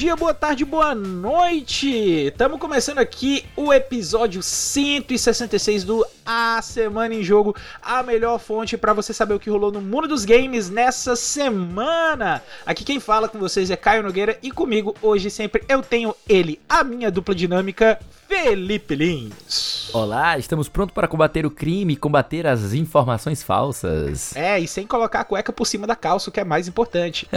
dia, 0.00 0.16
boa 0.16 0.32
tarde, 0.32 0.64
boa 0.64 0.94
noite! 0.94 1.86
Estamos 2.28 2.58
começando 2.58 2.96
aqui 2.96 3.44
o 3.54 3.70
episódio 3.70 4.42
166 4.42 5.84
do 5.84 6.06
A 6.32 6.62
Semana 6.62 7.12
em 7.12 7.24
Jogo, 7.24 7.56
a 7.82 8.04
melhor 8.04 8.38
fonte 8.38 8.76
para 8.76 8.92
você 8.92 9.12
saber 9.12 9.34
o 9.34 9.40
que 9.40 9.50
rolou 9.50 9.72
no 9.72 9.80
mundo 9.80 10.06
dos 10.06 10.24
games 10.24 10.70
nessa 10.70 11.16
semana. 11.16 12.40
Aqui 12.64 12.84
quem 12.84 13.00
fala 13.00 13.28
com 13.28 13.36
vocês 13.36 13.68
é 13.68 13.74
Caio 13.74 14.04
Nogueira 14.04 14.38
e 14.40 14.52
comigo 14.52 14.94
hoje 15.02 15.28
sempre 15.28 15.64
eu 15.68 15.82
tenho 15.82 16.14
ele, 16.28 16.60
a 16.68 16.84
minha 16.84 17.10
dupla 17.10 17.34
dinâmica, 17.34 17.98
Felipe 18.28 18.94
Lins. 18.94 19.90
Olá, 19.92 20.38
estamos 20.38 20.68
prontos 20.68 20.94
para 20.94 21.08
combater 21.08 21.44
o 21.44 21.50
crime 21.50 21.94
e 21.94 21.96
combater 21.96 22.46
as 22.46 22.74
informações 22.74 23.42
falsas. 23.42 24.36
É, 24.36 24.56
e 24.56 24.68
sem 24.68 24.86
colocar 24.86 25.22
a 25.22 25.24
cueca 25.24 25.52
por 25.52 25.66
cima 25.66 25.84
da 25.84 25.96
calça, 25.96 26.30
o 26.30 26.32
que 26.32 26.38
é 26.38 26.44
mais 26.44 26.68
importante. 26.68 27.28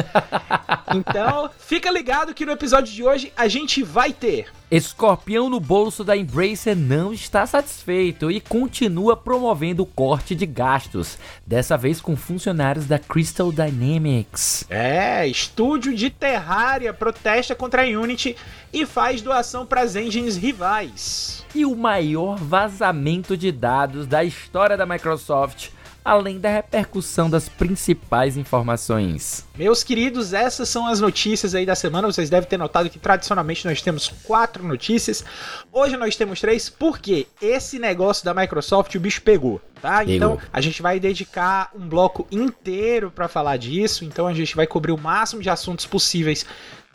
então, 0.93 1.49
fica 1.57 1.89
ligado 1.89 2.31
que 2.31 2.45
no 2.45 2.51
episódio 2.51 2.93
de 2.93 3.03
hoje 3.03 3.33
a 3.35 3.47
gente 3.47 3.81
vai 3.81 4.13
ter 4.13 4.51
Escorpião 4.75 5.51
no 5.51 5.59
bolso 5.59 6.03
da 6.03 6.17
Embracer 6.17 6.75
não 6.75 7.13
está 7.13 7.45
satisfeito 7.45 8.31
e 8.31 8.41
continua 8.41 9.15
promovendo 9.15 9.83
o 9.83 9.85
corte 9.85 10.33
de 10.33 10.47
gastos, 10.47 11.19
dessa 11.45 11.77
vez 11.77 12.01
com 12.01 12.15
funcionários 12.15 12.87
da 12.87 12.97
Crystal 12.97 13.51
Dynamics. 13.51 14.65
É, 14.71 15.27
estúdio 15.27 15.93
de 15.95 16.09
Terraria 16.09 16.91
protesta 16.91 17.53
contra 17.53 17.83
a 17.83 17.85
Unity 17.85 18.35
e 18.73 18.83
faz 18.83 19.21
doação 19.21 19.63
para 19.63 19.81
as 19.81 19.95
engines 19.95 20.37
rivais. 20.37 21.45
E 21.53 21.67
o 21.67 21.75
maior 21.75 22.39
vazamento 22.39 23.37
de 23.37 23.51
dados 23.51 24.07
da 24.07 24.23
história 24.23 24.75
da 24.75 24.87
Microsoft 24.87 25.69
além 26.03 26.39
da 26.39 26.49
repercussão 26.49 27.29
das 27.29 27.47
principais 27.47 28.37
informações. 28.37 29.45
Meus 29.57 29.83
queridos, 29.83 30.33
essas 30.33 30.67
são 30.67 30.87
as 30.87 30.99
notícias 30.99 31.55
aí 31.55 31.65
da 31.65 31.75
semana. 31.75 32.11
Vocês 32.11 32.29
devem 32.29 32.49
ter 32.49 32.57
notado 32.57 32.89
que 32.89 32.99
tradicionalmente 32.99 33.65
nós 33.65 33.81
temos 33.81 34.07
quatro 34.23 34.63
notícias. 34.63 35.23
Hoje 35.71 35.95
nós 35.95 36.15
temos 36.15 36.39
três, 36.39 36.69
porque 36.69 37.27
esse 37.41 37.79
negócio 37.79 38.25
da 38.25 38.33
Microsoft 38.33 38.93
o 38.95 38.99
bicho 38.99 39.21
pegou. 39.21 39.61
Tá? 39.81 40.03
Então 40.05 40.39
a 40.51 40.61
gente 40.61 40.81
vai 40.81 40.97
dedicar 40.99 41.69
um 41.75 41.87
bloco 41.87 42.25
inteiro 42.31 43.11
para 43.11 43.27
falar 43.27 43.57
disso. 43.57 44.05
Então 44.05 44.27
a 44.27 44.33
gente 44.33 44.55
vai 44.55 44.65
cobrir 44.65 44.91
o 44.91 44.97
máximo 44.97 45.41
de 45.41 45.49
assuntos 45.49 45.85
possíveis 45.85 46.45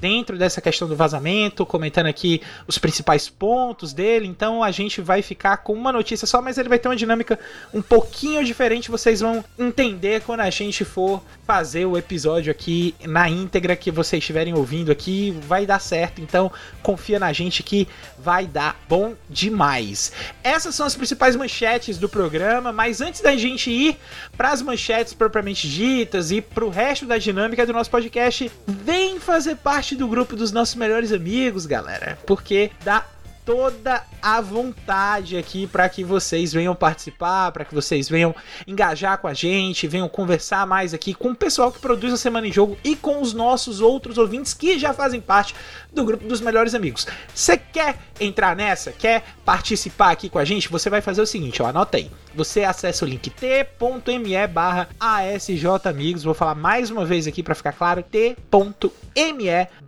dentro 0.01 0.39
dessa 0.39 0.61
questão 0.61 0.89
do 0.89 0.95
vazamento, 0.95 1.67
comentando 1.67 2.07
aqui 2.07 2.41
os 2.67 2.79
principais 2.79 3.29
pontos 3.29 3.93
dele. 3.93 4.27
Então 4.27 4.63
a 4.63 4.71
gente 4.71 5.01
vai 5.01 5.23
ficar 5.23 5.59
com 5.59 5.73
uma 5.73 5.93
notícia 5.93 6.27
só, 6.27 6.41
mas 6.41 6.59
ele 6.59 6.69
vai 6.69 6.79
ter 6.79 6.89
uma 6.89 6.97
dinâmica 6.97 7.39
um 7.73 7.83
pouquinho 7.83 8.45
diferente. 8.45 8.91
Vocês 8.91 9.21
vão 9.21 9.45
entender 9.59 10.23
quando 10.23 10.41
a 10.41 10.51
gente 10.51 10.85
for 10.85 11.23
fazer 11.47 11.87
o 11.87 11.97
episódio 11.97 12.51
aqui 12.51 12.95
na 13.05 13.29
íntegra 13.29 13.75
que 13.75 13.91
vocês 13.91 14.23
estiverem 14.23 14.55
ouvindo 14.55 14.93
aqui. 14.93 15.37
Vai 15.47 15.67
dar 15.67 15.81
certo, 15.81 16.21
então 16.21 16.51
confia 16.83 17.19
na 17.19 17.33
gente 17.33 17.63
que 17.63 17.89
vai 18.19 18.47
dar 18.47 18.77
bom 18.89 19.15
demais. 19.29 20.13
Essas 20.43 20.75
são 20.75 20.87
as 20.87 20.95
principais 20.95 21.35
manchetes 21.37 21.99
do 21.99 22.09
programa, 22.09 22.73
mas 22.73 23.01
antes 23.01 23.21
da 23.21 23.37
gente 23.37 23.71
ir 23.71 23.97
para 24.37 24.51
as 24.51 24.63
manchetes 24.63 25.13
propriamente 25.13 25.69
ditas 25.69 26.31
e 26.31 26.41
para 26.41 26.65
o 26.65 26.71
resto 26.71 27.07
da 27.07 27.19
dinâmica 27.19 27.67
do 27.67 27.73
nosso 27.73 27.91
podcast, 27.91 28.51
vem 28.67 29.19
fazer 29.19 29.57
parte 29.57 29.88
parte 29.89 29.97
do 29.97 30.07
grupo 30.07 30.37
dos 30.37 30.53
nossos 30.53 30.75
melhores 30.75 31.13
amigos, 31.13 31.65
galera, 31.65 32.19
porque 32.27 32.71
dá 32.85 33.07
toda 33.49 34.05
a 34.21 34.43
vontade 34.43 35.39
aqui 35.39 35.67
para 35.67 35.89
que 35.89 36.05
vocês 36.05 36.53
venham 36.53 36.75
participar, 36.75 37.51
para 37.51 37.65
que 37.65 37.75
vocês 37.75 38.07
venham 38.07 38.35
engajar 38.67 39.17
com 39.17 39.27
a 39.27 39.33
gente, 39.33 39.89
venham 39.89 40.07
conversar 40.07 40.67
mais 40.67 40.93
aqui 40.93 41.15
com 41.15 41.31
o 41.31 41.35
pessoal 41.35 41.73
que 41.73 41.79
produz 41.79 42.13
a 42.13 42.19
Semana 42.19 42.47
em 42.47 42.53
Jogo 42.53 42.77
e 42.85 42.95
com 42.95 43.23
os 43.23 43.33
nossos 43.33 43.81
outros 43.81 44.19
ouvintes 44.19 44.53
que 44.53 44.79
já 44.79 44.93
fazem 44.93 45.19
parte 45.19 45.55
do 45.91 46.05
grupo 46.05 46.29
dos 46.29 46.43
melhores 46.43 46.75
amigos. 46.75 47.07
Você 47.35 47.57
quer 47.57 47.97
entrar 48.21 48.55
nessa? 48.55 48.93
Quer 48.93 49.25
participar 49.47 50.11
aqui 50.11 50.29
com 50.29 50.39
a 50.39 50.45
gente? 50.45 50.69
Você 50.69 50.91
vai 50.91 51.01
fazer 51.01 51.23
o 51.23 51.27
seguinte, 51.27 51.63
ó, 51.63 51.69
anota 51.69 51.97
aí. 51.97 52.11
Você 52.35 52.65
acessa 52.65 53.07
o 53.07 53.09
link 53.09 53.31
t.me 53.31 54.47
barra 54.47 54.91
asjamigos. 55.01 56.23
Vou 56.23 56.35
falar 56.35 56.55
mais 56.55 56.91
uma 56.91 57.07
vez 57.07 57.27
aqui 57.27 57.43
para 57.43 57.55
ficar 57.55 57.73
claro, 57.73 58.03
t.me 58.03 58.37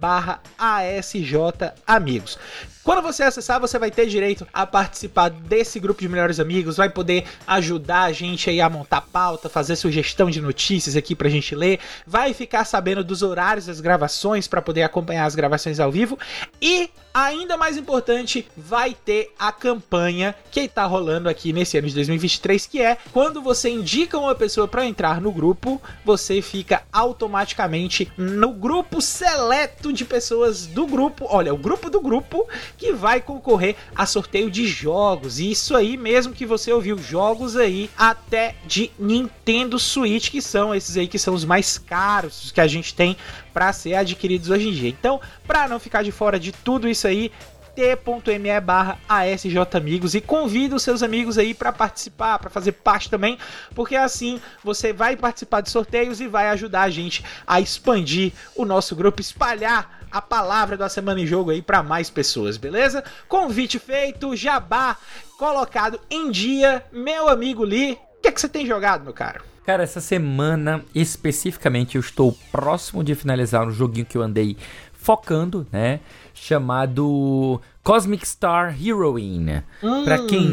barra 0.00 0.40
asjamigos. 0.58 2.38
Quando 2.90 3.02
você 3.02 3.22
acessar, 3.22 3.60
você 3.60 3.78
vai 3.78 3.88
ter 3.88 4.06
direito 4.06 4.44
a 4.52 4.66
participar 4.66 5.28
desse 5.28 5.78
grupo 5.78 6.00
de 6.00 6.08
melhores 6.08 6.40
amigos, 6.40 6.76
vai 6.76 6.90
poder 6.90 7.22
ajudar 7.46 8.02
a 8.02 8.12
gente 8.12 8.50
aí 8.50 8.60
a 8.60 8.68
montar 8.68 9.02
pauta, 9.02 9.48
fazer 9.48 9.76
sugestão 9.76 10.28
de 10.28 10.40
notícias 10.40 10.96
aqui 10.96 11.14
pra 11.14 11.28
gente 11.28 11.54
ler, 11.54 11.78
vai 12.04 12.34
ficar 12.34 12.64
sabendo 12.64 13.04
dos 13.04 13.22
horários 13.22 13.66
das 13.66 13.80
gravações 13.80 14.48
para 14.48 14.60
poder 14.60 14.82
acompanhar 14.82 15.24
as 15.24 15.36
gravações 15.36 15.78
ao 15.78 15.92
vivo 15.92 16.18
e 16.60 16.90
ainda 17.12 17.56
mais 17.56 17.76
importante, 17.76 18.46
vai 18.56 18.94
ter 18.94 19.32
a 19.38 19.52
campanha 19.52 20.34
que 20.50 20.60
está 20.60 20.84
rolando 20.84 21.28
aqui 21.28 21.52
nesse 21.52 21.76
ano 21.76 21.88
de 21.88 21.94
2023, 21.94 22.66
que 22.66 22.80
é 22.80 22.96
quando 23.12 23.42
você 23.42 23.68
indica 23.68 24.18
uma 24.18 24.34
pessoa 24.34 24.66
para 24.68 24.86
entrar 24.86 25.20
no 25.20 25.32
grupo, 25.32 25.80
você 26.04 26.40
fica 26.40 26.82
automaticamente 26.92 28.10
no 28.16 28.52
grupo 28.52 29.00
seleto 29.00 29.92
de 29.92 30.04
pessoas 30.04 30.66
do 30.66 30.86
grupo, 30.86 31.26
olha, 31.28 31.52
o 31.52 31.58
grupo 31.58 31.90
do 31.90 32.00
grupo 32.00 32.48
que 32.80 32.94
vai 32.94 33.20
concorrer 33.20 33.76
a 33.94 34.06
sorteio 34.06 34.50
de 34.50 34.66
jogos. 34.66 35.38
Isso 35.38 35.76
aí 35.76 35.98
mesmo 35.98 36.32
que 36.32 36.46
você 36.46 36.72
ouviu, 36.72 36.96
jogos 36.96 37.54
aí 37.54 37.90
até 37.96 38.54
de 38.66 38.90
Nintendo 38.98 39.78
Switch, 39.78 40.30
que 40.30 40.40
são 40.40 40.74
esses 40.74 40.96
aí 40.96 41.06
que 41.06 41.18
são 41.18 41.34
os 41.34 41.44
mais 41.44 41.76
caros 41.76 42.50
que 42.50 42.60
a 42.60 42.66
gente 42.66 42.94
tem 42.94 43.18
para 43.52 43.70
ser 43.74 43.94
adquiridos 43.94 44.48
hoje 44.48 44.68
em 44.68 44.72
dia. 44.72 44.88
Então, 44.88 45.20
para 45.46 45.68
não 45.68 45.78
ficar 45.78 46.02
de 46.02 46.10
fora 46.10 46.40
de 46.40 46.52
tudo 46.52 46.88
isso 46.88 47.06
aí, 47.06 47.30
t.me 47.74 48.60
barra 48.60 48.98
asjamigos 49.08 50.14
e 50.14 50.20
convida 50.20 50.74
os 50.74 50.82
seus 50.82 51.02
amigos 51.02 51.36
aí 51.36 51.52
para 51.52 51.72
participar, 51.72 52.38
para 52.38 52.50
fazer 52.50 52.72
parte 52.72 53.10
também, 53.10 53.38
porque 53.74 53.94
assim 53.94 54.40
você 54.64 54.92
vai 54.92 55.16
participar 55.16 55.60
de 55.60 55.70
sorteios 55.70 56.20
e 56.20 56.26
vai 56.26 56.48
ajudar 56.48 56.82
a 56.82 56.90
gente 56.90 57.22
a 57.46 57.60
expandir 57.60 58.32
o 58.56 58.64
nosso 58.64 58.96
grupo, 58.96 59.20
espalhar 59.20 59.99
a 60.10 60.20
palavra 60.20 60.76
da 60.76 60.88
Semana 60.88 61.20
em 61.20 61.26
Jogo 61.26 61.50
aí 61.50 61.62
para 61.62 61.82
mais 61.82 62.10
pessoas, 62.10 62.56
beleza? 62.56 63.04
Convite 63.28 63.78
feito, 63.78 64.34
jabá 64.36 64.96
colocado 65.38 66.00
em 66.10 66.30
dia, 66.30 66.84
meu 66.92 67.28
amigo 67.28 67.64
Lee, 67.64 67.92
o 67.92 68.22
que, 68.22 68.28
é 68.28 68.32
que 68.32 68.40
você 68.40 68.48
tem 68.48 68.66
jogado, 68.66 69.04
meu 69.04 69.14
caro? 69.14 69.42
Cara, 69.64 69.82
essa 69.82 70.00
semana 70.00 70.84
especificamente 70.94 71.96
eu 71.96 72.00
estou 72.00 72.36
próximo 72.50 73.04
de 73.04 73.14
finalizar 73.14 73.66
um 73.66 73.70
joguinho 73.70 74.04
que 74.04 74.18
eu 74.18 74.22
andei 74.22 74.56
focando, 74.92 75.66
né? 75.72 76.00
Chamado 76.34 77.60
Cosmic 77.82 78.26
Star 78.26 78.76
Heroine. 78.82 79.62
Hum. 79.82 80.04
Para 80.04 80.18
quem 80.26 80.46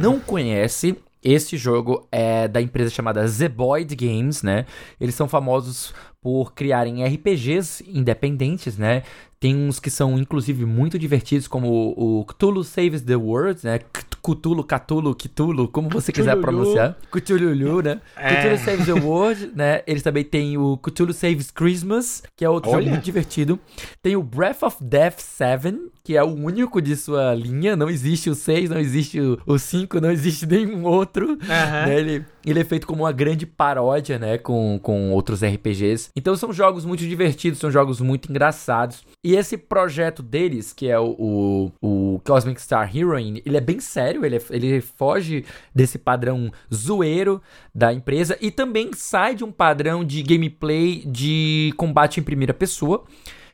não 0.00 0.18
conhece, 0.18 0.98
esse 1.22 1.56
jogo 1.56 2.06
é 2.10 2.48
da 2.48 2.60
empresa 2.60 2.90
chamada 2.90 3.26
Zeboid 3.26 3.94
Games, 3.94 4.42
né? 4.42 4.66
Eles 5.00 5.14
são 5.14 5.28
famosos 5.28 5.94
por 6.20 6.52
criarem 6.52 7.04
RPGs 7.04 7.84
independentes, 7.86 8.76
né? 8.76 9.02
Tem 9.38 9.56
uns 9.56 9.80
que 9.80 9.90
são, 9.90 10.18
inclusive, 10.18 10.64
muito 10.64 10.98
divertidos, 10.98 11.48
como 11.48 11.94
o 11.96 12.24
Cthulhu 12.24 12.62
Saves 12.62 13.02
the 13.02 13.16
World, 13.16 13.60
né? 13.64 13.80
Cthulhu, 14.22 14.64
Cthulhu, 14.64 15.14
Cthulhu, 15.14 15.68
como 15.68 15.88
você 15.88 16.12
quiser 16.12 16.36
pronunciar. 16.36 16.96
Cthulhu, 17.10 17.82
né? 17.82 18.00
É. 18.16 18.36
Cthulhu 18.36 18.58
Saves 18.58 18.86
the 18.86 18.92
World, 18.92 19.52
né? 19.54 19.82
Eles 19.86 20.02
também 20.02 20.22
têm 20.22 20.56
o 20.56 20.76
Cthulhu 20.76 21.12
Saves 21.12 21.50
Christmas, 21.50 22.22
que 22.36 22.44
é 22.44 22.48
outro 22.48 22.70
Olha. 22.70 22.80
jogo 22.80 22.90
muito 22.90 23.04
divertido. 23.04 23.58
Tem 24.00 24.14
o 24.14 24.22
Breath 24.22 24.62
of 24.62 24.76
Death 24.80 25.18
7, 25.18 25.90
que 26.04 26.16
é 26.16 26.22
o 26.22 26.28
único 26.28 26.80
de 26.80 26.94
sua 26.94 27.34
linha. 27.34 27.74
Não 27.74 27.90
existe 27.90 28.30
o 28.30 28.34
6, 28.34 28.70
não 28.70 28.78
existe 28.78 29.18
o 29.44 29.58
5, 29.58 30.00
não 30.00 30.10
existe 30.10 30.46
nenhum 30.46 30.84
outro. 30.84 31.30
Uhum. 31.30 31.38
Né? 31.48 31.98
Ele, 31.98 32.24
ele 32.44 32.60
é 32.60 32.64
feito 32.64 32.86
como 32.86 33.04
uma 33.04 33.12
grande 33.12 33.46
paródia, 33.46 34.18
né? 34.18 34.38
Com, 34.38 34.78
com 34.82 35.12
outros 35.12 35.42
RPGs. 35.42 36.10
Então 36.16 36.34
são 36.36 36.52
jogos 36.52 36.84
muito 36.84 37.06
divertidos, 37.06 37.58
são 37.58 37.70
jogos 37.70 38.00
muito 38.00 38.30
engraçados. 38.30 39.04
E 39.24 39.34
esse 39.34 39.56
projeto 39.56 40.22
deles, 40.22 40.72
que 40.72 40.88
é 40.88 40.98
o, 40.98 41.16
o, 41.18 41.72
o 41.80 42.20
Cosmic 42.24 42.60
Star 42.60 42.94
Heroine, 42.94 43.42
ele 43.44 43.56
é 43.56 43.60
bem 43.60 43.80
sério, 43.80 44.24
ele, 44.24 44.36
é, 44.36 44.42
ele 44.50 44.80
foge 44.80 45.44
desse 45.74 45.98
padrão 45.98 46.50
zoeiro 46.72 47.40
da 47.74 47.92
empresa 47.92 48.36
e 48.40 48.50
também 48.50 48.90
sai 48.92 49.34
de 49.34 49.44
um 49.44 49.52
padrão 49.52 50.04
de 50.04 50.22
gameplay 50.22 51.02
de 51.06 51.72
combate 51.76 52.20
em 52.20 52.22
primeira 52.22 52.52
pessoa 52.52 53.04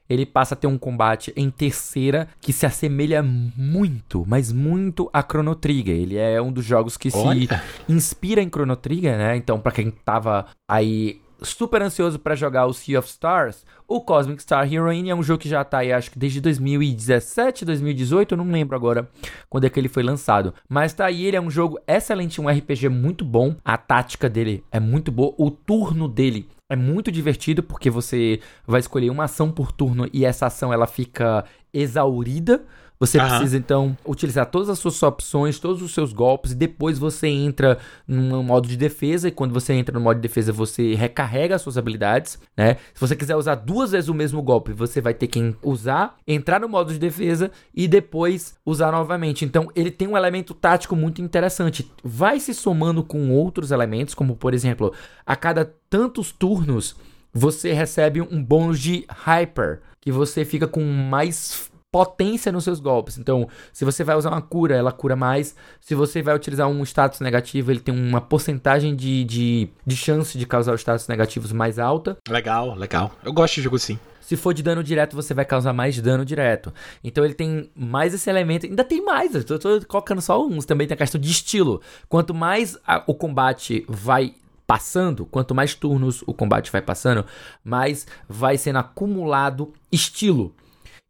ele 0.09 0.25
passa 0.25 0.55
a 0.55 0.57
ter 0.57 0.67
um 0.67 0.79
combate 0.79 1.33
em 1.37 1.51
terceira 1.51 2.29
que 2.41 2.53
se 2.53 2.65
assemelha 2.65 3.23
muito, 3.23 4.25
mas 4.27 4.51
muito 4.51 5.11
a 5.13 5.23
Chrono 5.23 5.55
Trigger. 5.55 5.95
Ele 5.95 6.17
é 6.17 6.41
um 6.41 6.53
dos 6.53 6.65
jogos 6.65 6.97
que 6.97 7.11
Olha. 7.13 7.63
se 7.87 7.93
inspira 7.93 8.43
em 8.43 8.49
Chrono 8.49 8.77
Trigger, 8.77 9.19
né? 9.19 9.37
Então, 9.37 9.61
para 9.61 9.73
quem 9.73 9.91
tava 9.91 10.47
aí 10.69 11.21
super 11.43 11.83
ansioso 11.83 12.19
para 12.19 12.35
jogar 12.35 12.67
o 12.67 12.73
Sea 12.73 12.99
of 12.99 13.09
Stars, 13.09 13.65
o 13.87 14.01
Cosmic 14.01 14.43
Star 14.43 14.71
Heroine 14.73 15.11
é 15.11 15.15
um 15.15 15.23
jogo 15.23 15.41
que 15.41 15.49
já 15.49 15.65
tá 15.65 15.79
aí, 15.79 15.93
acho 15.93 16.11
que 16.11 16.19
desde 16.19 16.41
2017, 16.41 17.65
2018, 17.65 18.33
eu 18.33 18.39
não 18.39 18.51
lembro 18.51 18.77
agora 18.77 19.09
quando 19.49 19.65
é 19.65 19.71
que 19.71 19.81
ele 19.81 19.89
foi 19.89 20.03
lançado. 20.03 20.53
Mas 20.69 20.93
tá 20.93 21.07
aí, 21.07 21.25
ele 21.25 21.37
é 21.37 21.41
um 21.41 21.51
jogo 21.51 21.79
excelente, 21.87 22.41
um 22.41 22.49
RPG 22.49 22.89
muito 22.89 23.25
bom. 23.25 23.57
A 23.65 23.77
tática 23.77 24.29
dele 24.29 24.65
é 24.71 24.79
muito 24.79 25.11
boa, 25.11 25.35
o 25.39 25.51
turno 25.51 26.09
dele 26.09 26.49
é 26.71 26.77
muito 26.77 27.11
divertido 27.11 27.63
porque 27.63 27.89
você 27.89 28.41
vai 28.67 28.81
escolher 28.81 29.09
uma 29.09 29.25
ação 29.25 29.51
por 29.51 29.73
turno 29.73 30.09
e 30.13 30.25
essa 30.25 30.47
ação 30.47 30.73
ela 30.73 30.87
fica 30.87 31.45
exaurida. 31.73 32.65
Você 33.01 33.19
precisa 33.19 33.57
então 33.57 33.97
utilizar 34.05 34.47
todas 34.47 34.69
as 34.69 34.79
suas 34.79 35.01
opções, 35.03 35.59
todos 35.59 35.83
os 35.83 35.95
seus 35.95 36.13
golpes, 36.13 36.53
e 36.53 36.55
depois 36.55 36.99
você 36.99 37.29
entra 37.29 37.79
no 38.07 38.43
modo 38.43 38.67
de 38.67 38.77
defesa. 38.77 39.29
E 39.29 39.31
quando 39.31 39.53
você 39.53 39.73
entra 39.73 39.95
no 39.97 40.01
modo 40.01 40.17
de 40.17 40.23
defesa, 40.23 40.53
você 40.53 40.95
recarrega 40.95 41.55
as 41.55 41.63
suas 41.63 41.79
habilidades, 41.79 42.39
né? 42.57 42.77
Se 42.93 43.01
você 43.01 43.15
quiser 43.15 43.37
usar 43.37 43.55
duas 43.55 43.93
vezes 43.93 44.09
o 44.09 44.15
mesmo 44.15 44.43
golpe, 44.43 44.73
você 44.73 45.01
vai 45.01 45.15
ter 45.15 45.29
que 45.29 45.55
usar, 45.63 46.17
entrar 46.27 46.61
no 46.61 46.69
modo 46.69 46.93
de 46.93 46.99
defesa 46.99 47.53
e 47.73 47.87
depois 47.87 48.57
usar 48.67 48.91
novamente. 48.91 49.45
Então 49.45 49.69
ele 49.77 49.91
tem 49.91 50.09
um 50.09 50.17
elemento 50.17 50.53
tático 50.53 50.97
muito 50.97 51.23
interessante. 51.23 51.91
Vai 52.03 52.41
se 52.41 52.53
somando 52.53 53.05
com 53.05 53.31
outros 53.31 53.71
elementos, 53.71 54.15
como 54.15 54.35
por 54.35 54.53
exemplo, 54.53 54.93
a 55.25 55.37
cada 55.37 55.73
tantos 55.89 56.33
turnos 56.33 56.97
você 57.33 57.73
recebe 57.73 58.21
um 58.21 58.43
bônus 58.43 58.81
de 58.81 59.07
hyper, 59.09 59.81
que 60.01 60.11
você 60.11 60.45
fica 60.45 60.67
com 60.67 60.83
mais 60.83 61.71
potência 61.91 62.53
nos 62.53 62.65
seus 62.65 62.81
golpes. 62.81 63.19
Então, 63.19 63.49
se 63.73 63.85
você 63.85 64.05
vai 64.05 64.17
usar 64.17 64.31
uma 64.31 64.43
cura, 64.43 64.77
ela 64.77 64.93
cura 64.93 65.17
mais. 65.17 65.55
Se 65.81 65.95
você 65.95 66.23
vai 66.23 66.35
utilizar 66.35 66.69
um 66.69 66.83
status 66.83 67.21
negativo, 67.21 67.71
ele 67.71 67.81
tem 67.81 67.95
uma 67.95 68.21
porcentagem 68.21 68.95
de, 68.95 69.25
de, 69.25 69.69
de 69.87 69.97
chance 69.97 70.37
de 70.37 70.47
causar 70.47 70.75
os 70.75 70.81
status 70.81 71.09
negativos 71.09 71.53
mais 71.53 71.79
alta. 71.79 72.17
Legal, 72.29 72.75
legal. 72.75 73.13
Eu 73.25 73.33
gosto 73.33 73.55
de 73.55 73.63
jogo 73.63 73.77
assim. 73.77 73.99
Se 74.21 74.37
for 74.37 74.53
de 74.53 74.63
dano 74.63 74.85
direto, 74.85 75.17
você 75.17 75.33
vai 75.33 75.47
causar 75.47 75.73
mais 75.73 75.99
dano 75.99 76.23
direto. 76.23 76.71
Então 77.03 77.25
ele 77.25 77.33
tem 77.33 77.71
mais 77.75 78.13
esse 78.13 78.29
elemento. 78.29 78.67
Ainda 78.67 78.85
tem 78.85 79.03
mais, 79.03 79.35
eu 79.35 79.43
tô, 79.43 79.59
tô 79.59 79.87
colocando 79.87 80.21
só 80.21 80.47
uns. 80.47 80.67
Também 80.67 80.87
tem 80.87 80.95
a 80.95 80.99
questão 80.99 81.19
de 81.19 81.31
estilo. 81.31 81.81
Quanto 82.11 82.35
mais 82.35 82.77
a, 82.87 83.03
o 83.07 83.15
combate 83.15 83.87
vai 83.89 84.35
passando, 84.67 85.25
quanto 85.25 85.55
mais 85.55 85.75
turnos 85.75 86.23
o 86.27 86.35
combate 86.35 86.71
vai 86.71 86.83
passando, 86.83 87.25
mais 87.65 88.07
vai 88.29 88.59
sendo 88.59 88.81
acumulado 88.81 89.73
estilo. 89.91 90.55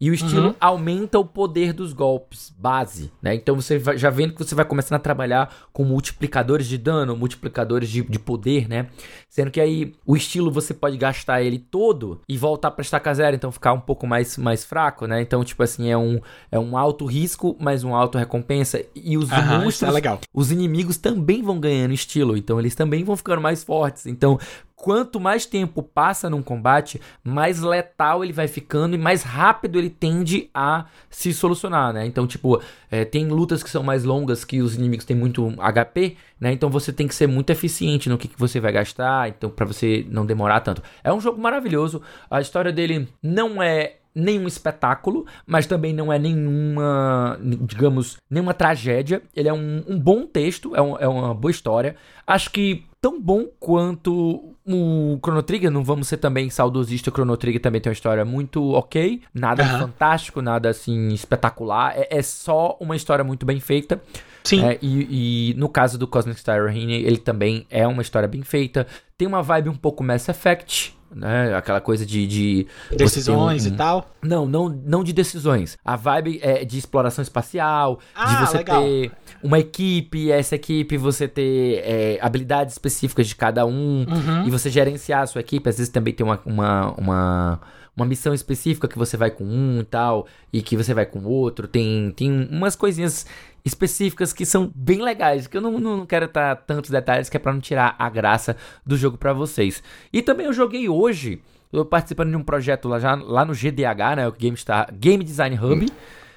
E 0.01 0.11
o 0.11 0.15
estilo 0.15 0.49
uhum. 0.49 0.55
aumenta 0.61 1.19
o 1.19 1.25
poder 1.25 1.73
dos 1.73 1.93
golpes 1.93 2.55
base, 2.57 3.11
né? 3.21 3.35
Então 3.35 3.57
você 3.57 3.79
vai, 3.79 3.99
já 3.99 4.11
vendo 4.11 4.33
que 4.33 4.39
você 4.39 4.55
vai 4.55 4.65
começando 4.65 4.95
a 4.95 5.01
trabalhar 5.01 5.53
com 5.73 5.85
multiplicadores 5.85 6.69
de 6.69 6.79
dano, 6.79 7.17
multiplicadores 7.17 7.89
de, 7.89 8.03
de 8.03 8.19
poder, 8.19 8.69
né? 8.69 8.87
Sendo 9.29 9.51
que 9.51 9.61
aí 9.61 9.95
o 10.07 10.17
estilo 10.17 10.53
você 10.53 10.73
pode 10.73 10.97
gastar 10.97 11.43
ele 11.43 11.59
todo 11.59 12.21
e 12.29 12.39
voltar 12.39 12.71
para 12.71 12.83
estaca 12.83 13.13
zero, 13.13 13.35
então 13.35 13.51
ficar 13.51 13.73
um 13.73 13.81
pouco 13.81 14.07
mais, 14.07 14.37
mais 14.37 14.65
fraco, 14.65 15.07
né? 15.07 15.21
Então, 15.21 15.43
tipo 15.43 15.65
assim, 15.65 15.91
é 15.91 15.99
um, 15.99 16.21
é 16.51 16.59
um 16.59 16.77
alto 16.77 17.05
risco, 17.05 17.57
mas 17.59 17.83
um 17.83 17.93
alto 17.93 18.19
recompensa. 18.19 18.81
E 18.95 19.19
os 19.19 19.31
uhum, 19.33 19.63
monstros, 19.63 19.89
é 19.89 19.93
legal. 19.93 20.21
os 20.33 20.53
inimigos 20.53 20.97
também 20.97 21.43
vão 21.43 21.59
ganhando 21.59 21.93
estilo, 21.93 22.37
então 22.37 22.61
eles 22.61 22.75
também 22.77 23.03
vão 23.03 23.17
ficando 23.17 23.41
mais 23.41 23.65
fortes. 23.65 24.07
Então, 24.07 24.39
quanto 24.79 25.19
mais 25.19 25.45
tempo 25.45 25.83
passa 25.83 26.31
num 26.31 26.41
combate, 26.41 27.01
mais 27.23 27.61
letal 27.61 28.23
ele 28.23 28.33
vai 28.33 28.47
ficando 28.47 28.95
e 28.95 28.99
mais 28.99 29.25
rápido 29.25 29.77
ele 29.77 29.91
tende 29.91 30.49
a 30.55 30.87
se 31.11 31.35
solucionar, 31.35 31.93
né? 31.93 32.07
Então, 32.07 32.27
tipo, 32.27 32.63
é, 32.89 33.05
tem 33.05 33.27
lutas 33.27 33.63
que 33.63 33.69
são 33.69 33.83
mais 33.83 34.05
longas 34.05 34.45
que 34.45 34.63
os 34.63 34.77
inimigos 34.77 35.05
têm 35.05 35.17
muito 35.17 35.53
HP, 35.57 36.17
né? 36.41 36.53
Então 36.53 36.71
você 36.71 36.93
tem 36.93 37.09
que 37.09 37.15
ser 37.15 37.27
muito 37.27 37.51
eficiente 37.51 38.09
no 38.09 38.17
que, 38.17 38.29
que 38.29 38.39
você 38.39 38.61
vai 38.61 38.73
gastar, 38.73 39.29
então 39.29 39.51
para 39.51 39.67
você 39.67 40.07
não 40.09 40.25
demorar 40.25 40.61
tanto. 40.61 40.81
É 41.03 41.13
um 41.13 41.21
jogo 41.21 41.41
maravilhoso. 41.41 42.01
A 42.31 42.41
história 42.41 42.73
dele 42.73 43.09
não 43.21 43.61
é 43.61 43.97
nenhum 44.15 44.47
espetáculo, 44.47 45.27
mas 45.47 45.67
também 45.67 45.93
não 45.93 46.13
é 46.13 46.19
nenhuma, 46.19 47.39
digamos, 47.43 48.17
nenhuma 48.31 48.55
tragédia. 48.55 49.23
Ele 49.35 49.49
é 49.49 49.53
um, 49.53 49.85
um 49.89 49.99
bom 49.99 50.27
texto, 50.27 50.75
é, 50.75 50.83
um, 50.83 50.97
é 50.99 51.09
uma 51.09 51.35
boa 51.35 51.51
história. 51.51 51.97
Acho 52.27 52.51
que 52.51 52.85
tão 53.01 53.21
bom 53.21 53.47
quanto 53.61 54.57
o 54.69 55.19
Chrono 55.25 55.43
Trigger, 55.43 55.71
não 55.71 55.83
vamos 55.83 56.09
ser 56.09 56.19
também 56.19 56.51
saudosista, 56.51 57.11
o 57.11 57.13
Chrono 57.13 57.37
Trigger 57.37 57.61
também 57.61 57.81
tem 57.81 57.91
uma 57.91 57.95
história 57.95 58.25
muito 58.25 58.73
ok, 58.73 59.23
nada 59.33 59.63
uhum. 59.63 59.79
fantástico, 59.81 60.43
nada 60.43 60.69
assim 60.69 61.09
espetacular, 61.09 61.95
é, 61.97 62.19
é, 62.19 62.23
só 62.23 62.77
uma 62.79 62.95
história 62.95 63.25
muito 63.25 63.47
bem 63.47 63.61
feita. 63.61 64.01
Sim. 64.45 64.65
É, 64.65 64.79
e, 64.81 65.51
e, 65.51 65.55
no 65.55 65.69
caso 65.69 65.99
do 65.99 66.07
Cosmic 66.07 66.39
Star 66.41 66.65
Rain, 66.65 66.91
ele 66.91 67.19
também 67.19 67.67
é 67.71 67.87
uma 67.87 68.03
história 68.03 68.29
bem 68.29 68.43
feita, 68.43 68.87
tem 69.17 69.27
uma 69.27 69.43
vibe 69.43 69.69
um 69.69 69.75
pouco 69.75 70.05
Mass 70.05 70.29
Effect, 70.29 70.97
né? 71.15 71.55
Aquela 71.55 71.81
coisa 71.81 72.05
de. 72.05 72.27
de 72.27 72.67
decisões 72.97 73.67
um, 73.67 73.71
um... 73.71 73.73
e 73.73 73.77
tal? 73.77 74.11
Não, 74.23 74.47
não, 74.47 74.69
não 74.69 75.03
de 75.03 75.13
decisões. 75.13 75.77
A 75.85 75.97
vibe 75.97 76.39
é 76.43 76.65
de 76.65 76.79
exploração 76.79 77.23
espacial, 77.23 77.99
ah, 78.15 78.27
de 78.27 78.47
você 78.47 78.59
legal. 78.59 78.83
ter 78.83 79.13
uma 79.43 79.59
equipe, 79.59 80.31
essa 80.31 80.55
equipe 80.55 80.97
você 80.97 81.29
ter 81.29 81.83
é, 81.85 82.19
habilidades 82.21 82.75
específicas 82.75 83.27
de 83.27 83.37
cada 83.37 83.65
um 83.67 84.05
uhum. 84.09 84.47
e 84.47 84.51
você 84.51 84.71
gerenciar 84.71 85.23
a 85.23 85.27
sua 85.27 85.41
equipe. 85.41 85.69
Às 85.69 85.79
vezes 85.79 85.93
também 85.93 86.13
tem 86.13 86.27
uma, 86.27 86.41
uma, 86.45 86.95
uma 86.99 87.61
uma 87.99 88.07
missão 88.07 88.33
específica 88.33 88.87
que 88.87 88.97
você 88.97 89.17
vai 89.17 89.31
com 89.31 89.45
um 89.45 89.81
e 89.81 89.85
tal, 89.85 90.27
e 90.53 90.63
que 90.63 90.77
você 90.77 90.95
vai 90.95 91.05
com 91.05 91.25
outro. 91.25 91.67
Tem, 91.67 92.13
tem 92.13 92.49
umas 92.49 92.77
coisinhas 92.77 93.27
específicas 93.65 94.33
que 94.33 94.47
são 94.47 94.71
bem 94.75 95.03
legais, 95.03 95.49
que 95.49 95.57
eu 95.57 95.61
não, 95.61 95.79
não 95.79 96.07
quero 96.07 96.27
estar 96.27 96.55
tantos 96.57 96.91
detalhes, 96.91 97.29
que 97.29 97.37
é 97.37 97.41
para 97.41 97.53
não 97.53 97.61
tirar 97.61 97.97
a 97.99 98.09
graça 98.09 98.57
do 98.87 98.97
jogo 98.97 99.19
para 99.19 99.33
vocês. 99.33 99.83
E 100.13 100.23
também 100.23 100.47
eu 100.47 100.53
joguei 100.53 100.89
hoje, 100.89 101.43
eu 101.73 101.85
participando 101.85 102.31
de 102.31 102.37
um 102.37 102.43
projeto 102.43 102.89
lá, 102.89 103.01
já, 103.01 103.15
lá 103.17 103.45
no 103.45 103.53
GDH, 103.53 104.17
né, 104.17 104.29
o 104.29 104.33
Game, 104.33 104.57
Star, 104.57 104.89
Game 104.95 105.23
Design 105.25 105.57
Hub, 105.57 105.87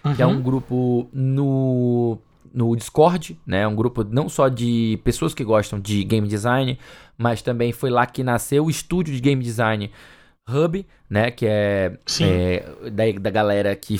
uhum. 0.03 0.15
que 0.15 0.21
é 0.21 0.25
um 0.25 0.42
grupo 0.42 1.07
no 1.13 2.18
no 2.53 2.75
Discord, 2.75 3.39
né? 3.45 3.68
Um 3.68 3.75
grupo 3.75 4.03
não 4.03 4.27
só 4.27 4.50
de 4.50 5.00
pessoas 5.03 5.33
que 5.33 5.44
gostam 5.44 5.80
de 5.80 6.03
game 6.03 6.27
design, 6.27 6.77
mas 7.18 7.42
também 7.42 7.71
foi 7.71 7.89
lá 7.89 8.06
que 8.06 8.24
nasceu 8.24 8.65
o 8.65 8.69
estúdio 8.69 9.13
de 9.13 9.21
game 9.21 9.44
design 9.44 9.92
Hub, 10.50 10.86
né? 11.09 11.31
Que 11.31 11.45
é, 11.48 11.98
é 12.21 12.89
da, 12.89 13.19
da 13.19 13.30
galera 13.30 13.75
que 13.75 14.00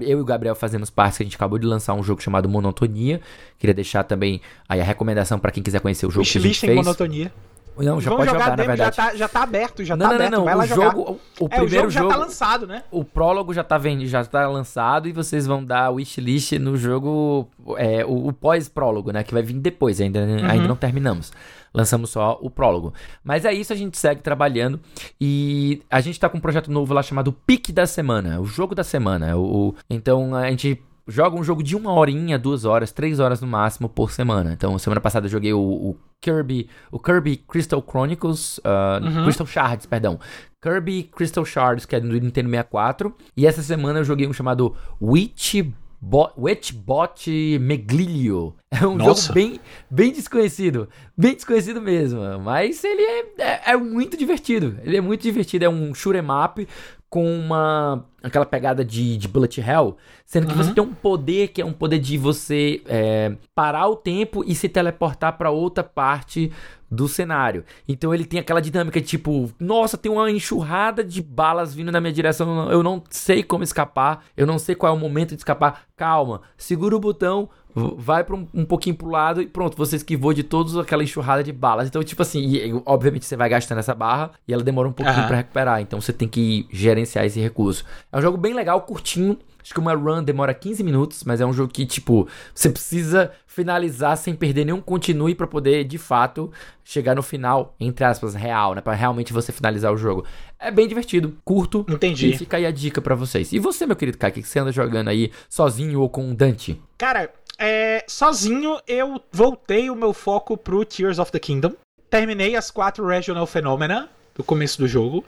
eu 0.00 0.18
e 0.18 0.20
o 0.20 0.24
Gabriel 0.24 0.54
fazemos 0.54 0.88
parte, 0.88 1.22
a 1.22 1.24
gente 1.24 1.34
acabou 1.36 1.58
de 1.58 1.66
lançar 1.66 1.94
um 1.94 2.02
jogo 2.02 2.22
chamado 2.22 2.48
Monotonia. 2.48 3.20
Queria 3.58 3.74
deixar 3.74 4.04
também 4.04 4.40
aí 4.68 4.80
a 4.80 4.84
recomendação 4.84 5.38
para 5.38 5.50
quem 5.50 5.62
quiser 5.62 5.80
conhecer 5.80 6.06
o 6.06 6.10
jogo 6.10 6.26
que 6.26 6.38
a 6.38 6.40
gente 6.40 6.60
fez. 6.60 6.76
Monotonia. 6.76 7.32
Não, 7.78 8.00
já 8.00 8.10
pode 8.10 8.30
jogar, 8.30 8.40
jogar 8.40 8.56
na 8.56 8.64
verdade. 8.64 8.96
Já 8.96 9.04
tá, 9.04 9.16
já 9.16 9.28
tá 9.28 9.42
aberto, 9.42 9.84
já 9.84 9.96
não, 9.96 10.06
tá 10.06 10.08
não, 10.08 10.16
aberto. 10.16 10.32
Não, 10.32 10.44
não, 10.44 10.58
o 10.58 10.66
jogo, 10.66 11.20
o, 11.40 11.44
o 11.44 11.46
é, 11.46 11.56
primeiro 11.58 11.88
o 11.88 11.90
jogo, 11.90 11.90
jogo, 11.90 11.90
já 11.90 12.08
tá 12.08 12.16
lançado, 12.16 12.66
né? 12.66 12.82
O 12.90 13.04
prólogo 13.04 13.52
já 13.52 13.64
tá 13.64 13.78
vendo, 13.78 14.06
já 14.06 14.24
tá 14.24 14.48
lançado 14.48 15.08
e 15.08 15.12
vocês 15.12 15.46
vão 15.46 15.64
dar 15.64 15.90
wishlist 15.90 16.52
no 16.52 16.76
jogo, 16.76 17.48
é, 17.76 18.04
o, 18.04 18.28
o 18.28 18.32
pós-prólogo, 18.32 19.12
né? 19.12 19.22
Que 19.22 19.34
vai 19.34 19.42
vir 19.42 19.54
depois, 19.54 20.00
ainda, 20.00 20.20
uhum. 20.20 20.46
ainda 20.46 20.68
não 20.68 20.76
terminamos 20.76 21.32
lançamos 21.76 22.08
só 22.08 22.38
o 22.40 22.48
prólogo. 22.48 22.94
Mas 23.22 23.44
é 23.44 23.52
isso, 23.52 23.70
a 23.70 23.76
gente 23.76 23.98
segue 23.98 24.22
trabalhando 24.22 24.80
e 25.20 25.82
a 25.90 26.00
gente 26.00 26.18
tá 26.18 26.26
com 26.26 26.38
um 26.38 26.40
projeto 26.40 26.72
novo 26.72 26.94
lá 26.94 27.02
chamado 27.02 27.30
Pique 27.30 27.70
da 27.70 27.86
Semana, 27.86 28.40
o 28.40 28.46
jogo 28.46 28.74
da 28.74 28.82
semana. 28.82 29.36
O, 29.36 29.74
então 29.90 30.34
a 30.34 30.48
gente 30.48 30.80
joga 31.06 31.36
um 31.36 31.44
jogo 31.44 31.62
de 31.62 31.76
uma 31.76 31.92
horinha, 31.92 32.38
duas 32.38 32.64
horas, 32.64 32.92
três 32.92 33.20
horas 33.20 33.40
no 33.40 33.46
máximo 33.46 33.88
por 33.88 34.10
semana. 34.10 34.52
Então, 34.52 34.78
semana 34.78 35.00
passada 35.00 35.26
eu 35.26 35.30
joguei 35.30 35.52
o, 35.52 35.60
o 35.60 35.96
Kirby, 36.20 36.68
o 36.90 36.98
Kirby 36.98 37.36
Crystal 37.36 37.84
Chronicles, 37.86 38.58
uh, 38.58 39.04
uhum. 39.04 39.24
Crystal 39.24 39.46
Shards, 39.46 39.86
perdão. 39.86 40.18
Kirby 40.60 41.04
Crystal 41.04 41.44
Shards, 41.44 41.86
que 41.86 41.94
é 41.94 42.00
do 42.00 42.08
Nintendo 42.08 42.50
64. 42.50 43.14
E 43.36 43.46
essa 43.46 43.62
semana 43.62 44.00
eu 44.00 44.04
joguei 44.04 44.26
um 44.26 44.32
chamado 44.32 44.74
Witch 45.00 45.62
Bo 46.00 46.30
Witchbot 46.38 47.58
Meglilio. 47.58 48.54
É 48.70 48.86
um 48.86 48.94
Nossa. 48.94 49.22
jogo 49.22 49.34
bem, 49.34 49.60
bem 49.90 50.12
desconhecido. 50.12 50.88
Bem 51.16 51.34
desconhecido 51.34 51.80
mesmo. 51.80 52.20
Mas 52.40 52.84
ele 52.84 53.02
é, 53.02 53.24
é, 53.38 53.60
é, 53.72 53.76
muito 53.76 54.16
divertido. 54.16 54.78
Ele 54.82 54.98
é 54.98 55.00
muito 55.00 55.22
divertido. 55.22 55.64
É 55.64 55.68
um 55.68 55.94
shoot'em 55.94 56.22
up 56.44 56.68
com 57.16 57.24
uma 57.24 58.04
aquela 58.22 58.44
pegada 58.44 58.84
de, 58.84 59.16
de 59.16 59.26
bullet 59.26 59.58
hell, 59.58 59.96
sendo 60.26 60.46
que 60.48 60.52
uhum. 60.52 60.62
você 60.62 60.74
tem 60.74 60.84
um 60.84 60.92
poder 60.92 61.48
que 61.48 61.62
é 61.62 61.64
um 61.64 61.72
poder 61.72 61.98
de 61.98 62.18
você 62.18 62.82
é, 62.84 63.34
parar 63.54 63.88
o 63.88 63.96
tempo 63.96 64.44
e 64.46 64.54
se 64.54 64.68
teleportar 64.68 65.38
para 65.38 65.50
outra 65.50 65.82
parte 65.82 66.52
do 66.90 67.08
cenário. 67.08 67.64
Então 67.88 68.14
ele 68.14 68.24
tem 68.24 68.40
aquela 68.40 68.60
dinâmica 68.60 69.00
de 69.00 69.06
tipo, 69.06 69.50
nossa, 69.58 69.96
tem 69.96 70.10
uma 70.10 70.30
enxurrada 70.30 71.02
de 71.02 71.22
balas 71.22 71.74
vindo 71.74 71.90
na 71.92 72.00
minha 72.00 72.12
direção, 72.12 72.70
eu 72.70 72.82
não 72.82 73.02
sei 73.10 73.42
como 73.42 73.64
escapar, 73.64 74.24
eu 74.36 74.46
não 74.46 74.58
sei 74.58 74.74
qual 74.74 74.92
é 74.92 74.96
o 74.96 74.98
momento 74.98 75.30
de 75.30 75.40
escapar. 75.40 75.82
Calma, 75.96 76.42
segura 76.56 76.94
o 76.94 77.00
botão, 77.00 77.48
vai 77.96 78.24
para 78.24 78.34
um, 78.34 78.46
um, 78.54 78.64
pouquinho 78.64 78.96
pro 78.96 79.08
lado 79.08 79.42
e 79.42 79.46
pronto, 79.46 79.76
você 79.76 79.96
esquivou 79.96 80.32
de 80.32 80.42
toda 80.42 80.80
aquela 80.80 81.02
enxurrada 81.02 81.44
de 81.44 81.52
balas. 81.52 81.88
Então, 81.88 82.02
tipo 82.02 82.22
assim, 82.22 82.40
e, 82.40 82.82
obviamente 82.86 83.26
você 83.26 83.36
vai 83.36 83.48
gastando 83.48 83.78
essa 83.78 83.94
barra 83.94 84.30
e 84.48 84.52
ela 84.52 84.62
demora 84.62 84.88
um 84.88 84.92
pouquinho 84.92 85.20
uhum. 85.20 85.26
para 85.26 85.36
recuperar. 85.36 85.80
Então 85.80 86.00
você 86.00 86.12
tem 86.12 86.28
que 86.28 86.66
gerenciar 86.70 87.24
esse 87.26 87.40
recurso. 87.40 87.84
É 88.10 88.18
um 88.18 88.22
jogo 88.22 88.38
bem 88.38 88.54
legal, 88.54 88.80
curtinho. 88.80 89.38
Acho 89.66 89.74
que 89.74 89.80
uma 89.80 89.94
run 89.94 90.22
demora 90.22 90.54
15 90.54 90.84
minutos, 90.84 91.24
mas 91.24 91.40
é 91.40 91.44
um 91.44 91.52
jogo 91.52 91.72
que, 91.72 91.84
tipo, 91.84 92.28
você 92.54 92.70
precisa 92.70 93.32
finalizar 93.48 94.16
sem 94.16 94.32
perder 94.32 94.64
nenhum 94.64 94.80
continue 94.80 95.34
para 95.34 95.44
poder, 95.44 95.82
de 95.82 95.98
fato, 95.98 96.52
chegar 96.84 97.16
no 97.16 97.22
final, 97.22 97.74
entre 97.80 98.04
aspas, 98.04 98.36
real, 98.36 98.76
né? 98.76 98.80
Pra 98.80 98.94
realmente 98.94 99.32
você 99.32 99.50
finalizar 99.50 99.92
o 99.92 99.96
jogo. 99.96 100.24
É 100.56 100.70
bem 100.70 100.86
divertido, 100.86 101.36
curto. 101.44 101.84
Entendi. 101.88 102.28
E 102.28 102.38
fica 102.38 102.58
aí 102.58 102.64
a 102.64 102.70
dica 102.70 103.00
para 103.00 103.16
vocês. 103.16 103.52
E 103.52 103.58
você, 103.58 103.84
meu 103.86 103.96
querido 103.96 104.16
Kai, 104.18 104.30
o 104.30 104.34
que 104.34 104.44
você 104.44 104.60
anda 104.60 104.70
jogando 104.70 105.08
aí 105.08 105.32
sozinho 105.48 106.00
ou 106.00 106.08
com 106.08 106.30
o 106.30 106.32
Dante? 106.32 106.80
Cara, 106.96 107.28
é, 107.58 108.04
sozinho 108.06 108.78
eu 108.86 109.20
voltei 109.32 109.90
o 109.90 109.96
meu 109.96 110.12
foco 110.12 110.56
pro 110.56 110.84
Tears 110.84 111.18
of 111.18 111.32
the 111.32 111.40
Kingdom. 111.40 111.72
Terminei 112.08 112.54
as 112.54 112.70
quatro 112.70 113.04
Regional 113.04 113.48
Phenomena 113.48 114.08
do 114.32 114.44
começo 114.44 114.78
do 114.78 114.86
jogo, 114.86 115.24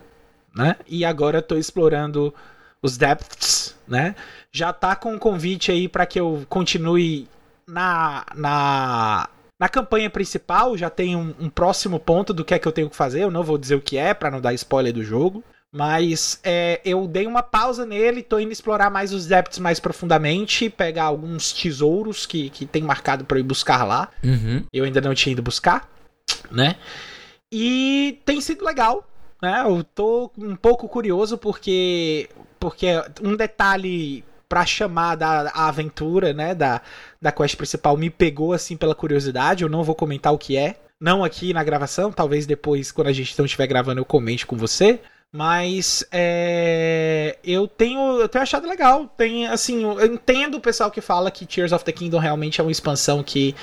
né? 0.54 0.76
E 0.87 1.04
agora 1.04 1.42
tô 1.42 1.57
explorando 1.57 2.33
os 2.82 2.97
depths, 2.97 3.75
né? 3.87 4.14
Já 4.52 4.73
tá 4.73 4.97
com 4.97 5.12
um 5.14 5.18
convite 5.18 5.70
aí 5.70 5.88
para 5.88 6.06
que 6.06 6.18
eu 6.18 6.44
continue 6.49 7.28
na, 7.66 8.25
na, 8.35 9.28
na 9.58 9.68
campanha 9.68 10.08
principal, 10.08 10.76
já 10.76 10.88
tem 10.88 11.14
um, 11.14 11.35
um, 11.38 11.50
próximo 11.50 11.99
ponto 11.99 12.32
do 12.32 12.44
que 12.44 12.54
é 12.54 12.58
que 12.58 12.66
eu 12.66 12.73
tenho 12.73 12.90
que 12.90 12.97
fazer. 12.97 13.23
Eu 13.23 13.30
não 13.30 13.42
vou 13.42 13.58
dizer 13.58 13.75
o 13.75 13.80
que 13.80 13.97
é 13.97 14.14
para 14.14 14.30
não 14.30 14.40
dar 14.40 14.54
spoiler 14.54 14.92
do 14.92 15.04
jogo. 15.04 15.44
Mas 15.70 16.40
é, 16.42 16.80
eu 16.82 17.06
dei 17.06 17.26
uma 17.26 17.42
pausa 17.42 17.85
nele, 17.85 18.23
tô 18.23 18.38
indo 18.38 18.50
explorar 18.50 18.90
mais 18.90 19.12
os 19.12 19.26
depths 19.26 19.58
mais 19.58 19.78
profundamente, 19.78 20.70
pegar 20.70 21.04
alguns 21.04 21.52
tesouros 21.52 22.25
que, 22.25 22.49
que 22.49 22.64
tem 22.64 22.82
marcado 22.82 23.25
para 23.25 23.37
eu 23.37 23.40
ir 23.40 23.44
buscar 23.44 23.85
lá. 23.85 24.08
Uhum. 24.25 24.64
Eu 24.73 24.85
ainda 24.85 25.00
não 25.00 25.14
tinha 25.14 25.32
ido 25.32 25.42
buscar, 25.42 25.87
né? 26.50 26.76
E 27.52 28.18
tem 28.25 28.40
sido 28.40 28.64
legal, 28.64 29.06
né? 29.42 29.62
Eu 29.66 29.85
tô 29.85 30.30
um 30.38 30.56
pouco 30.56 30.88
curioso 30.88 31.37
porque 31.37 32.30
porque 32.59 32.87
um 33.23 33.37
detalhe 33.37 34.25
para 34.49 34.65
chamar 34.65 35.15
da 35.15 35.50
aventura, 35.55 36.33
né, 36.33 36.55
da, 36.55 36.81
da 37.21 37.31
quest 37.31 37.57
principal 37.57 37.97
me 37.97 38.09
pegou 38.09 38.53
assim 38.53 38.77
pela 38.77 38.95
curiosidade, 38.95 39.62
eu 39.62 39.69
não 39.69 39.85
vou 39.85 39.95
comentar 39.95 40.33
o 40.33 40.38
que 40.38 40.57
é, 40.57 40.77
não 40.99 41.23
aqui 41.23 41.53
na 41.53 41.62
gravação, 41.62 42.11
talvez 42.11 42.47
depois 42.47 42.91
quando 42.91 43.09
a 43.09 43.12
gente 43.12 43.38
não 43.38 43.45
estiver 43.45 43.67
gravando 43.67 44.00
eu 44.00 44.05
comente 44.05 44.47
com 44.47 44.57
você, 44.57 45.00
mas 45.31 46.03
é, 46.11 47.37
eu 47.45 47.69
tenho 47.69 48.21
eu 48.21 48.29
tenho 48.29 48.43
achado 48.43 48.67
legal, 48.67 49.07
tem 49.07 49.47
assim, 49.47 49.83
eu 49.83 50.07
entendo 50.07 50.57
o 50.57 50.61
pessoal 50.61 50.91
que 50.91 51.03
fala 51.03 51.31
que 51.31 51.45
Tears 51.45 51.73
of 51.73 51.85
the 51.85 51.93
Kingdom 51.93 52.19
realmente 52.19 52.61
é 52.61 52.65
uma 52.65 52.73
expansão 52.73 53.23
que 53.23 53.55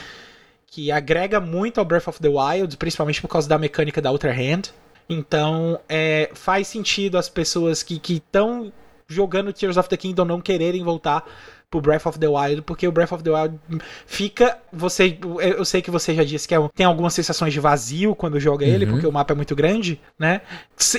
que 0.68 0.92
agrega 0.92 1.40
muito 1.40 1.80
ao 1.80 1.86
Breath 1.86 2.08
of 2.08 2.20
the 2.20 2.28
Wild, 2.28 2.76
principalmente 2.78 3.22
por 3.22 3.30
causa 3.30 3.48
da 3.48 3.58
mecânica 3.58 4.02
da 4.02 4.10
Outer 4.10 4.38
Hand. 4.38 4.74
Então, 5.08 5.80
é, 5.88 6.30
faz 6.34 6.68
sentido 6.68 7.18
as 7.18 7.30
pessoas 7.30 7.82
que 7.82 8.02
estão 8.12 8.74
jogando 9.08 9.54
Tears 9.54 9.78
of 9.78 9.90
the 9.90 9.98
Kingdom 9.98 10.26
não 10.26 10.42
quererem 10.42 10.84
voltar 10.84 11.24
pro 11.70 11.82
Breath 11.82 12.06
of 12.06 12.20
the 12.20 12.28
Wild, 12.28 12.62
porque 12.62 12.88
o 12.88 12.92
Breath 12.92 13.12
of 13.12 13.24
the 13.24 13.30
Wild 13.30 13.60
fica. 14.06 14.58
Você, 14.72 15.18
eu 15.40 15.66
sei 15.66 15.82
que 15.82 15.92
você 15.92 16.14
já 16.14 16.24
disse 16.24 16.48
que 16.48 16.56
é, 16.56 16.70
tem 16.74 16.86
algumas 16.86 17.14
sensações 17.14 17.54
de 17.54 17.60
vazio 17.60 18.16
quando 18.16 18.40
joga 18.40 18.66
ele, 18.66 18.86
uhum. 18.86 18.92
porque 18.92 19.08
o 19.08 19.12
mapa 19.12 19.34
é 19.34 19.36
muito 19.36 19.56
grande, 19.56 20.00
né? 20.18 20.42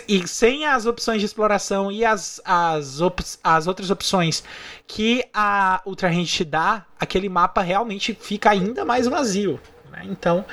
E 0.09 0.27
sem 0.27 0.67
as 0.67 0.87
opções 0.87 1.21
de 1.21 1.27
exploração 1.27 1.91
e 1.91 2.05
as, 2.05 2.41
as, 2.45 3.01
op, 3.01 3.23
as 3.43 3.67
outras 3.67 3.91
opções 3.91 4.43
que 4.87 5.25
a 5.33 5.81
Ultra 5.87 6.09
Hand 6.09 6.27
te 6.27 6.45
dá, 6.45 6.85
aquele 6.99 7.29
mapa 7.29 7.63
realmente 7.63 8.17
fica 8.21 8.51
ainda 8.51 8.85
mais 8.85 9.07
vazio. 9.07 9.61
Né? 9.91 10.03
Então 10.05 10.45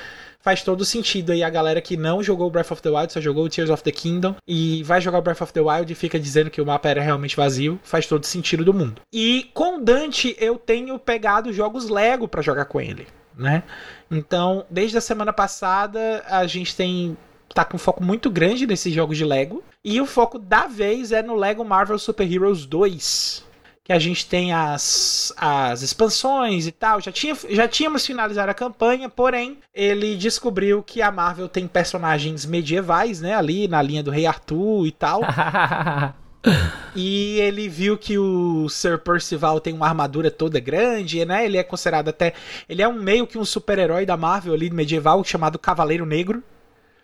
faz 0.44 0.62
todo 0.62 0.84
sentido 0.84 1.32
aí 1.32 1.42
a 1.42 1.50
galera 1.50 1.82
que 1.82 1.96
não 1.96 2.22
jogou 2.22 2.52
Breath 2.52 2.72
of 2.72 2.82
the 2.82 2.90
Wild, 2.90 3.14
só 3.14 3.22
jogou 3.22 3.48
Tears 3.48 3.70
of 3.70 3.82
the 3.82 3.92
Kingdom 3.92 4.36
e 4.46 4.84
vai 4.84 5.00
jogar 5.00 5.22
Breath 5.22 5.42
of 5.42 5.54
the 5.54 5.62
Wild 5.62 5.92
e 5.92 5.96
fica 5.96 6.20
dizendo 6.20 6.52
que 6.52 6.62
o 6.62 6.66
mapa 6.66 6.90
era 6.90 7.02
realmente 7.02 7.36
vazio, 7.36 7.80
faz 7.82 8.06
todo 8.06 8.26
sentido 8.26 8.66
do 8.66 8.74
mundo. 8.74 9.02
E 9.12 9.50
com 9.54 9.82
Dante 9.82 10.36
eu 10.38 10.58
tenho 10.58 11.00
pegado 11.00 11.54
jogos 11.54 11.88
Lego 11.90 12.28
para 12.28 12.42
jogar 12.42 12.66
com 12.66 12.82
ele, 12.82 13.08
né? 13.36 13.64
Então, 14.12 14.66
desde 14.70 14.98
a 14.98 15.02
semana 15.02 15.32
passada 15.32 16.24
a 16.28 16.46
gente 16.46 16.76
tem 16.76 17.18
tá 17.54 17.64
com 17.64 17.78
um 17.78 17.80
foco 17.80 18.04
muito 18.04 18.30
grande 18.30 18.68
nesses 18.68 18.94
jogos 18.94 19.18
de 19.18 19.24
Lego. 19.24 19.64
E 19.86 20.02
o 20.02 20.06
foco 20.06 20.40
da 20.40 20.68
vez 20.68 21.12
é 21.12 21.22
no 21.22 21.36
Lego 21.36 21.64
Marvel 21.64 22.00
Super 22.00 22.30
Heroes 22.30 22.66
2 22.66 23.53
que 23.84 23.92
a 23.92 24.00
gente 24.00 24.26
tem 24.26 24.54
as, 24.54 25.34
as 25.36 25.82
expansões 25.82 26.66
e 26.66 26.72
tal. 26.72 27.02
Já, 27.02 27.12
tinha, 27.12 27.36
já 27.50 27.68
tínhamos 27.68 28.06
finalizado 28.06 28.50
a 28.50 28.54
campanha, 28.54 29.10
porém, 29.10 29.58
ele 29.74 30.16
descobriu 30.16 30.82
que 30.82 31.02
a 31.02 31.12
Marvel 31.12 31.50
tem 31.50 31.68
personagens 31.68 32.46
medievais, 32.46 33.20
né? 33.20 33.36
Ali 33.36 33.68
na 33.68 33.82
linha 33.82 34.02
do 34.02 34.10
Rei 34.10 34.26
Arthur 34.26 34.88
e 34.88 34.92
tal. 34.92 35.22
e 36.96 37.38
ele 37.42 37.68
viu 37.68 37.98
que 37.98 38.18
o 38.18 38.70
Sir 38.70 39.00
Percival 39.00 39.60
tem 39.60 39.74
uma 39.74 39.88
armadura 39.88 40.32
toda 40.32 40.62
grande, 40.62 41.26
né? 41.26 41.46
Ele 41.46 41.58
é 41.58 41.64
considerado 41.64 42.08
até. 42.08 42.34
Ele 42.70 42.82
é 42.82 42.88
um 42.88 42.94
meio 42.94 43.28
que 43.28 43.38
um 43.38 43.44
super-herói 43.44 44.06
da 44.06 44.16
Marvel 44.16 44.54
ali 44.54 44.70
medieval 44.70 45.22
chamado 45.26 45.60
Cavaleiro 45.60 46.06
Negro. 46.06 46.42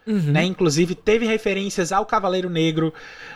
Uhum. 0.08 0.32
Né? 0.32 0.44
Inclusive, 0.44 0.96
teve 0.96 1.26
referências 1.26 1.92
ao 1.92 2.06
Cavaleiro 2.06 2.50
Negro 2.50 2.92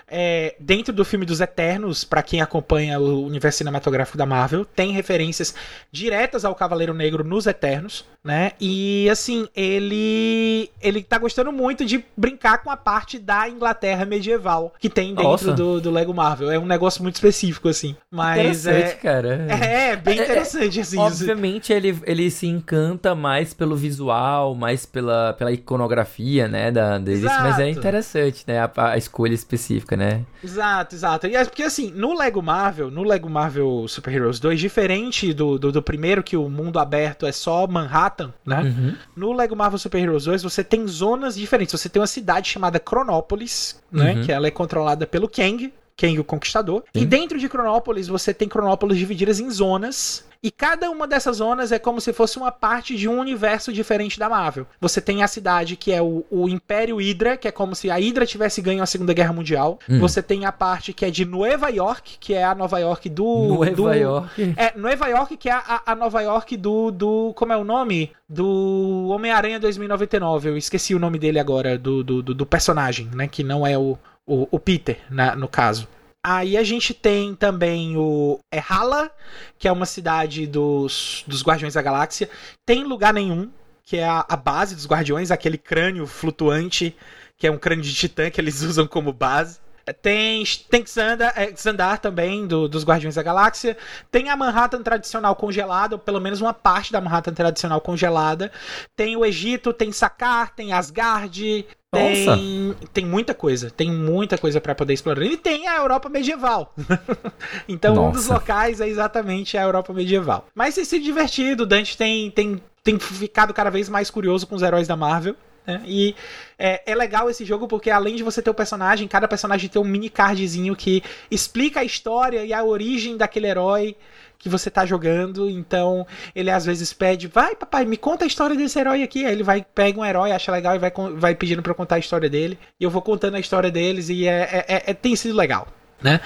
é, 0.07 0.55
dentro 0.59 0.93
do 0.93 1.05
filme 1.05 1.25
dos 1.25 1.39
Eternos, 1.41 2.03
para 2.03 2.21
quem 2.21 2.41
acompanha 2.41 2.99
o 2.99 3.25
universo 3.25 3.59
cinematográfico 3.59 4.17
da 4.17 4.25
Marvel, 4.25 4.65
tem 4.65 4.91
referências 4.91 5.55
diretas 5.91 6.43
ao 6.45 6.55
Cavaleiro 6.55 6.93
Negro 6.93 7.23
nos 7.23 7.47
Eternos, 7.47 8.05
né? 8.23 8.51
E 8.59 9.09
assim, 9.09 9.47
ele 9.55 10.69
ele 10.81 11.03
tá 11.03 11.17
gostando 11.17 11.51
muito 11.51 11.85
de 11.85 12.03
brincar 12.15 12.59
com 12.59 12.69
a 12.69 12.77
parte 12.77 13.19
da 13.19 13.49
Inglaterra 13.49 14.05
medieval 14.05 14.73
que 14.79 14.89
tem 14.89 15.13
dentro 15.13 15.53
do, 15.53 15.81
do 15.81 15.91
Lego 15.91 16.13
Marvel. 16.13 16.51
É 16.51 16.59
um 16.59 16.65
negócio 16.65 17.01
muito 17.01 17.15
específico, 17.15 17.67
assim. 17.67 17.95
Mas 18.09 18.65
é. 18.65 18.91
cara. 18.93 19.45
É, 19.49 19.91
é 19.91 19.95
bem 19.95 20.17
é, 20.17 20.21
é, 20.21 20.23
interessante, 20.23 20.79
assim. 20.79 20.97
Obviamente, 20.97 21.73
ele, 21.73 21.97
ele 22.05 22.29
se 22.29 22.47
encanta 22.47 23.13
mais 23.15 23.53
pelo 23.53 23.75
visual, 23.75 24.55
mais 24.55 24.85
pela, 24.85 25.33
pela 25.33 25.51
iconografia, 25.51 26.47
né? 26.47 26.71
Da, 26.71 26.97
deles, 26.97 27.23
mas 27.23 27.59
é 27.59 27.69
interessante, 27.69 28.43
né? 28.47 28.59
A, 28.59 28.71
a 28.91 28.97
escolha 28.97 29.33
específica 29.33 29.93
né? 29.95 30.02
Exato, 30.43 30.95
exato. 30.95 31.27
E 31.27 31.35
é 31.35 31.45
porque 31.45 31.63
assim, 31.63 31.91
no 31.91 32.17
Lego 32.17 32.41
Marvel, 32.41 32.91
no 32.91 33.03
Lego 33.03 33.29
Marvel 33.29 33.87
Super 33.87 34.13
Heroes 34.13 34.39
2, 34.39 34.59
diferente 34.59 35.33
do, 35.33 35.57
do, 35.57 35.71
do 35.71 35.81
primeiro, 35.81 36.23
que 36.23 36.35
o 36.35 36.49
mundo 36.49 36.79
aberto 36.79 37.25
é 37.25 37.31
só 37.31 37.65
Manhattan, 37.67 38.33
né? 38.45 38.61
Uhum. 38.61 38.95
No 39.15 39.33
Lego 39.33 39.55
Marvel 39.55 39.79
Super 39.79 40.01
Heroes 40.01 40.25
2, 40.25 40.43
você 40.43 40.63
tem 40.63 40.85
zonas 40.87 41.35
diferentes. 41.35 41.79
Você 41.79 41.89
tem 41.89 42.01
uma 42.01 42.07
cidade 42.07 42.49
chamada 42.49 42.79
Cronópolis, 42.79 43.81
né? 43.91 44.13
Uhum. 44.13 44.23
Que 44.23 44.31
ela 44.31 44.47
é 44.47 44.51
controlada 44.51 45.07
pelo 45.07 45.29
Kang, 45.29 45.73
Kang 45.95 46.19
o 46.19 46.23
Conquistador. 46.23 46.83
Sim. 46.93 47.01
E 47.01 47.05
dentro 47.05 47.39
de 47.39 47.47
Cronópolis, 47.47 48.07
você 48.07 48.33
tem 48.33 48.47
Cronópolis 48.47 48.97
divididas 48.97 49.39
em 49.39 49.49
zonas. 49.49 50.25
E 50.43 50.51
cada 50.51 50.91
uma 50.91 51.07
dessas 51.07 51.37
zonas 51.37 51.71
é 51.71 51.79
como 51.79 52.01
se 52.01 52.11
fosse 52.11 52.35
uma 52.35 52.51
parte 52.51 52.97
de 52.97 53.07
um 53.07 53.17
universo 53.17 53.71
diferente 53.71 54.19
da 54.19 54.27
Marvel. 54.27 54.67
Você 54.81 54.99
tem 54.99 55.23
a 55.23 55.27
cidade 55.27 55.77
que 55.77 55.89
é 55.89 56.01
o, 56.01 56.25
o 56.29 56.49
Império 56.49 56.97
Hydra, 56.97 57.37
que 57.37 57.47
é 57.47 57.51
como 57.51 57.73
se 57.73 57.89
a 57.89 57.95
Hydra 57.95 58.25
tivesse 58.25 58.61
ganho 58.61 58.83
a 58.83 58.85
Segunda 58.85 59.13
Guerra 59.13 59.31
Mundial. 59.31 59.79
Hum. 59.87 59.99
Você 59.99 60.21
tem 60.21 60.43
a 60.43 60.51
parte 60.51 60.91
que 60.91 61.05
é 61.05 61.09
de 61.09 61.23
Nova 61.23 61.69
York, 61.69 62.17
que 62.19 62.33
é 62.33 62.43
a 62.43 62.53
Nova 62.53 62.77
York 62.77 63.07
do. 63.07 63.47
Nova 63.47 63.71
do, 63.71 63.93
York. 63.93 64.53
É, 64.57 64.77
Nova 64.77 65.07
York, 65.07 65.37
que 65.37 65.47
é 65.47 65.53
a, 65.53 65.81
a 65.85 65.95
Nova 65.95 66.21
York 66.21 66.57
do, 66.57 66.91
do. 66.91 67.31
Como 67.35 67.53
é 67.53 67.57
o 67.57 67.63
nome? 67.63 68.11
Do 68.27 69.07
Homem-Aranha 69.11 69.61
2099. 69.61 70.49
Eu 70.49 70.57
esqueci 70.57 70.93
o 70.93 70.99
nome 70.99 71.19
dele 71.19 71.39
agora, 71.39 71.77
do, 71.77 72.03
do, 72.03 72.21
do 72.21 72.45
personagem, 72.45 73.09
né? 73.13 73.27
Que 73.27 73.43
não 73.43 73.65
é 73.65 73.77
o, 73.77 73.97
o, 74.25 74.47
o 74.51 74.59
Peter, 74.59 74.99
na, 75.09 75.35
no 75.35 75.47
caso. 75.47 75.87
Aí 76.25 76.55
a 76.55 76.63
gente 76.63 76.93
tem 76.93 77.35
também 77.35 77.97
o 77.97 78.39
é 78.49 78.63
Hala, 78.69 79.11
que 79.59 79.67
é 79.67 79.71
uma 79.71 79.85
cidade 79.85 80.47
dos, 80.47 81.23
dos 81.27 81.43
Guardiões 81.43 81.73
da 81.73 81.81
Galáxia. 81.81 82.29
Tem 82.65 82.83
lugar 82.85 83.13
nenhum, 83.13 83.51
que 83.83 83.97
é 83.97 84.05
a, 84.05 84.25
a, 84.29 84.37
base 84.37 84.73
dos 84.73 84.87
Guardiões, 84.87 85.31
aquele 85.31 85.57
crânio 85.57 86.07
flutuante, 86.07 86.95
que 87.37 87.45
é 87.45 87.51
um 87.51 87.57
crânio 87.57 87.83
de 87.83 87.93
titã 87.93 88.29
que 88.29 88.39
eles 88.39 88.61
usam 88.63 88.87
como 88.87 89.11
base. 89.11 89.59
Tem, 90.01 90.43
tem 90.69 90.85
Xandar, 90.85 91.33
é, 91.35 91.53
Xandar 91.55 91.99
também, 91.99 92.47
do, 92.47 92.69
dos 92.69 92.85
Guardiões 92.85 93.15
da 93.15 93.23
Galáxia. 93.23 93.75
Tem 94.09 94.29
a 94.29 94.35
Manhattan 94.35 94.81
tradicional 94.81 95.35
congelada, 95.35 95.95
ou 95.95 95.99
pelo 95.99 96.21
menos 96.21 96.39
uma 96.39 96.53
parte 96.53 96.91
da 96.91 97.01
Manhattan 97.01 97.33
tradicional 97.33 97.81
congelada. 97.81 98.51
Tem 98.95 99.17
o 99.17 99.25
Egito, 99.25 99.73
tem 99.73 99.91
Sakar, 99.91 100.55
tem 100.55 100.71
Asgard. 100.71 101.65
Tem, 101.93 102.75
tem 102.91 103.05
muita 103.05 103.35
coisa, 103.35 103.69
tem 103.69 103.91
muita 103.91 104.35
coisa 104.35 104.59
para 104.59 104.73
poder 104.73 104.93
explorar. 104.93 105.25
E 105.25 105.37
tem 105.37 105.67
a 105.67 105.77
Europa 105.77 106.09
medieval. 106.09 106.73
então, 107.69 107.93
Nossa. 107.93 108.09
um 108.09 108.11
dos 108.11 108.27
locais 108.27 108.81
é 108.81 108.87
exatamente 108.87 109.57
a 109.57 109.61
Europa 109.61 109.93
medieval. 109.93 110.47
Mas 110.55 110.73
tem 110.73 110.85
sido 110.85 111.03
divertido, 111.03 111.67
Dante 111.67 111.95
tem, 111.95 112.31
tem, 112.31 112.59
tem 112.83 112.97
ficado 112.97 113.53
cada 113.53 113.69
vez 113.69 113.89
mais 113.89 114.09
curioso 114.09 114.47
com 114.47 114.55
os 114.55 114.63
heróis 114.63 114.87
da 114.87 114.95
Marvel. 114.95 115.35
Né? 115.65 115.81
E 115.85 116.15
é, 116.57 116.81
é, 116.85 116.95
legal 116.95 117.29
esse 117.29 117.45
jogo 117.45 117.67
porque 117.67 117.89
além 117.89 118.15
de 118.15 118.23
você 118.23 118.41
ter 118.41 118.49
o 118.49 118.53
personagem, 118.53 119.07
cada 119.07 119.27
personagem 119.27 119.69
tem 119.69 119.81
um 119.81 119.85
mini 119.85 120.09
cardzinho 120.09 120.75
que 120.75 121.03
explica 121.31 121.79
a 121.79 121.83
história 121.83 122.43
e 122.45 122.53
a 122.53 122.63
origem 122.63 123.17
daquele 123.17 123.47
herói 123.47 123.95
que 124.37 124.49
você 124.49 124.69
tá 124.69 124.85
jogando. 124.85 125.49
Então 125.49 126.05
ele 126.35 126.51
às 126.51 126.65
vezes 126.65 126.91
pede, 126.91 127.27
vai 127.27 127.55
papai, 127.55 127.85
me 127.85 127.97
conta 127.97 128.25
a 128.25 128.27
história 128.27 128.55
desse 128.55 128.77
herói 128.77 129.03
aqui. 129.03 129.25
Aí 129.25 129.31
ele 129.31 129.43
vai, 129.43 129.65
pega 129.73 129.99
um 129.99 130.05
herói, 130.05 130.31
acha 130.31 130.51
legal 130.51 130.75
e 130.75 130.79
vai, 130.79 130.91
vai 131.15 131.35
pedindo 131.35 131.61
pra 131.61 131.71
eu 131.71 131.75
contar 131.75 131.95
a 131.95 131.99
história 131.99 132.29
dele. 132.29 132.59
E 132.79 132.83
eu 132.83 132.89
vou 132.89 133.01
contando 133.01 133.35
a 133.35 133.39
história 133.39 133.71
deles 133.71 134.09
e 134.09 134.27
é, 134.27 134.41
é, 134.41 134.65
é, 134.67 134.83
é 134.87 134.93
tem 134.93 135.15
sido 135.15 135.35
legal, 135.35 135.67
né? 136.01 136.19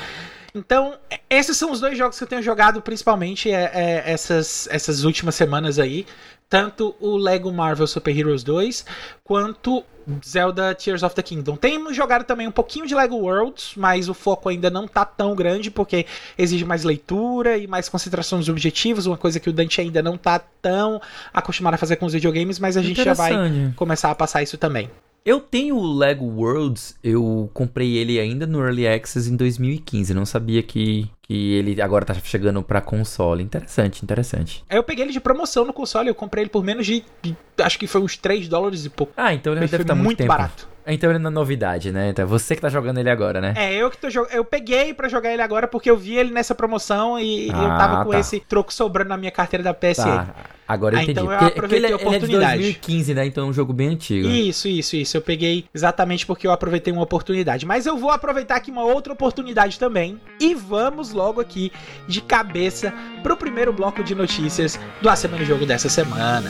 Então, 0.56 0.96
Esses 1.30 1.56
são 1.56 1.72
os 1.72 1.80
dois 1.80 1.98
jogos 1.98 2.18
que 2.18 2.24
eu 2.24 2.28
tenho 2.28 2.42
jogado, 2.42 2.82
principalmente 2.82 3.52
é, 3.52 3.70
é, 3.74 4.12
essas, 4.12 4.68
essas 4.72 5.04
últimas 5.04 5.36
semanas 5.36 5.78
aí. 5.78 6.06
Tanto 6.50 6.96
o 7.00 7.18
Lego 7.18 7.52
Marvel 7.52 7.88
Super 7.88 8.18
Heroes 8.18 8.44
2, 8.44 8.86
quanto 9.24 9.84
Zelda 10.26 10.74
Tears 10.74 11.04
of 11.04 11.14
the 11.14 11.22
Kingdom. 11.22 11.58
Temos 11.58 11.96
jogado 11.96 12.24
também 12.24 12.48
um 12.48 12.52
pouquinho 12.52 12.88
de 12.88 12.96
Lego 12.96 13.16
Worlds, 13.16 13.74
mas 13.76 14.08
o 14.08 14.14
foco 14.14 14.48
ainda 14.48 14.70
não 14.70 14.88
tá 14.88 15.04
tão 15.04 15.36
grande, 15.36 15.70
porque 15.70 16.06
exige 16.38 16.64
mais 16.64 16.84
leitura 16.84 17.58
e 17.58 17.68
mais 17.68 17.90
concentração 17.90 18.38
nos 18.38 18.48
objetivos, 18.48 19.06
uma 19.06 19.18
coisa 19.18 19.40
que 19.40 19.50
o 19.50 19.54
Dante 19.54 19.82
ainda 19.82 20.02
não 20.02 20.18
tá 20.18 20.40
tão 20.62 21.02
acostumado 21.34 21.74
a 21.74 21.78
fazer 21.78 21.98
com 21.98 22.06
os 22.06 22.14
videogames, 22.14 22.60
mas 22.60 22.78
a 22.78 22.82
gente 22.82 23.04
já 23.04 23.14
vai 23.14 23.34
começar 23.76 24.10
a 24.10 24.16
passar 24.16 24.42
isso 24.42 24.58
também. 24.58 24.90
Eu 25.28 25.42
tenho 25.42 25.76
o 25.76 25.94
Lego 25.94 26.24
Worlds, 26.24 26.98
eu 27.04 27.50
comprei 27.54 27.98
ele 27.98 28.18
ainda 28.18 28.48
no 28.48 28.62
Early 28.62 28.88
Access 28.88 29.30
em 29.30 29.36
2015, 29.36 30.14
não 30.14 30.26
sabia 30.26 30.64
que, 30.64 31.12
que 31.22 31.54
ele 31.56 31.82
agora 31.82 32.06
tá 32.06 32.14
chegando 32.14 32.64
para 32.64 32.80
console. 32.80 33.44
Interessante, 33.44 34.02
interessante. 34.06 34.64
Eu 34.70 34.82
peguei 34.84 35.04
ele 35.04 35.12
de 35.12 35.20
promoção 35.20 35.66
no 35.66 35.74
console, 35.74 36.08
eu 36.08 36.16
comprei 36.16 36.44
ele 36.44 36.50
por 36.50 36.64
menos 36.64 36.86
de, 36.86 37.04
de 37.22 37.36
acho 37.58 37.78
que 37.78 37.88
foi 37.88 38.00
uns 38.00 38.16
3 38.16 38.48
dólares 38.48 38.86
e 38.86 38.90
pouco. 38.90 39.12
Ah, 39.18 39.34
então 39.34 39.52
ele 39.52 39.68
deve 39.68 39.84
estar 39.84 39.96
muito, 39.96 40.06
muito 40.06 40.18
tempo. 40.20 40.30
barato. 40.30 40.70
Então 40.88 41.10
ele 41.10 41.20
não 41.20 41.30
é 41.30 41.34
novidade, 41.34 41.92
né? 41.92 42.10
Então 42.10 42.24
é 42.24 42.26
você 42.26 42.56
que 42.56 42.62
tá 42.62 42.70
jogando 42.70 42.98
ele 42.98 43.10
agora, 43.10 43.42
né? 43.42 43.54
É, 43.56 43.74
eu 43.74 43.90
que 43.90 43.98
tô 43.98 44.10
jogando. 44.10 44.32
Eu 44.34 44.46
peguei 44.46 44.94
para 44.94 45.10
jogar 45.10 45.32
ele 45.32 45.42
agora 45.42 45.68
porque 45.68 45.90
eu 45.90 45.98
vi 45.98 46.16
ele 46.16 46.32
nessa 46.32 46.56
promoção 46.56 47.20
e 47.20 47.50
ah, 47.52 47.64
eu 47.64 47.70
tava 47.70 48.06
com 48.06 48.12
tá. 48.12 48.20
esse 48.20 48.40
troco 48.40 48.74
sobrando 48.74 49.10
na 49.10 49.18
minha 49.18 49.32
carteira 49.32 49.64
da 49.64 49.74
PSN. 49.74 50.04
Tá. 50.04 50.36
Agora 50.68 50.96
eu 50.96 51.00
ah, 51.00 51.04
entendi. 51.04 51.20
Então 51.20 51.32
eu 51.32 51.40
aproveitei 51.40 51.90
ele, 51.90 51.94
a 51.94 51.96
oportunidade. 51.96 52.62
Ele 52.62 52.70
é 52.70 52.74
de 52.74 52.80
2015, 52.80 53.14
né? 53.14 53.26
Então 53.26 53.46
é 53.46 53.50
um 53.50 53.54
jogo 53.54 53.72
bem 53.72 53.90
antigo. 53.90 54.28
Isso, 54.28 54.68
isso, 54.68 54.96
isso. 54.96 55.16
Eu 55.18 55.22
peguei 55.22 55.66
exatamente 55.74 56.26
porque 56.26 56.46
eu 56.46 56.52
aproveitei 56.52 56.92
uma 56.92 57.04
oportunidade. 57.04 57.66
Mas 57.66 57.86
eu 57.86 57.98
vou 57.98 58.12
aproveitar 58.12 58.56
aqui 58.56 58.70
uma 58.70 58.84
outra 58.84 59.14
oportunidade 59.14 59.80
também. 59.80 60.20
E 60.40 60.54
vamos 60.54 61.12
logo 61.12 61.40
aqui 61.40 61.72
de 62.08 62.22
cabeça 62.22 62.94
pro 63.24 63.38
primeiro 63.38 63.72
bloco 63.72 64.04
de 64.04 64.14
notícias 64.14 64.80
do 65.02 65.10
A 65.10 65.16
Semana 65.16 65.46
Jogo 65.46 65.66
dessa 65.66 65.88
semana. 65.88 66.50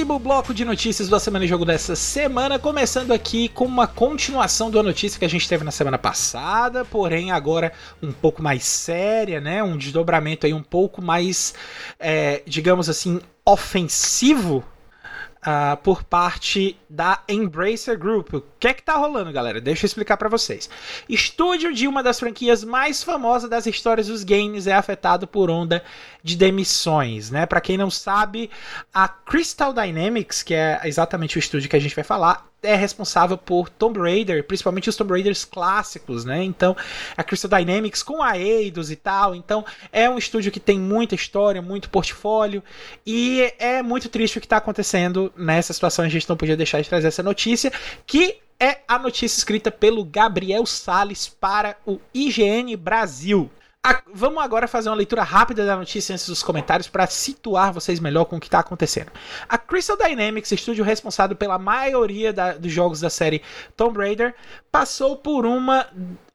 Primeiríssimo 0.00 0.18
bloco 0.18 0.54
de 0.54 0.64
notícias 0.64 1.08
da 1.08 1.20
Semana 1.20 1.44
de 1.44 1.48
Jogo 1.50 1.64
dessa 1.64 1.94
semana, 1.94 2.58
começando 2.58 3.12
aqui 3.12 3.48
com 3.48 3.66
uma 3.66 3.86
continuação 3.86 4.70
da 4.70 4.82
notícia 4.82 5.18
que 5.18 5.24
a 5.24 5.28
gente 5.28 5.46
teve 5.46 5.62
na 5.62 5.70
semana 5.70 5.98
passada, 5.98 6.84
porém 6.86 7.30
agora 7.30 7.72
um 8.02 8.10
pouco 8.10 8.42
mais 8.42 8.64
séria, 8.64 9.40
né? 9.40 9.62
Um 9.62 9.76
desdobramento 9.76 10.46
aí 10.46 10.54
um 10.54 10.62
pouco 10.62 11.02
mais, 11.02 11.52
é, 11.98 12.42
digamos 12.46 12.88
assim, 12.88 13.20
ofensivo 13.44 14.64
uh, 15.40 15.76
por 15.82 16.02
parte 16.02 16.78
da 16.88 17.22
Embracer 17.28 17.98
Group. 17.98 18.34
O 18.60 18.68
que 18.68 18.68
é 18.68 18.74
que 18.74 18.82
tá 18.82 18.94
rolando, 18.94 19.32
galera? 19.32 19.58
Deixa 19.58 19.86
eu 19.86 19.88
explicar 19.88 20.18
para 20.18 20.28
vocês. 20.28 20.68
Estúdio 21.08 21.72
de 21.72 21.88
uma 21.88 22.02
das 22.02 22.20
franquias 22.20 22.62
mais 22.62 23.02
famosas 23.02 23.48
das 23.48 23.64
histórias 23.66 24.08
dos 24.08 24.22
games 24.22 24.66
é 24.66 24.74
afetado 24.74 25.26
por 25.26 25.48
onda 25.48 25.82
de 26.22 26.36
demissões, 26.36 27.30
né? 27.30 27.46
Para 27.46 27.62
quem 27.62 27.78
não 27.78 27.90
sabe, 27.90 28.50
a 28.92 29.08
Crystal 29.08 29.72
Dynamics, 29.72 30.42
que 30.42 30.52
é 30.52 30.78
exatamente 30.84 31.38
o 31.38 31.40
estúdio 31.40 31.70
que 31.70 31.76
a 31.76 31.80
gente 31.80 31.94
vai 31.94 32.04
falar, 32.04 32.50
é 32.62 32.74
responsável 32.74 33.38
por 33.38 33.70
Tomb 33.70 33.98
Raider, 33.98 34.44
principalmente 34.44 34.90
os 34.90 34.96
Tomb 34.96 35.10
Raiders 35.10 35.42
clássicos, 35.46 36.26
né? 36.26 36.44
Então, 36.44 36.76
a 37.16 37.24
Crystal 37.24 37.48
Dynamics 37.48 38.02
com 38.02 38.22
a 38.22 38.38
Eidos 38.38 38.90
e 38.90 38.96
tal. 38.96 39.34
Então, 39.34 39.64
é 39.90 40.06
um 40.10 40.18
estúdio 40.18 40.52
que 40.52 40.60
tem 40.60 40.78
muita 40.78 41.14
história, 41.14 41.62
muito 41.62 41.88
portfólio. 41.88 42.62
E 43.06 43.54
é 43.58 43.82
muito 43.82 44.10
triste 44.10 44.36
o 44.36 44.40
que 44.42 44.44
está 44.44 44.58
acontecendo 44.58 45.32
nessa 45.34 45.72
situação. 45.72 46.04
A 46.04 46.10
gente 46.10 46.28
não 46.28 46.36
podia 46.36 46.58
deixar 46.58 46.82
de 46.82 46.90
trazer 46.90 47.08
essa 47.08 47.22
notícia. 47.22 47.72
Que 48.06 48.36
é 48.60 48.80
a 48.86 48.98
notícia 48.98 49.38
escrita 49.38 49.70
pelo 49.70 50.04
Gabriel 50.04 50.66
Sales 50.66 51.26
para 51.26 51.76
o 51.86 51.98
IGN 52.12 52.76
Brasil. 52.76 53.50
A, 53.82 54.02
vamos 54.12 54.42
agora 54.42 54.68
fazer 54.68 54.90
uma 54.90 54.96
leitura 54.96 55.22
rápida 55.22 55.64
da 55.64 55.74
notícia 55.74 56.12
antes 56.12 56.28
dos 56.28 56.42
comentários 56.42 56.86
para 56.86 57.06
situar 57.06 57.72
vocês 57.72 57.98
melhor 57.98 58.26
com 58.26 58.36
o 58.36 58.40
que 58.40 58.48
está 58.48 58.58
acontecendo. 58.58 59.10
A 59.48 59.56
Crystal 59.56 59.96
Dynamics, 59.96 60.52
estúdio 60.52 60.84
responsável 60.84 61.34
pela 61.34 61.58
maioria 61.58 62.30
da, 62.30 62.52
dos 62.52 62.70
jogos 62.70 63.00
da 63.00 63.08
série 63.08 63.40
Tomb 63.74 63.96
Raider, 63.96 64.34
passou 64.70 65.16
por 65.16 65.46
uma 65.46 65.86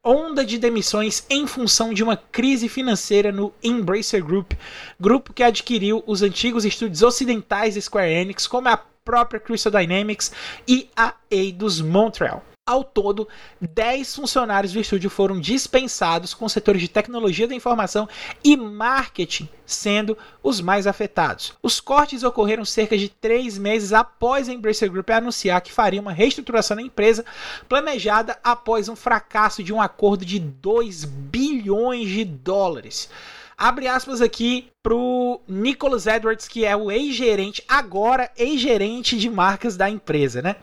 onda 0.04 0.44
de 0.44 0.58
demissões 0.58 1.24
em 1.30 1.46
função 1.46 1.94
de 1.94 2.04
uma 2.04 2.18
crise 2.18 2.68
financeira 2.68 3.32
no 3.32 3.54
Embracer 3.64 4.24
Group, 4.24 4.54
grupo 5.00 5.32
que 5.32 5.44
adquiriu 5.44 6.04
os 6.08 6.24
antigos 6.24 6.66
estúdios 6.66 7.04
ocidentais 7.04 7.76
Square 7.76 8.12
Enix, 8.12 8.48
como 8.48 8.70
a 8.70 8.82
própria 9.06 9.40
Crystal 9.40 9.72
Dynamics 9.72 10.32
e 10.68 10.90
a 10.98 11.14
Eidos 11.30 11.80
Montreal. 11.80 12.44
Ao 12.68 12.84
todo, 12.84 13.28
10 13.62 14.16
funcionários 14.16 14.74
do 14.74 14.80
estúdio 14.80 15.08
foram 15.08 15.40
dispensados, 15.40 16.34
com 16.34 16.50
setores 16.50 16.82
de 16.82 16.88
tecnologia 16.88 17.48
da 17.48 17.54
informação 17.54 18.10
e 18.44 18.58
marketing 18.58 19.48
sendo 19.68 20.18
os 20.42 20.62
mais 20.62 20.88
afetados. 20.88 21.54
Os 21.62 21.80
cortes 21.80 22.24
ocorreram 22.24 22.66
cerca 22.66 22.98
de 22.98 23.08
três 23.08 23.60
meses 23.60 23.94
após 23.94 24.50
a 24.50 24.54
Embracer 24.54 24.90
Group 24.90 25.12
anunciar 25.12 25.62
que 25.62 25.72
faria 25.72 26.02
uma 26.02 26.12
reestruturação 26.12 26.78
da 26.78 26.82
empresa, 26.82 27.24
planejada 27.70 28.36
após 28.44 28.90
um 28.90 28.96
fracasso 28.96 29.64
de 29.64 29.72
um 29.72 29.80
acordo 29.80 30.26
de 30.26 30.40
2 30.40 31.06
bilhões 31.06 32.10
de 32.10 32.26
dólares. 32.26 33.12
Abre 33.58 33.88
aspas 33.88 34.22
aqui 34.22 34.68
pro 34.84 35.40
Nicholas 35.48 36.06
Edwards, 36.08 36.46
que 36.46 36.66
é 36.66 36.76
o 36.76 36.92
ex-gerente, 36.92 37.64
agora 37.70 38.30
ex-gerente 38.38 39.18
de 39.18 39.30
marcas 39.30 39.78
da 39.78 39.90
empresa, 39.90 40.42
né? 40.42 40.58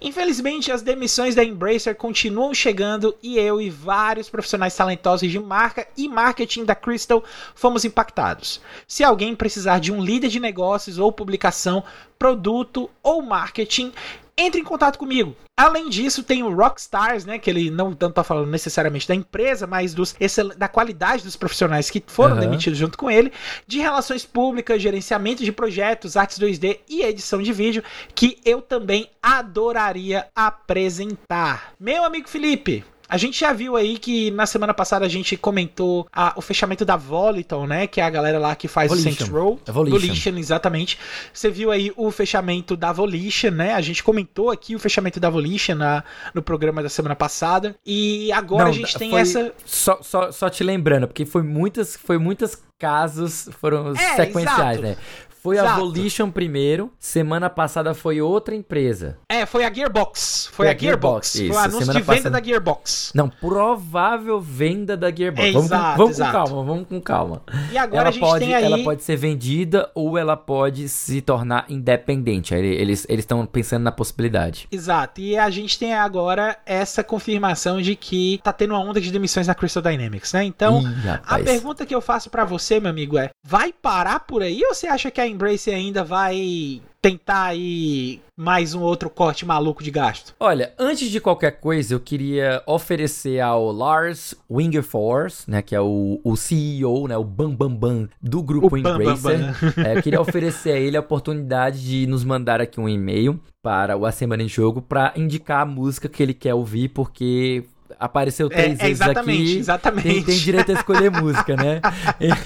Infelizmente, 0.00 0.70
as 0.70 0.82
demissões 0.82 1.34
da 1.34 1.42
Embracer 1.42 1.96
continuam 1.96 2.52
chegando 2.52 3.16
e 3.22 3.38
eu 3.38 3.62
e 3.62 3.70
vários 3.70 4.28
profissionais 4.28 4.76
talentosos 4.76 5.30
de 5.30 5.38
marca 5.40 5.88
e 5.96 6.06
marketing 6.06 6.66
da 6.66 6.74
Crystal 6.74 7.24
fomos 7.54 7.84
impactados. 7.84 8.60
Se 8.86 9.02
alguém 9.02 9.34
precisar 9.34 9.78
de 9.78 9.90
um 9.90 10.04
líder 10.04 10.28
de 10.28 10.38
negócios 10.38 10.98
ou 10.98 11.10
publicação, 11.10 11.82
produto 12.18 12.90
ou 13.02 13.22
marketing, 13.22 13.90
entre 14.36 14.60
em 14.60 14.64
contato 14.64 14.98
comigo. 14.98 15.36
Além 15.56 15.88
disso, 15.88 16.24
tem 16.24 16.42
o 16.42 16.52
Rockstars, 16.52 17.24
né? 17.24 17.38
Que 17.38 17.48
ele 17.48 17.70
não 17.70 17.94
tanto 17.94 18.14
tá 18.14 18.24
falando 18.24 18.50
necessariamente 18.50 19.06
da 19.06 19.14
empresa, 19.14 19.66
mas 19.66 19.94
dos, 19.94 20.14
da 20.56 20.68
qualidade 20.68 21.22
dos 21.22 21.36
profissionais 21.36 21.90
que 21.90 22.02
foram 22.06 22.34
uhum. 22.34 22.40
demitidos 22.40 22.78
junto 22.78 22.98
com 22.98 23.10
ele, 23.10 23.32
de 23.66 23.78
relações 23.78 24.24
públicas, 24.24 24.82
gerenciamento 24.82 25.44
de 25.44 25.52
projetos, 25.52 26.16
artes 26.16 26.38
2D 26.38 26.80
e 26.88 27.02
edição 27.02 27.40
de 27.40 27.52
vídeo, 27.52 27.84
que 28.14 28.38
eu 28.44 28.60
também 28.60 29.08
adoraria 29.22 30.26
apresentar. 30.34 31.72
Meu 31.78 32.04
amigo 32.04 32.28
Felipe, 32.28 32.84
a 33.08 33.16
gente 33.16 33.38
já 33.38 33.52
viu 33.52 33.76
aí 33.76 33.98
que 33.98 34.30
na 34.30 34.46
semana 34.46 34.72
passada 34.72 35.04
a 35.04 35.08
gente 35.08 35.36
comentou 35.36 36.06
a, 36.12 36.32
o 36.36 36.40
fechamento 36.40 36.84
da 36.84 36.96
Voliton, 36.96 37.66
né? 37.66 37.86
Que 37.86 38.00
é 38.00 38.04
a 38.04 38.10
galera 38.10 38.38
lá 38.38 38.54
que 38.54 38.66
faz 38.66 38.88
Volition. 38.88 39.10
o 39.10 39.14
Saints 39.14 39.28
Row. 39.28 39.60
Volition. 39.66 39.98
Volition, 39.98 40.38
exatamente. 40.38 40.98
Você 41.32 41.50
viu 41.50 41.70
aí 41.70 41.92
o 41.96 42.10
fechamento 42.10 42.76
da 42.76 42.92
Volition, 42.92 43.50
né? 43.50 43.74
A 43.74 43.80
gente 43.80 44.02
comentou 44.02 44.50
aqui 44.50 44.74
o 44.74 44.78
fechamento 44.78 45.20
da 45.20 45.28
Volition 45.28 45.74
na, 45.74 46.02
no 46.32 46.42
programa 46.42 46.82
da 46.82 46.88
semana 46.88 47.14
passada. 47.14 47.76
E 47.84 48.32
agora 48.32 48.64
Não, 48.64 48.70
a 48.70 48.74
gente 48.74 48.96
tem 48.98 49.10
foi... 49.10 49.20
essa. 49.20 49.52
Só, 49.64 49.98
só, 50.02 50.32
só 50.32 50.48
te 50.48 50.64
lembrando, 50.64 51.06
porque 51.06 51.24
foi 51.26 51.42
muitas, 51.42 51.96
foi 51.96 52.18
muitas 52.18 52.62
casos 52.78 53.48
foram 53.60 53.92
é, 53.92 54.16
sequenciais, 54.16 54.78
exato. 54.78 54.82
né? 54.82 54.96
Foi 55.44 55.58
Exato. 55.58 55.72
a 55.72 55.76
Volition 55.76 56.30
primeiro, 56.30 56.90
semana 56.98 57.50
passada 57.50 57.92
foi 57.92 58.18
outra 58.18 58.54
empresa. 58.54 59.18
É, 59.28 59.44
foi 59.44 59.62
a 59.66 59.70
Gearbox. 59.70 60.48
Foi, 60.50 60.64
foi 60.64 60.74
a, 60.74 60.78
Gearbox. 60.78 61.34
Gearbox. 61.34 61.34
Isso, 61.34 61.52
foi 61.52 61.56
o 61.56 61.58
anúncio 61.58 61.92
de 61.92 62.00
venda 62.00 62.16
passada... 62.16 62.30
da 62.30 62.42
Gearbox. 62.42 63.12
Não, 63.14 63.28
provável 63.28 64.40
venda 64.40 64.96
da 64.96 65.14
Gearbox. 65.14 65.46
É, 65.46 65.52
vamos, 65.52 65.66
exato, 65.66 65.90
com, 65.90 65.96
vamos 65.98 66.16
exato. 66.16 66.32
com 66.32 66.38
calma, 66.38 66.64
vamos 66.64 66.88
com 66.88 67.00
calma. 67.02 67.42
E 67.70 67.76
agora 67.76 68.00
ela 68.00 68.08
a 68.08 68.12
gente 68.12 68.20
pode, 68.22 68.42
tem 68.42 68.54
aí... 68.54 68.64
Ela 68.64 68.82
pode 68.82 69.02
ser 69.02 69.16
vendida 69.16 69.90
ou 69.94 70.16
ela 70.16 70.34
pode 70.34 70.88
se 70.88 71.20
tornar 71.20 71.66
independente. 71.68 72.54
Eles 72.54 73.06
estão 73.06 73.44
pensando 73.44 73.82
na 73.82 73.92
possibilidade. 73.92 74.66
Exato. 74.72 75.20
E 75.20 75.36
a 75.36 75.50
gente 75.50 75.78
tem 75.78 75.92
agora 75.92 76.56
essa 76.64 77.04
confirmação 77.04 77.82
de 77.82 77.94
que 77.94 78.40
tá 78.42 78.50
tendo 78.50 78.70
uma 78.70 78.80
onda 78.80 78.98
de 78.98 79.12
demissões 79.12 79.46
na 79.46 79.54
Crystal 79.54 79.82
Dynamics, 79.82 80.32
né? 80.32 80.42
Então, 80.42 80.80
Ih, 80.80 81.20
a 81.22 81.38
pergunta 81.38 81.84
que 81.84 81.94
eu 81.94 82.00
faço 82.00 82.30
para 82.30 82.46
você, 82.46 82.80
meu 82.80 82.88
amigo, 82.88 83.18
é: 83.18 83.28
vai 83.46 83.74
parar 83.74 84.20
por 84.20 84.42
aí 84.42 84.62
ou 84.64 84.72
você 84.72 84.86
acha 84.86 85.10
que 85.10 85.20
a 85.20 85.33
Embrace 85.34 85.70
ainda 85.70 86.04
vai 86.04 86.80
tentar 87.02 87.44
aí 87.48 88.20
mais 88.34 88.72
um 88.72 88.80
outro 88.80 89.10
corte 89.10 89.44
maluco 89.44 89.82
de 89.82 89.90
gasto? 89.90 90.34
Olha, 90.40 90.72
antes 90.78 91.10
de 91.10 91.20
qualquer 91.20 91.60
coisa, 91.60 91.94
eu 91.94 92.00
queria 92.00 92.62
oferecer 92.66 93.40
ao 93.40 93.70
Lars 93.70 94.34
Wingerforce, 94.50 95.50
né, 95.50 95.60
que 95.60 95.74
é 95.74 95.80
o, 95.80 96.18
o 96.24 96.36
CEO, 96.36 97.06
né, 97.06 97.16
o 97.16 97.24
Bam 97.24 97.54
Bam 97.54 97.74
Bam 97.74 98.08
do 98.22 98.42
grupo 98.42 98.76
Embracer. 98.76 99.40
É, 99.84 99.98
eu 99.98 100.02
queria 100.02 100.20
oferecer 100.20 100.70
a 100.70 100.78
ele 100.78 100.96
a 100.96 101.00
oportunidade 101.00 101.84
de 101.84 102.06
nos 102.06 102.24
mandar 102.24 102.60
aqui 102.60 102.80
um 102.80 102.88
e-mail 102.88 103.38
para 103.62 103.96
o 103.96 104.06
A 104.06 104.12
Semana 104.12 104.42
em 104.42 104.48
Jogo 104.48 104.80
para 104.80 105.12
indicar 105.16 105.62
a 105.62 105.66
música 105.66 106.08
que 106.08 106.22
ele 106.22 106.34
quer 106.34 106.54
ouvir, 106.54 106.88
porque 106.88 107.64
apareceu 107.98 108.48
é, 108.48 108.50
três 108.50 108.80
é, 108.80 108.84
é 108.84 108.86
vezes 108.88 109.00
aqui. 109.02 109.58
Exatamente. 109.58 110.08
Tem, 110.08 110.22
tem 110.22 110.38
direito 110.38 110.72
a 110.72 110.74
escolher 110.74 111.10
música, 111.12 111.56
né? 111.56 111.80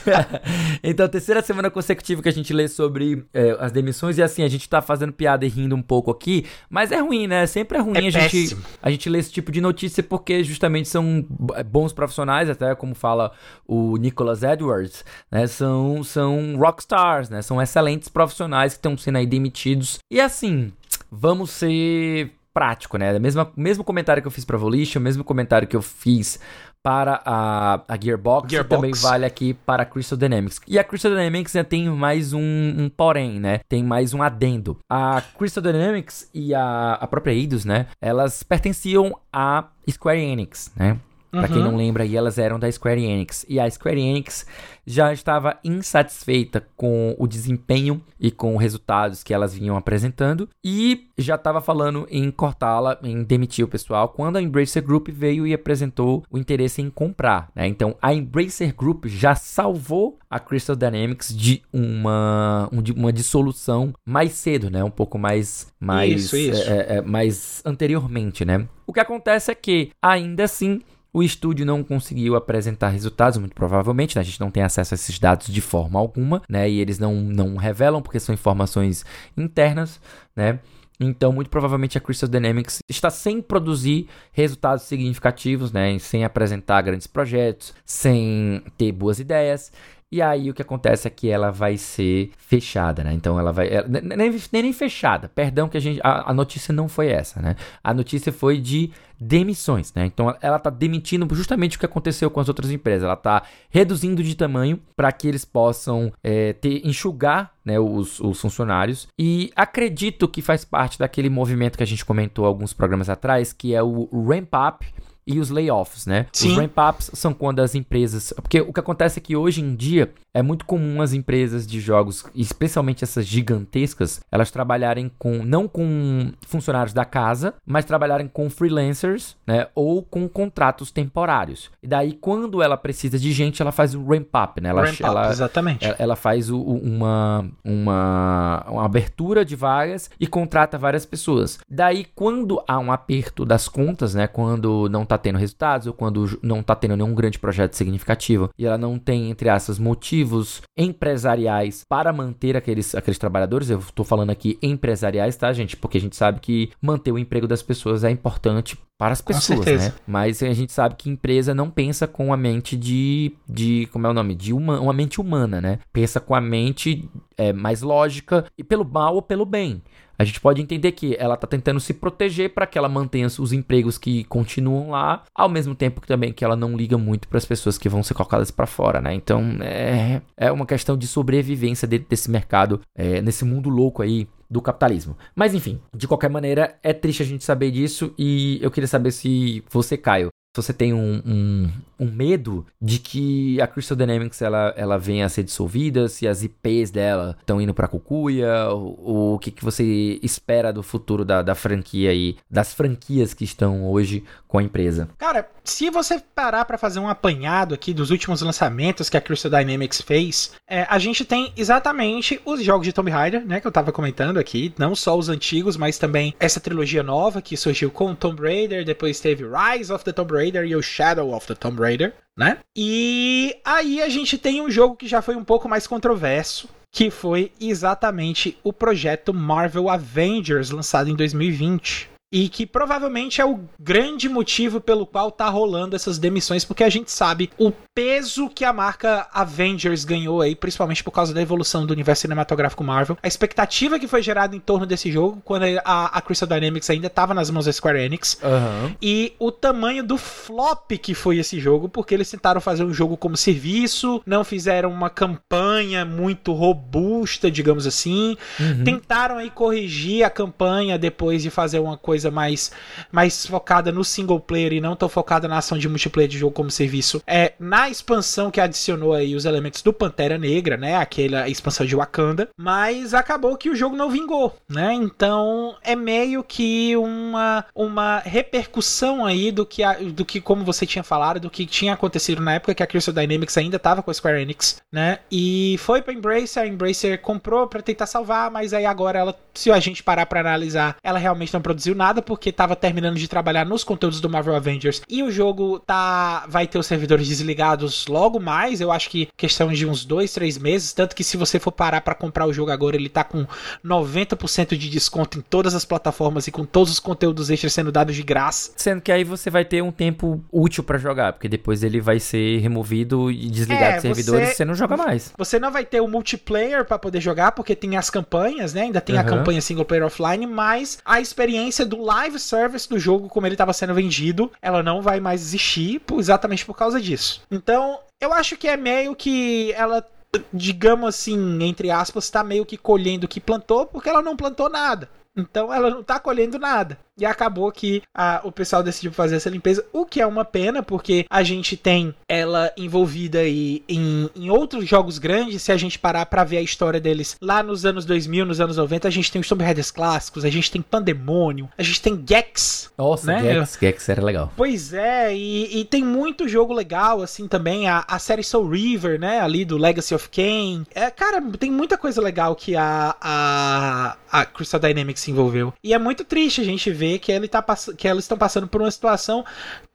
então, 0.82 1.08
terceira 1.08 1.42
semana 1.42 1.70
consecutiva 1.70 2.22
que 2.22 2.28
a 2.28 2.32
gente 2.32 2.52
lê 2.52 2.68
sobre 2.68 3.24
é, 3.32 3.56
as 3.60 3.72
demissões. 3.72 4.18
E 4.18 4.22
assim, 4.22 4.42
a 4.42 4.48
gente 4.48 4.68
tá 4.68 4.80
fazendo 4.80 5.12
piada 5.12 5.44
e 5.44 5.48
rindo 5.48 5.74
um 5.74 5.82
pouco 5.82 6.10
aqui. 6.10 6.46
Mas 6.68 6.92
é 6.92 7.00
ruim, 7.00 7.26
né? 7.26 7.46
Sempre 7.46 7.78
é 7.78 7.80
ruim 7.80 7.96
é 7.96 8.06
a, 8.06 8.10
gente, 8.10 8.56
a 8.82 8.90
gente 8.90 9.08
ler 9.08 9.18
esse 9.18 9.32
tipo 9.32 9.50
de 9.50 9.60
notícia 9.60 10.02
porque 10.02 10.42
justamente 10.42 10.88
são 10.88 11.24
bons 11.66 11.92
profissionais, 11.92 12.50
até 12.50 12.74
como 12.74 12.94
fala 12.94 13.32
o 13.66 13.96
Nicholas 13.96 14.42
Edwards, 14.42 15.04
né? 15.30 15.46
São, 15.46 16.02
são 16.02 16.56
rockstars, 16.56 17.28
né? 17.28 17.42
São 17.42 17.60
excelentes 17.60 18.08
profissionais 18.08 18.72
que 18.72 18.78
estão 18.78 18.96
sendo 18.96 19.18
aí 19.18 19.26
demitidos. 19.26 19.98
E 20.10 20.20
assim, 20.20 20.72
vamos 21.10 21.50
ser 21.50 22.32
prático, 22.52 22.96
né? 22.98 23.16
O 23.16 23.20
mesmo, 23.20 23.46
mesmo 23.56 23.84
comentário 23.84 24.22
que 24.22 24.26
eu 24.26 24.32
fiz 24.32 24.44
para 24.44 24.56
Volition, 24.56 24.98
o 24.98 25.02
mesmo 25.02 25.24
comentário 25.24 25.66
que 25.68 25.76
eu 25.76 25.82
fiz 25.82 26.38
para 26.82 27.20
a, 27.24 27.82
a 27.88 28.00
Gearbox, 28.00 28.50
Gearbox, 28.50 28.68
também 28.68 28.92
vale 28.92 29.26
aqui 29.26 29.52
para 29.52 29.82
a 29.82 29.86
Crystal 29.86 30.16
Dynamics. 30.16 30.60
E 30.66 30.78
a 30.78 30.84
Crystal 30.84 31.10
Dynamics 31.10 31.54
né, 31.54 31.62
tem 31.62 31.88
mais 31.88 32.32
um, 32.32 32.40
um, 32.40 32.88
porém, 32.88 33.40
né? 33.40 33.60
Tem 33.68 33.82
mais 33.82 34.14
um 34.14 34.22
adendo. 34.22 34.78
A 34.88 35.22
Crystal 35.36 35.62
Dynamics 35.62 36.30
e 36.32 36.54
a, 36.54 36.94
a 36.94 37.06
própria 37.06 37.32
Eidos, 37.32 37.64
né? 37.64 37.86
Elas 38.00 38.42
pertenciam 38.42 39.18
a 39.32 39.64
Square 39.90 40.20
Enix, 40.20 40.72
né? 40.76 40.98
Pra 41.30 41.42
uhum. 41.42 41.48
quem 41.48 41.62
não 41.62 41.76
lembra, 41.76 42.04
aí 42.04 42.16
elas 42.16 42.38
eram 42.38 42.58
da 42.58 42.70
Square 42.70 43.02
Enix. 43.02 43.44
E 43.48 43.60
a 43.60 43.70
Square 43.70 44.00
Enix 44.00 44.46
já 44.86 45.12
estava 45.12 45.58
insatisfeita 45.62 46.66
com 46.74 47.14
o 47.18 47.26
desempenho 47.26 48.02
e 48.18 48.30
com 48.30 48.56
os 48.56 48.62
resultados 48.62 49.22
que 49.22 49.34
elas 49.34 49.52
vinham 49.54 49.76
apresentando 49.76 50.48
e 50.64 51.08
já 51.18 51.34
estava 51.34 51.60
falando 51.60 52.06
em 52.10 52.30
cortá-la, 52.30 52.98
em 53.02 53.22
demitir 53.22 53.64
o 53.64 53.68
pessoal, 53.68 54.08
quando 54.08 54.36
a 54.36 54.42
Embracer 54.42 54.82
Group 54.82 55.08
veio 55.08 55.46
e 55.46 55.52
apresentou 55.52 56.24
o 56.30 56.38
interesse 56.38 56.80
em 56.80 56.88
comprar. 56.88 57.50
Né? 57.54 57.66
Então 57.66 57.94
a 58.00 58.14
Embracer 58.14 58.74
Group 58.74 59.04
já 59.06 59.34
salvou 59.34 60.18
a 60.30 60.40
Crystal 60.40 60.74
Dynamics 60.74 61.36
de 61.36 61.62
uma, 61.70 62.70
de 62.82 62.92
uma 62.92 63.12
dissolução 63.12 63.92
mais 64.06 64.32
cedo, 64.32 64.70
né? 64.70 64.82
um 64.82 64.90
pouco 64.90 65.18
mais, 65.18 65.66
mais, 65.78 66.24
isso, 66.24 66.36
isso. 66.36 66.62
É, 66.62 66.78
é, 66.78 66.96
é 66.96 67.02
mais 67.02 67.62
anteriormente. 67.64 68.44
Né? 68.44 68.66
O 68.86 68.92
que 68.92 69.00
acontece 69.00 69.50
é 69.50 69.54
que, 69.54 69.90
ainda 70.00 70.44
assim, 70.44 70.80
o 71.18 71.22
estúdio 71.22 71.66
não 71.66 71.82
conseguiu 71.82 72.36
apresentar 72.36 72.88
resultados, 72.88 73.38
muito 73.38 73.54
provavelmente, 73.54 74.16
né? 74.16 74.20
a 74.20 74.24
gente 74.24 74.40
não 74.40 74.50
tem 74.50 74.62
acesso 74.62 74.94
a 74.94 74.96
esses 74.96 75.18
dados 75.18 75.48
de 75.48 75.60
forma 75.60 75.98
alguma, 75.98 76.42
né? 76.48 76.68
E 76.68 76.80
eles 76.80 76.98
não, 76.98 77.14
não 77.14 77.56
revelam 77.56 78.00
porque 78.00 78.20
são 78.20 78.34
informações 78.34 79.04
internas, 79.36 80.00
né? 80.34 80.60
Então, 81.00 81.32
muito 81.32 81.48
provavelmente 81.48 81.96
a 81.96 82.00
Crystal 82.00 82.28
Dynamics 82.28 82.82
está 82.88 83.08
sem 83.08 83.40
produzir 83.40 84.08
resultados 84.32 84.82
significativos, 84.84 85.70
né? 85.70 85.96
Sem 85.98 86.24
apresentar 86.24 86.82
grandes 86.82 87.06
projetos, 87.06 87.72
sem 87.84 88.62
ter 88.76 88.90
boas 88.90 89.20
ideias. 89.20 89.70
E 90.10 90.22
aí 90.22 90.48
o 90.48 90.54
que 90.54 90.62
acontece 90.62 91.06
é 91.06 91.10
que 91.10 91.28
ela 91.28 91.50
vai 91.50 91.76
ser 91.76 92.30
fechada, 92.38 93.04
né? 93.04 93.12
Então 93.12 93.38
ela 93.38 93.52
vai. 93.52 93.68
Ela, 93.68 93.86
nem, 93.86 94.30
nem, 94.30 94.40
nem 94.52 94.72
fechada, 94.72 95.28
perdão, 95.28 95.68
que 95.68 95.76
a 95.76 95.80
gente. 95.80 96.00
A, 96.02 96.30
a, 96.30 96.34
notícia 96.34 96.72
não 96.72 96.88
foi 96.88 97.08
essa, 97.08 97.42
né? 97.42 97.56
A 97.84 97.92
notícia 97.92 98.32
foi 98.32 98.58
de 98.58 98.90
demissões, 99.20 99.92
né? 99.92 100.06
Então 100.06 100.34
ela 100.40 100.58
tá 100.58 100.70
demitindo 100.70 101.28
justamente 101.34 101.76
o 101.76 101.80
que 101.80 101.84
aconteceu 101.84 102.30
com 102.30 102.40
as 102.40 102.48
outras 102.48 102.70
empresas. 102.70 103.04
Ela 103.04 103.16
tá 103.16 103.42
reduzindo 103.68 104.22
de 104.22 104.34
tamanho 104.34 104.80
para 104.96 105.12
que 105.12 105.28
eles 105.28 105.44
possam 105.44 106.10
é, 106.24 106.54
ter, 106.54 106.86
enxugar 106.86 107.52
né, 107.62 107.78
os, 107.78 108.18
os 108.18 108.40
funcionários. 108.40 109.08
E 109.18 109.52
acredito 109.54 110.26
que 110.26 110.40
faz 110.40 110.64
parte 110.64 110.98
daquele 110.98 111.28
movimento 111.28 111.76
que 111.76 111.82
a 111.82 111.86
gente 111.86 112.04
comentou 112.04 112.46
alguns 112.46 112.72
programas 112.72 113.10
atrás, 113.10 113.52
que 113.52 113.74
é 113.74 113.82
o 113.82 114.08
ramp 114.26 114.54
up 114.54 114.86
e 115.28 115.38
os 115.38 115.50
layoffs, 115.50 116.06
né? 116.06 116.26
Sim. 116.32 116.52
Os 116.52 116.56
ramp-ups 116.56 117.10
são 117.12 117.34
quando 117.34 117.60
as 117.60 117.74
empresas. 117.74 118.32
Porque 118.36 118.60
o 118.62 118.72
que 118.72 118.80
acontece 118.80 119.18
é 119.18 119.22
que 119.22 119.36
hoje 119.36 119.60
em 119.60 119.76
dia 119.76 120.10
é 120.32 120.42
muito 120.42 120.64
comum 120.64 121.02
as 121.02 121.12
empresas 121.12 121.66
de 121.66 121.80
jogos, 121.80 122.24
especialmente 122.34 123.04
essas 123.04 123.26
gigantescas, 123.26 124.20
elas 124.32 124.50
trabalharem 124.50 125.10
com. 125.18 125.44
não 125.44 125.68
com 125.68 126.32
funcionários 126.46 126.94
da 126.94 127.04
casa, 127.04 127.54
mas 127.66 127.84
trabalharem 127.84 128.26
com 128.26 128.48
freelancers, 128.48 129.36
né? 129.46 129.66
Ou 129.74 130.02
com 130.02 130.26
contratos 130.28 130.90
temporários. 130.90 131.70
E 131.82 131.86
daí, 131.86 132.14
quando 132.14 132.62
ela 132.62 132.76
precisa 132.76 133.18
de 133.18 133.32
gente, 133.32 133.60
ela 133.60 133.72
faz 133.72 133.94
o 133.94 134.02
ramp-up, 134.02 134.60
né? 134.62 134.70
Ela, 134.70 134.86
ramp 134.86 135.00
ela, 135.00 135.30
exatamente. 135.30 135.84
Ela, 135.84 135.96
ela 135.98 136.16
faz 136.16 136.48
o, 136.48 136.58
uma, 136.58 137.46
uma, 137.62 138.64
uma 138.68 138.84
abertura 138.84 139.44
de 139.44 139.54
vagas 139.54 140.10
e 140.18 140.26
contrata 140.26 140.78
várias 140.78 141.04
pessoas. 141.04 141.58
Daí, 141.68 142.06
quando 142.14 142.62
há 142.66 142.78
um 142.78 142.90
aperto 142.90 143.44
das 143.44 143.68
contas, 143.68 144.14
né? 144.14 144.26
Quando 144.26 144.88
não 144.88 145.04
tá 145.04 145.17
tendo 145.18 145.38
resultados 145.38 145.86
ou 145.86 145.92
quando 145.92 146.38
não 146.42 146.60
está 146.60 146.74
tendo 146.74 146.96
nenhum 146.96 147.14
grande 147.14 147.38
projeto 147.38 147.74
significativo 147.74 148.50
e 148.58 148.64
ela 148.64 148.78
não 148.78 148.98
tem, 148.98 149.30
entre 149.30 149.48
aspas, 149.48 149.78
motivos 149.78 150.62
empresariais 150.76 151.84
para 151.88 152.12
manter 152.12 152.56
aqueles, 152.56 152.94
aqueles 152.94 153.18
trabalhadores. 153.18 153.70
Eu 153.70 153.78
estou 153.78 154.04
falando 154.04 154.30
aqui 154.30 154.58
empresariais, 154.62 155.36
tá, 155.36 155.52
gente? 155.52 155.76
Porque 155.76 155.98
a 155.98 156.00
gente 156.00 156.16
sabe 156.16 156.40
que 156.40 156.70
manter 156.80 157.12
o 157.12 157.18
emprego 157.18 157.46
das 157.46 157.62
pessoas 157.62 158.04
é 158.04 158.10
importante 158.10 158.78
para 158.98 159.12
as 159.12 159.20
pessoas, 159.20 159.64
né? 159.64 159.92
Mas 160.06 160.42
a 160.42 160.52
gente 160.52 160.72
sabe 160.72 160.96
que 160.96 161.08
empresa 161.08 161.54
não 161.54 161.70
pensa 161.70 162.08
com 162.08 162.32
a 162.32 162.36
mente 162.36 162.76
de, 162.76 163.32
de 163.48 163.88
como 163.92 164.06
é 164.06 164.10
o 164.10 164.14
nome, 164.14 164.34
de 164.34 164.52
uma, 164.52 164.80
uma 164.80 164.92
mente 164.92 165.20
humana, 165.20 165.60
né? 165.60 165.78
Pensa 165.92 166.18
com 166.18 166.34
a 166.34 166.40
mente 166.40 167.08
é, 167.36 167.52
mais 167.52 167.80
lógica 167.80 168.44
e 168.58 168.64
pelo 168.64 168.84
mal 168.84 169.14
ou 169.14 169.22
pelo 169.22 169.46
bem. 169.46 169.82
A 170.18 170.24
gente 170.24 170.40
pode 170.40 170.60
entender 170.60 170.92
que 170.92 171.16
ela 171.18 171.34
está 171.34 171.46
tentando 171.46 171.78
se 171.78 171.94
proteger 171.94 172.52
para 172.52 172.66
que 172.66 172.76
ela 172.76 172.88
mantenha 172.88 173.26
os 173.26 173.52
empregos 173.52 173.96
que 173.96 174.24
continuam 174.24 174.90
lá, 174.90 175.22
ao 175.32 175.48
mesmo 175.48 175.74
tempo 175.74 176.00
que 176.00 176.08
também 176.08 176.32
que 176.32 176.44
ela 176.44 176.56
não 176.56 176.76
liga 176.76 176.98
muito 176.98 177.28
para 177.28 177.38
as 177.38 177.44
pessoas 177.44 177.78
que 177.78 177.88
vão 177.88 178.02
ser 178.02 178.14
colocadas 178.14 178.50
para 178.50 178.66
fora, 178.66 179.00
né? 179.00 179.14
Então 179.14 179.42
é, 179.60 180.20
é 180.36 180.50
uma 180.50 180.66
questão 180.66 180.96
de 180.96 181.06
sobrevivência 181.06 181.86
dentro 181.86 182.08
desse 182.08 182.30
mercado, 182.30 182.80
é, 182.96 183.22
nesse 183.22 183.44
mundo 183.44 183.68
louco 183.68 184.02
aí 184.02 184.26
do 184.50 184.60
capitalismo. 184.60 185.16
Mas 185.36 185.54
enfim, 185.54 185.80
de 185.94 186.08
qualquer 186.08 186.30
maneira, 186.30 186.76
é 186.82 186.92
triste 186.92 187.22
a 187.22 187.26
gente 187.26 187.44
saber 187.44 187.70
disso 187.70 188.12
e 188.18 188.58
eu 188.60 188.70
queria 188.70 188.88
saber 188.88 189.12
se 189.12 189.62
você, 189.70 189.96
Caio, 189.96 190.30
se 190.56 190.62
você 190.62 190.72
tem 190.72 190.92
um, 190.92 191.22
um, 191.24 191.70
um, 192.00 192.10
medo 192.10 192.66
de 192.80 192.98
que 192.98 193.60
a 193.60 193.66
Crystal 193.66 193.96
Dynamics 193.96 194.42
ela, 194.42 194.72
ela 194.76 194.98
venha 194.98 195.26
a 195.26 195.28
ser 195.28 195.42
dissolvida, 195.44 196.08
se 196.08 196.26
as 196.26 196.42
IPs 196.42 196.90
dela 196.90 197.36
estão 197.38 197.60
indo 197.60 197.74
para 197.74 197.86
cucuia, 197.86 198.68
o 198.72 199.38
que, 199.38 199.50
que 199.50 199.64
você 199.64 200.18
espera 200.22 200.72
do 200.72 200.82
futuro 200.82 201.24
da, 201.24 201.42
da 201.42 201.54
franquia 201.54 202.10
aí, 202.10 202.36
das 202.50 202.74
franquias 202.74 203.34
que 203.34 203.44
estão 203.44 203.86
hoje 203.86 204.24
com 204.48 204.58
a 204.58 204.62
empresa? 204.62 205.08
Cara, 205.18 205.48
se 205.62 205.90
você 205.90 206.20
parar 206.34 206.64
para 206.64 206.78
fazer 206.78 206.98
um 206.98 207.08
apanhado 207.08 207.74
aqui 207.74 207.92
dos 207.92 208.10
últimos 208.10 208.40
lançamentos 208.40 209.08
que 209.08 209.16
a 209.16 209.20
Crystal 209.20 209.50
Dynamics 209.50 210.00
fez, 210.00 210.52
é, 210.66 210.86
a 210.88 210.98
gente 210.98 211.24
tem 211.24 211.52
exatamente 211.56 212.40
os 212.44 212.64
jogos 212.64 212.86
de 212.86 212.92
Tomb 212.92 213.10
Raider, 213.10 213.46
né, 213.46 213.60
que 213.60 213.66
eu 213.66 213.72
tava 213.72 213.92
comentando 213.92 214.38
aqui, 214.38 214.72
não 214.78 214.96
só 214.96 215.16
os 215.16 215.28
antigos, 215.28 215.76
mas 215.76 215.98
também 215.98 216.34
essa 216.40 216.58
trilogia 216.58 217.02
nova 217.02 217.42
que 217.42 217.56
surgiu 217.56 217.90
com 217.90 218.14
Tomb 218.14 218.42
Raider, 218.42 218.84
depois 218.84 219.20
teve 219.20 219.44
Rise 219.44 219.92
of 219.92 220.04
the 220.04 220.12
Tomb 220.12 220.32
Raider 220.32 220.47
e 220.56 220.74
o 220.74 220.82
Shadow 220.82 221.32
of 221.34 221.46
the 221.46 221.54
Tomb 221.54 221.80
Raider, 221.80 222.14
né? 222.36 222.58
E 222.76 223.56
aí 223.64 224.00
a 224.00 224.08
gente 224.08 224.38
tem 224.38 224.60
um 224.60 224.70
jogo 224.70 224.96
que 224.96 225.08
já 225.08 225.20
foi 225.20 225.36
um 225.36 225.44
pouco 225.44 225.68
mais 225.68 225.86
controverso, 225.86 226.68
que 226.92 227.10
foi 227.10 227.52
exatamente 227.60 228.56
o 228.62 228.72
projeto 228.72 229.34
Marvel 229.34 229.88
Avengers 229.88 230.70
lançado 230.70 231.10
em 231.10 231.16
2020 231.16 232.17
e 232.32 232.48
que 232.48 232.66
provavelmente 232.66 233.40
é 233.40 233.44
o 233.44 233.60
grande 233.78 234.28
motivo 234.28 234.80
pelo 234.80 235.06
qual 235.06 235.30
tá 235.30 235.48
rolando 235.48 235.96
essas 235.96 236.18
demissões, 236.18 236.64
porque 236.64 236.84
a 236.84 236.90
gente 236.90 237.10
sabe 237.10 237.50
o 237.58 237.72
peso 237.94 238.48
que 238.48 238.64
a 238.64 238.72
marca 238.72 239.26
Avengers 239.32 240.04
ganhou 240.04 240.42
aí, 240.42 240.54
principalmente 240.54 241.02
por 241.02 241.10
causa 241.10 241.32
da 241.32 241.40
evolução 241.40 241.86
do 241.86 241.92
universo 241.92 242.22
cinematográfico 242.22 242.84
Marvel, 242.84 243.16
a 243.22 243.28
expectativa 243.28 243.98
que 243.98 244.06
foi 244.06 244.22
gerada 244.22 244.54
em 244.54 244.60
torno 244.60 244.86
desse 244.86 245.10
jogo, 245.10 245.40
quando 245.44 245.64
a, 245.84 246.06
a 246.06 246.20
Crystal 246.20 246.48
Dynamics 246.48 246.90
ainda 246.90 247.06
estava 247.06 247.32
nas 247.32 247.50
mãos 247.50 247.64
da 247.64 247.72
Square 247.72 247.98
Enix, 247.98 248.38
uhum. 248.42 248.94
e 249.00 249.32
o 249.38 249.50
tamanho 249.50 250.04
do 250.04 250.18
flop 250.18 250.92
que 251.00 251.14
foi 251.14 251.38
esse 251.38 251.58
jogo, 251.58 251.88
porque 251.88 252.14
eles 252.14 252.30
tentaram 252.30 252.60
fazer 252.60 252.84
um 252.84 252.92
jogo 252.92 253.16
como 253.16 253.36
serviço, 253.36 254.22
não 254.26 254.44
fizeram 254.44 254.92
uma 254.92 255.08
campanha 255.08 256.04
muito 256.04 256.52
robusta, 256.52 257.50
digamos 257.50 257.86
assim, 257.86 258.36
uhum. 258.60 258.84
tentaram 258.84 259.38
aí 259.38 259.50
corrigir 259.50 260.24
a 260.24 260.30
campanha 260.30 260.98
depois 260.98 261.42
de 261.42 261.50
fazer 261.50 261.78
uma 261.78 261.96
coisa 261.96 262.17
coisa 262.18 262.30
mais, 262.30 262.72
mais 263.12 263.46
focada 263.46 263.92
no 263.92 264.04
single 264.04 264.40
player 264.40 264.72
e 264.72 264.80
não 264.80 264.96
tão 264.96 265.08
focada 265.08 265.46
na 265.46 265.58
ação 265.58 265.78
de 265.78 265.88
multiplayer 265.88 266.28
de 266.28 266.38
jogo 266.38 266.52
como 266.52 266.70
serviço. 266.70 267.22
É 267.26 267.52
na 267.60 267.88
expansão 267.88 268.50
que 268.50 268.60
adicionou 268.60 269.14
aí 269.14 269.36
os 269.36 269.44
elementos 269.44 269.82
do 269.82 269.92
Pantera 269.92 270.36
Negra, 270.36 270.76
né? 270.76 270.96
Aquela 270.96 271.48
expansão 271.48 271.86
de 271.86 271.94
Wakanda, 271.94 272.48
mas 272.58 273.14
acabou 273.14 273.56
que 273.56 273.70
o 273.70 273.76
jogo 273.76 273.96
não 273.96 274.10
vingou, 274.10 274.56
né? 274.68 274.92
Então 274.94 275.76
é 275.82 275.94
meio 275.94 276.42
que 276.42 276.96
uma, 276.96 277.64
uma 277.74 278.18
repercussão 278.18 279.24
aí 279.24 279.52
do 279.52 279.64
que, 279.64 279.82
a, 279.84 279.94
do 279.94 280.24
que, 280.24 280.40
como 280.40 280.64
você 280.64 280.84
tinha 280.84 281.04
falado, 281.04 281.40
do 281.40 281.50
que 281.50 281.66
tinha 281.66 281.94
acontecido 281.94 282.42
na 282.42 282.54
época 282.54 282.74
que 282.74 282.82
a 282.82 282.86
Crystal 282.86 283.14
Dynamics 283.14 283.56
ainda 283.56 283.76
estava 283.76 284.02
com 284.02 284.10
a 284.10 284.14
Square 284.14 284.40
Enix, 284.40 284.82
né? 284.92 285.20
E 285.30 285.76
foi 285.78 286.02
pra 286.02 286.12
Embracer, 286.12 286.62
a 286.62 286.66
Embracer 286.66 287.20
comprou 287.20 287.68
para 287.68 287.80
tentar 287.80 288.06
salvar, 288.06 288.50
mas 288.50 288.74
aí 288.74 288.86
agora 288.86 289.20
ela, 289.20 289.38
se 289.54 289.70
a 289.70 289.78
gente 289.78 290.02
parar 290.02 290.26
para 290.26 290.40
analisar, 290.40 290.96
ela 291.02 291.18
realmente 291.18 291.54
não 291.54 291.60
produziu 291.60 291.94
nada 291.94 292.07
porque 292.22 292.50
tava 292.52 292.74
terminando 292.74 293.16
de 293.16 293.28
trabalhar 293.28 293.64
nos 293.64 293.84
conteúdos 293.84 294.20
do 294.20 294.28
Marvel 294.28 294.54
Avengers 294.54 295.02
e 295.08 295.22
o 295.22 295.30
jogo 295.30 295.78
tá 295.80 296.44
vai 296.48 296.66
ter 296.66 296.78
os 296.78 296.86
servidores 296.86 297.28
desligados 297.28 298.06
logo 298.06 298.40
mais, 298.40 298.80
eu 298.80 298.90
acho 298.90 299.10
que 299.10 299.28
questão 299.36 299.72
de 299.72 299.86
uns 299.86 300.04
dois, 300.04 300.32
três 300.32 300.58
meses, 300.58 300.92
tanto 300.92 301.14
que 301.14 301.24
se 301.24 301.36
você 301.36 301.58
for 301.58 301.72
parar 301.72 302.00
para 302.00 302.14
comprar 302.14 302.46
o 302.46 302.52
jogo 302.52 302.70
agora, 302.70 302.96
ele 302.96 303.08
tá 303.08 303.24
com 303.24 303.46
90% 303.84 304.76
de 304.76 304.88
desconto 304.88 305.38
em 305.38 305.42
todas 305.42 305.74
as 305.74 305.84
plataformas 305.84 306.46
e 306.46 306.52
com 306.52 306.64
todos 306.64 306.92
os 306.92 307.00
conteúdos 307.00 307.50
extras 307.50 307.72
sendo 307.72 307.92
dados 307.92 308.16
de 308.16 308.22
graça. 308.22 308.72
Sendo 308.76 309.00
que 309.00 309.12
aí 309.12 309.24
você 309.24 309.50
vai 309.50 309.64
ter 309.64 309.82
um 309.82 309.92
tempo 309.92 310.42
útil 310.52 310.82
para 310.82 310.98
jogar, 310.98 311.32
porque 311.32 311.48
depois 311.48 311.82
ele 311.82 312.00
vai 312.00 312.18
ser 312.18 312.58
removido 312.58 313.30
e 313.30 313.48
desligado 313.48 313.92
é, 313.92 313.96
de 313.96 314.02
servidores 314.02 314.48
você, 314.48 314.52
e 314.52 314.56
você 314.56 314.64
não 314.64 314.74
joga 314.74 314.96
mais. 314.96 315.32
Você 315.36 315.58
não 315.58 315.70
vai 315.70 315.84
ter 315.84 316.00
o 316.00 316.08
multiplayer 316.08 316.84
para 316.84 316.98
poder 316.98 317.20
jogar, 317.20 317.52
porque 317.52 317.74
tem 317.74 317.96
as 317.96 318.10
campanhas, 318.10 318.72
né? 318.74 318.82
Ainda 318.82 319.00
tem 319.00 319.14
uhum. 319.14 319.20
a 319.20 319.24
campanha 319.24 319.60
single 319.60 319.84
player 319.84 320.04
offline, 320.04 320.46
mas 320.46 320.98
a 321.04 321.20
experiência 321.20 321.84
do 321.84 321.97
live 322.04 322.38
service 322.38 322.88
do 322.88 322.98
jogo, 322.98 323.28
como 323.28 323.46
ele 323.46 323.54
estava 323.54 323.72
sendo 323.72 323.94
vendido, 323.94 324.50
ela 324.60 324.82
não 324.82 325.02
vai 325.02 325.20
mais 325.20 325.40
existir 325.42 326.00
exatamente 326.18 326.64
por 326.64 326.76
causa 326.76 327.00
disso. 327.00 327.42
Então, 327.50 327.98
eu 328.20 328.32
acho 328.32 328.56
que 328.56 328.68
é 328.68 328.76
meio 328.76 329.14
que 329.14 329.72
ela 329.72 330.04
digamos 330.52 331.08
assim, 331.08 331.62
entre 331.62 331.90
aspas, 331.90 332.28
tá 332.28 332.44
meio 332.44 332.66
que 332.66 332.76
colhendo 332.76 333.24
o 333.24 333.28
que 333.28 333.40
plantou, 333.40 333.86
porque 333.86 334.10
ela 334.10 334.20
não 334.20 334.36
plantou 334.36 334.68
nada. 334.68 335.08
Então 335.36 335.72
ela 335.72 335.88
não 335.90 336.02
tá 336.02 336.18
colhendo 336.18 336.58
nada. 336.58 336.98
E 337.18 337.26
acabou 337.26 337.70
que 337.72 338.02
a, 338.14 338.40
o 338.44 338.52
pessoal 338.52 338.82
decidiu 338.82 339.12
fazer 339.12 339.36
essa 339.36 339.50
limpeza, 339.50 339.84
o 339.92 340.06
que 340.06 340.20
é 340.20 340.26
uma 340.26 340.44
pena, 340.44 340.82
porque 340.82 341.26
a 341.28 341.42
gente 341.42 341.76
tem 341.76 342.14
ela 342.28 342.72
envolvida 342.76 343.40
aí 343.40 343.82
em, 343.88 344.30
em 344.36 344.50
outros 344.50 344.88
jogos 344.88 345.18
grandes. 345.18 345.62
Se 345.62 345.72
a 345.72 345.76
gente 345.76 345.98
parar 345.98 346.26
para 346.26 346.44
ver 346.44 346.58
a 346.58 346.62
história 346.62 347.00
deles 347.00 347.36
lá 347.40 347.62
nos 347.62 347.84
anos 347.84 348.04
2000, 348.04 348.46
nos 348.46 348.60
anos 348.60 348.76
90, 348.76 349.08
a 349.08 349.10
gente 349.10 349.32
tem 349.32 349.40
os 349.40 349.48
Tomb 349.48 349.64
Raiders 349.64 349.90
clássicos, 349.90 350.44
a 350.44 350.50
gente 350.50 350.70
tem 350.70 350.80
Pandemonium, 350.80 351.68
a 351.76 351.82
gente 351.82 352.00
tem 352.00 352.22
Gex. 352.24 352.90
Nossa, 352.96 353.26
né? 353.26 353.42
Gex, 353.42 353.78
Gex 353.80 354.08
era 354.08 354.22
legal. 354.22 354.52
Pois 354.56 354.92
é, 354.92 355.34
e, 355.34 355.80
e 355.80 355.84
tem 355.84 356.04
muito 356.04 356.46
jogo 356.46 356.72
legal, 356.72 357.20
assim, 357.20 357.48
também. 357.48 357.88
A, 357.88 358.04
a 358.06 358.18
série 358.18 358.44
Soul 358.44 358.68
River, 358.68 359.18
né? 359.18 359.40
Ali 359.40 359.64
do 359.64 359.76
Legacy 359.76 360.14
of 360.14 360.28
Kain. 360.28 360.84
É, 360.94 361.10
cara, 361.10 361.42
tem 361.58 361.70
muita 361.70 361.98
coisa 361.98 362.22
legal 362.22 362.54
que 362.54 362.76
a, 362.76 363.16
a, 363.20 364.16
a 364.30 364.44
Crystal 364.44 364.78
Dynamics 364.78 365.22
se 365.22 365.30
envolveu. 365.30 365.72
E 365.82 365.92
é 365.92 365.98
muito 365.98 366.24
triste 366.24 366.60
a 366.60 366.64
gente 366.64 366.90
ver 366.90 367.07
ver 367.08 367.18
que, 367.18 367.32
ele 367.32 367.48
tá 367.48 367.64
que 367.96 368.06
elas 368.06 368.24
estão 368.24 368.36
passando 368.36 368.68
por 368.68 368.80
uma 368.80 368.90
situação 368.90 369.44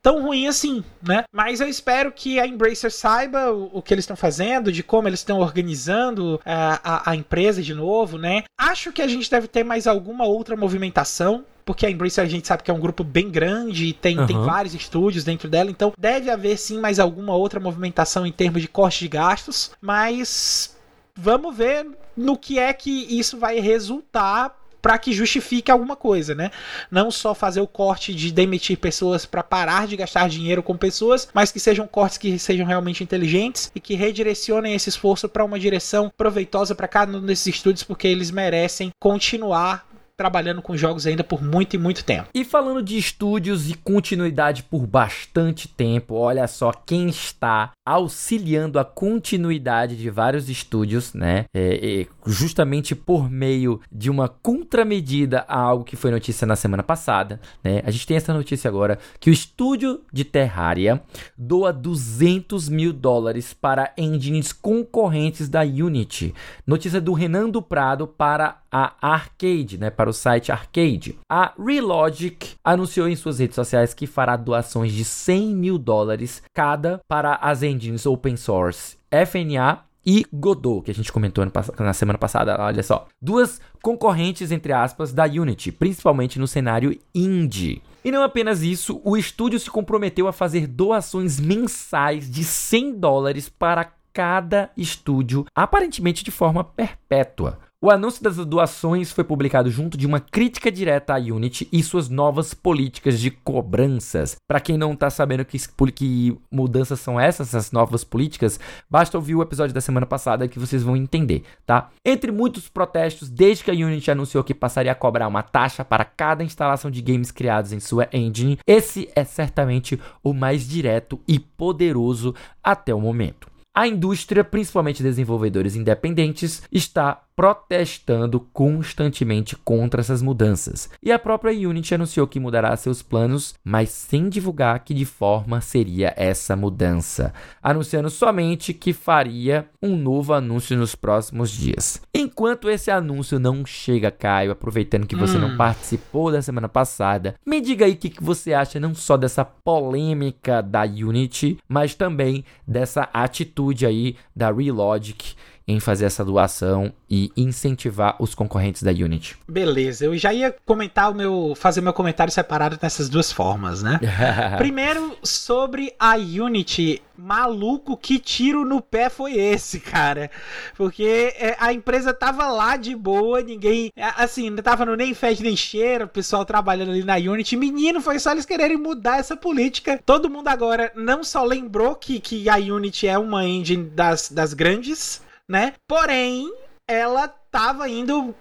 tão 0.01 0.21
ruim 0.21 0.47
assim, 0.47 0.83
né? 1.01 1.23
Mas 1.33 1.61
eu 1.61 1.67
espero 1.67 2.11
que 2.11 2.39
a 2.39 2.45
Embracer 2.45 2.91
saiba 2.91 3.51
o, 3.51 3.77
o 3.77 3.81
que 3.81 3.93
eles 3.93 4.03
estão 4.03 4.17
fazendo, 4.17 4.71
de 4.71 4.83
como 4.83 5.07
eles 5.07 5.21
estão 5.21 5.39
organizando 5.39 6.39
a, 6.45 6.79
a, 6.83 7.11
a, 7.11 7.15
empresa 7.15 7.61
de 7.61 7.73
novo, 7.73 8.17
né? 8.17 8.43
Acho 8.57 8.91
que 8.91 9.01
a 9.01 9.07
gente 9.07 9.31
deve 9.31 9.47
ter 9.47 9.63
mais 9.63 9.87
alguma 9.87 10.25
outra 10.25 10.55
movimentação. 10.55 11.45
Porque 11.65 11.85
a 11.85 11.89
Embracer 11.89 12.21
a 12.21 12.27
gente 12.27 12.45
sabe 12.45 12.61
que 12.61 12.69
é 12.69 12.73
um 12.73 12.79
grupo 12.79 13.05
bem 13.05 13.31
grande 13.31 13.85
e 13.85 13.93
tem, 13.93 14.19
uhum. 14.19 14.25
tem 14.25 14.37
vários 14.37 14.73
estúdios 14.73 15.23
dentro 15.23 15.47
dela, 15.47 15.71
então 15.71 15.93
deve 15.97 16.29
haver 16.29 16.57
sim 16.57 16.77
mais 16.77 16.99
alguma 16.99 17.33
outra 17.33 17.57
movimentação 17.57 18.27
em 18.27 18.33
termos 18.33 18.61
de 18.61 18.67
corte 18.67 18.99
de 18.99 19.07
gastos, 19.07 19.71
mas 19.79 20.75
vamos 21.15 21.55
ver 21.55 21.87
no 22.17 22.37
que 22.37 22.59
é 22.59 22.73
que 22.73 23.17
isso 23.17 23.37
vai 23.37 23.61
resultar 23.61 24.53
para 24.83 24.97
que 24.97 25.13
justifique 25.13 25.71
alguma 25.71 25.95
coisa, 25.95 26.35
né? 26.35 26.51
Não 26.91 27.09
só 27.09 27.33
fazer 27.33 27.61
o 27.61 27.67
corte 27.67 28.13
de 28.13 28.33
demitir 28.33 28.77
pessoas 28.77 29.25
para 29.25 29.41
parar 29.41 29.87
de 29.87 29.95
gastar 29.95 30.27
dinheiro 30.27 30.61
com 30.61 30.75
pessoas, 30.75 31.29
mas 31.33 31.53
que 31.53 31.59
sejam 31.59 31.87
cortes 31.87 32.17
que 32.17 32.37
sejam 32.37 32.67
realmente 32.67 33.01
inteligentes 33.01 33.71
e 33.73 33.79
que 33.79 33.95
redirecionem 33.95 34.75
esse 34.75 34.89
esforço 34.89 35.29
para 35.29 35.45
uma 35.45 35.57
direção 35.57 36.11
proveitosa 36.17 36.75
para 36.75 36.89
cada 36.89 37.17
um 37.17 37.25
desses 37.25 37.47
estúdios, 37.47 37.83
porque 37.83 38.09
eles 38.09 38.29
merecem 38.29 38.91
continuar 38.99 39.87
trabalhando 40.17 40.61
com 40.61 40.77
jogos 40.77 41.07
ainda 41.07 41.23
por 41.23 41.41
muito 41.41 41.75
e 41.75 41.79
muito 41.79 42.03
tempo. 42.03 42.29
E 42.33 42.45
falando 42.45 42.83
de 42.83 42.97
estúdios 42.97 43.69
e 43.69 43.73
continuidade 43.73 44.63
por 44.63 44.85
bastante 44.85 45.67
tempo, 45.67 46.15
olha 46.15 46.47
só 46.47 46.71
quem 46.71 47.09
está 47.09 47.71
auxiliando 47.85 48.79
a 48.79 48.85
continuidade 48.85 49.97
de 49.97 50.09
vários 50.09 50.49
estúdios, 50.49 51.13
né? 51.13 51.45
É, 51.53 52.01
é, 52.01 52.07
justamente 52.25 52.95
por 52.95 53.29
meio 53.29 53.81
de 53.91 54.09
uma 54.09 54.29
contramedida 54.29 55.43
a 55.47 55.59
algo 55.59 55.83
que 55.83 55.95
foi 55.95 56.11
notícia 56.11 56.45
na 56.45 56.55
semana 56.55 56.83
passada, 56.83 57.41
né? 57.63 57.81
A 57.85 57.91
gente 57.91 58.07
tem 58.07 58.17
essa 58.17 58.33
notícia 58.33 58.67
agora 58.67 58.99
que 59.19 59.29
o 59.29 59.33
estúdio 59.33 60.01
de 60.11 60.23
Terraria 60.23 61.01
doa 61.37 61.73
200 61.73 62.69
mil 62.69 62.93
dólares 62.93 63.53
para 63.53 63.91
engines 63.97 64.53
concorrentes 64.53 65.49
da 65.49 65.61
Unity. 65.61 66.33
Notícia 66.65 67.01
do 67.01 67.13
Renan 67.13 67.49
do 67.49 67.61
Prado 67.61 68.07
para 68.07 68.61
a 68.71 68.93
Arcade, 68.99 69.77
né? 69.77 69.91
Para 69.91 70.02
o 70.09 70.13
site 70.13 70.51
Arcade. 70.51 71.17
A 71.29 71.53
Relogic 71.57 72.55
anunciou 72.63 73.07
em 73.07 73.15
suas 73.15 73.39
redes 73.39 73.55
sociais 73.55 73.93
que 73.93 74.07
fará 74.07 74.35
doações 74.35 74.91
de 74.93 75.03
100 75.03 75.55
mil 75.55 75.77
dólares 75.77 76.41
cada 76.53 76.99
para 77.07 77.35
as 77.35 77.63
engines 77.63 78.05
open 78.05 78.35
source 78.37 78.97
FNA 79.11 79.83
e 80.05 80.25
Godot, 80.33 80.81
que 80.83 80.91
a 80.91 80.93
gente 80.93 81.11
comentou 81.11 81.45
na 81.79 81.93
semana 81.93 82.17
passada, 82.17 82.57
olha 82.59 82.83
só. 82.83 83.07
Duas 83.21 83.61
concorrentes, 83.81 84.51
entre 84.51 84.73
aspas, 84.73 85.13
da 85.13 85.23
Unity, 85.25 85.71
principalmente 85.71 86.37
no 86.37 86.47
cenário 86.47 86.97
indie. 87.15 87.81
E 88.03 88.11
não 88.11 88.21
apenas 88.21 88.61
isso, 88.61 88.99
o 89.03 89.15
estúdio 89.15 89.59
se 89.59 89.71
comprometeu 89.71 90.27
a 90.27 90.33
fazer 90.33 90.67
doações 90.67 91.39
mensais 91.39 92.29
de 92.29 92.43
100 92.43 92.99
dólares 92.99 93.47
para 93.47 93.93
cada 94.11 94.69
estúdio, 94.75 95.45
aparentemente 95.55 96.23
de 96.23 96.31
forma 96.31 96.63
perpétua. 96.63 97.59
O 97.83 97.91
anúncio 97.91 98.23
das 98.23 98.37
doações 98.37 99.11
foi 99.11 99.25
publicado 99.25 99.69
junto 99.69 99.97
de 99.97 100.07
uma 100.07 100.21
crítica 100.21 100.71
direta 100.71 101.15
à 101.15 101.17
Unity 101.17 101.67
e 101.69 101.83
suas 101.83 102.07
novas 102.07 102.53
políticas 102.53 103.19
de 103.19 103.29
cobranças. 103.29 104.37
Para 104.47 104.61
quem 104.61 104.77
não 104.77 104.95
tá 104.95 105.09
sabendo 105.09 105.43
que, 105.43 105.57
que 105.91 106.39
mudanças 106.49 107.01
são 107.01 107.19
essas, 107.19 107.49
essas 107.49 107.73
novas 107.73 108.05
políticas, 108.05 108.57
basta 108.89 109.17
ouvir 109.17 109.35
o 109.35 109.41
episódio 109.41 109.75
da 109.75 109.81
semana 109.81 110.05
passada 110.05 110.47
que 110.47 110.57
vocês 110.57 110.81
vão 110.81 110.95
entender, 110.95 111.43
tá? 111.65 111.89
Entre 112.05 112.31
muitos 112.31 112.69
protestos, 112.69 113.29
desde 113.29 113.65
que 113.65 113.71
a 113.71 113.73
Unity 113.73 114.11
anunciou 114.11 114.45
que 114.45 114.53
passaria 114.53 114.93
a 114.93 114.95
cobrar 114.95 115.27
uma 115.27 115.43
taxa 115.43 115.83
para 115.83 116.05
cada 116.05 116.41
instalação 116.41 116.89
de 116.89 117.01
games 117.01 117.31
criados 117.31 117.73
em 117.73 117.81
sua 117.81 118.07
engine, 118.13 118.59
esse 118.65 119.09
é 119.13 119.25
certamente 119.25 119.99
o 120.23 120.33
mais 120.33 120.65
direto 120.65 121.19
e 121.27 121.37
poderoso 121.37 122.33
até 122.63 122.95
o 122.95 123.01
momento. 123.01 123.51
A 123.75 123.87
indústria, 123.87 124.43
principalmente 124.43 125.01
desenvolvedores 125.01 125.75
independentes, 125.75 126.61
está 126.71 127.23
protestando 127.35 128.39
constantemente 128.39 129.55
contra 129.55 130.01
essas 130.01 130.21
mudanças. 130.21 130.89
E 131.01 131.11
a 131.11 131.19
própria 131.19 131.51
Unity 131.51 131.95
anunciou 131.95 132.27
que 132.27 132.39
mudará 132.39 132.75
seus 132.75 133.01
planos, 133.01 133.55
mas 133.63 133.89
sem 133.89 134.29
divulgar 134.29 134.79
que 134.79 134.93
de 134.93 135.05
forma 135.05 135.61
seria 135.61 136.13
essa 136.15 136.55
mudança, 136.55 137.33
anunciando 137.61 138.09
somente 138.09 138.73
que 138.73 138.93
faria 138.93 139.67
um 139.81 139.95
novo 139.95 140.33
anúncio 140.33 140.77
nos 140.77 140.95
próximos 140.95 141.51
dias. 141.51 142.01
Enquanto 142.13 142.69
esse 142.69 142.91
anúncio 142.91 143.39
não 143.39 143.65
chega, 143.65 144.11
Caio, 144.11 144.51
aproveitando 144.51 145.07
que 145.07 145.15
você 145.15 145.37
hum. 145.37 145.41
não 145.41 145.57
participou 145.57 146.31
da 146.31 146.41
semana 146.41 146.69
passada, 146.69 147.35
me 147.45 147.59
diga 147.59 147.85
aí 147.85 147.93
o 147.93 147.97
que, 147.97 148.09
que 148.09 148.23
você 148.23 148.53
acha 148.53 148.79
não 148.79 148.93
só 148.93 149.17
dessa 149.17 149.43
polêmica 149.43 150.61
da 150.61 150.83
Unity, 150.83 151.57
mas 151.67 151.95
também 151.95 152.43
dessa 152.67 153.09
atitude 153.13 153.85
aí 153.85 154.15
da 154.35 154.51
Relogic 154.51 155.35
em 155.67 155.79
fazer 155.79 156.05
essa 156.05 156.25
doação 156.25 156.91
e 157.09 157.31
incentivar 157.37 158.15
os 158.19 158.35
concorrentes 158.35 158.83
da 158.83 158.91
Unity. 158.91 159.37
Beleza, 159.47 160.05
eu 160.05 160.17
já 160.17 160.33
ia 160.33 160.53
comentar 160.65 161.11
o 161.11 161.15
meu, 161.15 161.53
fazer 161.55 161.79
meu 161.81 161.93
comentário 161.93 162.33
separado 162.33 162.77
nessas 162.81 163.07
duas 163.07 163.31
formas, 163.31 163.81
né? 163.81 163.99
Primeiro 164.57 165.17
sobre 165.23 165.93
a 165.97 166.15
Unity, 166.15 167.01
maluco, 167.17 167.95
que 167.95 168.19
tiro 168.19 168.65
no 168.65 168.81
pé 168.81 169.09
foi 169.09 169.37
esse, 169.37 169.79
cara? 169.79 170.29
Porque 170.75 171.33
é, 171.37 171.55
a 171.59 171.71
empresa 171.71 172.13
tava 172.13 172.47
lá 172.49 172.75
de 172.75 172.95
boa, 172.95 173.41
ninguém, 173.41 173.91
é, 173.95 174.03
assim, 174.17 174.49
não 174.49 174.61
tava 174.61 174.85
no 174.85 174.95
nem 174.95 175.13
fede 175.13 175.43
nem 175.43 175.55
cheiro, 175.55 176.05
o 176.05 176.09
pessoal 176.09 176.43
trabalhando 176.43 176.91
ali 176.91 177.03
na 177.03 177.15
Unity. 177.15 177.55
Menino, 177.55 178.01
foi 178.01 178.19
só 178.19 178.31
eles 178.31 178.45
quererem 178.45 178.77
mudar 178.77 179.19
essa 179.19 179.37
política. 179.37 179.99
Todo 180.05 180.29
mundo 180.29 180.49
agora 180.49 180.91
não 180.95 181.23
só 181.23 181.43
lembrou 181.43 181.95
que, 181.95 182.19
que 182.19 182.49
a 182.49 182.55
Unity 182.55 183.07
é 183.07 183.17
uma 183.17 183.45
engine 183.45 183.85
das, 183.85 184.29
das 184.29 184.53
grandes, 184.53 185.21
né? 185.49 185.73
Porém, 185.87 186.51
ela 186.87 187.27
tava 187.27 187.87
indo, 187.87 188.33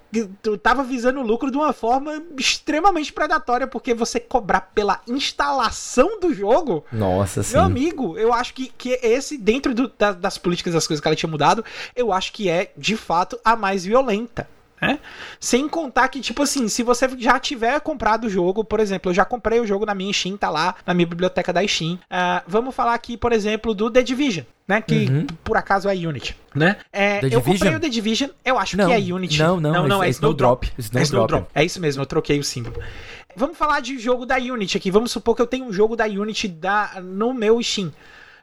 tava 0.61 0.83
visando 0.83 1.19
o 1.19 1.23
lucro 1.23 1.51
de 1.51 1.57
uma 1.57 1.71
forma 1.71 2.21
extremamente 2.37 3.13
predatória, 3.13 3.67
porque 3.67 3.93
você 3.93 4.19
cobrar 4.19 4.61
pela 4.73 5.01
instalação 5.07 6.19
do 6.19 6.33
jogo. 6.33 6.83
Nossa, 6.91 7.43
sim. 7.43 7.53
Meu 7.53 7.63
amigo, 7.63 8.17
eu 8.17 8.33
acho 8.33 8.53
que, 8.53 8.73
que 8.77 8.99
esse, 9.03 9.37
dentro 9.37 9.73
do, 9.73 9.87
da, 9.87 10.11
das 10.11 10.37
políticas, 10.37 10.73
das 10.73 10.87
coisas 10.87 11.01
que 11.01 11.07
ela 11.07 11.15
tinha 11.15 11.29
mudado, 11.29 11.63
eu 11.95 12.11
acho 12.11 12.33
que 12.33 12.49
é, 12.49 12.71
de 12.75 12.97
fato, 12.97 13.39
a 13.45 13.55
mais 13.55 13.85
violenta. 13.85 14.47
Né? 14.83 14.99
Sem 15.39 15.69
contar 15.69 16.09
que, 16.09 16.19
tipo 16.19 16.43
assim, 16.43 16.67
se 16.67 16.83
você 16.83 17.07
já 17.17 17.39
tiver 17.39 17.79
comprado 17.79 18.25
o 18.25 18.29
jogo, 18.29 18.65
por 18.65 18.81
exemplo, 18.81 19.11
eu 19.11 19.15
já 19.15 19.23
comprei 19.23 19.61
o 19.61 19.65
jogo 19.65 19.85
na 19.85 19.95
minha 19.95 20.11
Steam, 20.11 20.35
tá 20.35 20.49
lá 20.49 20.75
na 20.85 20.93
minha 20.93 21.07
biblioteca 21.07 21.53
da 21.53 21.65
Steam. 21.65 21.93
Uh, 21.93 22.43
vamos 22.45 22.75
falar 22.75 22.93
aqui, 22.93 23.15
por 23.15 23.31
exemplo, 23.31 23.73
do 23.73 23.89
The 23.89 24.03
Division, 24.03 24.45
né? 24.67 24.81
Que 24.81 25.07
uhum. 25.09 25.25
por 25.41 25.55
acaso 25.55 25.87
é 25.87 25.93
Unity, 25.93 26.35
né? 26.53 26.75
É, 26.91 27.17
eu 27.17 27.29
Division? 27.29 27.43
comprei 27.43 27.75
o 27.75 27.79
The 27.79 27.89
Division, 27.89 28.29
eu 28.43 28.59
acho 28.59 28.75
não, 28.75 28.87
que 28.87 28.91
é 28.91 29.13
Unity. 29.13 29.39
Não, 29.39 29.59
não, 29.59 29.71
não, 29.71 29.87
não 29.87 30.03
é, 30.03 30.07
é 30.07 30.09
Snowdrop. 30.09 30.65
Snow 30.77 30.99
é 30.99 31.03
Snowdrop. 31.03 31.47
É 31.55 31.63
isso 31.63 31.79
mesmo, 31.79 32.01
eu 32.01 32.05
troquei 32.05 32.37
o 32.39 32.43
símbolo. 32.43 32.75
Vamos 33.35 33.57
falar 33.57 33.79
de 33.79 33.97
jogo 33.97 34.25
da 34.25 34.35
Unity 34.35 34.77
aqui. 34.77 34.91
Vamos 34.91 35.11
supor 35.11 35.33
que 35.35 35.41
eu 35.41 35.47
tenho 35.47 35.65
um 35.65 35.71
jogo 35.71 35.95
da 35.95 36.05
Unity 36.05 36.49
da, 36.49 37.01
no 37.01 37.33
meu 37.33 37.61
Steam, 37.63 37.91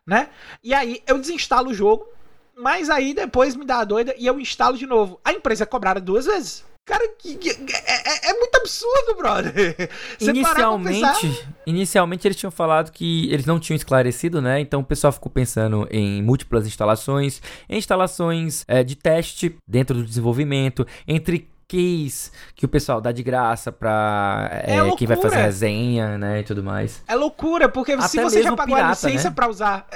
né? 0.07 0.29
E 0.65 0.73
aí 0.73 1.03
eu 1.07 1.19
desinstalo 1.19 1.71
o 1.71 1.75
jogo, 1.75 2.07
mas 2.57 2.91
aí 2.91 3.15
depois 3.15 3.57
me 3.57 3.65
dá 3.65 3.79
a 3.79 3.85
doida 3.85 4.15
e 4.19 4.27
eu 4.27 4.39
instalo 4.39 4.77
de 4.77 4.87
novo. 4.87 5.21
A 5.25 5.33
empresa 5.33 5.65
é 5.65 5.67
cobrada 5.67 6.01
duas 6.01 6.27
vezes. 6.27 6.65
Cara, 6.87 7.07
que, 7.19 7.37
que, 7.37 7.51
é, 7.51 8.29
é, 8.29 8.31
é, 8.31 8.35
muito 8.35 8.57
absurdo, 8.57 9.15
brother. 9.17 9.77
Você 10.19 10.31
inicialmente, 10.31 11.49
inicialmente 11.65 12.27
eles 12.27 12.37
tinham 12.37 12.51
falado 12.51 12.91
que 12.91 13.33
eles 13.33 13.47
não 13.47 13.61
tinham 13.61 13.77
esclarecido, 13.77 14.43
né? 14.43 14.61
Então 14.61 14.81
o 14.81 14.85
pessoal 14.85 15.13
ficou 15.13 15.31
pensando 15.31 15.87
em 15.89 16.21
múltiplas 16.21 16.67
instalações, 16.67 17.41
em 17.69 17.79
instalações 17.79 18.65
é, 18.67 18.83
de 18.83 18.97
teste 18.97 19.57
dentro 19.69 19.95
do 19.97 20.05
desenvolvimento, 20.05 20.85
entre 21.07 21.49
que 21.71 22.65
o 22.65 22.69
pessoal 22.69 23.01
dá 23.01 23.13
de 23.13 23.23
graça 23.23 23.71
pra 23.71 24.49
é, 24.51 24.77
é 24.77 24.97
quem 24.97 25.07
vai 25.07 25.17
fazer 25.17 25.37
resenha, 25.37 26.19
né, 26.19 26.41
e 26.41 26.43
tudo 26.43 26.63
mais. 26.65 27.03
É 27.07 27.15
loucura, 27.15 27.69
porque 27.69 27.93
Até 27.93 28.09
se 28.09 28.21
você 28.21 28.43
já 28.43 28.57
pagou 28.57 28.75
pirata, 28.75 29.07
a 29.07 29.11
licença 29.11 29.29
né? 29.29 29.35
para 29.35 29.49
usar... 29.49 29.87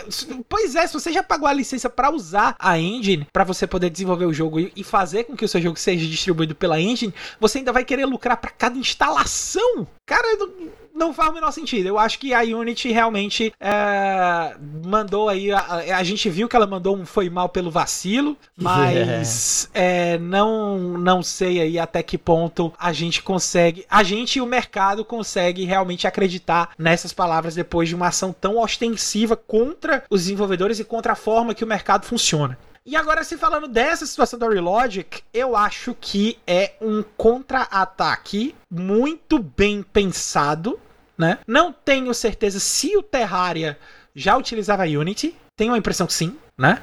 Pois 0.48 0.74
é, 0.74 0.86
se 0.86 0.92
você 0.92 1.12
já 1.12 1.22
pagou 1.22 1.48
a 1.48 1.52
licença 1.52 1.90
para 1.90 2.10
usar 2.10 2.54
a 2.58 2.78
engine, 2.78 3.26
para 3.32 3.44
você 3.44 3.66
poder 3.66 3.90
desenvolver 3.90 4.26
o 4.26 4.32
jogo 4.32 4.60
e 4.60 4.84
fazer 4.84 5.24
com 5.24 5.36
que 5.36 5.44
o 5.44 5.48
seu 5.48 5.60
jogo 5.60 5.78
seja 5.78 6.06
distribuído 6.06 6.54
pela 6.54 6.80
engine, 6.80 7.12
você 7.40 7.58
ainda 7.58 7.72
vai 7.72 7.84
querer 7.84 8.04
lucrar 8.04 8.36
para 8.36 8.50
cada 8.50 8.78
instalação. 8.78 9.86
Cara, 10.06 10.36
não 10.36 10.83
faz 11.14 11.30
o 11.30 11.34
menor 11.34 11.52
sentido. 11.52 11.86
Eu 11.86 11.98
acho 11.98 12.18
que 12.18 12.34
a 12.34 12.40
Unity 12.40 12.90
realmente 12.92 13.52
é, 13.60 14.56
mandou 14.84 15.28
aí. 15.28 15.50
A, 15.52 15.96
a, 15.96 16.04
gente 16.04 16.28
viu 16.28 16.48
que 16.48 16.56
ela 16.56 16.66
mandou 16.66 16.96
um 16.96 17.06
foi 17.06 17.30
mal 17.30 17.48
pelo 17.48 17.70
vacilo, 17.70 18.36
mas 18.56 19.68
é. 19.72 20.14
É, 20.14 20.18
não, 20.18 20.78
não 20.78 21.22
sei 21.22 21.60
aí 21.60 21.78
até 21.78 22.02
que 22.02 22.18
ponto 22.18 22.72
a 22.78 22.92
gente 22.92 23.22
consegue. 23.22 23.86
A 23.88 24.02
gente 24.02 24.38
e 24.38 24.40
o 24.40 24.46
mercado 24.46 25.04
consegue 25.04 25.64
realmente 25.64 26.06
acreditar 26.06 26.70
nessas 26.78 27.12
palavras 27.12 27.54
depois 27.54 27.88
de 27.88 27.94
uma 27.94 28.08
ação 28.08 28.32
tão 28.32 28.58
ostensiva 28.58 29.36
contra 29.36 30.04
os 30.10 30.22
desenvolvedores 30.22 30.80
e 30.80 30.84
contra 30.84 31.12
a 31.12 31.16
forma 31.16 31.54
que 31.54 31.64
o 31.64 31.66
mercado 31.66 32.04
funciona. 32.04 32.58
E 32.86 32.96
agora, 32.96 33.24
se 33.24 33.38
falando 33.38 33.66
dessa 33.66 34.04
situação 34.04 34.38
da 34.38 34.46
Relogic, 34.46 35.22
eu 35.32 35.56
acho 35.56 35.96
que 35.98 36.36
é 36.46 36.72
um 36.82 37.02
contra-ataque 37.16 38.54
muito 38.70 39.38
bem 39.38 39.82
pensado, 39.82 40.78
né? 41.16 41.38
Não 41.46 41.72
tenho 41.72 42.12
certeza 42.14 42.58
se 42.60 42.96
o 42.96 43.02
Terraria 43.02 43.78
já 44.14 44.36
utilizava 44.36 44.84
Unity. 44.84 45.34
Tenho 45.56 45.72
a 45.72 45.78
impressão 45.78 46.06
que 46.06 46.12
sim, 46.12 46.36
né? 46.58 46.82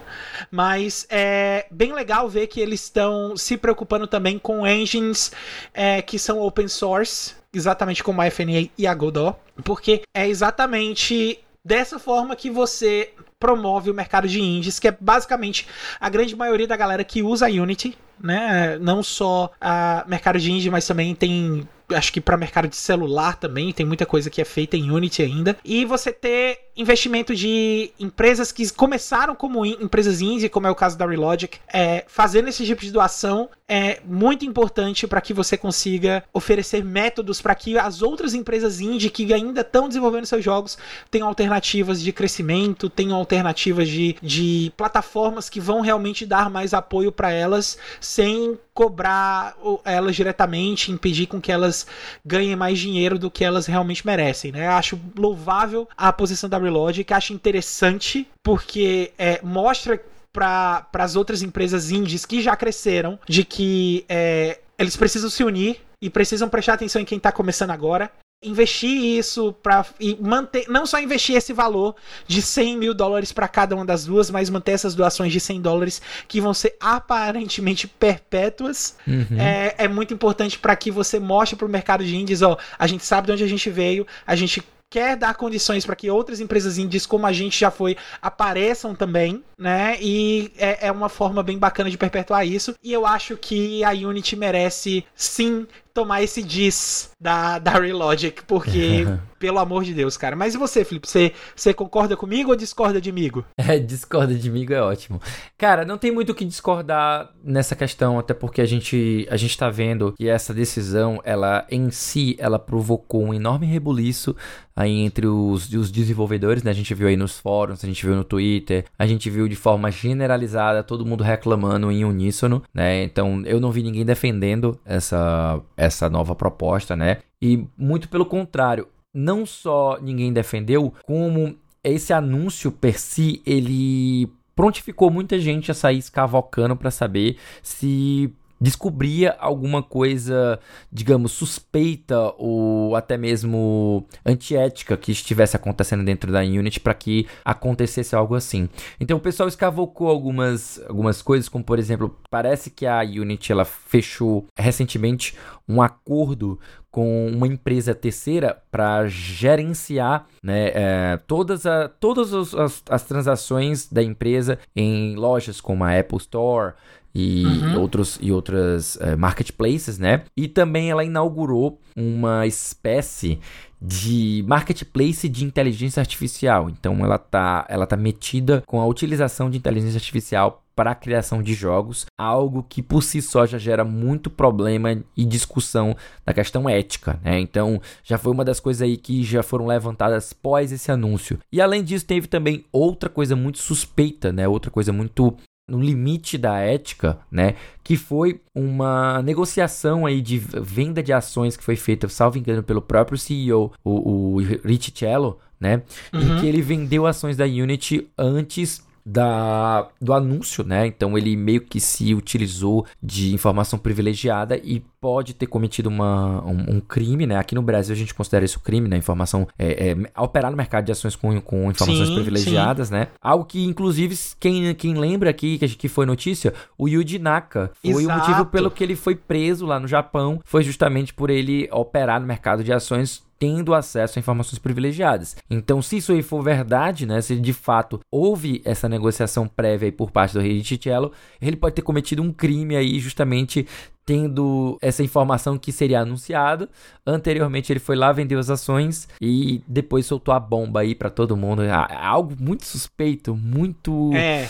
Mas 0.50 1.06
é 1.10 1.66
bem 1.70 1.94
legal 1.94 2.30
ver 2.30 2.48
que 2.48 2.60
eles 2.60 2.84
estão 2.84 3.36
se 3.36 3.58
preocupando 3.58 4.08
também 4.08 4.40
com 4.40 4.66
engines 4.66 5.32
é, 5.74 6.02
que 6.02 6.18
são 6.18 6.40
open 6.40 6.70
source, 6.70 7.36
exatamente 7.54 8.04
como 8.04 8.22
a 8.22 8.32
FNA 8.32 8.70
e 8.78 8.88
a 8.88 8.94
Godot, 8.94 9.38
porque 9.64 10.04
é 10.14 10.28
exatamente 10.28 11.40
dessa 11.64 12.00
forma 12.00 12.36
que 12.36 12.50
você 12.50 13.14
promove 13.40 13.90
o 13.90 13.94
mercado 13.94 14.28
de 14.28 14.40
indies, 14.40 14.80
que 14.80 14.88
é 14.88 14.98
basicamente 14.98 15.68
a 16.00 16.08
grande 16.10 16.36
maioria 16.36 16.68
da 16.68 16.78
galera 16.78 17.04
que 17.04 17.24
usa 17.24 17.48
Unity, 17.48 17.98
né? 18.20 18.78
Não 18.80 19.02
só 19.02 19.52
a 19.60 20.06
mercado 20.08 20.40
de 20.40 20.52
indie, 20.52 20.70
mas 20.70 20.86
também 20.86 21.16
tem 21.16 21.68
acho 21.96 22.12
que 22.12 22.22
para 22.22 22.38
mercado 22.38 22.68
de 22.68 22.76
celular 22.76 23.38
também, 23.38 23.72
tem 23.72 23.86
muita 23.86 24.06
coisa 24.06 24.30
que 24.30 24.42
é 24.42 24.46
feita 24.46 24.78
em 24.78 24.92
Unity 24.92 25.22
ainda. 25.22 25.58
E 25.64 25.86
você 25.86 26.12
ter 26.12 26.71
investimento 26.76 27.36
de 27.36 27.92
empresas 28.00 28.52
que 28.52 28.72
começaram 28.74 29.36
como 29.36 29.66
in, 29.66 29.78
empresas 29.82 30.22
indie, 30.22 30.50
como 30.50 30.68
é 30.68 30.72
o 30.72 30.76
caso 30.76 30.98
da 30.98 31.06
Relogic, 31.06 31.60
é, 31.72 32.04
fazendo 32.08 32.48
esse 32.48 32.66
tipo 32.66 32.82
de 32.82 32.92
doação 32.92 33.50
é 33.68 34.02
muito 34.06 34.46
importante 34.46 35.08
para 35.08 35.22
que 35.22 35.34
você 35.34 35.56
consiga 35.56 36.24
oferecer 36.34 36.84
métodos 36.84 37.42
para 37.42 37.56
que 37.56 37.78
as 37.78 38.02
outras 38.02 38.34
empresas 38.34 38.82
indie 38.82 39.10
que 39.10 39.34
ainda 39.34 39.62
estão 39.62 39.88
desenvolvendo 39.88 40.26
seus 40.26 40.44
jogos 40.44 40.78
tenham 41.10 41.28
alternativas 41.28 42.02
de 42.02 42.12
crescimento, 42.12 42.90
tenham 42.90 43.18
alternativas 43.18 43.88
de, 43.88 44.18
de 44.22 44.74
plataformas 44.76 45.50
que 45.50 45.60
vão 45.60 45.80
realmente 45.80 46.26
dar 46.26 46.50
mais 46.50 46.74
apoio 46.74 47.14
para 47.14 47.32
elas 47.32 47.78
sem 48.02 48.60
cobrar 48.74 49.56
elas 49.86 50.16
diretamente, 50.16 50.92
impedir 50.92 51.28
com 51.28 51.42
que 51.42 51.52
elas 51.52 51.86
ganhem 52.26 52.56
mais 52.56 52.80
dinheiro 52.80 53.20
do 53.20 53.30
que 53.30 53.44
elas 53.44 53.66
realmente 53.66 54.06
merecem, 54.06 54.52
né? 54.52 54.66
Eu 54.68 54.72
acho 54.72 55.00
louvável 55.18 55.88
a 55.96 56.12
posição 56.12 56.50
da 56.50 56.58
Relogic, 56.62 57.14
acho 57.14 57.34
interessante 57.34 58.28
porque 58.44 59.12
é, 59.18 59.40
mostra 59.44 60.02
para 60.32 60.88
as 60.94 61.16
outras 61.16 61.42
empresas 61.42 61.92
indies 61.92 62.26
que 62.26 62.42
já 62.42 62.56
cresceram 62.56 63.20
de 63.28 63.44
que 63.44 64.06
é, 64.08 64.60
eles 64.78 64.96
precisam 64.96 65.30
se 65.30 65.44
unir 65.44 65.82
e 66.02 66.10
precisam 66.10 66.50
prestar 66.50 66.74
atenção 66.74 67.02
em 67.02 67.06
quem 67.06 67.18
está 67.18 67.32
começando 67.32 67.72
agora 67.72 68.12
investir 68.44 68.90
isso 69.20 69.54
para 69.62 69.86
e 70.00 70.18
manter, 70.20 70.68
não 70.68 70.86
só 70.86 71.00
investir 71.00 71.36
esse 71.36 71.54
valor 71.54 71.96
de 72.28 72.42
100 72.42 72.76
mil 72.76 72.94
dólares 72.94 73.32
para 73.32 73.48
cada 73.48 73.76
uma 73.76 73.86
das 73.86 74.06
duas, 74.06 74.32
mas 74.32 74.50
manter 74.50 74.72
essas 74.72 74.96
doações 74.96 75.32
de 75.32 75.40
100 75.40 75.62
dólares 75.62 76.02
que 76.28 76.42
vão 76.42 76.54
ser 76.54 76.76
aparentemente 76.80 77.88
perpétuas, 77.88 78.98
uhum. 79.08 79.40
é, 79.40 79.76
é 79.78 79.88
muito 79.88 80.14
importante 80.14 80.58
para 80.58 80.76
que 80.76 80.90
você 80.90 81.20
mostre 81.20 81.56
para 81.56 81.68
o 81.68 81.70
mercado 81.70 82.04
de 82.04 82.16
indies, 82.16 82.42
ó, 82.42 82.58
a 82.80 82.88
gente 82.88 83.06
sabe 83.06 83.28
de 83.28 83.34
onde 83.34 83.44
a 83.44 83.48
gente 83.48 83.70
veio, 83.70 84.08
a 84.26 84.36
gente 84.36 84.64
quer 84.92 85.16
dar 85.16 85.34
condições 85.36 85.86
para 85.86 85.96
que 85.96 86.12
outras 86.12 86.42
empresas 86.42 86.78
indies, 86.78 87.06
como 87.06 87.26
a 87.26 87.32
gente 87.32 87.58
já 87.58 87.72
foi, 87.72 87.96
apareçam 88.22 88.94
também, 88.94 89.42
né? 89.58 89.98
E 90.02 90.52
é, 90.58 90.88
é, 90.88 90.92
uma 90.92 91.08
forma 91.08 91.42
bem 91.42 91.58
bacana 91.58 91.90
de 91.90 91.98
perpetuar 91.98 92.46
isso. 92.46 92.76
E 92.84 92.92
eu 92.92 93.06
acho 93.06 93.38
que 93.38 93.84
a 93.86 93.92
Unity 93.92 94.36
merece 94.36 95.06
sim 95.16 95.66
tomar 95.94 96.22
esse 96.24 96.42
diss 96.42 97.12
da, 97.20 97.60
da 97.60 97.72
Relogic, 97.72 98.44
porque, 98.46 99.06
pelo 99.40 99.60
amor 99.60 99.84
de 99.84 99.94
Deus, 99.94 100.18
cara. 100.18 100.36
Mas 100.36 100.56
e 100.56 100.58
você, 100.58 100.84
Felipe? 100.84 101.08
Você, 101.08 101.34
você 101.56 101.74
concorda 101.74 102.18
comigo 102.18 102.50
ou 102.50 102.56
discorda 102.56 103.00
de 103.00 103.12
mim? 103.12 103.22
É, 103.58 103.78
discorda 103.78 104.34
de 104.34 104.50
mim 104.50 104.66
é 104.72 104.82
ótimo. 104.82 105.22
Cara, 105.56 105.86
não 105.86 105.98
tem 105.98 106.12
muito 106.12 106.32
o 106.32 106.36
que 106.36 106.44
discordar 106.44 107.32
nessa 107.44 107.76
questão, 107.76 108.18
até 108.18 108.34
porque 108.34 108.60
a 108.60 108.66
gente, 108.66 109.28
a 109.30 109.38
gente 109.38 109.56
tá 109.56 109.70
vendo 109.70 110.14
que 110.14 110.28
essa 110.28 110.52
decisão, 110.54 111.22
ela 111.24 111.66
em 111.70 111.92
si, 111.92 112.36
ela 112.40 112.58
provocou 112.58 113.24
um 113.24 113.34
enorme 113.34 113.68
rebuliço 113.68 114.36
aí 114.76 115.00
entre 115.00 115.28
os, 115.28 115.72
os 115.74 115.92
desenvolvedores, 115.92 116.64
né? 116.64 116.72
A 116.72 116.74
gente 116.74 116.94
viu 116.94 117.08
aí 117.08 117.18
nos 117.18 117.38
fóruns, 117.38 117.84
a 117.84 117.88
gente 117.88 118.06
viu 118.06 118.16
no 118.16 118.24
Twitter, 118.24 118.86
a 118.98 119.06
gente 119.06 119.30
viu 119.30 119.48
de 119.48 119.56
forma 119.56 119.92
generalizada 119.92 120.84
todo 120.84 121.06
mundo 121.06 121.24
reclamando 121.24 121.92
em 121.92 122.04
uníssono, 122.04 122.64
né? 122.74 123.04
Então 123.04 123.44
eu 123.46 123.60
não 123.60 123.72
vi 123.72 123.84
ninguém 123.84 124.06
defendendo 124.06 124.80
essa 124.86 125.62
essa 125.82 126.10
nova 126.10 126.36
proposta, 126.36 126.96
né? 126.96 127.18
E 127.42 127.66
muito 127.78 128.08
pelo 128.08 128.26
contrário, 128.26 128.88
não 129.14 129.46
só 129.46 129.98
ninguém 130.02 130.32
defendeu, 130.32 130.94
como 131.06 131.56
esse 131.84 132.14
anúncio 132.14 132.72
per 132.72 133.00
si, 133.00 133.42
ele 133.46 134.32
prontificou 134.56 135.10
muita 135.10 135.40
gente 135.40 135.72
a 135.72 135.74
sair 135.74 135.98
escavocando 135.98 136.76
para 136.76 136.92
saber 136.92 137.38
se 137.64 138.32
descobria 138.62 139.36
alguma 139.40 139.82
coisa, 139.82 140.60
digamos, 140.92 141.32
suspeita 141.32 142.34
ou 142.38 142.96
até 142.96 143.18
mesmo 143.18 144.06
antiética 144.24 144.96
que 144.96 145.12
estivesse 145.12 145.56
acontecendo 145.56 146.06
dentro 146.06 146.32
da 146.32 146.42
Unity 146.42 146.80
para 146.80 146.94
que 146.94 147.28
acontecesse 147.44 148.16
algo 148.16 148.36
assim. 148.36 148.70
Então 149.00 149.18
o 149.18 149.22
pessoal 149.22 149.50
escavocou 149.50 150.08
algumas, 150.08 150.80
algumas 150.88 151.24
coisas, 151.24 151.50
como 151.50 151.64
por 151.64 151.80
exemplo, 151.80 152.16
parece 152.30 152.70
que 152.70 152.86
a 152.86 153.00
Unity 153.02 153.52
ela 153.52 153.66
fechou 153.66 154.46
recentemente 154.56 155.36
um 155.68 155.82
acordo 155.82 156.60
com 156.92 157.28
uma 157.28 157.48
empresa 157.48 157.96
terceira 157.96 158.62
para 158.70 159.08
gerenciar 159.08 160.28
né, 160.44 160.72
é, 160.74 161.20
todas, 161.26 161.66
a, 161.66 161.88
todas 161.88 162.34
as, 162.34 162.84
as 162.90 163.04
transações 163.04 163.88
da 163.90 164.04
empresa 164.04 164.60
em 164.76 165.16
lojas 165.16 165.62
como 165.62 165.86
a 165.86 165.98
Apple 165.98 166.18
Store, 166.18 166.74
e 167.14 167.46
uhum. 167.46 167.82
outros 167.82 168.18
e 168.22 168.32
outras 168.32 168.96
uh, 168.96 169.18
marketplaces, 169.18 169.98
né? 169.98 170.24
E 170.36 170.48
também 170.48 170.90
ela 170.90 171.04
inaugurou 171.04 171.80
uma 171.96 172.46
espécie 172.48 173.40
de 173.82 174.46
marketplace 174.48 175.28
de 175.28 175.44
inteligência 175.44 176.00
artificial. 176.00 176.70
Então 176.70 177.04
ela 177.04 177.18
tá, 177.18 177.66
ela 177.68 177.88
tá 177.88 177.98
metida 177.98 178.64
com 178.68 178.80
a 178.80 178.86
utilização 178.86 179.50
de 179.50 179.58
inteligência 179.58 179.98
artificial 179.98 180.64
para 180.76 180.92
a 180.92 180.96
criação 180.96 181.44
de 181.44 181.54
jogos, 181.54 182.06
algo 182.18 182.66
que 182.68 182.82
por 182.82 183.04
si 183.04 183.22
só 183.22 183.46
já 183.46 183.58
gera 183.58 183.84
muito 183.84 184.30
problema 184.30 185.04
e 185.16 185.26
discussão 185.26 185.96
da 186.26 186.34
questão 186.34 186.70
ética, 186.70 187.20
né? 187.24 187.40
Então, 187.40 187.82
já 188.04 188.18
foi 188.18 188.32
uma 188.32 188.46
das 188.46 188.60
coisas 188.60 188.82
aí 188.82 188.98
que 188.98 189.24
já 189.24 189.44
foram 189.44 189.68
levantadas 189.68 190.32
pós 190.32 190.72
esse 190.72 190.92
anúncio. 190.92 191.40
E 191.52 191.62
além 191.62 191.84
disso, 191.84 192.06
teve 192.06 192.28
também 192.28 192.66
outra 192.72 193.10
coisa 193.10 193.36
muito 193.36 193.60
suspeita, 193.60 194.32
né? 194.32 194.48
Outra 194.48 194.72
coisa 194.72 194.94
muito 194.94 195.36
no 195.72 195.82
limite 195.82 196.38
da 196.38 196.58
ética, 196.60 197.18
né? 197.32 197.56
Que 197.84 197.96
foi 197.96 198.42
uma 198.54 199.22
negociação 199.22 200.06
aí 200.06 200.22
de 200.22 200.38
venda 200.38 201.02
de 201.02 201.14
ações 201.14 201.56
que 201.56 201.64
foi 201.64 201.76
feita, 201.76 202.08
salvo 202.10 202.38
engano, 202.38 202.62
pelo 202.62 202.82
próprio 202.82 203.18
CEO, 203.18 203.72
o, 203.84 204.36
o 204.36 204.38
Rich 204.38 204.92
Cello, 204.94 205.40
né? 205.60 205.82
Uhum. 206.14 206.38
Em 206.38 206.40
que 206.40 206.48
ele 206.48 206.62
vendeu 206.62 207.08
ações 207.08 207.38
da 207.38 207.46
Unity 207.46 208.08
antes 208.18 208.86
da, 209.06 209.88
do 210.00 210.14
anúncio, 210.14 210.64
né? 210.64 210.86
Então 210.86 211.18
ele 211.18 211.36
meio 211.36 211.62
que 211.62 211.80
se 211.80 212.14
utilizou 212.14 212.86
de 213.02 213.34
informação 213.34 213.80
privilegiada 213.80 214.58
e 214.58 214.84
pode 215.02 215.34
ter 215.34 215.48
cometido 215.48 215.90
uma, 215.90 216.46
um, 216.46 216.76
um 216.76 216.80
crime, 216.80 217.26
né? 217.26 217.36
Aqui 217.36 217.56
no 217.56 217.62
Brasil 217.64 217.94
a 217.94 217.98
gente 217.98 218.14
considera 218.14 218.46
isso 218.46 218.60
crime, 218.60 218.88
né? 218.88 218.96
Informação 218.96 219.48
é, 219.58 219.90
é 219.90 220.22
operar 220.22 220.52
no 220.52 220.56
mercado 220.56 220.86
de 220.86 220.92
ações 220.92 221.16
com, 221.16 221.42
com 221.42 221.72
informações 221.72 222.08
sim, 222.08 222.14
privilegiadas, 222.14 222.90
sim. 222.90 222.94
né? 222.94 223.08
Algo 223.20 223.44
que 223.44 223.64
inclusive 223.64 224.16
quem, 224.40 224.74
quem 224.76 224.94
lembra 224.94 225.32
aqui 225.32 225.58
que, 225.58 225.68
que 225.70 225.90
foi 225.90 226.06
notícia, 226.06 226.54
o 226.78 226.88
Yuji 226.88 227.18
Naka 227.18 227.72
foi 227.82 228.04
Exato. 228.04 228.08
o 228.08 228.20
motivo 228.20 228.46
pelo 228.46 228.70
que 228.70 228.84
ele 228.84 228.96
foi 228.96 229.16
preso 229.16 229.66
lá 229.66 229.80
no 229.80 229.88
Japão, 229.88 230.40
foi 230.46 230.62
justamente 230.62 231.14
por 231.14 231.32
ele 231.32 231.68
operar 231.72 232.22
no 232.22 232.28
mercado 232.28 232.64
de 232.64 232.72
ações 232.72 233.24
tendo 233.42 233.74
acesso 233.74 234.20
a 234.20 234.22
informações 234.22 234.60
privilegiadas. 234.60 235.36
Então, 235.50 235.82
se 235.82 235.98
isso 235.98 236.12
aí 236.12 236.22
for 236.22 236.44
verdade, 236.44 237.08
né, 237.08 237.20
se 237.22 237.36
de 237.36 237.54
fato 237.54 238.00
houve 238.12 238.62
essa 238.64 238.88
negociação 238.88 239.48
prévia 239.48 239.88
aí 239.88 239.92
por 239.92 240.12
parte 240.12 240.34
do 240.36 240.40
rei 240.40 240.62
Ticello, 240.62 241.12
ele 241.42 241.56
pode 241.56 241.74
ter 241.74 241.82
cometido 241.82 242.22
um 242.22 242.32
crime 242.32 242.76
aí 242.76 243.00
justamente 243.00 243.66
tendo 244.12 244.78
essa 244.82 245.02
informação 245.02 245.58
que 245.58 245.72
seria 245.72 246.02
anunciado. 246.02 246.68
Anteriormente 247.08 247.72
ele 247.72 247.80
foi 247.80 247.96
lá, 247.96 248.12
vendeu 248.12 248.40
as 248.40 248.50
ações 248.50 249.08
e 249.22 249.64
depois 249.66 250.06
soltou 250.06 250.34
a 250.34 250.40
bomba 250.40 250.82
aí 250.82 250.94
para 250.94 251.10
todo 251.10 251.38
mundo. 251.38 251.62
Ah, 251.62 251.88
algo 252.10 252.36
muito 252.38 252.66
suspeito, 252.66 253.34
muito 253.34 254.14
é. 254.14 254.50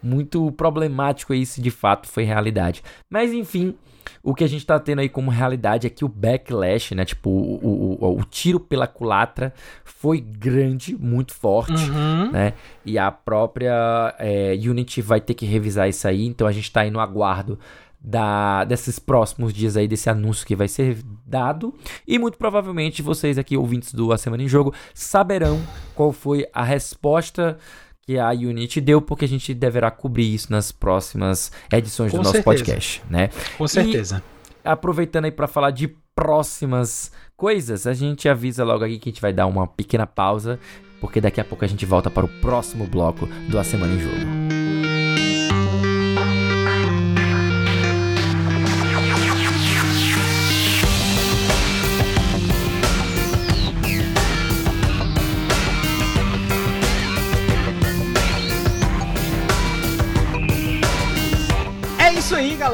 muito 0.00 0.52
problemático 0.52 1.32
aí 1.32 1.44
se 1.44 1.60
de 1.60 1.72
fato 1.72 2.06
foi 2.06 2.22
realidade. 2.22 2.84
Mas 3.10 3.32
enfim, 3.32 3.74
o 4.22 4.32
que 4.32 4.44
a 4.44 4.46
gente 4.46 4.64
tá 4.64 4.78
tendo 4.78 5.00
aí 5.00 5.08
como 5.08 5.28
realidade 5.28 5.88
é 5.88 5.90
que 5.90 6.04
o 6.04 6.08
backlash, 6.08 6.94
né? 6.94 7.04
Tipo, 7.04 7.30
o, 7.30 7.98
o, 8.00 8.20
o 8.20 8.24
tiro 8.24 8.60
pela 8.60 8.86
culatra 8.86 9.52
foi 9.84 10.20
grande, 10.20 10.96
muito 10.96 11.34
forte, 11.34 11.90
uhum. 11.90 12.30
né? 12.30 12.52
E 12.86 12.96
a 12.96 13.10
própria 13.10 14.14
é, 14.20 14.52
Unity 14.52 15.02
vai 15.02 15.20
ter 15.20 15.34
que 15.34 15.44
revisar 15.44 15.88
isso 15.88 16.06
aí. 16.06 16.26
Então 16.26 16.46
a 16.46 16.52
gente 16.52 16.70
tá 16.70 16.82
aí 16.82 16.92
no 16.92 17.00
aguardo 17.00 17.58
da, 18.00 18.64
desses 18.64 18.98
próximos 18.98 19.52
dias 19.52 19.76
aí, 19.76 19.86
desse 19.86 20.08
anúncio 20.08 20.46
que 20.46 20.56
vai 20.56 20.68
ser 20.68 20.98
dado. 21.26 21.74
E 22.06 22.18
muito 22.18 22.38
provavelmente 22.38 23.02
vocês 23.02 23.36
aqui, 23.38 23.56
ouvintes 23.56 23.92
do 23.92 24.12
A 24.12 24.18
Semana 24.18 24.42
em 24.42 24.48
Jogo, 24.48 24.72
saberão 24.94 25.60
qual 25.94 26.12
foi 26.12 26.46
a 26.52 26.64
resposta 26.64 27.58
que 28.02 28.18
a 28.18 28.30
Unity 28.30 28.80
deu, 28.80 29.02
porque 29.02 29.24
a 29.24 29.28
gente 29.28 29.52
deverá 29.52 29.90
cobrir 29.90 30.34
isso 30.34 30.50
nas 30.50 30.72
próximas 30.72 31.52
edições 31.72 32.10
Com 32.10 32.18
do 32.18 32.24
nosso 32.24 32.42
podcast, 32.42 33.02
né? 33.10 33.28
Com 33.58 33.68
certeza. 33.68 34.22
E, 34.64 34.68
aproveitando 34.68 35.26
aí 35.26 35.30
para 35.30 35.46
falar 35.46 35.70
de 35.70 35.88
próximas 36.14 37.12
coisas, 37.36 37.86
a 37.86 37.92
gente 37.92 38.28
avisa 38.28 38.64
logo 38.64 38.84
aqui 38.84 38.98
que 38.98 39.08
a 39.08 39.12
gente 39.12 39.22
vai 39.22 39.32
dar 39.32 39.46
uma 39.46 39.66
pequena 39.66 40.06
pausa, 40.06 40.58
porque 41.00 41.20
daqui 41.20 41.40
a 41.40 41.44
pouco 41.44 41.64
a 41.64 41.68
gente 41.68 41.86
volta 41.86 42.10
para 42.10 42.24
o 42.24 42.28
próximo 42.40 42.86
bloco 42.86 43.26
do 43.48 43.58
A 43.58 43.64
Semana 43.64 43.94
em 43.94 44.00
Jogo. 44.00 44.59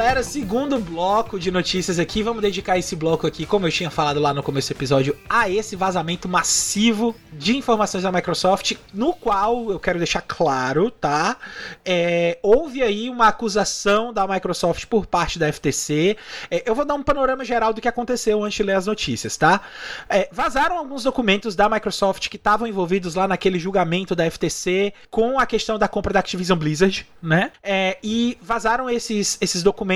Galera. 0.07 0.22
Segundo 0.22 0.78
bloco 0.78 1.36
de 1.36 1.50
notícias 1.50 1.98
aqui. 1.98 2.22
Vamos 2.22 2.40
dedicar 2.40 2.78
esse 2.78 2.94
bloco 2.94 3.26
aqui, 3.26 3.44
como 3.44 3.66
eu 3.66 3.72
tinha 3.72 3.90
falado 3.90 4.20
lá 4.20 4.32
no 4.32 4.40
começo 4.40 4.72
do 4.72 4.76
episódio, 4.76 5.16
a 5.28 5.50
esse 5.50 5.74
vazamento 5.74 6.28
massivo 6.28 7.12
de 7.32 7.57
informações 7.57 8.04
da 8.04 8.12
Microsoft, 8.12 8.74
no 8.94 9.12
qual 9.12 9.68
eu 9.72 9.80
quero 9.80 9.98
deixar 9.98 10.20
claro, 10.20 10.92
tá? 10.92 11.36
É, 11.84 12.38
houve 12.40 12.84
aí 12.84 13.11
uma 13.11 13.26
acusação 13.26 14.12
da 14.12 14.28
Microsoft 14.28 14.86
por 14.86 15.07
parte 15.07 15.40
da 15.40 15.52
FTC. 15.52 16.16
É, 16.52 16.62
eu 16.64 16.74
vou 16.76 16.84
dar 16.84 16.94
um 16.94 17.02
panorama 17.02 17.44
geral 17.44 17.72
do 17.72 17.80
que 17.80 17.88
aconteceu 17.88 18.44
antes 18.44 18.57
de 18.59 18.62
ler 18.62 18.76
as 18.76 18.86
notícias, 18.86 19.36
tá? 19.36 19.61
É, 20.09 20.28
vazaram 20.30 20.78
alguns 20.78 21.02
documentos 21.02 21.57
da 21.57 21.68
Microsoft 21.68 22.28
que 22.28 22.36
estavam 22.36 22.68
envolvidos 22.68 23.16
lá 23.16 23.26
naquele 23.26 23.59
julgamento 23.59 24.14
da 24.14 24.30
FTC 24.30 24.92
com 25.11 25.40
a 25.40 25.46
questão 25.46 25.80
da 25.80 25.88
compra 25.88 26.12
da 26.12 26.20
Activision 26.20 26.57
Blizzard, 26.57 27.04
né? 27.20 27.50
É, 27.61 27.98
e 28.04 28.38
vazaram 28.40 28.88
esses 28.88 29.36
esses 29.40 29.64
documentos 29.64 29.95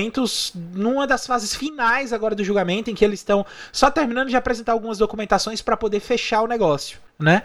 numa 0.73 1.05
das 1.05 1.27
fases 1.27 1.53
finais 1.53 2.13
agora 2.13 2.33
do 2.33 2.43
julgamento, 2.43 2.89
em 2.89 2.95
que 2.95 3.03
eles 3.03 3.19
estão 3.19 3.45
só 3.71 3.91
terminando 3.91 4.29
de 4.29 4.35
apresentar 4.35 4.71
algumas 4.71 4.97
documentações 4.97 5.61
para 5.61 5.77
poder 5.77 5.99
fechar 5.99 6.41
o 6.41 6.47
negócio. 6.47 6.97
Né? 7.21 7.43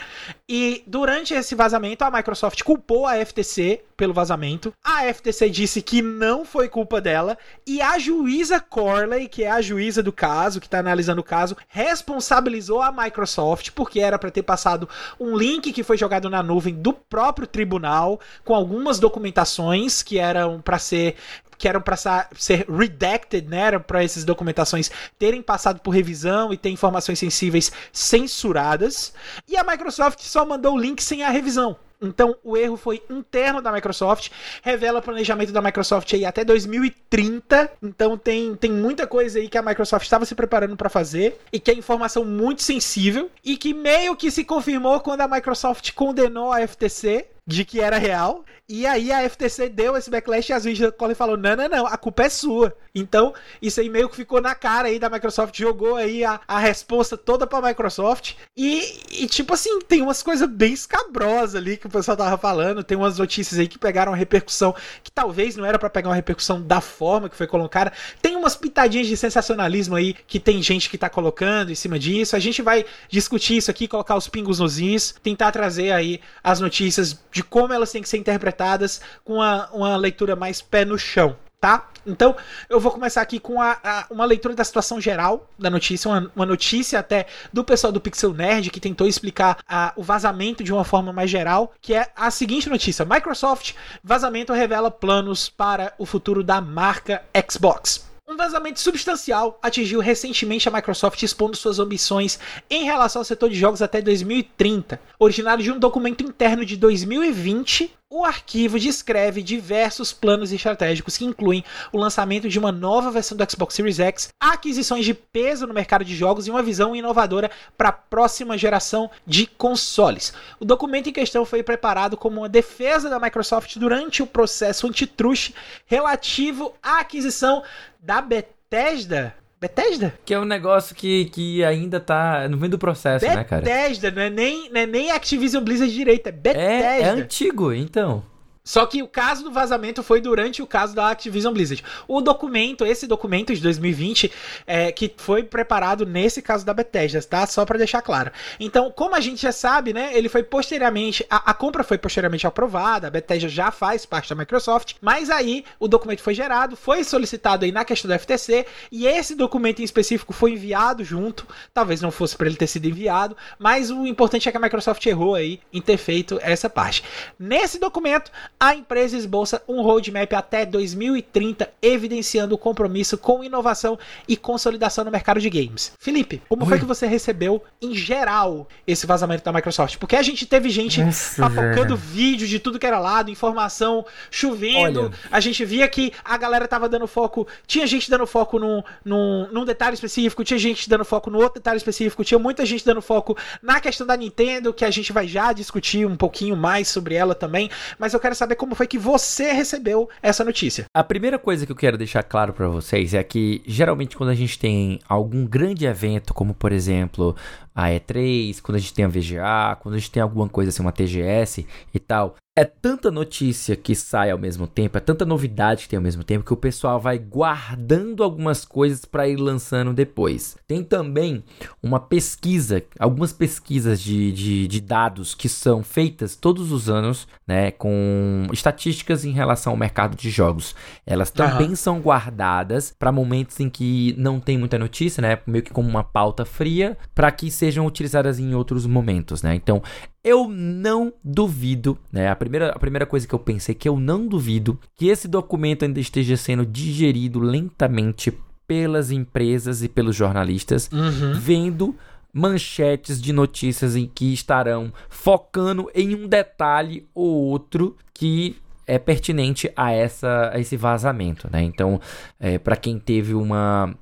E 0.49 0.83
durante 0.87 1.35
esse 1.35 1.55
vazamento, 1.55 2.03
a 2.05 2.11
Microsoft 2.11 2.63
culpou 2.63 3.07
a 3.07 3.25
FTC 3.25 3.83
pelo 3.97 4.15
vazamento. 4.15 4.73
A 4.85 5.13
FTC 5.13 5.51
disse 5.51 5.83
que 5.83 6.03
não 6.03 6.45
foi 6.45 6.69
culpa 6.69 7.01
dela. 7.01 7.37
E 7.67 7.81
a 7.81 7.99
juíza 7.99 8.61
Corley, 8.61 9.29
que 9.29 9.45
é 9.45 9.51
a 9.51 9.61
juíza 9.61 10.03
do 10.03 10.13
caso, 10.13 10.61
que 10.61 10.67
está 10.67 10.79
analisando 10.79 11.21
o 11.21 11.25
caso, 11.25 11.57
responsabilizou 11.69 12.83
a 12.83 12.93
Microsoft 12.93 13.71
porque 13.73 14.01
era 14.01 14.19
para 14.19 14.31
ter 14.31 14.43
passado 14.43 14.89
um 15.19 15.37
link 15.37 15.73
que 15.73 15.83
foi 15.83 15.97
jogado 15.97 16.31
na 16.31 16.43
nuvem 16.43 16.75
do 16.75 16.93
próprio 16.93 17.47
tribunal 17.47 18.21
com 18.45 18.55
algumas 18.55 18.99
documentações 18.99 20.03
que 20.03 20.19
eram 20.19 20.61
para 20.61 20.79
ser 20.79 21.17
que 21.59 21.69
eram 21.69 21.81
para 21.81 21.97
ser 21.97 22.67
redacted, 22.69 23.49
né? 23.49 23.61
Eram 23.61 23.81
para 23.81 24.05
essas 24.05 24.25
documentações 24.25 24.91
terem 25.19 25.43
passado 25.43 25.81
por 25.81 25.91
revisão 25.91 26.53
e 26.53 26.57
ter 26.57 26.71
informações 26.71 27.19
sensíveis 27.19 27.73
censuradas. 27.93 29.13
E 29.49 29.57
a 29.57 29.65
Microsoft 29.67 30.21
só 30.23 30.45
mandou 30.45 30.75
o 30.75 30.79
link 30.79 31.03
sem 31.03 31.23
a 31.23 31.31
revisão. 31.31 31.77
Então, 32.01 32.37
o 32.45 32.57
erro 32.57 32.77
foi 32.77 33.03
interno 33.09 33.63
da 33.63 33.73
Microsoft, 33.73 34.31
revela 34.63 34.99
o 34.99 35.03
planejamento 35.03 35.53
da 35.53 35.63
Microsoft 35.63 36.13
aí 36.13 36.25
até 36.25 36.45
2030. 36.45 37.71
Então, 37.83 38.19
tem, 38.19 38.55
tem 38.55 38.71
muita 38.71 39.07
coisa 39.07 39.39
aí 39.39 39.49
que 39.49 39.57
a 39.57 39.63
Microsoft 39.63 40.05
estava 40.05 40.25
se 40.25 40.35
preparando 40.35 40.77
para 40.77 40.91
fazer 40.91 41.41
e 41.53 41.59
que 41.59 41.71
é 41.71 41.75
informação 41.75 42.25
muito 42.25 42.63
sensível 42.63 43.31
e 43.43 43.57
que 43.57 43.73
meio 43.73 44.15
que 44.15 44.31
se 44.31 44.45
confirmou 44.45 45.01
quando 45.01 45.23
a 45.23 45.29
Microsoft 45.29 45.93
condenou 45.93 46.53
a 46.53 46.67
FTC 46.67 47.27
de 47.47 47.65
que 47.65 47.81
era 47.81 47.99
real. 47.99 48.45
E 48.69 48.85
aí 48.85 49.13
a 49.13 49.29
FTC 49.29 49.69
deu 49.69 49.97
esse 49.97 50.11
backlash 50.11 50.51
e 50.51 50.53
a 50.53 50.59
juiz 50.59 50.81
Colley 50.99 51.15
falou: 51.15 51.37
não, 51.37 51.55
não, 51.55 51.69
não, 51.69 51.87
a 51.87 51.97
culpa 51.97 52.25
é 52.25 52.29
sua. 52.29 52.77
Então, 52.93 53.33
isso 53.61 53.79
aí 53.79 53.89
meio 53.89 54.09
que 54.09 54.17
ficou 54.17 54.41
na 54.41 54.55
cara 54.55 54.89
aí 54.89 54.99
da 54.99 55.11
Microsoft, 55.11 55.57
jogou 55.57 55.97
aí 55.97 56.25
a, 56.25 56.41
a 56.49 56.59
resposta 56.59 57.17
toda 57.17 57.47
pra 57.47 57.61
Microsoft. 57.61 58.35
E, 58.57 59.23
e, 59.23 59.27
tipo 59.29 59.55
assim, 59.55 59.79
tem 59.81 60.03
umas 60.03 60.23
coisas 60.23 60.49
bem 60.49 60.73
escabrosas 60.73 61.55
ali 61.55 61.77
que 61.77 61.87
o 61.87 61.91
pessoal 61.91 62.17
tava 62.17 62.39
falando. 62.39 62.83
Tem 62.83 62.97
umas 62.97 63.19
notícias 63.19 63.61
aí 63.61 63.69
que 63.69 63.79
pegaram 63.79 64.13
repercussão 64.13 64.75
que 65.05 65.13
talvez 65.13 65.57
não 65.57 65.65
era 65.65 65.79
para 65.79 65.91
pegar 65.91 66.09
uma 66.09 66.15
repercussão 66.15 66.61
da 66.61 66.81
forma 66.81 67.29
que 67.29 67.37
foi 67.37 67.47
colocada. 67.47 67.93
Tem 68.21 68.35
umas 68.35 68.57
pitadinhas 68.57 69.07
de 69.07 69.17
sensacionalismo 69.17 69.95
aí 69.95 70.15
que 70.27 70.41
tem 70.41 70.61
gente 70.63 70.89
que 70.91 70.99
tá 70.99 71.11
colocando 71.11 71.71
em 71.71 71.75
cima 71.77 71.99
disso. 71.99 72.35
A 72.35 72.41
gente 72.41 72.63
vai 72.63 72.85
discutir 73.09 73.59
isso 73.59 73.71
aqui, 73.71 73.87
colocar 73.87 74.17
os 74.17 74.27
pingos 74.27 74.59
nos 74.59 74.79
is, 74.79 75.15
tentar 75.23 75.53
trazer 75.53 75.93
aí 75.93 76.21
as 76.43 76.61
notícias 76.61 77.21
de 77.37 77.45
como 77.45 77.71
elas 77.71 77.93
têm 77.93 78.01
que 78.01 78.09
ser 78.09 78.17
interpretadas 78.17 78.99
com 79.23 79.35
uma, 79.35 79.69
uma 79.71 79.97
leitura 79.97 80.35
mais 80.35 80.63
pé 80.63 80.87
no 80.87 80.99
chão. 80.99 81.37
Tá? 81.61 81.87
Então, 82.07 82.35
eu 82.71 82.81
vou 82.81 82.91
começar 82.93 83.21
aqui 83.21 83.39
com 83.39 83.61
a, 83.61 83.79
a, 83.85 84.07
uma 84.11 84.25
leitura 84.25 84.55
da 84.55 84.65
situação 84.65 84.99
geral 85.01 85.51
da 85.59 85.69
notícia, 85.69 86.09
uma, 86.09 86.33
uma, 86.35 86.47
notícia 86.47 86.99
até 86.99 87.27
do 87.53 87.63
pessoal 87.63 87.93
do 87.93 88.01
Pixel 88.01 88.33
Nerd 88.33 88.71
que 88.71 88.81
tentou 88.81 89.07
explicar 89.07 89.59
a, 89.69 89.93
o 89.97 90.03
vazamento 90.03 90.65
de 90.65 90.73
uma 90.73 90.85
forma 90.85 91.13
mais 91.13 91.29
geral, 91.29 91.75
que 91.81 91.93
é 91.95 92.09
a 92.17 92.31
seguinte 92.31 92.71
notícia: 92.71 93.05
Microsoft 93.05 93.75
vazamento 94.03 94.53
revela 94.53 94.91
planos 94.91 95.49
para 95.51 95.93
o 95.99 96.07
futuro 96.07 96.43
da 96.43 96.61
marca 96.61 97.23
Xbox. 97.51 98.16
Um 98.29 98.37
vazamento 98.37 98.81
substancial 98.81 99.57
atingiu 99.63 100.01
recentemente 100.01 100.69
a 100.69 100.73
Microsoft 100.73 101.23
expondo 101.23 101.57
suas 101.57 101.79
ambições 101.79 102.41
em 102.69 102.83
relação 102.83 103.21
ao 103.21 103.25
setor 103.25 103.49
de 103.49 103.55
jogos 103.55 103.81
até 103.81 104.03
2030. 104.03 105.01
Originário 105.17 105.63
de 105.63 105.71
um 105.71 105.79
documento 105.79 106.25
interno 106.25 106.67
de 106.67 106.77
2020, 106.77 107.95
o 108.17 108.25
arquivo 108.25 108.81
descreve 108.81 109.43
diversos 109.43 110.11
planos 110.11 110.51
estratégicos 110.51 111.19
que 111.19 111.25
incluem 111.27 111.63
o 111.93 111.99
lançamento 111.99 112.49
de 112.49 112.59
uma 112.59 112.73
nova 112.73 113.11
versão 113.11 113.37
do 113.37 113.51
Xbox 113.51 113.75
Series 113.75 114.01
X, 114.01 114.29
aquisições 114.41 115.05
de 115.05 115.13
peso 115.13 115.67
no 115.67 115.75
mercado 115.75 116.03
de 116.03 116.17
jogos 116.17 116.47
e 116.47 116.51
uma 116.51 116.63
visão 116.63 116.97
inovadora 116.97 117.51
para 117.77 117.91
a 117.91 117.93
próxima 117.93 118.57
geração 118.57 119.11
de 119.27 119.47
consoles. 119.47 120.33
O 120.59 120.65
documento 120.65 121.11
em 121.11 121.13
questão 121.13 121.45
foi 121.45 121.63
preparado 121.63 122.17
como 122.17 122.41
uma 122.41 122.49
defesa 122.49 123.11
da 123.11 123.21
Microsoft 123.21 123.77
durante 123.77 124.23
o 124.23 124.27
processo 124.27 124.87
antitruste 124.87 125.55
relativo 125.85 126.73
à 126.83 127.01
aquisição 127.01 127.63
da 128.01 128.23
Bethesda 128.23 129.35
Bethesda? 129.69 130.15
Que 130.25 130.35
é 130.35 130.39
um 130.39 130.45
negócio 130.45 130.95
que, 130.95 131.27
que 131.27 131.65
ainda 131.65 131.99
tá 132.01 132.49
no 132.49 132.57
meio 132.57 132.71
do 132.71 132.79
processo, 132.79 133.25
Bethesda, 133.25 133.37
né, 133.37 133.45
cara? 133.45 133.63
Bethesda, 133.63 134.11
não 134.11 134.23
é 134.23 134.31
nem, 134.31 134.71
não 134.71 134.81
é 134.81 134.87
nem 134.87 135.11
Activision 135.11 135.63
Blizzard 135.63 135.93
direito, 135.93 136.29
é 136.29 136.33
Bethesda. 136.33 136.63
É, 136.63 137.01
é 137.03 137.09
antigo, 137.09 137.73
então. 137.73 138.23
Só 138.67 138.85
que 138.85 139.01
o 139.01 139.07
caso 139.07 139.45
do 139.45 139.53
vazamento 139.53 140.03
foi 140.03 140.21
durante 140.21 140.61
o 140.61 140.67
caso 140.67 140.93
da 140.93 141.09
Activision 141.09 141.55
Blizzard. 141.55 141.85
O 142.09 142.21
documento, 142.21 142.85
esse 142.85 143.07
documento 143.07 143.55
de 143.55 143.61
2020, 143.63 144.33
é, 144.67 144.91
que 144.91 145.15
foi 145.17 145.45
preparado 145.45 146.05
nesse 146.05 146.43
caso 146.43 146.67
da 146.67 146.75
Bethesda, 146.75 147.23
tá? 147.23 147.47
Só 147.47 147.65
para 147.65 147.79
deixar 147.79 148.03
claro. 148.03 148.33
Então, 148.59 148.91
como 148.91 149.15
a 149.15 149.21
gente 149.21 149.41
já 149.41 149.53
sabe, 149.53 149.93
né? 149.93 150.11
Ele 150.13 150.29
foi 150.29 150.43
posteriormente. 150.43 151.25
A, 151.31 151.53
a, 151.53 151.55
compra 151.55 151.85
foi 151.85 151.97
posteriormente 151.97 152.45
aprovada, 152.45 153.07
a 153.07 153.11
Bethesda 153.11 153.49
já 153.49 153.71
faz 153.71 154.05
parte 154.05 154.31
da 154.31 154.35
Microsoft, 154.35 154.95
mas 155.01 155.31
aí 155.31 155.65
o 155.79 155.87
documento 155.87 156.21
foi 156.21 156.35
gerado, 156.35 156.75
foi 156.75 157.05
solicitado 157.05 157.65
aí 157.65 157.71
na 157.71 157.85
questão 157.85 158.11
do 158.11 158.19
FTC, 158.19 158.67
e 158.91 159.07
esse 159.07 159.37
documento 159.37 159.81
em 159.81 159.85
específico 159.85 160.33
foi 160.33 160.55
enviado 160.55 161.05
junto. 161.05 161.47
Talvez 161.73 162.01
não 162.01 162.11
fosse 162.11 162.37
para 162.37 162.49
ele 162.49 162.57
ter 162.57 162.67
sido 162.67 162.87
enviado, 162.87 163.37
mas 163.61 163.93
o 163.93 164.05
importante 164.05 164.49
é 164.49 164.51
que 164.51 164.59
a 164.59 164.61
Microsoft 164.61 165.07
errou 165.07 165.37
aí 165.37 165.61
em 165.73 165.81
ter 165.81 165.99
feito 165.99 166.41
essa 166.43 166.69
parte. 166.69 167.05
Nesse 167.39 167.79
documento, 167.79 168.33
a 168.59 168.75
empresa 168.75 169.17
esboça 169.17 169.63
um 169.69 169.83
roadmap 169.83 170.33
até 170.33 170.65
2030, 170.65 171.71
evidenciando 171.83 172.55
o 172.55 172.59
compromisso 172.59 173.19
com 173.19 173.45
inovação 173.45 173.99
e 174.27 174.37
consolidação 174.37 175.05
no 175.05 175.11
mercado 175.11 175.41
de 175.41 175.51
games. 175.51 175.93
Felipe, 175.99 176.43
como 176.49 176.63
Oi. 176.63 176.69
foi 176.69 176.79
que 176.79 176.85
você 176.85 177.07
recebeu, 177.07 177.63
em 177.81 177.95
geral, 177.95 178.67
esse 178.87 179.07
vazamento 179.07 179.45
da 179.45 179.53
Microsoft? 179.53 179.99
Porque 179.99 180.17
a 180.17 180.23
gente 180.23 180.47
teve 180.47 180.71
gente 180.71 181.01
papocando 181.39 181.97
vídeo 181.97 182.47
de 182.49 182.59
tudo 182.59 182.79
que 182.79 182.87
era 182.87 182.99
lado, 182.99 183.31
informação 183.31 184.05
chovendo. 184.31 185.03
Olha. 185.03 185.13
A 185.31 185.41
gente 185.41 185.65
via 185.65 185.87
que 185.89 186.13
a 186.25 186.37
galera 186.39 186.67
tava 186.67 186.89
dando 186.89 187.07
foco. 187.07 187.47
Tinha 187.67 187.87
gente 187.87 188.11
dando 188.11 188.27
foco 188.27 188.59
num, 188.59 188.83
num, 189.05 189.49
num 189.53 189.65
detalhe 189.65 189.95
específico, 189.95 190.43
tinha 190.45 190.59
gente 190.59 190.89
dando 190.89 191.05
foco 191.05 191.31
no 191.31 191.39
outro 191.39 191.61
detalhe 191.61 191.77
específico, 191.77 192.25
tinha 192.25 192.39
muita 192.39 192.65
gente 192.65 192.85
dando 192.85 193.03
foco 193.03 193.37
na 193.63 193.81
questão 193.81 194.07
da 194.07 194.17
Nintendo, 194.17 194.73
que 194.73 194.85
a 194.85 194.91
gente 194.91 195.13
vai 195.13 195.29
já 195.29 195.53
discutir 195.53 196.07
um 196.07 196.17
pouquinho 196.17 196.57
mais 196.57 196.89
sobre 196.89 197.15
ela 197.15 197.35
também. 197.35 197.71
Mas 197.99 198.15
eu 198.15 198.21
quero 198.21 198.35
saber 198.35 198.46
saber 198.47 198.57
como 198.57 198.75
foi 198.75 198.87
que 198.87 198.99
você 198.99 199.53
recebeu 199.53 200.09
essa 200.23 200.45
notícia. 200.45 200.85
A 200.95 201.03
primeira 201.03 201.39
coisa 201.39 201.67
que 201.67 201.73
eu 201.73 201.77
quero 201.77 201.99
deixar 201.99 202.23
claro 202.23 202.53
para 202.53 202.69
vocês 202.69 203.13
é 203.13 203.23
que 203.23 203.61
geralmente 203.67 204.17
quando 204.17 204.31
a 204.31 204.35
gente 204.35 204.59
tem 204.59 205.01
algum 205.09 205.45
grande 205.45 205.85
evento, 205.85 206.33
como 206.33 206.55
por 206.55 206.73
exemplo 206.73 207.35
a 207.75 207.89
E3, 207.89 208.61
quando 208.63 208.77
a 208.77 208.79
gente 208.79 208.95
tem 208.95 209.05
a 209.05 209.09
VGA, 209.09 209.77
quando 209.81 209.97
a 209.97 209.99
gente 209.99 210.11
tem 210.11 210.23
alguma 210.23 210.49
coisa 210.49 210.71
assim, 210.71 210.83
uma 210.83 210.93
TGS 210.93 211.67
e 211.93 211.99
tal, 211.99 212.37
é 212.59 212.65
tanta 212.65 213.11
notícia 213.11 213.77
que 213.77 213.95
sai 213.95 214.31
ao 214.31 214.39
mesmo 214.39 214.67
tempo, 214.67 214.97
é 214.97 215.01
tanta 215.01 215.27
novidade 215.27 215.83
que 215.83 215.91
tem 215.91 215.99
ao 215.99 216.03
mesmo 216.03 216.25
tempo 216.25 216.43
que 216.43 216.55
o 216.55 216.57
pessoal 216.57 216.99
vai 216.99 217.19
guardando 217.19 218.25
algumas 218.25 218.65
coisas 218.65 219.05
para 219.05 219.29
ir 219.29 219.37
lançando 219.37 219.93
depois. 219.93 220.57
Tem 220.67 220.83
também 220.83 221.45
uma 221.83 222.01
pesquisa, 222.01 222.83
algumas 222.99 223.31
pesquisas 223.31 224.01
de, 224.01 224.33
de, 224.33 224.67
de, 224.69 224.81
dados 224.81 225.35
que 225.35 225.51
são 225.51 225.83
feitas 225.83 226.35
todos 226.35 226.73
os 226.73 226.89
anos, 226.89 227.29
né, 227.47 227.73
com 227.73 228.47
estatísticas 228.51 229.27
em 229.27 229.33
relação 229.33 229.75
ao 229.75 229.77
mercado 229.77 230.17
de 230.17 230.31
jogos. 230.31 230.75
Elas 231.05 231.31
também 231.31 231.69
uhum. 231.69 231.77
são 231.77 232.01
guardadas 232.01 232.95
para 232.99 233.13
momentos 233.13 233.61
em 233.61 233.69
que 233.69 234.15
não 234.17 234.41
tem 234.41 234.57
muita 234.57 234.79
notícia, 234.79 235.21
né, 235.21 235.39
meio 235.47 235.63
que 235.63 235.73
como 235.73 235.91
uma 235.91 236.03
pauta 236.03 236.47
fria, 236.47 236.97
para 237.15 237.31
que 237.31 237.51
sejam 237.51 237.85
utilizadas 237.85 238.39
em 238.39 238.55
outros 238.55 238.87
momentos, 238.87 239.43
né. 239.43 239.55
Então 239.55 239.83
eu 240.27 240.49
não 240.49 241.13
duvido, 241.23 241.97
né? 242.11 242.29
A 242.29 242.35
primeira, 242.35 242.71
a 242.71 242.79
primeira 242.81 243.07
coisa 243.07 243.29
que 243.29 243.35
eu 243.35 243.39
pensei 243.39 243.77
é 243.77 243.79
que 243.79 243.89
eu 243.89 243.97
não 243.97 244.27
duvido 244.27 244.77
que 244.97 245.07
esse 245.07 245.29
documento 245.29 245.85
ainda 245.85 246.01
esteja 246.01 246.37
sendo 246.37 246.67
digerido 246.67 247.39
lentamente 247.39 248.37
pelas 248.67 249.13
empresas 249.13 249.85
e 249.85 249.89
pelos 249.89 250.17
jornalistas, 250.17 250.91
uhum. 250.93 251.33
vendo 251.35 251.95
manchetes 252.33 253.23
de 253.23 253.33
notícias 253.33 253.95
em 253.95 254.11
que 254.13 254.33
estarão 254.33 254.93
focando 255.09 255.89
em 255.95 256.17
um 256.17 256.27
detalhe 256.27 257.07
ou 257.15 257.45
outro 257.45 257.97
que 258.13 258.57
é 258.85 258.99
pertinente 258.99 259.71
a, 259.77 259.93
essa, 259.93 260.51
a 260.53 260.59
esse 260.59 260.77
vazamento, 260.77 261.49
né? 261.53 261.63
Então, 261.63 262.01
é, 262.41 262.59
para 262.59 262.77
quem 262.77 262.99
teve 262.99 263.33
uma 263.33 263.95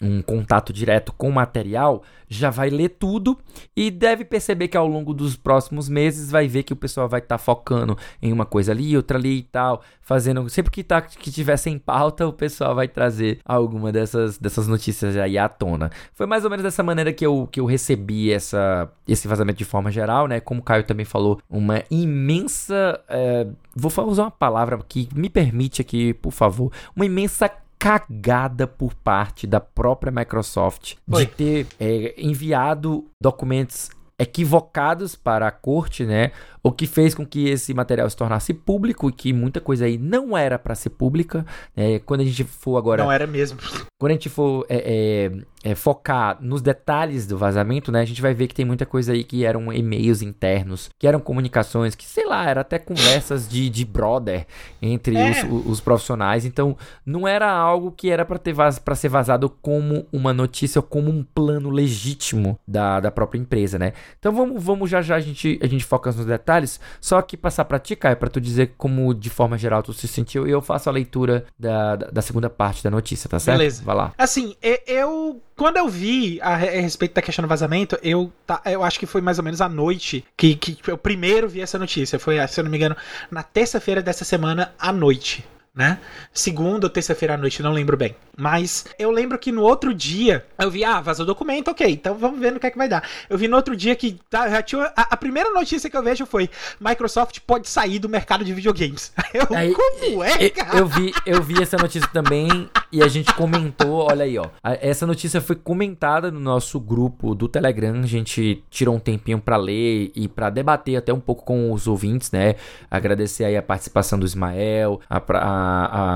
um 0.00 0.20
contato 0.20 0.72
direto 0.72 1.12
com 1.12 1.30
o 1.30 1.32
material, 1.32 2.02
já 2.28 2.50
vai 2.50 2.68
ler 2.68 2.90
tudo 2.90 3.38
e 3.74 3.90
deve 3.90 4.24
perceber 4.24 4.68
que 4.68 4.76
ao 4.76 4.86
longo 4.86 5.14
dos 5.14 5.36
próximos 5.36 5.88
meses 5.88 6.30
vai 6.30 6.46
ver 6.46 6.64
que 6.64 6.72
o 6.72 6.76
pessoal 6.76 7.08
vai 7.08 7.20
estar 7.20 7.38
tá 7.38 7.42
focando 7.42 7.96
em 8.20 8.32
uma 8.32 8.44
coisa 8.44 8.72
ali, 8.72 8.94
outra 8.94 9.16
ali 9.16 9.38
e 9.38 9.42
tal, 9.42 9.82
fazendo 10.02 10.48
sempre 10.50 10.70
que 10.70 10.84
tá 10.84 11.00
que 11.00 11.30
tiver 11.30 11.56
sem 11.56 11.78
pauta, 11.78 12.26
o 12.26 12.32
pessoal 12.32 12.74
vai 12.74 12.88
trazer 12.88 13.38
alguma 13.44 13.90
dessas 13.90 14.36
dessas 14.38 14.68
notícias 14.68 15.16
aí 15.16 15.38
à 15.38 15.48
tona. 15.48 15.90
Foi 16.12 16.26
mais 16.26 16.44
ou 16.44 16.50
menos 16.50 16.64
dessa 16.64 16.82
maneira 16.82 17.12
que 17.12 17.24
eu, 17.24 17.48
que 17.50 17.60
eu 17.60 17.64
recebi 17.64 18.30
essa 18.30 18.90
esse 19.08 19.26
vazamento 19.26 19.58
de 19.58 19.64
forma 19.64 19.90
geral, 19.90 20.26
né? 20.26 20.40
Como 20.40 20.60
o 20.60 20.64
Caio 20.64 20.84
também 20.84 21.06
falou, 21.06 21.40
uma 21.48 21.82
imensa 21.90 23.00
é, 23.08 23.46
vou 23.74 23.90
usar 24.08 24.24
uma 24.24 24.30
palavra 24.30 24.78
que 24.86 25.08
me 25.14 25.30
permite 25.30 25.80
aqui, 25.80 26.12
por 26.14 26.32
favor, 26.32 26.72
uma 26.94 27.06
imensa 27.06 27.50
cagada 27.78 28.66
por 28.66 28.94
parte 28.94 29.46
da 29.46 29.60
própria 29.60 30.10
Microsoft 30.10 30.94
de 31.06 31.26
ter 31.26 31.66
é, 31.78 32.14
enviado 32.18 33.06
documentos 33.20 33.90
equivocados 34.18 35.14
para 35.14 35.46
a 35.46 35.50
corte, 35.50 36.04
né? 36.04 36.32
O 36.66 36.72
que 36.72 36.84
fez 36.84 37.14
com 37.14 37.24
que 37.24 37.48
esse 37.48 37.72
material 37.72 38.10
se 38.10 38.16
tornasse 38.16 38.52
público 38.52 39.08
e 39.08 39.12
que 39.12 39.32
muita 39.32 39.60
coisa 39.60 39.84
aí 39.84 39.96
não 39.96 40.36
era 40.36 40.58
para 40.58 40.74
ser 40.74 40.90
pública. 40.90 41.46
Né? 41.76 42.00
Quando 42.00 42.22
a 42.22 42.24
gente 42.24 42.42
for 42.42 42.76
agora. 42.76 43.04
Não 43.04 43.12
era 43.12 43.24
mesmo. 43.24 43.56
Quando 43.98 44.10
a 44.10 44.14
gente 44.14 44.28
for 44.28 44.66
é, 44.68 45.30
é, 45.64 45.70
é, 45.70 45.74
focar 45.74 46.38
nos 46.40 46.60
detalhes 46.60 47.26
do 47.26 47.38
vazamento, 47.38 47.90
né? 47.90 48.00
A 48.00 48.04
gente 48.04 48.20
vai 48.20 48.34
ver 48.34 48.46
que 48.46 48.54
tem 48.54 48.64
muita 48.64 48.84
coisa 48.84 49.12
aí 49.12 49.24
que 49.24 49.44
eram 49.44 49.72
e-mails 49.72 50.22
internos, 50.22 50.90
que 50.98 51.06
eram 51.06 51.18
comunicações, 51.18 51.94
que 51.94 52.04
sei 52.04 52.26
lá, 52.26 52.48
era 52.48 52.60
até 52.60 52.78
conversas 52.78 53.48
de, 53.48 53.70
de 53.70 53.84
brother 53.84 54.46
entre 54.82 55.16
é. 55.16 55.46
os, 55.46 55.66
os, 55.66 55.80
profissionais. 55.80 56.44
Então, 56.44 56.76
não 57.06 57.26
era 57.26 57.50
algo 57.50 57.90
que 57.90 58.10
era 58.10 58.24
para 58.24 58.38
vaz, 58.52 58.80
ser 58.96 59.08
vazado 59.08 59.48
como 59.48 60.06
uma 60.12 60.32
notícia 60.32 60.78
ou 60.78 60.82
como 60.82 61.10
um 61.10 61.22
plano 61.22 61.70
legítimo 61.70 62.58
da, 62.66 63.00
da 63.00 63.10
própria 63.10 63.38
empresa, 63.38 63.78
né? 63.78 63.92
Então, 64.18 64.32
vamos, 64.32 64.62
vamos 64.62 64.90
já 64.90 65.00
já 65.00 65.16
a 65.16 65.20
gente, 65.20 65.58
a 65.62 65.66
gente 65.66 65.84
foca 65.84 66.12
nos 66.12 66.26
detalhes 66.26 66.55
detalhes, 66.56 66.80
só 67.00 67.20
que 67.22 67.36
passar 67.36 67.64
pra 67.64 67.78
ti, 67.78 67.94
Caio, 67.94 68.16
pra 68.16 68.28
tu 68.28 68.40
dizer 68.40 68.74
como 68.76 69.14
de 69.14 69.30
forma 69.30 69.58
geral 69.58 69.82
tu 69.82 69.92
se 69.92 70.08
sentiu 70.08 70.46
e 70.46 70.50
eu 70.50 70.60
faço 70.60 70.88
a 70.88 70.92
leitura 70.92 71.44
da, 71.58 71.96
da, 71.96 72.06
da 72.08 72.22
segunda 72.22 72.48
parte 72.48 72.82
da 72.82 72.90
notícia, 72.90 73.28
tá 73.28 73.38
certo? 73.38 73.58
Beleza. 73.58 73.82
Vai 73.84 73.94
lá. 73.94 74.12
Assim, 74.16 74.56
eu 74.86 75.40
quando 75.56 75.78
eu 75.78 75.88
vi 75.88 76.38
a, 76.42 76.52
a, 76.52 76.56
respeito 76.56 77.14
da 77.14 77.22
questão 77.22 77.42
do 77.42 77.48
vazamento, 77.48 77.98
eu, 78.02 78.30
tá, 78.46 78.60
eu 78.66 78.82
acho 78.82 78.98
que 78.98 79.06
foi 79.06 79.20
mais 79.20 79.38
ou 79.38 79.44
menos 79.44 79.60
à 79.60 79.68
noite 79.68 80.24
que, 80.36 80.54
que 80.54 80.78
eu 80.86 80.98
primeiro 80.98 81.48
vi 81.48 81.60
essa 81.60 81.78
notícia. 81.78 82.18
Foi, 82.18 82.46
se 82.46 82.60
eu 82.60 82.64
não 82.64 82.70
me 82.70 82.76
engano, 82.76 82.96
na 83.30 83.42
terça-feira 83.42 84.02
dessa 84.02 84.24
semana 84.24 84.72
à 84.78 84.92
noite 84.92 85.44
né? 85.76 85.98
Segunda 86.32 86.86
ou 86.86 86.90
terça-feira 86.90 87.34
à 87.34 87.36
noite, 87.36 87.62
não 87.62 87.70
lembro 87.70 87.98
bem. 87.98 88.16
Mas 88.34 88.86
eu 88.98 89.10
lembro 89.10 89.38
que 89.38 89.52
no 89.52 89.62
outro 89.62 89.92
dia 89.92 90.44
eu 90.58 90.70
vi, 90.70 90.82
ah, 90.82 91.02
vazou 91.02 91.24
o 91.24 91.26
documento, 91.26 91.70
ok, 91.70 91.86
então 91.86 92.14
vamos 92.14 92.40
ver 92.40 92.50
no 92.50 92.58
que 92.58 92.66
é 92.66 92.70
que 92.70 92.78
vai 92.78 92.88
dar. 92.88 93.06
Eu 93.28 93.36
vi 93.36 93.46
no 93.46 93.56
outro 93.56 93.76
dia 93.76 93.94
que 93.94 94.18
tá, 94.30 94.48
já 94.48 94.62
tinha. 94.62 94.92
A, 94.96 95.02
a, 95.14 95.16
primeira 95.16 95.50
notícia 95.50 95.90
que 95.90 95.96
eu 95.96 96.02
vejo 96.02 96.24
foi: 96.24 96.48
Microsoft 96.80 97.40
pode 97.46 97.68
sair 97.68 97.98
do 97.98 98.08
mercado 98.08 98.42
de 98.42 98.54
videogames. 98.54 99.12
Eu, 99.34 99.54
aí, 99.54 99.74
como 99.74 100.24
é, 100.24 100.48
cara? 100.48 100.78
Eu 100.78 100.86
vi, 100.86 101.12
eu 101.26 101.42
vi 101.42 101.60
essa 101.60 101.76
notícia 101.76 102.08
também 102.10 102.70
e 102.90 103.02
a 103.02 103.08
gente 103.08 103.34
comentou, 103.34 104.08
olha 104.10 104.24
aí, 104.24 104.38
ó. 104.38 104.46
Essa 104.62 105.06
notícia 105.06 105.42
foi 105.42 105.56
comentada 105.56 106.30
no 106.30 106.40
nosso 106.40 106.80
grupo 106.80 107.34
do 107.34 107.46
Telegram. 107.46 108.00
A 108.00 108.06
gente 108.06 108.64
tirou 108.70 108.94
um 108.94 108.98
tempinho 108.98 109.38
para 109.38 109.58
ler 109.58 110.10
e 110.14 110.26
para 110.26 110.48
debater 110.48 110.96
até 110.96 111.12
um 111.12 111.20
pouco 111.20 111.44
com 111.44 111.70
os 111.70 111.86
ouvintes, 111.86 112.30
né? 112.30 112.54
Agradecer 112.90 113.44
aí 113.44 113.56
a 113.58 113.62
participação 113.62 114.18
do 114.18 114.24
Ismael, 114.24 115.00
a, 115.10 115.16
a 115.18 115.65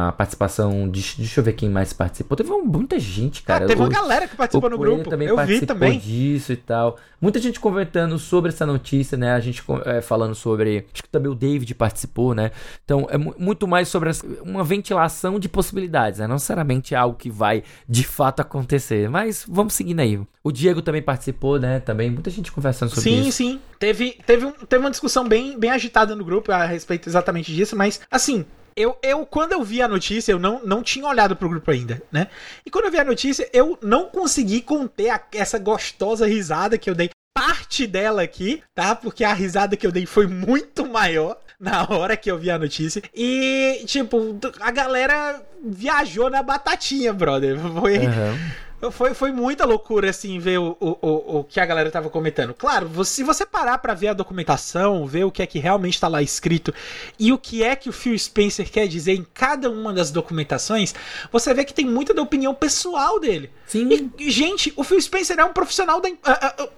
a, 0.09 0.13
participação 0.13 0.89
de. 0.89 1.17
Deixa 1.19 1.41
eu 1.41 1.45
ver 1.45 1.53
quem 1.53 1.69
mais 1.69 1.93
participou. 1.93 2.37
Teve 2.37 2.51
muita 2.51 2.99
gente, 2.99 3.43
cara. 3.43 3.65
Ah, 3.65 3.69
teve 3.69 3.81
o, 3.81 3.85
uma 3.85 3.91
galera 3.91 4.27
que 4.27 4.37
participou 4.37 4.71
no 4.71 4.79
grupo. 4.79 5.09
Também 5.09 5.29
eu 5.29 5.37
vi 5.47 5.65
também. 5.65 5.99
disso 5.99 6.53
e 6.53 6.57
tal. 6.57 6.97
Muita 7.21 7.39
gente 7.39 7.61
comentando 7.61 8.19
sobre 8.19 8.51
essa 8.51 8.65
notícia, 8.65 9.17
né? 9.19 9.33
A 9.33 9.41
gente 9.41 9.63
é, 9.85 10.01
falando 10.01 10.35
sobre. 10.35 10.87
Acho 10.93 11.03
que 11.03 11.09
também 11.09 11.31
o 11.31 11.35
David 11.35 11.75
participou, 11.75 12.35
né? 12.35 12.51
Então 12.85 13.07
é 13.11 13.19
muito 13.19 13.67
mais 13.67 13.89
sobre 13.89 14.11
uma 14.43 14.65
ventilação 14.65 15.39
de 15.39 15.49
possibilidades, 15.49 16.21
né? 16.21 16.27
Não 16.27 16.35
necessariamente 16.35 16.95
algo 16.95 17.17
que 17.17 17.31
vai 17.31 17.63
de 17.89 18.05
fato 18.05 18.41
acontecer. 18.41 19.09
Mas 19.09 19.45
vamos 19.49 19.75
seguindo 19.75 20.01
aí. 20.01 20.21
O 20.43 20.51
Diego 20.51 20.81
também 20.81 21.03
participou, 21.03 21.59
né? 21.59 21.81
Também 21.81 22.11
muita 22.11 22.31
gente 22.31 22.51
conversando 22.51 22.89
sobre 22.89 23.03
sim, 23.03 23.21
isso. 23.21 23.33
Sim, 23.33 23.53
sim. 23.53 23.61
Teve, 23.79 24.17
teve, 24.27 24.47
um, 24.47 24.53
teve 24.53 24.85
uma 24.85 24.91
discussão 24.91 25.27
bem, 25.27 25.59
bem 25.59 25.71
agitada 25.71 26.15
no 26.15 26.25
grupo 26.25 26.51
a 26.53 26.65
respeito 26.65 27.09
exatamente 27.09 27.53
disso, 27.55 27.77
mas 27.77 28.01
assim, 28.11 28.45
eu, 28.81 28.97
eu, 29.03 29.27
quando 29.27 29.53
eu 29.53 29.63
vi 29.63 29.83
a 29.83 29.89
notícia, 29.89 30.33
eu 30.33 30.39
não, 30.39 30.61
não 30.65 30.83
tinha 30.83 31.07
olhado 31.07 31.37
pro 31.37 31.49
grupo 31.49 31.71
ainda, 31.71 32.03
né? 32.11 32.29
E 32.65 32.71
quando 32.71 32.87
eu 32.87 32.91
vi 32.91 32.99
a 32.99 33.05
notícia, 33.05 33.49
eu 33.53 33.79
não 33.83 34.07
consegui 34.07 34.61
conter 34.61 35.11
a, 35.11 35.21
essa 35.33 35.59
gostosa 35.59 36.27
risada 36.27 36.79
que 36.79 36.89
eu 36.89 36.95
dei. 36.95 37.11
Parte 37.33 37.87
dela 37.87 38.23
aqui, 38.23 38.63
tá? 38.75 38.95
Porque 38.95 39.23
a 39.23 39.33
risada 39.33 39.77
que 39.77 39.87
eu 39.87 39.93
dei 39.93 40.05
foi 40.05 40.27
muito 40.27 40.87
maior 40.87 41.39
na 41.61 41.87
hora 41.89 42.17
que 42.17 42.31
eu 42.31 42.39
vi 42.39 42.51
a 42.51 42.59
notícia. 42.59 43.03
E, 43.15 43.83
tipo, 43.87 44.39
a 44.61 44.71
galera 44.71 45.41
viajou 45.65 46.29
na 46.29 46.43
batatinha, 46.43 47.13
brother. 47.13 47.59
Foi. 47.59 47.99
Uhum 47.99 48.70
foi, 48.91 49.13
foi 49.13 49.31
muita 49.33 49.67
loucura, 49.67 50.09
assim, 50.09 50.39
ver 50.39 50.59
o, 50.59 50.77
o, 50.81 51.39
o, 51.39 51.45
que 51.45 51.61
a 51.61 51.67
galera 51.67 51.91
tava 51.91 52.09
comentando. 52.09 52.55
Claro, 52.55 53.05
se 53.05 53.23
você 53.23 53.45
parar 53.45 53.79
para 53.79 53.93
ver 53.93 54.09
a 54.09 54.13
documentação, 54.13 55.07
ver 55.07 55.25
o 55.25 55.31
que 55.31 55.43
é 55.43 55.47
que 55.47 55.59
realmente 55.59 56.01
tá 56.01 56.09
lá 56.09 56.23
escrito 56.23 56.73
e 57.19 57.33
o 57.33 57.39
que 57.39 57.63
é 57.63 57.77
que 57.77 57.91
o 57.91 57.93
Phil 57.93 58.19
Spencer 58.19 58.71
quer 58.71 58.87
dizer 58.87 59.13
em 59.13 59.27
cada 59.35 59.69
uma 59.69 59.93
das 59.93 60.11
documentações, 60.11 60.95
você 61.31 61.53
vê 61.53 61.65
que 61.65 61.75
tem 61.75 61.85
muita 61.85 62.15
da 62.15 62.23
opinião 62.23 62.55
pessoal 62.55 63.21
dele. 63.21 63.51
Sim. 63.67 64.11
E, 64.19 64.31
gente, 64.31 64.73
o 64.75 64.83
Phil 64.83 65.01
Spencer 65.01 65.39
é 65.39 65.45
um 65.45 65.53
profissional 65.53 66.01
da. 66.01 66.09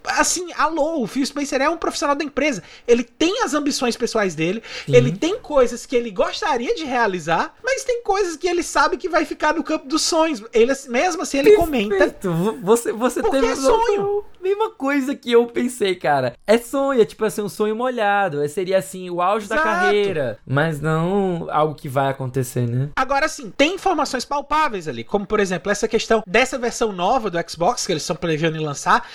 Assim, 0.05 0.53
alô, 0.55 1.03
o 1.03 1.07
Phil 1.07 1.25
Spencer 1.25 1.63
é 1.63 1.69
um 1.69 1.79
profissional 1.79 2.15
da 2.15 2.25
empresa. 2.25 2.63
Ele 2.87 3.03
tem 3.03 3.43
as 3.43 3.55
ambições 3.55 3.97
pessoais 3.97 4.35
dele, 4.35 4.63
Sim. 4.85 4.97
ele 4.97 5.13
tem 5.13 5.39
coisas 5.39 5.87
que 5.87 5.97
ele 5.97 6.11
gostaria 6.11 6.75
de 6.75 6.85
realizar, 6.85 7.55
mas 7.65 7.85
tem 7.85 8.03
coisas 8.03 8.37
que 8.37 8.47
ele 8.47 8.63
sabe 8.63 8.99
que 8.99 9.09
vai 9.09 9.25
ficar 9.25 9.55
no 9.55 9.63
campo 9.63 9.87
dos 9.89 10.03
sonhos. 10.03 10.43
Ele, 10.53 10.73
mesmo 10.89 11.23
assim, 11.23 11.39
ele 11.39 11.57
Perfeito. 11.99 12.29
comenta. 12.29 12.59
Você, 12.63 12.93
você 12.93 13.21
porque 13.21 13.41
teve 13.41 13.53
é 13.53 13.57
sonho. 13.57 14.25
Mesma 14.41 14.71
coisa 14.71 15.15
que 15.15 15.33
eu 15.33 15.47
pensei, 15.47 15.95
cara. 15.95 16.35
É 16.47 16.59
sonho, 16.59 17.01
é 17.01 17.05
tipo 17.05 17.25
assim, 17.25 17.43
um 17.43 17.49
sonho 17.49 17.77
molhado. 17.77 18.43
É, 18.43 18.49
seria 18.49 18.79
assim, 18.79 19.09
o 19.09 19.23
auge 19.23 19.47
Exato. 19.47 19.63
da 19.63 19.71
carreira. 19.71 20.39
Mas 20.47 20.81
não 20.81 21.49
algo 21.51 21.75
que 21.75 21.89
vai 21.89 22.11
acontecer, 22.11 22.67
né? 22.69 22.91
Agora 22.97 23.29
sim, 23.29 23.53
tem 23.57 23.75
informações 23.75 24.25
palpáveis 24.25 24.89
ali, 24.89 25.05
como 25.05 25.27
por 25.27 25.41
exemplo, 25.41 25.71
essa 25.71 25.87
questão 25.87 26.23
dessa 26.27 26.59
versão 26.59 26.93
nova 26.93 27.31
do 27.31 27.39
Xbox 27.49 27.87
que 27.87 27.93
eles 27.93 28.03
estão 28.03 28.17
planejando 28.17 28.57
em 28.57 28.65
lançar, 28.65 29.09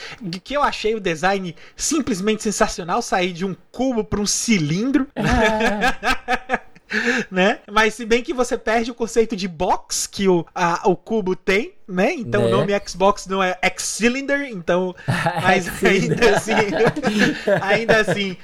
que 0.44 0.54
eu 0.56 0.64
achei 0.64 0.96
o 0.96 1.00
design 1.00 1.56
simplesmente 1.76 2.44
sensacional, 2.44 3.02
sair 3.02 3.34
de 3.34 3.46
um 3.46 3.56
cubo 3.72 4.04
para 4.04 4.22
um 4.22 4.26
cilindro. 4.26 5.08
É. 5.16 6.58
né? 7.30 7.60
Mas 7.72 7.94
se 7.94 8.06
bem 8.06 8.24
que 8.24 8.34
você 8.34 8.58
perde 8.58 8.92
o 8.92 8.96
conceito 8.96 9.36
de 9.36 9.48
box 9.48 10.08
que 10.08 10.28
o, 10.28 10.46
a, 10.54 10.88
o 10.88 10.96
cubo 10.96 11.36
tem, 11.36 11.74
né? 11.88 12.14
Então 12.14 12.42
né? 12.42 12.48
o 12.48 12.52
nome 12.52 12.74
Xbox 12.86 13.28
não 13.28 13.42
é 13.42 13.58
X-Cylinder, 13.62 14.50
então. 14.52 14.94
Mas 15.42 15.68
ainda 15.84 16.36
assim. 16.36 16.52
ainda 17.62 18.02
assim, 18.02 18.38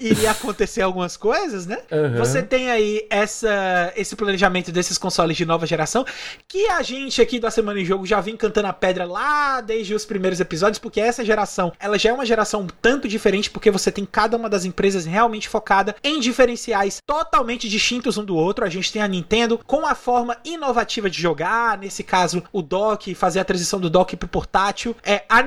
iria 0.00 0.32
acontecer 0.32 0.82
algumas 0.82 1.16
coisas, 1.16 1.66
né? 1.66 1.78
Uhum. 1.90 2.18
Você 2.18 2.42
tem 2.42 2.70
aí 2.70 3.06
essa, 3.08 3.92
esse 3.96 4.14
planejamento 4.14 4.70
desses 4.70 4.98
consoles 4.98 5.36
de 5.36 5.46
nova 5.46 5.66
geração, 5.66 6.04
que 6.46 6.66
a 6.68 6.82
gente 6.82 7.22
aqui 7.22 7.40
da 7.40 7.50
Semana 7.50 7.80
em 7.80 7.84
Jogo 7.84 8.06
já 8.06 8.20
vem 8.20 8.36
cantando 8.36 8.68
a 8.68 8.72
pedra 8.72 9.04
lá 9.04 9.60
desde 9.60 9.94
os 9.94 10.04
primeiros 10.04 10.40
episódios, 10.40 10.78
porque 10.78 11.00
essa 11.00 11.24
geração, 11.24 11.72
ela 11.80 11.98
já 11.98 12.10
é 12.10 12.12
uma 12.12 12.26
geração 12.26 12.62
um 12.62 12.66
tanto 12.82 13.08
diferente, 13.08 13.50
porque 13.50 13.70
você 13.70 13.90
tem 13.90 14.04
cada 14.04 14.36
uma 14.36 14.48
das 14.48 14.64
empresas 14.64 15.06
realmente 15.06 15.48
focada 15.48 15.96
em 16.04 16.20
diferenciais 16.20 17.00
totalmente 17.06 17.68
distintos 17.68 18.18
um 18.18 18.24
do 18.24 18.36
outro. 18.36 18.64
A 18.64 18.68
gente 18.68 18.92
tem 18.92 19.00
a 19.00 19.08
Nintendo 19.08 19.58
com 19.66 19.86
a 19.86 19.94
forma 19.94 20.36
inovativa 20.44 21.08
de 21.08 21.20
jogar, 21.20 21.78
nesse 21.78 22.02
caso, 22.02 22.42
o 22.52 22.60
DOS 22.60 22.89
dock, 22.90 23.14
fazer 23.14 23.40
a 23.40 23.44
transição 23.44 23.80
do 23.80 23.88
dock 23.88 24.16
pro 24.16 24.28
portátil. 24.28 24.96
É, 25.02 25.24
a, 25.28 25.40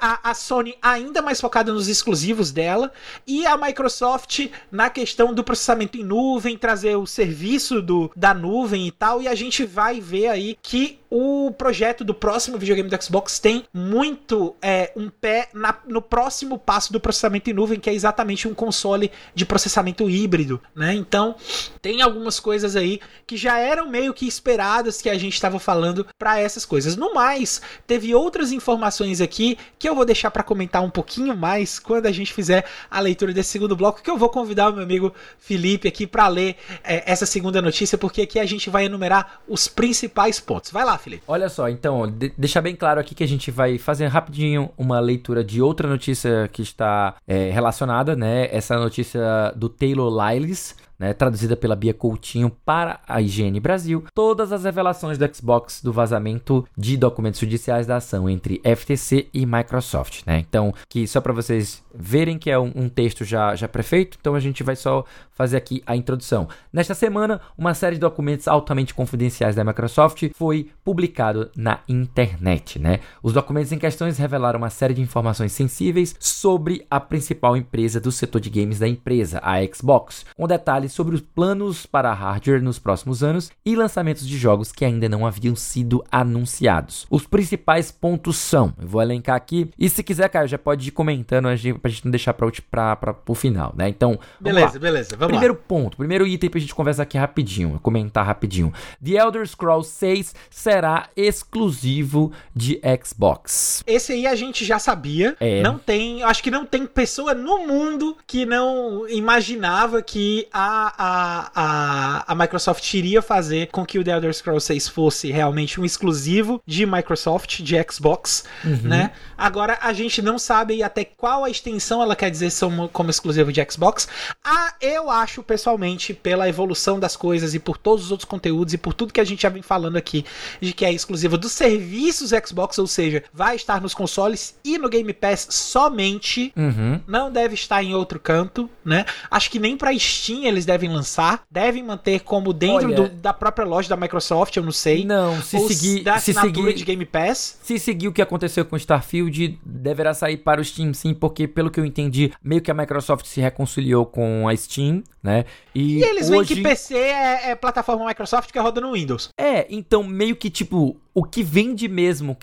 a, 0.00 0.30
a, 0.30 0.34
Sony 0.34 0.76
ainda 0.80 1.22
mais 1.22 1.40
focada 1.40 1.72
nos 1.72 1.88
exclusivos 1.88 2.50
dela. 2.50 2.92
E 3.26 3.46
a 3.46 3.56
Microsoft 3.56 4.48
na 4.70 4.90
questão 4.90 5.32
do 5.34 5.44
processamento 5.44 5.98
em 5.98 6.04
nuvem, 6.04 6.56
trazer 6.56 6.96
o 6.96 7.06
serviço 7.06 7.82
do, 7.82 8.10
da 8.16 8.32
nuvem 8.32 8.86
e 8.86 8.90
tal. 8.90 9.22
E 9.22 9.28
a 9.28 9.34
gente 9.34 9.64
vai 9.64 10.00
ver 10.00 10.28
aí 10.28 10.56
que 10.62 10.98
o 11.10 11.52
projeto 11.52 12.04
do 12.04 12.14
próximo 12.14 12.58
videogame 12.58 12.88
do 12.88 13.02
Xbox 13.02 13.38
tem 13.38 13.64
muito 13.72 14.54
é, 14.60 14.92
um 14.96 15.08
pé 15.08 15.48
na, 15.52 15.76
no 15.86 16.02
próximo 16.02 16.58
passo 16.58 16.92
do 16.92 17.00
processamento 17.00 17.50
em 17.50 17.52
nuvem, 17.52 17.78
que 17.78 17.88
é 17.88 17.94
exatamente 17.94 18.48
um 18.48 18.54
console 18.54 19.10
de 19.34 19.44
processamento 19.44 20.08
híbrido, 20.08 20.60
né? 20.74 20.94
Então, 20.94 21.36
tem 21.80 22.02
algumas 22.02 22.40
coisas 22.40 22.76
aí 22.76 23.00
que 23.26 23.36
já 23.36 23.58
eram 23.58 23.88
meio 23.88 24.12
que 24.12 24.26
esperadas 24.26 25.00
que 25.00 25.08
a 25.08 25.18
gente 25.18 25.34
estava 25.34 25.58
falando 25.58 26.06
para 26.18 26.38
essas 26.40 26.64
coisas. 26.64 26.96
No 26.96 27.14
mais, 27.14 27.60
teve 27.86 28.14
outras 28.14 28.52
informações 28.52 29.20
aqui 29.20 29.58
que 29.78 29.88
eu 29.88 29.94
vou 29.94 30.04
deixar 30.04 30.30
para 30.30 30.42
comentar 30.42 30.82
um 30.82 30.90
pouquinho 30.90 31.36
mais 31.36 31.78
quando 31.78 32.06
a 32.06 32.12
gente 32.12 32.32
fizer 32.32 32.64
a 32.90 33.00
leitura 33.00 33.32
desse 33.32 33.50
segundo 33.50 33.76
bloco, 33.76 34.02
que 34.02 34.10
eu 34.10 34.18
vou 34.18 34.28
convidar 34.28 34.70
o 34.70 34.72
meu 34.72 34.82
amigo 34.82 35.14
Felipe 35.38 35.88
aqui 35.88 36.06
para 36.06 36.28
ler 36.28 36.56
é, 36.82 37.10
essa 37.10 37.26
segunda 37.26 37.62
notícia, 37.62 37.96
porque 37.96 38.22
aqui 38.22 38.38
a 38.38 38.46
gente 38.46 38.68
vai 38.70 38.86
enumerar 38.86 39.40
os 39.48 39.68
principais 39.68 40.40
pontos. 40.40 40.70
Vai 40.70 40.84
lá, 40.84 40.95
Felipe. 40.98 41.22
Olha 41.26 41.48
só, 41.48 41.68
então, 41.68 42.06
de 42.10 42.32
deixar 42.36 42.60
bem 42.60 42.74
claro 42.74 43.00
aqui 43.00 43.14
que 43.14 43.24
a 43.24 43.28
gente 43.28 43.50
vai 43.50 43.78
fazer 43.78 44.06
rapidinho 44.06 44.70
uma 44.76 45.00
leitura 45.00 45.42
de 45.42 45.60
outra 45.60 45.88
notícia 45.88 46.48
que 46.52 46.62
está 46.62 47.16
é, 47.26 47.50
relacionada, 47.50 48.14
né? 48.14 48.48
Essa 48.50 48.76
notícia 48.76 49.52
do 49.56 49.68
Taylor 49.68 50.10
Lyles 50.10 50.74
né, 50.98 51.12
traduzida 51.12 51.56
pela 51.56 51.76
Bia 51.76 51.94
Coutinho 51.94 52.50
para 52.64 53.00
a 53.06 53.20
IGN 53.20 53.60
Brasil, 53.60 54.04
todas 54.14 54.52
as 54.52 54.64
revelações 54.64 55.18
do 55.18 55.34
Xbox 55.34 55.82
do 55.82 55.92
vazamento 55.92 56.66
de 56.76 56.96
documentos 56.96 57.40
judiciais 57.40 57.86
da 57.86 57.96
ação 57.96 58.28
entre 58.28 58.60
FTC 58.64 59.28
e 59.32 59.44
Microsoft, 59.44 60.22
né? 60.26 60.38
Então, 60.38 60.72
que 60.88 61.06
só 61.06 61.20
para 61.20 61.32
vocês 61.32 61.84
verem 61.98 62.38
que 62.38 62.50
é 62.50 62.58
um, 62.58 62.72
um, 62.74 62.88
texto 62.88 63.24
já, 63.24 63.54
já 63.54 63.68
prefeito, 63.68 64.16
então 64.20 64.34
a 64.34 64.40
gente 64.40 64.62
vai 64.62 64.76
só 64.76 65.04
fazer 65.32 65.56
aqui 65.56 65.82
a 65.86 65.94
introdução. 65.94 66.48
Nesta 66.72 66.94
semana, 66.94 67.40
uma 67.56 67.74
série 67.74 67.96
de 67.96 68.00
documentos 68.00 68.48
altamente 68.48 68.94
confidenciais 68.94 69.54
da 69.54 69.64
Microsoft 69.64 70.30
foi 70.34 70.70
publicado 70.84 71.50
na 71.56 71.80
internet, 71.88 72.78
né? 72.78 73.00
Os 73.22 73.32
documentos 73.32 73.72
em 73.72 73.78
questões 73.78 74.18
revelaram 74.18 74.58
uma 74.58 74.70
série 74.70 74.94
de 74.94 75.02
informações 75.02 75.52
sensíveis 75.52 76.14
sobre 76.18 76.86
a 76.90 76.98
principal 76.98 77.56
empresa 77.56 78.00
do 78.00 78.10
setor 78.10 78.40
de 78.40 78.50
games 78.50 78.78
da 78.78 78.88
empresa, 78.88 79.40
a 79.42 79.56
Xbox, 79.66 80.24
com 80.36 80.46
detalhes 80.46 80.92
sobre 80.92 81.14
os 81.14 81.20
planos 81.20 81.86
para 81.86 82.12
hardware 82.12 82.62
nos 82.62 82.78
próximos 82.78 83.22
anos 83.22 83.50
e 83.64 83.76
lançamentos 83.76 84.26
de 84.26 84.38
jogos 84.38 84.72
que 84.72 84.84
ainda 84.84 85.08
não 85.08 85.26
haviam 85.26 85.54
sido 85.54 86.04
anunciados. 86.10 87.06
Os 87.10 87.26
principais 87.26 87.90
pontos 87.90 88.36
são, 88.36 88.72
eu 88.80 88.88
vou 88.88 89.02
elencar 89.02 89.36
aqui, 89.36 89.70
e 89.78 89.88
se 89.88 90.02
quiser, 90.02 90.28
Caio, 90.28 90.48
já 90.48 90.58
pode 90.58 90.88
ir 90.88 90.92
comentando 90.92 91.48
pra 91.86 91.90
gente 91.90 92.04
não 92.04 92.10
deixar 92.10 92.34
para 92.34 93.16
o 93.26 93.34
final, 93.34 93.72
né? 93.76 93.88
Então, 93.88 94.18
beleza, 94.40 94.74
lá. 94.74 94.78
beleza, 94.78 95.16
vamos 95.16 95.32
Primeiro 95.32 95.54
lá. 95.54 95.60
ponto, 95.66 95.96
primeiro 95.96 96.26
item 96.26 96.50
pra 96.50 96.60
gente 96.60 96.74
conversar 96.74 97.04
aqui 97.04 97.16
rapidinho, 97.16 97.78
comentar 97.82 98.26
rapidinho. 98.26 98.72
The 99.04 99.12
Elder 99.12 99.46
Scrolls 99.46 99.88
6 99.90 100.34
será 100.50 101.08
exclusivo 101.16 102.32
de 102.54 102.80
Xbox. 103.04 103.82
Esse 103.86 104.12
aí 104.12 104.26
a 104.26 104.34
gente 104.34 104.64
já 104.64 104.78
sabia, 104.78 105.36
é. 105.38 105.62
não 105.62 105.78
tem, 105.78 106.22
acho 106.22 106.42
que 106.42 106.50
não 106.50 106.66
tem 106.66 106.86
pessoa 106.86 107.34
no 107.34 107.66
mundo 107.66 108.16
que 108.26 108.44
não 108.44 109.08
imaginava 109.08 110.02
que 110.02 110.48
a 110.52 110.76
a, 110.98 111.50
a, 111.54 112.32
a 112.32 112.34
Microsoft 112.34 112.92
iria 112.94 113.22
fazer 113.22 113.68
com 113.68 113.84
que 113.84 113.98
o 113.98 114.04
The 114.04 114.12
Elder 114.12 114.34
Scrolls 114.34 114.66
6 114.66 114.88
fosse 114.88 115.30
realmente 115.30 115.80
um 115.80 115.84
exclusivo 115.84 116.60
de 116.66 116.86
Microsoft, 116.86 117.60
de 117.60 117.76
Xbox, 117.90 118.44
uhum. 118.64 118.80
né? 118.82 119.12
Agora 119.36 119.78
a 119.80 119.92
gente 119.92 120.22
não 120.22 120.38
sabe 120.38 120.82
até 120.82 121.04
qual 121.04 121.44
a 121.44 121.50
extensão 121.50 121.75
ela 122.02 122.16
quer 122.16 122.30
dizer 122.30 122.50
como 122.92 123.10
exclusivo 123.10 123.52
de 123.52 123.64
Xbox. 123.70 124.08
Ah, 124.44 124.74
eu 124.80 125.10
acho 125.10 125.42
pessoalmente, 125.42 126.14
pela 126.14 126.48
evolução 126.48 126.98
das 126.98 127.16
coisas 127.16 127.54
e 127.54 127.58
por 127.58 127.76
todos 127.76 128.06
os 128.06 128.10
outros 128.10 128.28
conteúdos 128.28 128.74
e 128.74 128.78
por 128.78 128.94
tudo 128.94 129.12
que 129.12 129.20
a 129.20 129.24
gente 129.24 129.42
já 129.42 129.48
vem 129.48 129.62
falando 129.62 129.96
aqui, 129.96 130.24
de 130.60 130.72
que 130.72 130.84
é 130.84 130.92
exclusivo 130.92 131.36
dos 131.36 131.52
serviços 131.52 132.30
Xbox, 132.30 132.78
ou 132.78 132.86
seja, 132.86 133.24
vai 133.32 133.56
estar 133.56 133.80
nos 133.80 133.94
consoles 133.94 134.56
e 134.64 134.78
no 134.78 134.88
Game 134.88 135.12
Pass 135.12 135.46
somente, 135.50 136.52
uhum. 136.56 137.00
não 137.06 137.30
deve 137.30 137.54
estar 137.54 137.82
em 137.82 137.94
outro 137.94 138.18
canto, 138.18 138.68
né? 138.84 139.04
Acho 139.30 139.50
que 139.50 139.58
nem 139.58 139.76
para 139.76 139.96
Steam 139.98 140.44
eles 140.44 140.64
devem 140.64 140.90
lançar, 140.90 141.42
devem 141.50 141.82
manter 141.82 142.20
como 142.20 142.52
dentro 142.52 142.86
Olha, 142.86 142.96
do, 142.96 143.08
da 143.08 143.32
própria 143.32 143.66
loja 143.66 143.88
da 143.88 143.96
Microsoft, 143.96 144.56
eu 144.56 144.62
não 144.62 144.72
sei. 144.72 145.04
Não, 145.04 145.40
se 145.42 145.58
seguir 145.68 146.02
da 146.02 146.18
se 146.18 146.32
seguir 146.32 146.74
de 146.74 146.84
Game 146.84 147.04
Pass. 147.04 147.58
Se 147.62 147.78
seguir 147.78 148.08
o 148.08 148.12
que 148.12 148.22
aconteceu 148.22 148.64
com 148.64 148.76
Starfield, 148.76 149.58
deverá 149.64 150.14
sair 150.14 150.36
para 150.36 150.60
o 150.60 150.64
Steam 150.64 150.92
sim, 150.94 151.14
porque 151.14 151.46
pelo 151.46 151.65
que 151.70 151.80
eu 151.80 151.84
entendi, 151.84 152.32
meio 152.42 152.60
que 152.60 152.70
a 152.70 152.74
Microsoft 152.74 153.26
se 153.26 153.40
reconciliou 153.40 154.06
com 154.06 154.48
a 154.48 154.56
Steam, 154.56 155.02
né? 155.22 155.44
E, 155.74 155.98
e 155.98 156.02
eles 156.02 156.30
hoje... 156.30 156.54
veem 156.54 156.62
que 156.62 156.68
PC 156.68 156.96
é, 156.96 157.50
é 157.50 157.54
plataforma 157.54 158.06
Microsoft 158.06 158.50
que 158.50 158.58
roda 158.58 158.80
no 158.80 158.92
Windows. 158.92 159.28
É, 159.38 159.66
então 159.68 160.02
meio 160.02 160.36
que 160.36 160.50
tipo 160.50 160.96
o 161.16 161.24
que 161.24 161.42
vende 161.42 161.88
mesmo, 161.88 162.36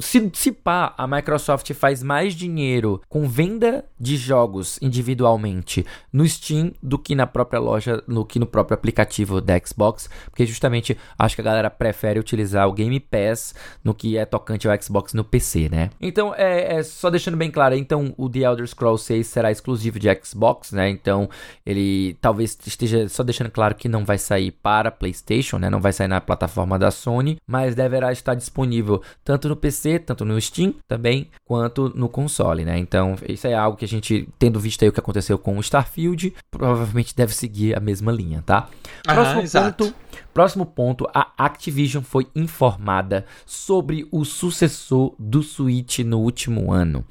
se, 0.00 0.28
se 0.34 0.50
pá, 0.50 0.92
a 0.98 1.06
Microsoft 1.06 1.72
faz 1.74 2.02
mais 2.02 2.34
dinheiro 2.34 3.00
com 3.08 3.28
venda 3.28 3.84
de 4.00 4.16
jogos 4.16 4.80
individualmente 4.82 5.86
no 6.12 6.28
Steam 6.28 6.72
do 6.82 6.98
que 6.98 7.14
na 7.14 7.24
própria 7.24 7.60
loja, 7.60 8.02
no 8.04 8.24
que 8.24 8.40
no 8.40 8.46
próprio 8.46 8.74
aplicativo 8.74 9.40
da 9.40 9.56
Xbox, 9.64 10.10
porque 10.24 10.44
justamente 10.44 10.98
acho 11.16 11.36
que 11.36 11.40
a 11.40 11.44
galera 11.44 11.70
prefere 11.70 12.18
utilizar 12.18 12.66
o 12.66 12.72
Game 12.72 12.98
Pass 12.98 13.54
no 13.84 13.94
que 13.94 14.18
é 14.18 14.24
tocante 14.24 14.68
ao 14.68 14.82
Xbox 14.82 15.14
no 15.14 15.22
PC, 15.22 15.68
né? 15.68 15.90
Então, 16.00 16.34
é, 16.34 16.78
é 16.78 16.82
só 16.82 17.08
deixando 17.08 17.36
bem 17.36 17.52
claro, 17.52 17.76
então 17.76 18.12
o 18.16 18.28
The 18.28 18.40
Elder 18.40 18.66
Scrolls 18.66 19.04
6 19.04 19.24
será 19.24 19.52
exclusivo 19.52 20.00
de 20.00 20.08
Xbox, 20.20 20.72
né? 20.72 20.90
Então, 20.90 21.30
ele 21.64 22.16
talvez 22.20 22.58
esteja 22.66 23.08
só 23.08 23.22
deixando 23.22 23.52
claro 23.52 23.76
que 23.76 23.88
não 23.88 24.04
vai 24.04 24.18
sair 24.18 24.50
para 24.50 24.90
PlayStation, 24.90 25.58
né? 25.58 25.70
Não 25.70 25.80
vai 25.80 25.92
sair 25.92 26.08
na 26.08 26.20
plataforma 26.20 26.76
da 26.76 26.90
Sony, 26.90 27.36
mas 27.46 27.76
deverá 27.76 28.15
estar 28.18 28.34
disponível 28.34 29.02
tanto 29.24 29.48
no 29.48 29.56
PC, 29.56 29.98
tanto 29.98 30.24
no 30.24 30.40
Steam 30.40 30.74
também, 30.86 31.28
quanto 31.44 31.92
no 31.94 32.08
console, 32.08 32.64
né? 32.64 32.78
Então, 32.78 33.16
isso 33.28 33.46
é 33.46 33.54
algo 33.54 33.76
que 33.76 33.84
a 33.84 33.88
gente, 33.88 34.28
tendo 34.38 34.58
visto 34.58 34.82
aí 34.82 34.88
o 34.88 34.92
que 34.92 35.00
aconteceu 35.00 35.38
com 35.38 35.56
o 35.56 35.60
Starfield, 35.60 36.34
provavelmente 36.50 37.14
deve 37.14 37.34
seguir 37.34 37.76
a 37.76 37.80
mesma 37.80 38.12
linha, 38.12 38.42
tá? 38.44 38.68
Próximo 39.04 39.42
ponto. 39.50 39.94
Próximo 40.32 40.66
ponto, 40.66 41.08
a 41.14 41.32
Activision 41.38 42.02
foi 42.02 42.26
informada 42.34 43.24
sobre 43.46 44.06
o 44.10 44.24
sucessor 44.24 45.14
do 45.18 45.42
Switch 45.42 46.00
no 46.00 46.18
último 46.20 46.72
ano. 46.72 47.04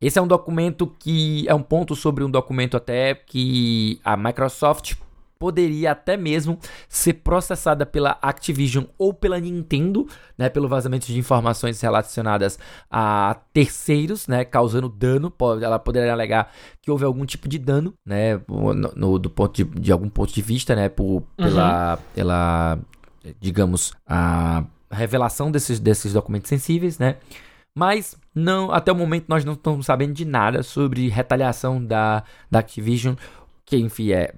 Esse 0.00 0.18
é 0.18 0.22
um 0.22 0.26
documento 0.26 0.86
que 0.98 1.46
é 1.46 1.54
um 1.54 1.62
ponto 1.62 1.94
sobre 1.94 2.24
um 2.24 2.30
documento 2.30 2.74
até 2.74 3.14
que 3.14 4.00
a 4.02 4.16
Microsoft 4.16 4.94
poderia 5.40 5.92
até 5.92 6.18
mesmo 6.18 6.58
ser 6.86 7.14
processada 7.14 7.86
pela 7.86 8.18
Activision 8.20 8.84
ou 8.98 9.14
pela 9.14 9.40
Nintendo, 9.40 10.06
né, 10.36 10.50
pelo 10.50 10.68
vazamento 10.68 11.06
de 11.06 11.18
informações 11.18 11.80
relacionadas 11.80 12.58
a 12.90 13.34
terceiros, 13.50 14.28
né, 14.28 14.44
causando 14.44 14.86
dano. 14.86 15.32
Ela 15.62 15.78
poderia 15.78 16.12
alegar 16.12 16.52
que 16.82 16.90
houve 16.90 17.06
algum 17.06 17.24
tipo 17.24 17.48
de 17.48 17.58
dano, 17.58 17.94
né, 18.04 18.38
no, 18.46 18.74
no 18.74 19.18
do 19.18 19.30
ponto 19.30 19.56
de, 19.56 19.80
de, 19.80 19.90
algum 19.90 20.10
ponto 20.10 20.30
de 20.30 20.42
vista, 20.42 20.76
né, 20.76 20.90
por, 20.90 21.22
pela, 21.38 21.94
uhum. 21.94 22.02
pela, 22.14 22.78
digamos, 23.40 23.94
a 24.06 24.62
revelação 24.90 25.50
desses, 25.50 25.80
desses 25.80 26.12
documentos 26.12 26.50
sensíveis, 26.50 26.98
né. 26.98 27.16
Mas 27.74 28.14
não, 28.34 28.70
até 28.70 28.92
o 28.92 28.96
momento 28.96 29.24
nós 29.26 29.42
não 29.42 29.54
estamos 29.54 29.86
sabendo 29.86 30.12
de 30.12 30.26
nada 30.26 30.62
sobre 30.62 31.08
retaliação 31.08 31.82
da, 31.82 32.24
da 32.50 32.58
Activision, 32.58 33.14
que 33.64 33.78
enfim 33.78 34.10
é 34.10 34.34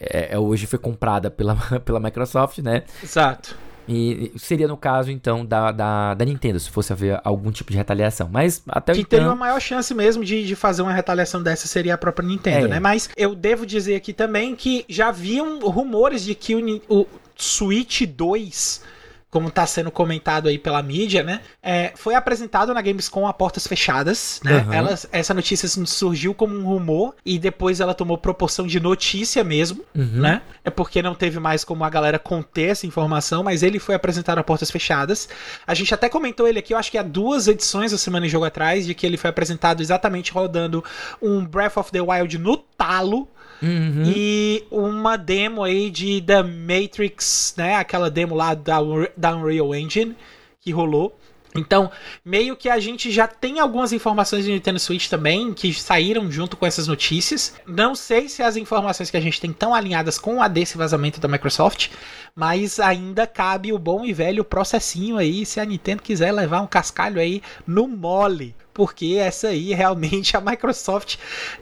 é, 0.00 0.34
é, 0.34 0.38
hoje 0.38 0.66
foi 0.66 0.78
comprada 0.78 1.30
pela, 1.30 1.56
pela 1.84 2.00
Microsoft, 2.00 2.58
né? 2.58 2.84
Exato. 3.02 3.56
E 3.88 4.32
seria 4.36 4.66
no 4.66 4.76
caso, 4.76 5.12
então, 5.12 5.46
da, 5.46 5.70
da, 5.70 6.14
da, 6.14 6.24
Nintendo, 6.24 6.58
se 6.58 6.68
fosse 6.68 6.92
haver 6.92 7.20
algum 7.22 7.52
tipo 7.52 7.70
de 7.70 7.76
retaliação. 7.76 8.28
Mas 8.30 8.60
até 8.68 8.92
Que 8.92 9.00
então... 9.00 9.10
teria 9.10 9.28
uma 9.28 9.36
maior 9.36 9.60
chance 9.60 9.94
mesmo 9.94 10.24
de, 10.24 10.44
de 10.44 10.56
fazer 10.56 10.82
uma 10.82 10.92
retaliação 10.92 11.40
dessa 11.40 11.68
seria 11.68 11.94
a 11.94 11.98
própria 11.98 12.26
Nintendo, 12.26 12.66
é. 12.66 12.68
né? 12.68 12.80
Mas 12.80 13.08
eu 13.16 13.34
devo 13.34 13.64
dizer 13.64 13.94
aqui 13.94 14.12
também 14.12 14.56
que 14.56 14.84
já 14.88 15.08
haviam 15.08 15.60
rumores 15.60 16.24
de 16.24 16.34
que 16.34 16.56
o, 16.56 16.82
o 16.88 17.06
Switch 17.36 18.02
2 18.02 18.82
como 19.30 19.48
está 19.48 19.66
sendo 19.66 19.90
comentado 19.90 20.48
aí 20.48 20.58
pela 20.58 20.82
mídia, 20.82 21.22
né? 21.22 21.40
É, 21.62 21.92
foi 21.96 22.14
apresentado 22.14 22.72
na 22.72 22.80
Gamescom 22.80 23.26
a 23.26 23.32
portas 23.32 23.66
fechadas, 23.66 24.40
né? 24.44 24.64
Uhum. 24.66 24.72
Ela, 24.72 24.98
essa 25.10 25.34
notícia 25.34 25.68
surgiu 25.68 26.32
como 26.32 26.56
um 26.56 26.64
rumor 26.64 27.14
e 27.24 27.38
depois 27.38 27.80
ela 27.80 27.92
tomou 27.92 28.16
proporção 28.16 28.66
de 28.66 28.78
notícia 28.78 29.42
mesmo, 29.42 29.84
uhum. 29.94 30.20
né? 30.20 30.42
É 30.64 30.70
porque 30.70 31.02
não 31.02 31.14
teve 31.14 31.40
mais 31.40 31.64
como 31.64 31.84
a 31.84 31.90
galera 31.90 32.18
conter 32.18 32.70
essa 32.70 32.86
informação, 32.86 33.42
mas 33.42 33.62
ele 33.62 33.78
foi 33.78 33.94
apresentado 33.94 34.38
a 34.38 34.44
portas 34.44 34.70
fechadas. 34.70 35.28
A 35.66 35.74
gente 35.74 35.92
até 35.92 36.08
comentou 36.08 36.46
ele 36.46 36.60
aqui, 36.60 36.72
eu 36.72 36.78
acho 36.78 36.90
que 36.90 36.98
há 36.98 37.02
duas 37.02 37.48
edições 37.48 37.92
da 37.92 37.98
Semana 37.98 38.26
em 38.26 38.30
Jogo 38.30 38.44
atrás, 38.44 38.86
de 38.86 38.94
que 38.94 39.04
ele 39.04 39.16
foi 39.16 39.28
apresentado 39.30 39.82
exatamente 39.82 40.32
rodando 40.32 40.84
um 41.20 41.44
Breath 41.44 41.76
of 41.76 41.90
the 41.90 42.00
Wild 42.00 42.38
no 42.38 42.56
talo, 42.56 43.28
Uhum. 43.62 44.02
E 44.04 44.64
uma 44.70 45.16
demo 45.16 45.62
aí 45.62 45.90
de 45.90 46.20
The 46.20 46.42
Matrix, 46.42 47.54
né? 47.56 47.76
Aquela 47.76 48.10
demo 48.10 48.34
lá 48.34 48.54
da, 48.54 48.78
da 49.16 49.36
Unreal 49.36 49.74
Engine 49.74 50.16
que 50.60 50.72
rolou. 50.72 51.16
Então, 51.58 51.90
meio 52.24 52.56
que 52.56 52.68
a 52.68 52.78
gente 52.78 53.10
já 53.10 53.26
tem 53.26 53.60
algumas 53.60 53.92
informações 53.92 54.44
de 54.44 54.52
Nintendo 54.52 54.78
Switch 54.78 55.08
também 55.08 55.52
que 55.52 55.72
saíram 55.72 56.30
junto 56.30 56.56
com 56.56 56.66
essas 56.66 56.88
notícias. 56.88 57.54
Não 57.66 57.94
sei 57.94 58.28
se 58.28 58.42
as 58.42 58.56
informações 58.56 59.10
que 59.10 59.16
a 59.16 59.20
gente 59.20 59.40
tem 59.40 59.50
estão 59.50 59.74
alinhadas 59.74 60.18
com 60.18 60.42
a 60.42 60.48
desse 60.48 60.76
vazamento 60.76 61.20
da 61.20 61.28
Microsoft, 61.28 61.90
mas 62.34 62.78
ainda 62.80 63.26
cabe 63.26 63.72
o 63.72 63.78
bom 63.78 64.04
e 64.04 64.12
velho 64.12 64.44
processinho 64.44 65.16
aí 65.16 65.46
se 65.46 65.60
a 65.60 65.64
Nintendo 65.64 66.02
quiser 66.02 66.32
levar 66.32 66.60
um 66.60 66.66
cascalho 66.66 67.20
aí 67.20 67.42
no 67.66 67.86
mole 67.88 68.54
porque 68.76 69.16
essa 69.18 69.48
aí 69.48 69.72
realmente 69.72 70.36
a 70.36 70.40
Microsoft 70.40 71.16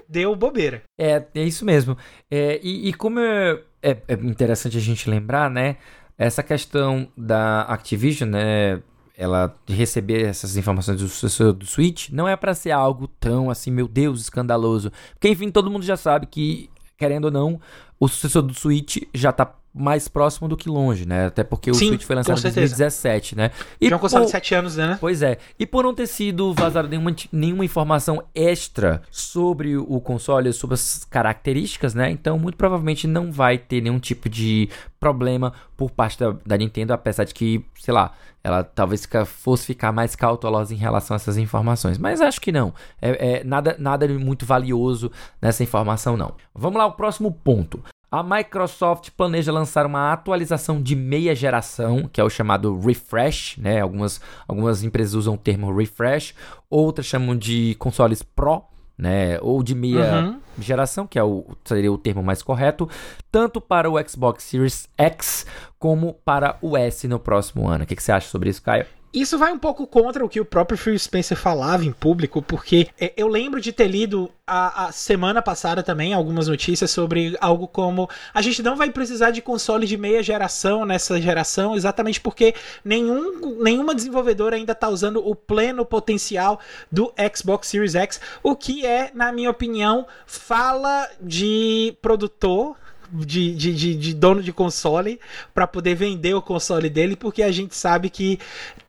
deu 0.08 0.34
bobeira. 0.34 0.82
É, 0.98 1.24
é 1.32 1.44
isso 1.44 1.64
mesmo. 1.64 1.96
É, 2.28 2.58
e, 2.60 2.88
e, 2.88 2.92
como 2.92 3.20
é, 3.20 3.60
é, 3.80 3.96
é, 4.08 4.14
interessante 4.14 4.76
a 4.76 4.80
gente 4.80 5.08
lembrar, 5.08 5.48
né? 5.48 5.76
Essa 6.18 6.42
questão 6.42 7.06
da 7.16 7.62
Activision, 7.62 8.30
né? 8.30 8.82
Ela 9.16 9.54
receber 9.68 10.26
essas 10.26 10.56
informações 10.56 11.00
do 11.00 11.08
sucessor 11.08 11.52
do 11.52 11.64
Switch 11.66 12.10
não 12.10 12.26
é 12.26 12.36
para 12.36 12.54
ser 12.54 12.72
algo 12.72 13.06
tão 13.06 13.48
assim, 13.48 13.70
meu 13.70 13.86
Deus, 13.86 14.22
escandaloso. 14.22 14.90
Porque 15.12 15.28
enfim, 15.28 15.50
todo 15.50 15.70
mundo 15.70 15.84
já 15.84 15.96
sabe 15.96 16.26
que, 16.26 16.68
querendo 16.98 17.26
ou 17.26 17.30
não, 17.30 17.60
o 17.98 18.08
sucessor 18.08 18.42
do 18.42 18.54
Switch 18.54 18.98
já 19.14 19.30
tá 19.30 19.54
mais 19.74 20.06
próximo 20.06 20.46
do 20.46 20.56
que 20.56 20.68
longe, 20.68 21.04
né? 21.04 21.26
Até 21.26 21.42
porque 21.42 21.70
o 21.70 21.74
Sim, 21.74 21.88
Switch 21.88 22.04
foi 22.04 22.14
lançado 22.14 22.38
em 22.38 22.42
2017, 22.42 23.36
né? 23.36 23.50
E 23.80 23.88
Já 23.88 23.94
é 23.94 23.96
um 23.96 23.98
console 23.98 24.24
de 24.24 24.30
7 24.30 24.54
anos, 24.54 24.76
né? 24.76 24.96
Pois 25.00 25.20
é. 25.20 25.38
E 25.58 25.66
por 25.66 25.82
não 25.82 25.92
ter 25.92 26.06
sido 26.06 26.54
vazada 26.54 26.86
nenhuma, 26.86 27.14
nenhuma 27.32 27.64
informação 27.64 28.22
extra 28.32 29.02
sobre 29.10 29.76
o 29.76 30.00
console, 30.00 30.52
sobre 30.52 30.74
as 30.74 31.04
características, 31.04 31.92
né? 31.92 32.08
Então, 32.08 32.38
muito 32.38 32.56
provavelmente 32.56 33.08
não 33.08 33.32
vai 33.32 33.58
ter 33.58 33.80
nenhum 33.80 33.98
tipo 33.98 34.28
de 34.28 34.68
problema 35.00 35.52
por 35.76 35.90
parte 35.90 36.18
da, 36.20 36.36
da 36.46 36.56
Nintendo, 36.56 36.92
apesar 36.92 37.24
de 37.24 37.34
que, 37.34 37.64
sei 37.74 37.92
lá, 37.92 38.12
ela 38.44 38.62
talvez 38.62 39.02
fica, 39.02 39.24
fosse 39.24 39.66
ficar 39.66 39.90
mais 39.90 40.14
cautelosa 40.14 40.72
em 40.72 40.76
relação 40.76 41.14
a 41.14 41.16
essas 41.16 41.36
informações. 41.36 41.98
Mas 41.98 42.20
acho 42.20 42.40
que 42.40 42.52
não. 42.52 42.72
É, 43.02 43.38
é 43.38 43.44
nada, 43.44 43.74
nada 43.78 44.06
muito 44.06 44.46
valioso 44.46 45.10
nessa 45.42 45.64
informação, 45.64 46.16
não. 46.16 46.34
Vamos 46.54 46.78
lá, 46.78 46.86
o 46.86 46.92
próximo 46.92 47.32
ponto. 47.32 47.82
A 48.14 48.22
Microsoft 48.22 49.10
planeja 49.16 49.50
lançar 49.50 49.84
uma 49.84 50.12
atualização 50.12 50.80
de 50.80 50.94
meia 50.94 51.34
geração, 51.34 52.08
que 52.12 52.20
é 52.20 52.24
o 52.24 52.30
chamado 52.30 52.78
refresh, 52.78 53.56
né? 53.58 53.80
Algumas, 53.80 54.20
algumas 54.46 54.84
empresas 54.84 55.14
usam 55.14 55.34
o 55.34 55.36
termo 55.36 55.76
refresh, 55.76 56.32
outras 56.70 57.06
chamam 57.06 57.36
de 57.36 57.74
consoles 57.74 58.22
Pro, 58.22 58.62
né? 58.96 59.40
Ou 59.40 59.64
de 59.64 59.74
meia 59.74 60.26
uhum. 60.26 60.40
geração, 60.60 61.08
que 61.08 61.18
é 61.18 61.24
o, 61.24 61.44
seria 61.64 61.90
o 61.90 61.98
termo 61.98 62.22
mais 62.22 62.40
correto, 62.40 62.88
tanto 63.32 63.60
para 63.60 63.90
o 63.90 64.08
Xbox 64.08 64.44
Series 64.44 64.88
X 64.96 65.44
como 65.76 66.14
para 66.14 66.56
o 66.62 66.76
S 66.76 67.08
no 67.08 67.18
próximo 67.18 67.68
ano. 67.68 67.82
O 67.82 67.86
que, 67.86 67.96
que 67.96 68.02
você 68.04 68.12
acha 68.12 68.28
sobre 68.28 68.48
isso, 68.48 68.62
Caio? 68.62 68.86
Isso 69.14 69.38
vai 69.38 69.52
um 69.52 69.58
pouco 69.60 69.86
contra 69.86 70.24
o 70.24 70.28
que 70.28 70.40
o 70.40 70.44
próprio 70.44 70.76
Phil 70.76 70.98
Spencer 70.98 71.36
falava 71.36 71.84
em 71.84 71.92
público, 71.92 72.42
porque 72.42 72.88
é, 73.00 73.12
eu 73.16 73.28
lembro 73.28 73.60
de 73.60 73.72
ter 73.72 73.86
lido 73.86 74.28
a, 74.44 74.86
a, 74.86 74.92
semana 74.92 75.40
passada 75.40 75.84
também 75.84 76.12
algumas 76.12 76.48
notícias 76.48 76.90
sobre 76.90 77.36
algo 77.40 77.68
como 77.68 78.10
a 78.34 78.42
gente 78.42 78.60
não 78.60 78.74
vai 78.74 78.90
precisar 78.90 79.30
de 79.30 79.40
console 79.40 79.86
de 79.86 79.96
meia 79.96 80.20
geração 80.20 80.84
nessa 80.84 81.20
geração, 81.20 81.76
exatamente 81.76 82.20
porque 82.20 82.56
nenhum, 82.84 83.56
nenhuma 83.62 83.94
desenvolvedora 83.94 84.56
ainda 84.56 84.72
está 84.72 84.88
usando 84.88 85.24
o 85.24 85.36
pleno 85.36 85.86
potencial 85.86 86.58
do 86.90 87.12
Xbox 87.36 87.68
Series 87.68 87.94
X, 87.94 88.20
o 88.42 88.56
que 88.56 88.84
é, 88.84 89.12
na 89.14 89.30
minha 89.30 89.50
opinião, 89.50 90.08
fala 90.26 91.08
de 91.20 91.96
produtor 92.02 92.74
de, 93.12 93.54
de, 93.54 93.74
de, 93.74 93.94
de, 93.94 94.14
dono 94.14 94.42
de 94.42 94.52
console 94.52 95.20
para 95.52 95.66
poder 95.66 95.94
vender 95.94 96.34
o 96.34 96.42
console 96.42 96.88
dele, 96.88 97.16
porque 97.16 97.42
a 97.42 97.52
gente 97.52 97.74
sabe 97.74 98.10
que 98.10 98.38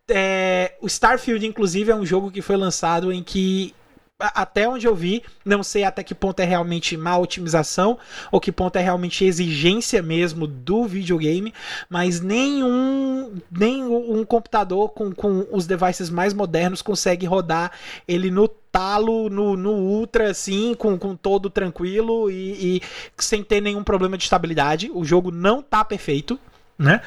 é, 0.07 0.73
o 0.81 0.87
Starfield, 0.87 1.45
inclusive, 1.45 1.91
é 1.91 1.95
um 1.95 2.05
jogo 2.05 2.31
que 2.31 2.41
foi 2.41 2.55
lançado 2.55 3.11
em 3.11 3.23
que 3.23 3.73
até 4.17 4.67
onde 4.67 4.87
eu 4.87 4.95
vi, 4.95 5.23
não 5.43 5.61
sei 5.61 5.83
até 5.83 6.01
que 6.01 6.15
ponto 6.15 6.39
é 6.39 6.45
realmente 6.45 6.95
má 6.95 7.17
otimização 7.17 7.99
ou 8.31 8.39
que 8.39 8.51
ponto 8.51 8.77
é 8.77 8.81
realmente 8.81 9.25
exigência 9.25 10.01
mesmo 10.01 10.47
do 10.47 10.85
videogame, 10.85 11.53
mas 11.89 12.21
nenhum, 12.21 13.33
nenhum 13.51 14.23
computador 14.23 14.89
com, 14.89 15.13
com 15.13 15.45
os 15.51 15.67
devices 15.67 16.09
mais 16.09 16.33
modernos 16.33 16.81
consegue 16.81 17.25
rodar 17.25 17.71
ele 18.07 18.31
no 18.31 18.47
talo, 18.47 19.29
no, 19.29 19.57
no 19.57 19.71
ultra, 19.71 20.29
assim, 20.31 20.73
com, 20.75 20.97
com 20.97 21.13
todo 21.13 21.49
tranquilo 21.49 22.31
e, 22.31 22.77
e 22.77 22.81
sem 23.17 23.43
ter 23.43 23.59
nenhum 23.59 23.83
problema 23.83 24.17
de 24.17 24.23
estabilidade. 24.23 24.89
O 24.93 25.03
jogo 25.03 25.29
não 25.29 25.61
tá 25.61 25.83
perfeito, 25.83 26.39
né? 26.77 27.01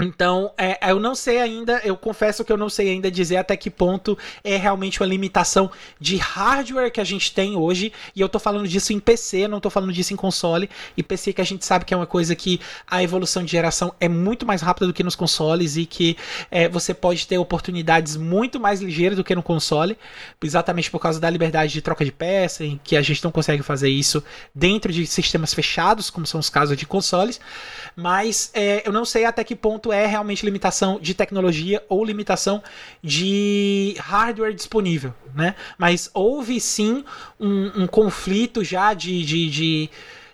Então, 0.00 0.52
é, 0.56 0.78
eu 0.92 1.00
não 1.00 1.12
sei 1.14 1.40
ainda, 1.40 1.80
eu 1.84 1.96
confesso 1.96 2.44
que 2.44 2.52
eu 2.52 2.56
não 2.56 2.68
sei 2.68 2.90
ainda 2.90 3.10
dizer 3.10 3.36
até 3.36 3.56
que 3.56 3.68
ponto 3.68 4.16
é 4.44 4.56
realmente 4.56 5.00
uma 5.00 5.06
limitação 5.06 5.68
de 5.98 6.16
hardware 6.16 6.92
que 6.92 7.00
a 7.00 7.04
gente 7.04 7.32
tem 7.34 7.56
hoje, 7.56 7.92
e 8.14 8.20
eu 8.20 8.28
tô 8.28 8.38
falando 8.38 8.68
disso 8.68 8.92
em 8.92 9.00
PC, 9.00 9.48
não 9.48 9.58
tô 9.58 9.68
falando 9.68 9.92
disso 9.92 10.14
em 10.14 10.16
console, 10.16 10.70
e 10.96 11.02
PC 11.02 11.32
que 11.32 11.40
a 11.40 11.44
gente 11.44 11.64
sabe 11.64 11.84
que 11.84 11.92
é 11.92 11.96
uma 11.96 12.06
coisa 12.06 12.36
que 12.36 12.60
a 12.86 13.02
evolução 13.02 13.42
de 13.42 13.50
geração 13.50 13.92
é 13.98 14.08
muito 14.08 14.46
mais 14.46 14.62
rápida 14.62 14.86
do 14.86 14.92
que 14.92 15.02
nos 15.02 15.16
consoles, 15.16 15.76
e 15.76 15.84
que 15.84 16.16
é, 16.48 16.68
você 16.68 16.94
pode 16.94 17.26
ter 17.26 17.38
oportunidades 17.38 18.16
muito 18.16 18.60
mais 18.60 18.80
ligeiras 18.80 19.16
do 19.16 19.24
que 19.24 19.34
no 19.34 19.42
console, 19.42 19.98
exatamente 20.44 20.92
por 20.92 21.00
causa 21.00 21.18
da 21.18 21.28
liberdade 21.28 21.72
de 21.72 21.82
troca 21.82 22.04
de 22.04 22.12
peça, 22.12 22.64
em 22.64 22.80
que 22.84 22.96
a 22.96 23.02
gente 23.02 23.24
não 23.24 23.32
consegue 23.32 23.64
fazer 23.64 23.88
isso 23.88 24.22
dentro 24.54 24.92
de 24.92 25.04
sistemas 25.08 25.52
fechados, 25.52 26.08
como 26.08 26.24
são 26.24 26.38
os 26.38 26.48
casos 26.48 26.76
de 26.76 26.86
consoles, 26.86 27.40
mas 27.96 28.52
é, 28.54 28.86
eu 28.86 28.92
não 28.92 29.04
sei 29.04 29.24
até 29.24 29.42
que 29.42 29.56
ponto 29.56 29.87
é 29.92 30.06
realmente 30.06 30.44
limitação 30.44 30.98
de 31.00 31.14
tecnologia 31.14 31.82
ou 31.88 32.04
limitação 32.04 32.62
de 33.02 33.94
hardware 33.98 34.54
disponível, 34.54 35.14
né? 35.34 35.54
Mas 35.76 36.10
houve 36.14 36.60
sim 36.60 37.04
um, 37.38 37.82
um 37.82 37.86
conflito 37.86 38.64
já 38.64 38.94
de, 38.94 39.24
de, 39.24 39.50
de, 39.50 39.90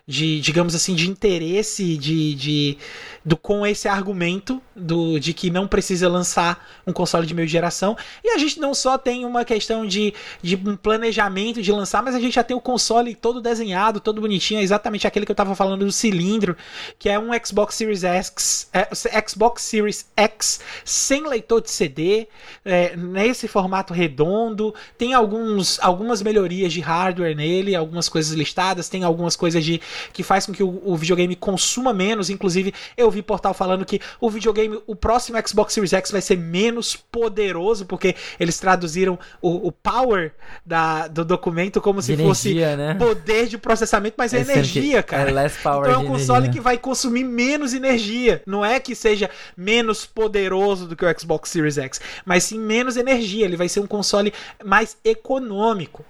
de, 0.06 0.40
digamos 0.40 0.74
assim, 0.74 0.94
de 0.94 1.08
interesse 1.08 1.96
de, 1.96 2.34
de, 2.34 2.78
do, 3.24 3.36
com 3.36 3.66
esse 3.66 3.88
argumento 3.88 4.62
do, 4.74 5.18
de 5.18 5.32
que 5.32 5.50
não 5.50 5.66
precisa 5.66 6.08
lançar 6.08 6.66
um 6.86 6.92
console 6.92 7.26
de 7.26 7.34
meio 7.34 7.48
geração. 7.48 7.96
E 8.22 8.30
a 8.30 8.38
gente 8.38 8.60
não 8.60 8.74
só 8.74 8.98
tem 8.98 9.24
uma 9.24 9.44
questão 9.44 9.86
de, 9.86 10.14
de 10.42 10.56
um 10.56 10.76
planejamento 10.76 11.62
de 11.62 11.72
lançar, 11.72 12.02
mas 12.02 12.14
a 12.14 12.20
gente 12.20 12.34
já 12.34 12.44
tem 12.44 12.56
o 12.56 12.60
console 12.60 13.14
todo 13.14 13.40
desenhado, 13.40 14.00
todo 14.00 14.20
bonitinho, 14.20 14.60
é 14.60 14.62
exatamente 14.62 15.06
aquele 15.06 15.26
que 15.26 15.32
eu 15.32 15.36
tava 15.36 15.54
falando 15.54 15.84
do 15.84 15.92
cilindro, 15.92 16.56
que 16.98 17.08
é 17.08 17.18
um 17.18 17.30
Xbox 17.44 17.74
Series 17.74 18.04
X, 18.04 18.68
é, 18.72 19.28
Xbox 19.28 19.62
Series 19.62 20.06
X 20.16 20.60
sem 20.84 21.26
leitor 21.26 21.60
de 21.60 21.70
CD, 21.70 22.28
é, 22.64 22.96
nesse 22.96 23.48
formato 23.48 23.92
redondo. 23.92 24.74
Tem 24.96 25.14
alguns, 25.14 25.78
algumas 25.80 26.22
melhorias 26.22 26.72
de 26.72 26.80
hardware 26.80 27.36
nele, 27.36 27.74
algumas 27.74 28.08
coisas 28.08 28.32
listadas, 28.32 28.88
tem 28.88 29.04
algumas 29.04 29.36
coisas 29.36 29.64
de 29.64 29.80
que 30.12 30.22
faz 30.22 30.46
com 30.46 30.52
que 30.52 30.62
o, 30.62 30.80
o 30.84 30.96
videogame 30.96 31.36
consuma 31.36 31.92
menos. 31.92 32.30
Inclusive, 32.30 32.72
eu 32.96 33.10
vi 33.10 33.22
portal 33.22 33.54
falando 33.54 33.84
que 33.84 34.00
o 34.20 34.30
videogame, 34.30 34.63
o 34.86 34.96
próximo 34.96 35.38
Xbox 35.46 35.72
Series 35.72 35.92
X 35.92 36.10
vai 36.10 36.20
ser 36.20 36.36
menos 36.36 36.96
poderoso, 36.96 37.86
porque 37.86 38.14
eles 38.38 38.58
traduziram 38.58 39.18
o, 39.40 39.68
o 39.68 39.72
power 39.72 40.32
da, 40.64 41.08
do 41.08 41.24
documento 41.24 41.80
como 41.80 42.00
de 42.00 42.06
se 42.06 42.12
energia, 42.12 42.28
fosse 42.28 42.54
né? 42.76 42.94
poder 42.94 43.46
de 43.46 43.58
processamento, 43.58 44.14
mas 44.18 44.32
é, 44.32 44.38
é 44.38 44.40
energia, 44.40 45.02
cara. 45.02 45.30
É 45.30 45.32
less 45.32 45.58
power 45.62 45.88
então 45.88 46.00
é 46.00 46.04
um 46.04 46.06
console 46.06 46.44
energia. 46.44 46.52
que 46.52 46.60
vai 46.60 46.78
consumir 46.78 47.24
menos 47.24 47.74
energia. 47.74 48.42
Não 48.46 48.64
é 48.64 48.80
que 48.80 48.94
seja 48.94 49.30
menos 49.56 50.06
poderoso 50.06 50.86
do 50.86 50.96
que 50.96 51.04
o 51.04 51.20
Xbox 51.20 51.50
Series 51.50 51.78
X, 51.78 52.00
mas 52.24 52.44
sim 52.44 52.58
menos 52.58 52.96
energia. 52.96 53.44
Ele 53.44 53.56
vai 53.56 53.68
ser 53.68 53.80
um 53.80 53.86
console 53.86 54.32
mais 54.64 54.96
econômico 55.04 56.04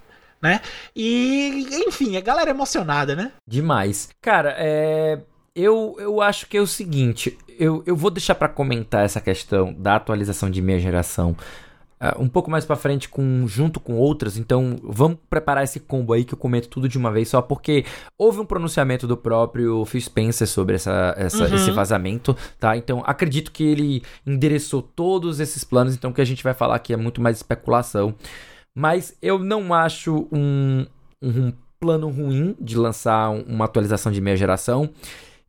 né? 0.45 0.61
E, 0.95 1.67
enfim, 1.89 2.19
a 2.19 2.21
galera 2.21 2.51
é 2.51 2.53
emocionada, 2.53 3.17
né? 3.17 3.33
Demais. 3.49 4.11
Cara, 4.21 4.55
é. 4.59 5.19
Eu, 5.57 5.97
eu 5.99 6.21
acho 6.21 6.47
que 6.47 6.57
é 6.57 6.61
o 6.61 6.67
seguinte, 6.67 7.39
eu, 7.59 7.83
eu 7.87 7.97
vou 7.97 8.11
deixar 8.11 8.35
para 8.35 8.49
comentar 8.49 9.05
essa 9.05 9.21
questão 9.21 9.73
da 9.73 9.97
atualização 9.97 10.51
de 10.51 10.61
meia 10.63 10.79
geração 10.79 11.37
uh, 12.01 12.23
um 12.23 12.29
pouco 12.29 12.51
mais 12.51 12.65
para 12.65 12.77
frente 12.77 13.09
com 13.09 13.47
junto 13.47 13.81
com 13.81 13.95
outras, 13.95 14.37
então 14.37 14.77
vamos 14.83 15.19
preparar 15.29 15.65
esse 15.65 15.81
combo 15.81 16.13
aí 16.13 16.25
que 16.25 16.35
eu 16.35 16.39
comento 16.39 16.69
tudo 16.69 16.89
de 16.89 16.99
uma 16.99 17.11
vez 17.11 17.29
só 17.29 17.41
porque 17.41 17.85
houve 18.19 18.41
um 18.41 18.47
pronunciamento 18.47 19.07
do 19.07 19.17
próprio 19.17 19.85
Phil 19.85 20.01
Spencer 20.01 20.47
sobre 20.47 20.77
essa, 20.77 21.15
essa 21.17 21.45
uhum. 21.45 21.55
esse 21.55 21.71
vazamento, 21.71 22.37
tá? 22.59 22.77
Então 22.77 23.03
acredito 23.07 23.53
que 23.53 23.65
ele 23.65 24.03
endereçou 24.27 24.83
todos 24.83 25.41
esses 25.41 25.65
planos, 25.65 25.95
então 25.95 26.11
o 26.11 26.15
que 26.15 26.21
a 26.21 26.27
gente 26.27 26.43
vai 26.45 26.55
falar 26.55 26.77
aqui 26.77 26.93
é 26.93 26.97
muito 26.97 27.21
mais 27.21 27.37
especulação. 27.37 28.15
Mas 28.77 29.17
eu 29.23 29.39
não 29.39 29.73
acho 29.73 30.27
um, 30.33 30.85
um 31.23 31.53
plano 31.79 32.09
ruim 32.09 32.57
de 32.61 32.77
lançar 32.77 33.31
uma 33.31 33.67
atualização 33.67 34.11
de 34.11 34.21
meia 34.21 34.37
geração. 34.37 34.91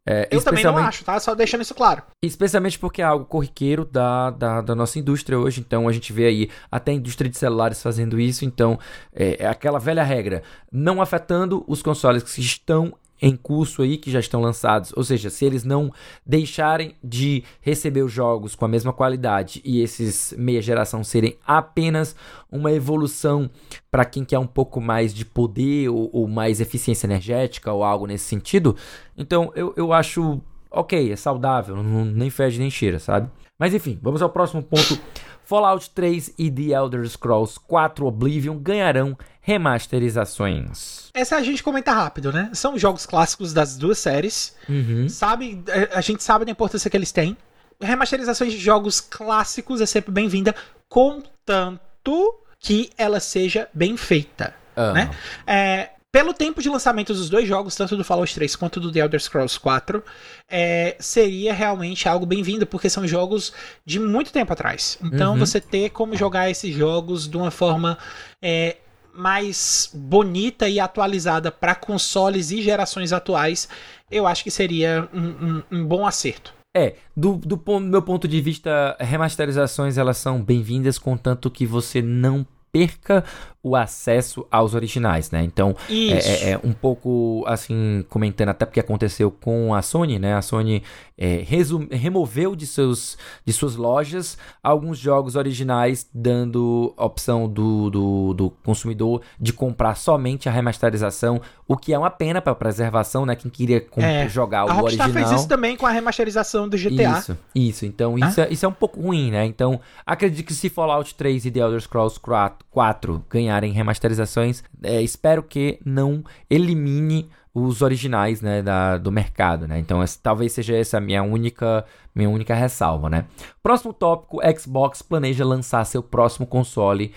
É, 0.08 0.28
eu 0.30 0.44
também 0.44 0.64
não 0.64 0.78
acho, 0.78 1.04
tá? 1.04 1.20
Só 1.20 1.34
deixando 1.34 1.62
isso 1.62 1.74
claro. 1.74 2.04
Especialmente 2.22 2.78
porque 2.78 3.02
é 3.02 3.06
algo 3.06 3.26
corriqueiro 3.26 3.84
da, 3.84 4.30
da, 4.30 4.62
da, 4.62 4.76
nossa 4.76 5.00
indústria 5.00 5.40
hoje. 5.40 5.60
Então 5.62 5.88
a 5.88 5.92
gente 5.92 6.14
vê 6.14 6.28
aí 6.28 6.50
até 6.72 6.92
a 6.92 6.96
indústria 6.96 7.30
de 7.30 7.38
celulares 7.38 7.82
fazendo 7.82 8.20
isso. 8.20 8.46
Então 8.46 8.78
é, 9.12 9.44
é 9.44 9.48
aquela 9.48 9.80
velha 9.80 10.04
regra: 10.04 10.44
não 10.72 11.02
afetando 11.02 11.66
os 11.68 11.82
consoles 11.82 12.22
que 12.22 12.40
estão 12.40 12.94
em 13.26 13.36
curso 13.36 13.82
aí 13.82 13.98
que 13.98 14.12
já 14.12 14.20
estão 14.20 14.40
lançados, 14.40 14.94
ou 14.96 15.04
seja, 15.04 15.32
se 15.32 15.44
eles 15.44 15.64
não 15.64 15.92
deixarem 16.24 16.94
de 17.04 17.44
receber 17.60 18.04
os 18.04 18.12
jogos 18.12 18.54
com 18.54 18.66
a 18.66 18.68
mesma 18.68 18.94
qualidade 18.94 19.64
e 19.66 19.82
esses 19.82 20.36
meia 20.38 20.62
geração 20.62 21.04
serem 21.04 21.36
apenas 21.44 22.16
uma 22.52 22.72
evolução 22.72 23.50
para 23.90 24.06
quem 24.06 24.24
quer 24.24 24.38
um 24.38 24.46
pouco 24.46 24.80
mais 24.80 25.12
de 25.12 25.26
poder 25.26 25.90
ou, 25.90 26.08
ou, 26.14 26.28
mais 26.28 26.62
eficiência 26.62 27.08
energética 27.08 27.74
ou 27.74 27.84
algo 27.84 28.06
nesse 28.06 28.26
sentido, 28.26 28.76
então 29.18 29.52
eu, 29.56 29.74
eu 29.76 29.92
acho 29.92 30.40
ok, 30.70 31.12
é 31.12 31.16
saudável, 31.16 31.78
não, 31.78 32.06
nem 32.06 32.30
fede 32.30 32.60
nem 32.60 32.70
cheira, 32.70 33.00
sabe? 33.00 33.28
Mas 33.58 33.74
enfim, 33.74 33.98
vamos 34.04 34.22
ao 34.22 34.30
próximo 34.30 34.62
ponto. 34.62 35.00
Fallout 35.46 35.90
3 35.92 36.34
e 36.38 36.52
The 36.52 36.74
Elder 36.74 37.08
Scrolls 37.08 37.60
4 37.68 38.06
Oblivion 38.06 38.58
ganharão 38.58 39.18
remasterizações. 39.42 41.12
Essa 41.14 41.38
a 41.38 41.44
gente 41.44 41.64
comenta 41.64 41.94
rápido, 41.94 42.34
né? 42.34 42.50
São 42.54 42.78
jogos 42.78 43.06
clássicos 43.06 43.54
das 43.54 43.78
duas 43.78 44.00
séries. 44.00 44.56
Uhum. 44.68 45.08
Sabe, 45.08 45.64
a 45.94 46.02
gente 46.02 46.24
sabe 46.24 46.46
da 46.46 46.52
importância 46.52 46.90
que 46.90 46.98
eles 46.98 47.12
têm. 47.12 47.38
Remasterizações 47.80 48.54
de 48.54 48.60
jogos 48.60 49.00
clássicos 49.00 49.82
é 49.82 49.86
sempre 49.86 50.12
bem-vinda, 50.12 50.56
contanto 50.90 52.40
que 52.60 52.90
ela 52.98 53.20
seja 53.20 53.70
bem 53.74 53.96
feita. 53.96 54.56
Uhum. 54.76 54.94
Né? 54.94 55.12
É, 55.46 55.90
pelo 56.16 56.34
tempo 56.34 56.62
de 56.62 56.70
lançamento 56.70 57.14
dos 57.14 57.30
dois 57.30 57.46
jogos, 57.46 57.76
tanto 57.76 57.98
do 57.98 58.04
Fallout 58.06 58.34
3 58.34 58.56
quanto 58.56 58.80
do 58.80 58.90
The 58.90 59.00
Elder 59.00 59.22
Scrolls 59.22 59.60
4, 59.60 60.02
é, 60.50 60.96
seria 60.98 61.54
realmente 61.54 62.08
algo 62.08 62.26
bem-vindo, 62.26 62.66
porque 62.66 62.90
são 62.90 63.06
jogos 63.06 63.52
de 63.86 64.00
muito 64.00 64.32
tempo 64.32 64.54
atrás. 64.54 64.98
Então, 65.04 65.34
uhum. 65.34 65.40
você 65.40 65.60
ter 65.60 65.90
como 65.90 66.16
jogar 66.16 66.50
esses 66.50 66.74
jogos 66.74 67.28
de 67.28 67.36
uma 67.36 67.52
forma 67.52 67.98
é, 68.42 68.78
mais 69.14 69.92
bonita 69.94 70.70
e 70.70 70.80
atualizada 70.80 71.52
para 71.52 71.76
consoles 71.76 72.50
e 72.50 72.62
gerações 72.62 73.12
atuais, 73.12 73.68
eu 74.10 74.26
acho 74.26 74.42
que 74.42 74.52
seria 74.52 75.10
um, 75.14 75.20
um, 75.20 75.64
um 75.70 75.86
bom 75.86 76.08
acerto. 76.08 76.54
É, 76.74 76.96
do, 77.14 77.36
do, 77.36 77.58
do 77.58 77.80
meu 77.82 78.02
ponto 78.02 78.26
de 78.26 78.40
vista, 78.40 78.96
remasterizações 79.02 79.98
elas 79.98 80.16
são 80.16 80.42
bem-vindas, 80.42 80.98
contanto 80.98 81.52
que 81.52 81.66
você 81.66 82.02
não 82.02 82.48
perca 82.76 83.24
o 83.66 83.76
acesso 83.76 84.46
aos 84.52 84.76
originais, 84.76 85.32
né? 85.32 85.44
Então, 85.44 85.76
é, 85.90 86.12
é, 86.12 86.50
é, 86.52 86.60
um 86.64 86.72
pouco 86.72 87.44
assim, 87.48 88.06
comentando 88.10 88.50
até 88.50 88.64
porque 88.64 88.80
aconteceu 88.80 89.32
com 89.32 89.74
a 89.74 89.82
Sony, 89.82 90.20
né? 90.20 90.36
A 90.36 90.42
Sony 90.44 90.84
é, 91.18 91.44
removeu 91.90 92.56
de, 92.56 92.68
seus, 92.68 93.18
de 93.44 93.52
suas 93.52 93.76
lojas 93.76 94.38
alguns 94.62 95.00
jogos 95.00 95.36
originais, 95.36 96.08
dando 96.14 96.94
a 96.96 97.06
opção 97.06 97.50
do, 97.50 97.90
do, 97.90 98.34
do, 98.36 98.50
consumidor 98.64 99.24
de 99.40 99.52
comprar 99.52 99.96
somente 99.96 100.48
a 100.48 100.52
remasterização, 100.52 101.42
o 101.68 101.76
que 101.76 101.92
é 101.92 101.98
uma 101.98 102.12
pena 102.12 102.40
para 102.44 102.54
preservação, 102.54 103.26
né? 103.26 103.36
Quem 103.36 103.50
queria 103.50 103.84
é, 103.98 104.30
jogar 104.30 104.66
o 104.66 104.70
a 104.70 104.84
original. 104.84 105.10
A 105.10 105.12
fez 105.12 105.32
isso 105.32 105.48
também 105.48 105.76
com 105.76 105.88
a 105.88 105.92
remasterização 105.92 106.70
do 106.70 106.78
GTA. 106.78 107.18
Isso, 107.18 107.38
isso. 107.56 107.86
Então, 107.88 108.16
isso, 108.16 108.42
é, 108.42 108.48
isso 108.52 108.64
é 108.64 108.70
um 108.70 108.74
pouco 108.74 109.02
ruim, 109.02 109.32
né? 109.32 109.44
Então, 109.44 109.80
acredito 110.06 110.46
que 110.46 110.54
se 110.54 110.70
Fallout 110.70 111.16
3 111.16 111.46
e 111.46 111.52
The 111.52 111.62
Elder 111.62 111.82
Scrolls 111.82 112.20
4, 112.20 112.64
4 112.70 113.26
ganhar 113.28 113.55
ganharem 113.56 113.72
remasterizações, 113.72 114.64
é, 114.84 115.02
espero 115.02 115.42
que 115.42 115.80
não 115.86 116.22
elimine 116.50 117.30
os 117.54 117.82
originais 117.82 118.42
né, 118.42 118.62
da, 118.62 118.98
do 118.98 119.10
mercado, 119.12 119.66
né? 119.68 119.80
Então, 119.80 120.04
essa, 120.04 120.20
talvez 120.22 120.52
seja 120.52 120.76
essa 120.76 120.98
a 120.98 121.02
minha 121.02 121.24
única, 121.24 121.86
minha 122.14 122.30
única 122.30 122.54
ressalva, 122.54 123.10
né? 123.10 123.24
Próximo 123.64 123.94
tópico, 123.94 124.42
Xbox 124.60 125.02
planeja 125.02 125.46
lançar 125.46 125.86
seu 125.86 126.04
próximo 126.04 126.46
console 126.46 127.14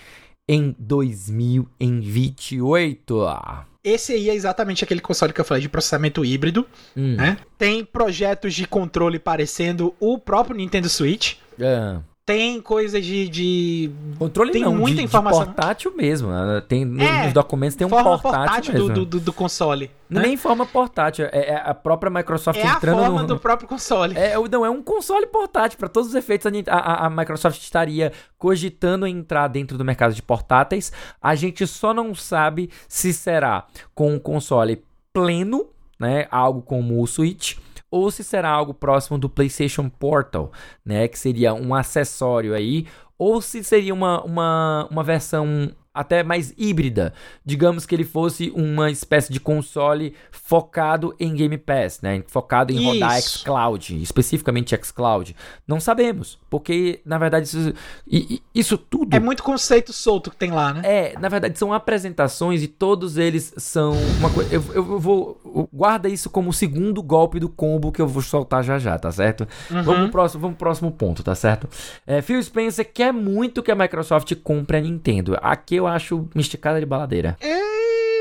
em 0.47 0.73
2028. 0.79 3.27
Esse 3.83 4.13
aí 4.13 4.29
é 4.29 4.35
exatamente 4.35 4.81
aquele 4.83 5.01
console 5.01 5.33
que 5.33 5.41
eu 5.41 5.45
falei 5.45 5.61
de 5.61 5.69
processamento 5.69 6.23
híbrido, 6.23 6.65
hum. 6.95 7.17
né? 7.17 7.37
Tem 7.57 7.83
projetos 7.83 8.53
de 8.53 8.65
controle 8.65 9.19
parecendo 9.19 9.93
o 9.99 10.17
próprio 10.17 10.55
Nintendo 10.55 10.87
Switch. 10.87 11.35
É 11.59 11.97
tem 12.29 12.61
coisas 12.61 13.03
de, 13.03 13.27
de. 13.27 13.91
Controle 14.19 14.51
tem 14.51 14.61
não, 14.61 14.75
muita 14.75 14.97
de, 14.97 15.03
informação. 15.03 15.39
De 15.39 15.45
portátil 15.47 15.91
mesmo. 15.97 16.29
Né? 16.29 16.61
Tem, 16.67 16.83
é, 16.83 17.23
nos 17.23 17.33
documentos 17.33 17.75
tem 17.75 17.87
um 17.87 17.89
portátil, 17.89 18.19
portátil 18.21 18.73
mesmo. 18.73 18.89
Do, 18.93 19.05
do, 19.05 19.19
do 19.19 19.33
console. 19.33 19.89
É 20.11 20.19
nem 20.19 20.37
forma 20.37 20.63
portátil, 20.63 21.25
é, 21.25 21.49
é, 21.49 21.55
a 21.55 21.73
própria 21.73 22.11
Microsoft 22.11 22.59
é 22.59 22.67
entrando. 22.67 22.99
É 22.99 23.01
a 23.01 23.05
forma 23.05 23.21
no... 23.23 23.27
do 23.29 23.39
próprio 23.39 23.67
console. 23.67 24.15
É, 24.15 24.35
não, 24.47 24.63
é 24.63 24.69
um 24.69 24.83
console 24.83 25.25
portátil. 25.25 25.79
Para 25.79 25.89
todos 25.89 26.09
os 26.09 26.15
efeitos, 26.15 26.45
a, 26.67 26.75
a, 26.77 27.07
a, 27.07 27.09
Microsoft 27.09 27.59
estaria 27.59 28.11
cogitando 28.37 29.07
entrar 29.07 29.47
dentro 29.47 29.75
do 29.75 29.83
mercado 29.83 30.13
de 30.13 30.21
portáteis. 30.21 30.91
A 31.19 31.33
gente 31.33 31.65
só 31.65 31.95
não 31.95 32.13
sabe 32.13 32.69
se 32.87 33.11
será 33.11 33.65
com 33.95 34.13
um 34.13 34.19
console 34.19 34.83
pleno, 35.11 35.65
né? 35.99 36.27
Algo 36.29 36.61
como 36.61 37.01
o 37.01 37.07
Switch 37.07 37.57
ou 37.91 38.09
se 38.11 38.23
será 38.23 38.49
algo 38.49 38.73
próximo 38.73 39.17
do 39.17 39.29
PlayStation 39.29 39.89
Portal, 39.89 40.51
né, 40.85 41.07
que 41.07 41.17
seria 41.17 41.53
um 41.53 41.73
acessório 41.73 42.53
aí, 42.53 42.85
ou 43.17 43.41
se 43.41 43.63
seria 43.63 43.93
uma, 43.93 44.23
uma, 44.23 44.87
uma 44.89 45.03
versão 45.03 45.71
até 45.99 46.23
mais 46.23 46.53
híbrida. 46.57 47.13
Digamos 47.45 47.85
que 47.85 47.93
ele 47.93 48.05
fosse 48.05 48.53
uma 48.55 48.89
espécie 48.89 49.33
de 49.33 49.39
console 49.39 50.13
focado 50.31 51.13
em 51.19 51.35
Game 51.35 51.57
Pass, 51.57 51.99
né? 52.01 52.23
Focado 52.25 52.71
em 52.71 52.77
isso. 52.77 52.85
rodar 52.85 53.21
xCloud, 53.21 54.01
especificamente 54.01 54.73
xCloud. 54.81 55.35
Não 55.67 55.77
sabemos, 55.77 56.39
porque 56.49 57.01
na 57.05 57.17
verdade 57.17 57.47
isso, 57.47 57.73
isso 58.55 58.77
tudo 58.77 59.13
é 59.13 59.19
muito 59.19 59.43
conceito 59.43 59.91
solto 59.91 60.31
que 60.31 60.37
tem 60.37 60.51
lá, 60.51 60.73
né? 60.73 60.81
É, 60.85 61.19
na 61.19 61.27
verdade 61.27 61.59
são 61.59 61.73
apresentações 61.73 62.63
e 62.63 62.67
todos 62.69 63.17
eles 63.17 63.53
são 63.57 63.91
uma 64.19 64.29
coisa. 64.29 64.55
Eu, 64.55 64.63
eu, 64.73 64.99
vou 64.99 65.67
guarda 65.73 66.07
isso 66.07 66.29
como 66.29 66.51
o 66.51 66.53
segundo 66.53 67.03
golpe 67.03 67.41
do 67.41 67.49
combo 67.49 67.91
que 67.91 68.01
eu 68.01 68.07
vou 68.07 68.21
soltar 68.21 68.63
já 68.63 68.79
já, 68.79 68.97
tá 68.97 69.11
certo? 69.11 69.45
Uhum. 69.69 69.83
Vamos 69.83 70.01
pro 70.03 70.11
próximo, 70.11 70.41
vamos 70.41 70.55
pro 70.55 70.65
próximo 70.65 70.91
ponto, 70.91 71.23
tá 71.23 71.35
certo? 71.35 71.67
É, 72.07 72.21
Phil 72.21 72.41
Spencer 72.41 72.89
quer 72.89 73.11
muito 73.11 73.61
que 73.61 73.69
a 73.69 73.75
Microsoft 73.75 74.33
compre 74.35 74.77
a 74.77 74.81
Nintendo. 74.81 75.37
Aqui 75.41 75.75
eu 75.75 75.88
acho 75.89 76.27
uma 76.33 76.41
esticada 76.41 76.79
de 76.79 76.85
baladeira. 76.85 77.35
É, 77.41 77.69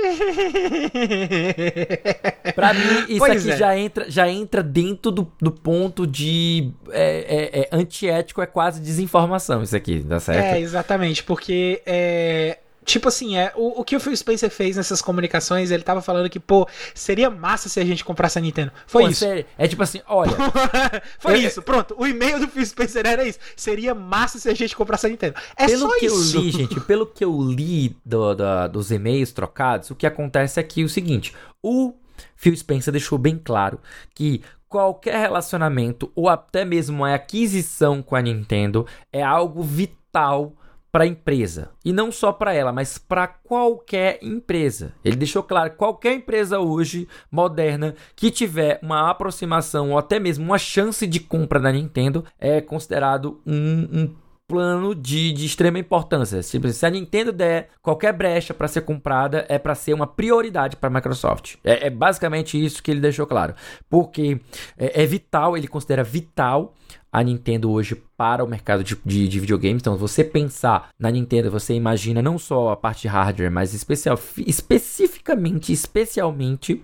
pra 2.54 2.72
mim, 2.74 3.04
isso 3.08 3.18
pois 3.18 3.42
aqui 3.42 3.50
é. 3.52 3.56
já, 3.56 3.78
entra, 3.78 4.10
já 4.10 4.28
entra 4.28 4.62
dentro 4.62 5.10
do, 5.10 5.32
do 5.40 5.50
ponto 5.50 6.06
de 6.06 6.70
é, 6.90 7.24
é, 7.28 7.60
é, 7.60 7.68
antiético, 7.72 8.42
é 8.42 8.46
quase 8.46 8.80
desinformação 8.80 9.62
isso 9.62 9.76
aqui, 9.76 10.02
tá 10.02 10.20
certo? 10.20 10.54
É, 10.54 10.60
exatamente, 10.60 11.24
porque 11.24 11.82
é, 11.86 12.58
Tipo 12.88 13.08
assim, 13.08 13.36
é, 13.36 13.52
o, 13.54 13.82
o 13.82 13.84
que 13.84 13.94
o 13.94 14.00
Phil 14.00 14.16
Spencer 14.16 14.48
fez 14.48 14.78
nessas 14.78 15.02
comunicações, 15.02 15.70
ele 15.70 15.82
tava 15.82 16.00
falando 16.00 16.30
que, 16.30 16.40
pô, 16.40 16.66
seria 16.94 17.28
massa 17.28 17.68
se 17.68 17.78
a 17.78 17.84
gente 17.84 18.02
comprasse 18.02 18.38
a 18.38 18.40
Nintendo. 18.40 18.72
Foi 18.86 19.02
pô, 19.02 19.08
isso. 19.10 19.20
Sério? 19.20 19.44
É 19.58 19.68
tipo 19.68 19.82
assim, 19.82 20.00
olha. 20.06 20.32
Foi 21.20 21.34
eu, 21.34 21.36
isso, 21.36 21.60
pronto. 21.60 21.94
O 21.98 22.06
e-mail 22.06 22.40
do 22.40 22.48
Phil 22.48 22.64
Spencer 22.64 23.06
era 23.06 23.28
isso. 23.28 23.38
Seria 23.54 23.94
massa 23.94 24.38
se 24.38 24.48
a 24.48 24.54
gente 24.54 24.74
comprasse 24.74 25.06
a 25.06 25.10
Nintendo. 25.10 25.34
É 25.54 25.66
pelo 25.66 25.80
só 25.80 25.98
que 25.98 26.06
isso. 26.06 26.34
eu 26.38 26.40
li, 26.40 26.50
gente, 26.50 26.80
pelo 26.80 27.04
que 27.04 27.22
eu 27.22 27.42
li 27.42 27.94
do, 28.02 28.34
do, 28.34 28.68
dos 28.72 28.90
e-mails 28.90 29.32
trocados, 29.32 29.90
o 29.90 29.94
que 29.94 30.06
acontece 30.06 30.58
é 30.58 30.62
que 30.62 30.82
o 30.82 30.88
seguinte: 30.88 31.34
o 31.62 31.92
Phil 32.36 32.56
Spencer 32.56 32.90
deixou 32.90 33.18
bem 33.18 33.38
claro 33.38 33.78
que 34.14 34.40
qualquer 34.66 35.20
relacionamento 35.20 36.10
ou 36.14 36.26
até 36.26 36.64
mesmo 36.64 37.04
a 37.04 37.14
aquisição 37.14 38.02
com 38.02 38.16
a 38.16 38.22
Nintendo 38.22 38.86
é 39.12 39.22
algo 39.22 39.62
vital 39.62 40.54
para 40.90 41.04
a 41.04 41.06
empresa. 41.06 41.70
E 41.84 41.92
não 41.92 42.10
só 42.10 42.32
para 42.32 42.54
ela, 42.54 42.72
mas 42.72 42.98
para 42.98 43.26
qualquer 43.26 44.18
empresa. 44.22 44.94
Ele 45.04 45.16
deixou 45.16 45.42
claro 45.42 45.70
que 45.70 45.76
qualquer 45.76 46.14
empresa 46.14 46.58
hoje 46.58 47.08
moderna 47.30 47.94
que 48.16 48.30
tiver 48.30 48.78
uma 48.82 49.10
aproximação 49.10 49.92
ou 49.92 49.98
até 49.98 50.18
mesmo 50.18 50.44
uma 50.44 50.58
chance 50.58 51.06
de 51.06 51.20
compra 51.20 51.60
da 51.60 51.72
Nintendo 51.72 52.24
é 52.38 52.60
considerado 52.60 53.40
um, 53.46 53.88
um 53.92 54.14
plano 54.48 54.94
de, 54.94 55.30
de 55.32 55.44
extrema 55.44 55.78
importância. 55.78 56.40
Tipo, 56.40 56.68
se 56.70 56.86
a 56.86 56.90
Nintendo 56.90 57.32
der 57.32 57.68
qualquer 57.82 58.14
brecha 58.14 58.54
para 58.54 58.66
ser 58.66 58.80
comprada, 58.80 59.44
é 59.46 59.58
para 59.58 59.74
ser 59.74 59.92
uma 59.92 60.06
prioridade 60.06 60.74
para 60.74 60.88
a 60.88 60.92
Microsoft. 60.92 61.56
É, 61.62 61.86
é, 61.86 61.90
basicamente 61.90 62.62
isso 62.62 62.82
que 62.82 62.90
ele 62.90 63.00
deixou 63.00 63.26
claro. 63.26 63.54
Porque 63.90 64.40
é, 64.78 65.02
é 65.02 65.06
vital, 65.06 65.54
ele 65.54 65.68
considera 65.68 66.02
vital 66.02 66.74
a 67.12 67.22
Nintendo 67.22 67.70
hoje 67.70 67.94
para 68.16 68.44
o 68.44 68.48
mercado 68.48 68.84
de, 68.84 68.96
de, 69.04 69.28
de, 69.28 69.40
videogames. 69.40 69.82
Então, 69.82 69.96
você 69.96 70.22
pensar 70.22 70.90
na 70.98 71.10
Nintendo, 71.10 71.50
você 71.50 71.74
imagina 71.74 72.20
não 72.20 72.38
só 72.38 72.70
a 72.70 72.76
parte 72.76 73.02
de 73.02 73.08
hardware, 73.08 73.50
mas 73.50 73.74
especial, 73.74 74.18
especificamente, 74.46 75.72
especialmente 75.72 76.82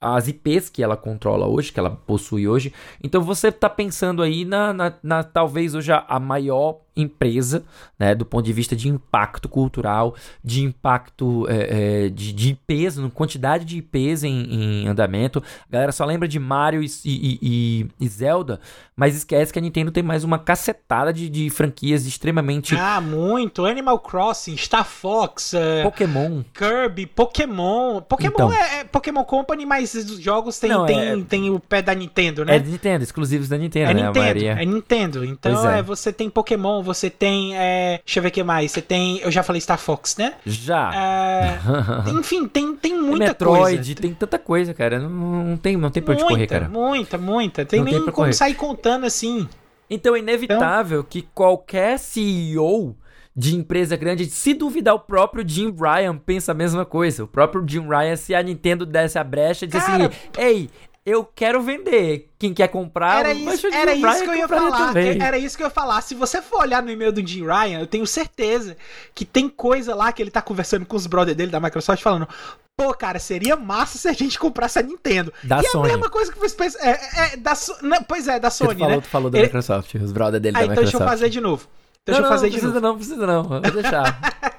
as 0.00 0.28
IPs 0.28 0.68
que 0.68 0.82
ela 0.82 0.96
controla 0.96 1.46
hoje, 1.46 1.72
que 1.72 1.80
ela 1.80 1.90
possui 1.90 2.46
hoje. 2.46 2.72
Então 3.02 3.20
você 3.20 3.48
está 3.48 3.68
pensando 3.68 4.22
aí 4.22 4.44
na, 4.44 4.72
na, 4.72 4.94
na, 5.02 5.22
talvez 5.24 5.74
hoje 5.74 5.92
a, 5.92 6.04
a 6.08 6.20
maior 6.20 6.80
empresa, 7.02 7.64
né, 7.98 8.14
do 8.14 8.24
ponto 8.24 8.44
de 8.44 8.52
vista 8.52 8.76
de 8.76 8.88
impacto 8.88 9.48
cultural, 9.48 10.14
de 10.42 10.62
impacto 10.62 11.46
é, 11.48 12.04
é, 12.04 12.08
de, 12.08 12.32
de 12.32 12.50
IPs, 12.50 12.98
quantidade 13.14 13.64
de 13.64 13.78
IPs 13.78 14.24
em, 14.24 14.84
em, 14.84 14.88
andamento. 14.88 15.42
A 15.68 15.72
galera 15.72 15.92
só 15.92 16.04
lembra 16.04 16.28
de 16.28 16.38
Mario 16.38 16.82
e, 16.82 16.88
e, 17.04 17.86
e, 18.00 18.08
Zelda, 18.08 18.60
mas 18.96 19.16
esquece 19.16 19.52
que 19.52 19.58
a 19.58 19.62
Nintendo 19.62 19.90
tem 19.90 20.02
mais 20.02 20.24
uma 20.24 20.38
cacetada 20.38 21.12
de, 21.12 21.28
de 21.28 21.50
franquias 21.50 22.06
extremamente. 22.06 22.76
Ah, 22.76 23.00
muito! 23.00 23.64
Animal 23.64 23.98
Crossing, 24.00 24.56
Star 24.56 24.84
Fox, 24.84 25.52
uh, 25.52 25.82
Pokémon, 25.82 26.42
Kirby, 26.52 27.06
Pokémon. 27.06 28.00
Pokémon 28.00 28.32
então, 28.34 28.52
é, 28.52 28.80
é, 28.80 28.84
Pokémon 28.84 29.24
Company, 29.24 29.64
mas 29.64 29.94
os 29.94 30.18
jogos 30.18 30.58
tem, 30.58 30.70
não, 30.70 30.86
tem, 30.86 30.98
é, 30.98 31.16
tem 31.22 31.50
o 31.50 31.60
pé 31.60 31.82
da 31.82 31.94
Nintendo, 31.94 32.44
né? 32.44 32.56
É 32.56 32.58
Nintendo, 32.58 33.04
exclusivos 33.04 33.48
da 33.48 33.56
Nintendo, 33.58 33.90
é 33.90 33.94
né? 33.94 34.06
Nintendo, 34.06 34.44
é 34.44 34.64
Nintendo. 34.64 35.24
Então 35.24 35.68
é. 35.70 35.78
é. 35.78 35.82
você 35.82 36.12
tem 36.12 36.28
Pokémon, 36.30 36.82
você 36.88 37.08
tem. 37.08 37.56
É, 37.56 38.00
deixa 38.04 38.18
eu 38.18 38.22
ver 38.22 38.28
o 38.28 38.32
que 38.32 38.42
mais. 38.42 38.72
Você 38.72 38.82
tem. 38.82 39.18
Eu 39.18 39.30
já 39.30 39.42
falei 39.42 39.60
Star 39.60 39.78
Fox, 39.78 40.16
né? 40.16 40.34
Já. 40.44 40.90
É, 40.94 41.58
enfim, 42.10 42.48
tem, 42.48 42.74
tem 42.74 42.98
muita 42.98 43.26
Metroid, 43.26 43.76
coisa. 43.76 43.94
tem 43.94 44.14
tanta 44.14 44.38
coisa, 44.38 44.74
cara. 44.74 44.98
Não, 44.98 45.08
não 45.10 45.56
tem, 45.56 45.76
não 45.76 45.90
tem 45.90 46.02
pra 46.02 46.14
onde 46.14 46.24
correr, 46.24 46.46
cara. 46.46 46.68
Muita, 46.68 47.16
muita. 47.16 47.64
Tem 47.64 47.78
não 47.78 47.84
nem 47.84 47.94
tem 47.94 48.02
como 48.02 48.12
correr. 48.12 48.32
sair 48.32 48.54
contando 48.54 49.06
assim. 49.06 49.48
Então 49.88 50.16
é 50.16 50.18
inevitável 50.18 51.00
então... 51.00 51.10
que 51.10 51.22
qualquer 51.34 51.98
CEO 51.98 52.96
de 53.38 53.54
empresa 53.54 53.94
grande, 53.94 54.26
se 54.26 54.52
duvidar, 54.52 54.96
o 54.96 54.98
próprio 54.98 55.48
Jim 55.48 55.72
Ryan 55.72 56.18
pensa 56.18 56.50
a 56.50 56.54
mesma 56.54 56.84
coisa. 56.84 57.22
O 57.22 57.28
próprio 57.28 57.64
Jim 57.64 57.86
Ryan, 57.88 58.16
se 58.16 58.34
a 58.34 58.42
Nintendo 58.42 58.84
desse 58.84 59.16
a 59.16 59.22
brecha, 59.22 59.64
diz 59.64 59.76
assim: 59.76 60.10
Ei, 60.36 60.68
eu 61.08 61.24
quero 61.24 61.62
vender. 61.62 62.28
Quem 62.38 62.52
quer 62.52 62.68
comprar, 62.68 63.20
era 63.20 63.32
isso, 63.32 63.66
era 63.66 63.94
isso 63.94 64.22
que 64.22 64.28
eu 64.28 64.34
ia 64.34 64.48
falar. 64.48 64.88
Também. 64.88 65.20
Era 65.20 65.38
isso 65.38 65.56
que 65.56 65.62
eu 65.62 65.66
ia 65.66 65.70
falar. 65.70 66.00
Se 66.02 66.14
você 66.14 66.40
for 66.42 66.60
olhar 66.60 66.82
no 66.82 66.90
e-mail 66.90 67.10
do 67.10 67.26
Jim 67.26 67.44
Ryan, 67.44 67.80
eu 67.80 67.86
tenho 67.86 68.06
certeza 68.06 68.76
que 69.14 69.24
tem 69.24 69.48
coisa 69.48 69.94
lá 69.94 70.12
que 70.12 70.22
ele 70.22 70.30
tá 70.30 70.42
conversando 70.42 70.86
com 70.86 70.96
os 70.96 71.06
brothers 71.06 71.36
dele 71.36 71.50
da 71.50 71.58
Microsoft 71.58 72.02
falando: 72.02 72.28
Pô, 72.76 72.94
cara, 72.94 73.18
seria 73.18 73.56
massa 73.56 73.98
se 73.98 74.06
a 74.06 74.12
gente 74.12 74.38
comprasse 74.38 74.78
a 74.78 74.82
Nintendo. 74.82 75.32
Da 75.42 75.60
e 75.60 75.64
Sony. 75.64 75.88
a 75.88 75.92
mesma 75.92 76.10
coisa 76.10 76.30
que 76.30 76.38
você 76.38 76.54
pensa. 76.54 76.78
É, 76.80 77.32
é, 77.32 77.36
da, 77.36 77.54
não, 77.82 78.02
pois 78.02 78.28
é, 78.28 78.38
da 78.38 78.50
Sony, 78.50 78.74
tu 78.74 78.78
falou, 78.78 78.94
né? 78.94 79.00
Tu 79.00 79.08
falou 79.08 79.30
da 79.30 79.38
ele... 79.38 79.46
Microsoft, 79.46 79.94
os 79.94 80.12
brothers 80.12 80.42
dele 80.42 80.56
ah, 80.56 80.60
da 80.60 80.66
então 80.66 80.76
Microsoft. 80.76 80.94
Então 80.94 81.06
deixa 81.06 81.16
eu 81.16 81.18
fazer 81.18 81.30
de 81.30 81.40
novo. 81.40 81.66
Então 82.02 82.14
não, 82.14 82.20
deixa 82.20 82.26
eu 82.26 82.38
fazer 82.38 82.46
não, 82.46 82.50
de 82.50 82.58
precisa 82.58 82.80
novo. 82.80 82.86
Não, 82.86 82.96
precisa 82.96 83.26
não, 83.26 83.42
vou 83.44 83.82
deixar. 83.82 84.52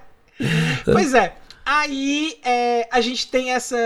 pois 0.91 1.13
é. 1.13 1.35
Aí 1.71 2.39
é, 2.43 2.87
a 2.89 2.99
gente 2.99 3.29
tem 3.29 3.51
essa, 3.51 3.77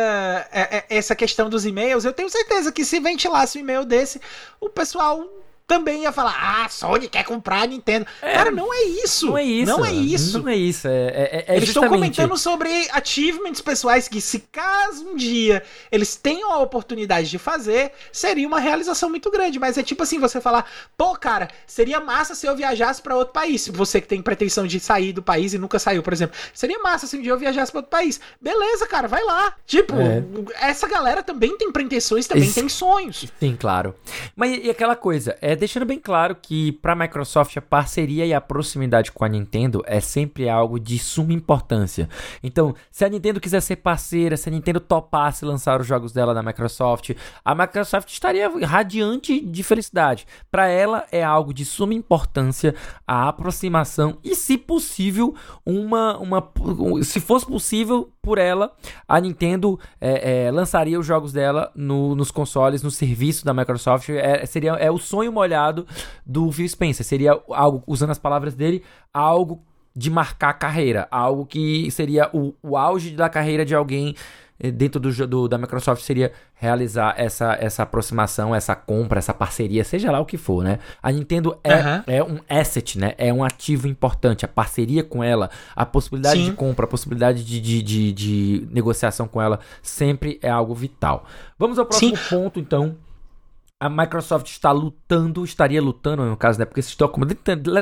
é, 0.53 0.77
é, 0.77 0.85
essa 0.89 1.13
questão 1.13 1.49
dos 1.49 1.65
e-mails. 1.65 2.05
Eu 2.05 2.13
tenho 2.13 2.29
certeza 2.29 2.71
que 2.71 2.85
se 2.85 2.97
ventilasse 2.97 3.57
um 3.57 3.61
e-mail 3.61 3.83
desse, 3.83 4.21
o 4.57 4.69
pessoal 4.69 5.27
também 5.67 6.03
ia 6.03 6.11
falar: 6.11 6.35
ah, 6.39 6.69
Sony 6.69 7.07
quer 7.07 7.23
comprar 7.23 7.61
a 7.61 7.65
Nintendo. 7.65 8.05
É, 8.21 8.33
Cara, 8.33 8.51
não 8.51 8.73
é 8.73 8.83
isso. 8.83 9.27
Não 9.27 9.37
é 9.37 9.43
isso. 9.43 9.71
Não 9.71 9.85
é 9.85 9.91
isso. 9.91 10.39
Não 10.39 10.49
é 10.49 10.55
isso. 10.55 10.87
É, 10.87 10.91
é, 10.91 11.45
é 11.47 11.57
eles 11.57 11.69
estão 11.69 11.87
comentando 11.87 12.37
sobre 12.37 12.69
achievements 12.91 13.61
pessoais 13.61 14.07
que, 14.07 14.19
se 14.21 14.39
caso 14.39 15.07
um 15.09 15.15
dia 15.15 15.63
eles 15.91 16.15
tenham 16.15 16.51
a 16.51 16.59
oportunidade 16.59 17.29
de 17.29 17.37
fazer, 17.37 17.91
seria 18.11 18.47
uma 18.47 18.59
realização 18.59 19.09
muito 19.09 19.29
grande. 19.31 19.59
Mas 19.59 19.77
é 19.77 19.83
tipo 19.83 20.03
assim: 20.03 20.19
você 20.19 20.41
falar, 20.41 20.69
pô, 20.97 21.15
cara, 21.15 21.49
seria 21.65 21.99
massa 21.99 22.35
se 22.35 22.45
eu 22.45 22.55
viajasse 22.55 23.01
para 23.01 23.15
outro 23.15 23.33
país. 23.33 23.67
Você 23.67 24.01
que 24.01 24.07
tem 24.07 24.21
pretensão 24.21 24.67
de 24.67 24.79
sair 24.79 25.13
do 25.13 25.21
país 25.21 25.53
e 25.53 25.57
nunca 25.57 25.79
saiu, 25.79 26.03
por 26.03 26.13
exemplo. 26.13 26.37
Seria 26.53 26.79
massa 26.79 27.07
se 27.07 27.17
um 27.17 27.21
dia 27.21 27.31
eu 27.31 27.37
viajasse 27.37 27.71
para 27.71 27.79
outro 27.79 27.91
país. 27.91 28.19
Beleza, 28.41 28.87
cara, 28.87 29.07
vai 29.07 29.23
lá. 29.23 29.53
Tipo, 29.65 29.95
é. 29.95 30.23
essa 30.69 30.87
galera 30.87 31.23
também 31.23 31.57
tem 31.57 31.71
pretensões, 31.71 32.27
também 32.27 32.43
Isso. 32.43 32.55
tem 32.55 32.69
sonhos. 32.69 33.25
Sim, 33.39 33.55
claro. 33.59 33.95
Mas 34.35 34.59
e 34.63 34.69
aquela 34.69 34.95
coisa, 34.95 35.37
é 35.41 35.52
deixando 35.55 35.85
bem 35.85 35.99
claro 35.99 36.35
que 36.35 36.71
para 36.73 36.93
a 36.93 36.95
Microsoft 36.95 37.55
a 37.57 37.61
parceria 37.61 38.25
e 38.25 38.33
a 38.33 38.41
proximidade 38.41 39.11
com 39.11 39.25
a 39.25 39.29
Nintendo 39.29 39.83
é 39.85 39.99
sempre 39.99 40.49
algo 40.49 40.79
de 40.79 40.97
suma 40.99 41.33
importância. 41.33 42.07
Então, 42.41 42.75
se 42.91 43.03
a 43.03 43.09
Nintendo 43.09 43.39
quiser 43.39 43.61
ser 43.61 43.77
parceira, 43.77 44.37
se 44.37 44.49
a 44.49 44.51
Nintendo 44.51 44.79
topasse 44.79 45.45
lançar 45.45 45.81
os 45.81 45.87
jogos 45.87 46.11
dela 46.11 46.33
na 46.33 46.43
Microsoft, 46.43 47.11
a 47.43 47.55
Microsoft 47.55 48.09
estaria 48.09 48.49
radiante 48.65 49.39
de 49.39 49.63
felicidade. 49.63 50.25
Para 50.51 50.67
ela 50.67 51.05
é 51.11 51.23
algo 51.23 51.53
de 51.53 51.65
suma 51.65 51.93
importância 51.93 52.75
a 53.07 53.27
aproximação 53.27 54.17
e, 54.23 54.35
se 54.35 54.57
possível, 54.57 55.35
uma, 55.65 56.17
uma 56.17 56.51
se 57.03 57.19
fosse 57.19 57.45
possível 57.45 58.11
por 58.21 58.37
ela, 58.37 58.71
a 59.05 59.19
Nintendo 59.19 59.77
é, 59.99 60.45
é, 60.45 60.51
lançaria 60.51 60.97
os 60.97 61.05
jogos 61.05 61.33
dela 61.33 61.69
no, 61.75 62.15
nos 62.15 62.31
consoles, 62.31 62.81
no 62.81 62.89
serviço 62.89 63.43
da 63.43 63.53
Microsoft. 63.53 64.09
É, 64.09 64.45
seria 64.45 64.71
é 64.73 64.89
o 64.89 64.97
sonho 64.97 65.31
molhado 65.43 65.85
do 66.25 66.51
Phil 66.51 66.67
Spencer. 66.67 67.05
Seria 67.05 67.39
algo, 67.49 67.83
usando 67.85 68.11
as 68.11 68.17
palavras 68.17 68.55
dele, 68.55 68.83
algo 69.13 69.61
de 69.95 70.09
marcar 70.09 70.49
a 70.49 70.53
carreira, 70.53 71.07
algo 71.11 71.45
que 71.45 71.91
seria 71.91 72.29
o, 72.33 72.55
o 72.63 72.75
auge 72.75 73.11
da 73.11 73.29
carreira 73.29 73.63
de 73.63 73.75
alguém 73.75 74.15
eh, 74.59 74.71
dentro 74.71 74.99
do, 74.99 75.27
do, 75.27 75.47
da 75.47 75.55
Microsoft 75.55 76.01
seria 76.01 76.31
realizar 76.55 77.13
essa, 77.15 77.55
essa 77.59 77.83
aproximação, 77.83 78.55
essa 78.55 78.75
compra, 78.75 79.19
essa 79.19 79.33
parceria, 79.33 79.83
seja 79.83 80.11
lá 80.11 80.19
o 80.19 80.25
que 80.25 80.37
for, 80.37 80.63
né? 80.63 80.79
A 81.01 81.11
Nintendo 81.11 81.59
é, 81.63 81.75
uhum. 81.75 82.03
é 82.07 82.23
um 82.23 82.39
asset, 82.49 82.97
né? 82.97 83.13
É 83.19 83.31
um 83.31 83.43
ativo 83.43 83.87
importante. 83.87 84.45
A 84.45 84.47
parceria 84.47 85.03
com 85.03 85.23
ela, 85.23 85.51
a 85.75 85.85
possibilidade 85.85 86.39
Sim. 86.39 86.45
de 86.45 86.53
compra, 86.53 86.85
a 86.85 86.87
possibilidade 86.87 87.43
de, 87.43 87.59
de, 87.59 87.83
de, 87.83 88.13
de, 88.13 88.67
negociação 88.71 89.27
com 89.27 89.39
ela 89.39 89.59
sempre 89.81 90.39
é 90.41 90.49
algo 90.49 90.73
vital. 90.73 91.25
Vamos 91.59 91.77
ao 91.77 91.85
próximo 91.85 92.17
Sim. 92.17 92.23
ponto, 92.29 92.59
então. 92.59 92.95
A 93.83 93.89
Microsoft 93.89 94.47
está 94.47 94.71
lutando, 94.71 95.43
estaria 95.43 95.81
lutando 95.81 96.23
no 96.23 96.37
caso, 96.37 96.57
né? 96.57 96.63
Porque 96.63 96.79
esses 96.79 96.95
documentos. 96.95 97.35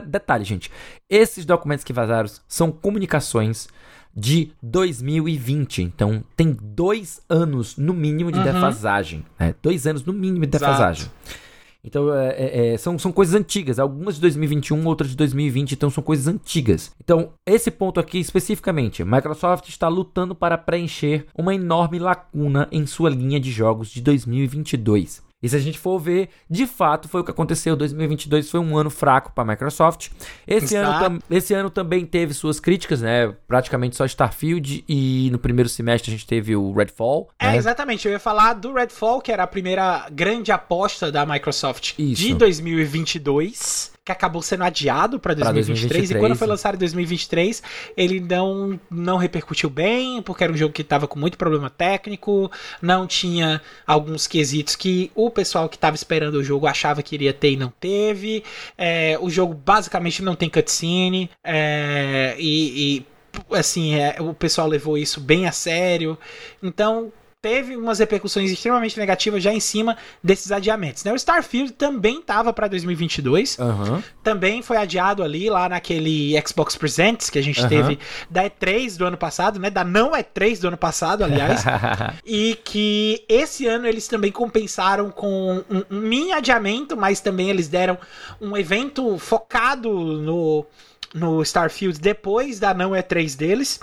Detalhe, 0.07 0.43
gente. 0.43 0.71
Esses 1.07 1.45
documentos 1.45 1.83
que 1.83 1.93
vazaram 1.93 2.27
são 2.47 2.71
comunicações 2.71 3.67
de 4.11 4.51
2020. 4.63 5.83
Então, 5.83 6.23
tem 6.35 6.57
dois 6.59 7.21
anos 7.29 7.77
no 7.77 7.93
mínimo 7.93 8.31
de 8.31 8.39
uhum. 8.39 8.43
defasagem. 8.43 9.23
Né? 9.39 9.53
Dois 9.61 9.85
anos 9.85 10.03
no 10.03 10.11
mínimo 10.11 10.43
de 10.43 10.53
defasagem. 10.53 11.03
Exato. 11.03 11.39
Então, 11.83 12.11
é, 12.15 12.29
é, 12.29 12.73
é, 12.73 12.77
são, 12.79 12.97
são 12.97 13.11
coisas 13.11 13.35
antigas. 13.35 13.77
Algumas 13.77 14.15
de 14.15 14.21
2021, 14.21 14.83
outras 14.87 15.11
de 15.11 15.15
2020. 15.15 15.73
Então, 15.73 15.91
são 15.91 16.03
coisas 16.03 16.27
antigas. 16.27 16.91
Então, 16.99 17.29
esse 17.45 17.69
ponto 17.69 17.99
aqui 17.99 18.17
especificamente, 18.17 19.03
Microsoft 19.03 19.69
está 19.69 19.87
lutando 19.87 20.33
para 20.33 20.57
preencher 20.57 21.27
uma 21.37 21.53
enorme 21.53 21.99
lacuna 21.99 22.67
em 22.71 22.87
sua 22.87 23.11
linha 23.11 23.39
de 23.39 23.51
jogos 23.51 23.91
de 23.91 24.01
2022. 24.01 25.29
E 25.41 25.49
se 25.49 25.55
a 25.55 25.59
gente 25.59 25.79
for 25.79 25.97
ver, 25.99 26.29
de 26.49 26.67
fato 26.67 27.07
foi 27.07 27.21
o 27.21 27.23
que 27.23 27.31
aconteceu. 27.31 27.75
2022 27.75 28.49
foi 28.49 28.59
um 28.59 28.77
ano 28.77 28.89
fraco 28.89 29.31
para 29.33 29.43
a 29.43 29.47
Microsoft. 29.47 30.09
Esse 30.47 30.75
ano, 30.75 31.19
esse 31.29 31.53
ano 31.53 31.69
também 31.69 32.05
teve 32.05 32.33
suas 32.33 32.59
críticas, 32.59 33.01
né? 33.01 33.33
Praticamente 33.47 33.95
só 33.95 34.05
Starfield 34.05 34.83
e 34.87 35.29
no 35.31 35.39
primeiro 35.39 35.69
semestre 35.69 36.11
a 36.11 36.13
gente 36.13 36.27
teve 36.27 36.55
o 36.55 36.71
Redfall. 36.73 37.29
É, 37.39 37.47
né? 37.47 37.57
exatamente. 37.57 38.07
Eu 38.07 38.11
ia 38.11 38.19
falar 38.19 38.53
do 38.53 38.73
Redfall, 38.73 39.21
que 39.21 39.31
era 39.31 39.43
a 39.43 39.47
primeira 39.47 40.07
grande 40.11 40.51
aposta 40.51 41.11
da 41.11 41.25
Microsoft 41.25 41.95
Isso. 41.97 42.21
de 42.21 42.33
2022 42.35 43.91
que 44.15 44.17
acabou 44.17 44.41
sendo 44.41 44.63
adiado 44.63 45.19
para 45.19 45.33
2023, 45.33 45.65
2023, 45.67 46.11
e 46.11 46.19
quando 46.19 46.37
foi 46.37 46.47
lançado 46.47 46.75
em 46.75 46.79
2023, 46.79 47.63
ele 47.95 48.19
não, 48.19 48.79
não 48.89 49.17
repercutiu 49.17 49.69
bem, 49.69 50.21
porque 50.21 50.43
era 50.43 50.53
um 50.53 50.57
jogo 50.57 50.73
que 50.73 50.81
estava 50.81 51.07
com 51.07 51.19
muito 51.19 51.37
problema 51.37 51.69
técnico, 51.69 52.51
não 52.81 53.07
tinha 53.07 53.61
alguns 53.85 54.27
quesitos 54.27 54.75
que 54.75 55.11
o 55.15 55.29
pessoal 55.29 55.69
que 55.69 55.75
estava 55.75 55.95
esperando 55.95 56.35
o 56.35 56.43
jogo 56.43 56.67
achava 56.67 57.01
que 57.01 57.15
iria 57.15 57.33
ter 57.33 57.51
e 57.51 57.57
não 57.57 57.73
teve. 57.79 58.43
É, 58.77 59.17
o 59.21 59.29
jogo 59.29 59.53
basicamente 59.53 60.21
não 60.21 60.35
tem 60.35 60.49
cutscene, 60.49 61.29
é, 61.43 62.35
e, 62.37 62.97
e 62.97 63.05
assim, 63.51 63.95
é, 63.95 64.17
o 64.19 64.33
pessoal 64.33 64.67
levou 64.67 64.97
isso 64.97 65.19
bem 65.19 65.47
a 65.47 65.51
sério. 65.51 66.17
Então, 66.61 67.11
teve 67.41 67.75
umas 67.75 67.97
repercussões 67.97 68.51
extremamente 68.51 68.97
negativas 68.99 69.41
já 69.41 69.51
em 69.51 69.59
cima 69.59 69.97
desses 70.23 70.51
adiamentos. 70.51 71.03
Né? 71.03 71.11
O 71.11 71.15
Starfield 71.15 71.73
também 71.73 72.19
estava 72.19 72.53
para 72.53 72.67
2022, 72.67 73.57
uhum. 73.57 74.03
também 74.23 74.61
foi 74.61 74.77
adiado 74.77 75.23
ali 75.23 75.49
lá 75.49 75.67
naquele 75.67 76.39
Xbox 76.45 76.75
Presents 76.75 77.29
que 77.29 77.39
a 77.39 77.41
gente 77.41 77.61
uhum. 77.61 77.67
teve 77.67 77.99
da 78.29 78.43
E3 78.43 78.95
do 78.95 79.05
ano 79.05 79.17
passado, 79.17 79.59
né? 79.59 79.69
Da 79.71 79.83
não 79.83 80.11
E3 80.11 80.59
do 80.59 80.67
ano 80.67 80.77
passado, 80.77 81.23
aliás, 81.23 81.63
e 82.23 82.59
que 82.63 83.25
esse 83.27 83.65
ano 83.65 83.87
eles 83.87 84.07
também 84.07 84.31
compensaram 84.31 85.09
com 85.09 85.63
um, 85.69 85.83
um 85.89 85.99
mini 85.99 86.31
adiamento, 86.31 86.95
mas 86.95 87.21
também 87.21 87.49
eles 87.49 87.67
deram 87.67 87.97
um 88.39 88.55
evento 88.55 89.17
focado 89.17 89.91
no 89.91 90.65
no 91.13 91.41
Starfield 91.41 91.99
depois 91.99 92.57
da 92.57 92.73
não 92.73 92.91
E3 92.91 93.35
deles, 93.35 93.81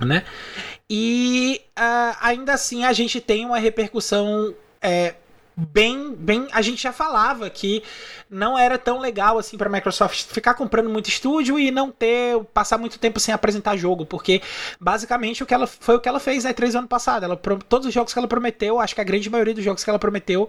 né? 0.00 0.24
E 0.90 1.60
uh, 1.78 2.16
ainda 2.20 2.54
assim 2.54 2.84
a 2.84 2.92
gente 2.92 3.20
tem 3.20 3.44
uma 3.44 3.58
repercussão 3.58 4.54
é, 4.80 5.14
bem, 5.58 6.14
bem. 6.14 6.46
A 6.52 6.62
gente 6.62 6.80
já 6.80 6.92
falava 6.92 7.50
que 7.50 7.82
não 8.30 8.56
era 8.56 8.78
tão 8.78 9.00
legal 9.00 9.38
assim 9.38 9.56
para 9.56 9.68
a 9.68 9.72
Microsoft 9.72 10.26
ficar 10.26 10.54
comprando 10.54 10.88
muito 10.88 11.08
estúdio 11.08 11.58
e 11.58 11.72
não 11.72 11.90
ter 11.90 12.38
passar 12.54 12.78
muito 12.78 12.98
tempo 12.98 13.18
sem 13.18 13.34
apresentar 13.34 13.76
jogo, 13.76 14.06
porque 14.06 14.40
basicamente 14.78 15.42
o 15.42 15.46
que 15.46 15.52
ela 15.52 15.66
foi 15.66 15.96
o 15.96 16.00
que 16.00 16.08
ela 16.08 16.20
fez 16.20 16.44
né, 16.44 16.52
três 16.52 16.76
anos 16.76 16.88
passado. 16.88 17.24
Ela 17.24 17.36
todos 17.68 17.88
os 17.88 17.92
jogos 17.92 18.12
que 18.12 18.18
ela 18.18 18.28
prometeu, 18.28 18.78
acho 18.78 18.94
que 18.94 19.00
a 19.00 19.04
grande 19.04 19.28
maioria 19.28 19.54
dos 19.54 19.64
jogos 19.64 19.82
que 19.82 19.90
ela 19.90 19.98
prometeu 19.98 20.48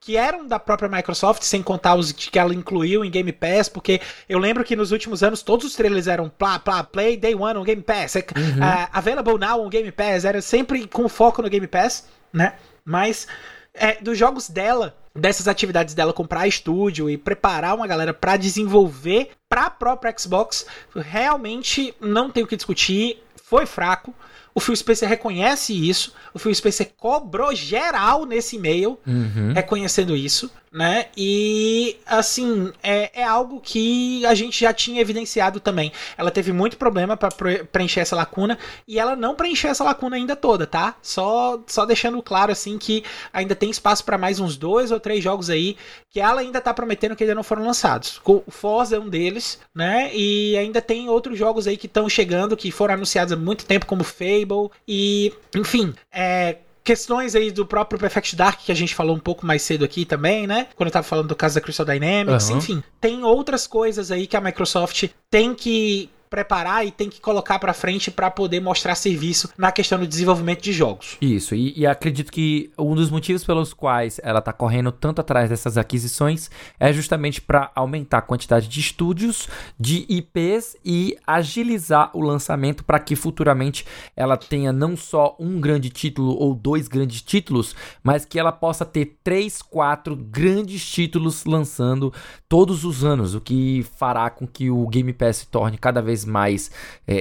que 0.00 0.16
eram 0.16 0.46
da 0.46 0.58
própria 0.58 0.88
Microsoft, 0.88 1.42
sem 1.42 1.62
contar 1.62 1.96
os 1.96 2.12
que 2.12 2.38
ela 2.38 2.54
incluiu 2.54 3.04
em 3.04 3.10
Game 3.10 3.32
Pass, 3.32 3.68
porque 3.68 4.00
eu 4.28 4.38
lembro 4.38 4.62
que 4.62 4.76
nos 4.76 4.92
últimos 4.92 5.22
anos 5.22 5.42
todos 5.42 5.66
os 5.66 5.74
trailers 5.74 6.06
eram 6.06 6.28
plá, 6.28 6.58
plá, 6.58 6.84
play 6.84 7.16
day 7.16 7.34
one 7.34 7.58
on 7.58 7.64
Game 7.64 7.82
Pass, 7.82 8.14
uhum. 8.14 8.20
uh, 8.20 8.88
available 8.92 9.38
now 9.38 9.60
on 9.60 9.68
Game 9.68 9.90
Pass, 9.90 10.24
era 10.24 10.40
sempre 10.40 10.86
com 10.86 11.08
foco 11.08 11.42
no 11.42 11.48
Game 11.48 11.66
Pass, 11.66 12.06
né? 12.32 12.52
Mas 12.84 13.26
é, 13.74 14.00
dos 14.00 14.16
jogos 14.16 14.48
dela, 14.48 14.96
dessas 15.14 15.48
atividades 15.48 15.94
dela, 15.94 16.12
comprar 16.12 16.46
estúdio 16.46 17.10
e 17.10 17.18
preparar 17.18 17.74
uma 17.74 17.86
galera 17.86 18.14
para 18.14 18.36
desenvolver 18.36 19.30
para 19.48 19.66
a 19.66 19.70
própria 19.70 20.14
Xbox, 20.16 20.66
realmente 20.94 21.94
não 22.00 22.30
tem 22.30 22.44
o 22.44 22.46
que 22.46 22.56
discutir, 22.56 23.22
foi 23.42 23.66
fraco. 23.66 24.14
O 24.54 24.60
Phil 24.60 24.76
Spencer 24.76 25.08
reconhece 25.08 25.72
isso. 25.72 26.14
O 26.32 26.38
Phil 26.38 26.54
Spencer 26.54 26.92
cobrou 26.96 27.54
geral 27.54 28.24
nesse 28.24 28.56
e-mail, 28.56 28.98
uhum. 29.06 29.52
reconhecendo 29.52 30.16
isso 30.16 30.50
né? 30.74 31.06
E 31.16 31.96
assim, 32.04 32.72
é, 32.82 33.20
é 33.20 33.24
algo 33.24 33.60
que 33.60 34.26
a 34.26 34.34
gente 34.34 34.58
já 34.58 34.72
tinha 34.72 35.00
evidenciado 35.00 35.60
também. 35.60 35.92
Ela 36.18 36.32
teve 36.32 36.52
muito 36.52 36.76
problema 36.76 37.16
para 37.16 37.30
preencher 37.70 38.00
essa 38.00 38.16
lacuna 38.16 38.58
e 38.86 38.98
ela 38.98 39.14
não 39.14 39.36
preencheu 39.36 39.70
essa 39.70 39.84
lacuna 39.84 40.16
ainda 40.16 40.34
toda, 40.34 40.66
tá? 40.66 40.96
Só, 41.00 41.62
só 41.68 41.86
deixando 41.86 42.20
claro 42.20 42.50
assim 42.50 42.76
que 42.76 43.04
ainda 43.32 43.54
tem 43.54 43.70
espaço 43.70 44.04
para 44.04 44.18
mais 44.18 44.40
uns 44.40 44.56
dois 44.56 44.90
ou 44.90 44.98
três 44.98 45.22
jogos 45.22 45.48
aí 45.48 45.76
que 46.10 46.18
ela 46.20 46.40
ainda 46.40 46.60
tá 46.60 46.74
prometendo 46.74 47.14
que 47.14 47.22
ainda 47.22 47.36
não 47.36 47.44
foram 47.44 47.64
lançados. 47.64 48.20
O 48.24 48.42
Forza 48.48 48.96
é 48.96 48.98
um 48.98 49.08
deles, 49.08 49.60
né? 49.72 50.10
E 50.12 50.56
ainda 50.56 50.82
tem 50.82 51.08
outros 51.08 51.38
jogos 51.38 51.68
aí 51.68 51.76
que 51.76 51.86
estão 51.86 52.08
chegando 52.08 52.56
que 52.56 52.72
foram 52.72 52.94
anunciados 52.94 53.32
há 53.32 53.36
muito 53.36 53.64
tempo 53.64 53.86
como 53.86 54.02
Fable 54.44 54.70
e, 54.86 55.32
enfim, 55.54 55.94
é 56.12 56.58
questões 56.84 57.34
aí 57.34 57.50
do 57.50 57.64
próprio 57.64 57.98
Perfect 57.98 58.36
Dark 58.36 58.60
que 58.60 58.70
a 58.70 58.74
gente 58.74 58.94
falou 58.94 59.16
um 59.16 59.20
pouco 59.20 59.46
mais 59.46 59.62
cedo 59.62 59.84
aqui 59.84 60.04
também, 60.04 60.46
né? 60.46 60.68
Quando 60.76 60.88
eu 60.88 60.92
tava 60.92 61.06
falando 61.06 61.28
do 61.28 61.34
caso 61.34 61.54
da 61.54 61.60
Crystal 61.62 61.86
Dynamics, 61.86 62.50
uhum. 62.50 62.58
enfim, 62.58 62.82
tem 63.00 63.24
outras 63.24 63.66
coisas 63.66 64.10
aí 64.10 64.26
que 64.26 64.36
a 64.36 64.40
Microsoft 64.40 65.08
tem 65.30 65.54
que 65.54 66.10
preparar 66.34 66.84
e 66.84 66.90
tem 66.90 67.08
que 67.08 67.20
colocar 67.20 67.60
para 67.60 67.72
frente 67.72 68.10
para 68.10 68.28
poder 68.28 68.58
mostrar 68.58 68.96
serviço 68.96 69.48
na 69.56 69.70
questão 69.70 70.00
do 70.00 70.04
desenvolvimento 70.04 70.60
de 70.60 70.72
jogos. 70.72 71.16
Isso, 71.20 71.54
e, 71.54 71.78
e, 71.78 71.86
acredito 71.86 72.32
que 72.32 72.72
um 72.76 72.96
dos 72.96 73.08
motivos 73.08 73.44
pelos 73.44 73.72
quais 73.72 74.20
ela 74.20 74.42
tá 74.42 74.52
correndo 74.52 74.90
tanto 74.90 75.20
atrás 75.20 75.48
dessas 75.48 75.78
aquisições 75.78 76.50
é 76.80 76.92
justamente 76.92 77.40
para 77.40 77.70
aumentar 77.76 78.18
a 78.18 78.22
quantidade 78.22 78.66
de 78.66 78.80
estúdios, 78.80 79.48
de 79.78 80.04
IPs 80.08 80.76
e 80.84 81.16
agilizar 81.24 82.10
o 82.12 82.20
lançamento 82.20 82.82
para 82.82 82.98
que 82.98 83.14
futuramente 83.14 83.86
ela 84.16 84.36
tenha 84.36 84.72
não 84.72 84.96
só 84.96 85.36
um 85.38 85.60
grande 85.60 85.88
título 85.88 86.36
ou 86.36 86.52
dois 86.52 86.88
grandes 86.88 87.22
títulos, 87.22 87.76
mas 88.02 88.24
que 88.24 88.40
ela 88.40 88.50
possa 88.50 88.84
ter 88.84 89.18
três, 89.22 89.62
quatro 89.62 90.16
grandes 90.16 90.84
títulos 90.84 91.44
lançando 91.44 92.12
todos 92.48 92.84
os 92.84 93.04
anos, 93.04 93.36
o 93.36 93.40
que 93.40 93.86
fará 93.96 94.28
com 94.30 94.48
que 94.48 94.68
o 94.68 94.84
Game 94.88 95.12
Pass 95.12 95.36
se 95.36 95.46
torne 95.46 95.78
cada 95.78 96.02
vez 96.02 96.23
mais 96.24 96.70
é, 97.06 97.16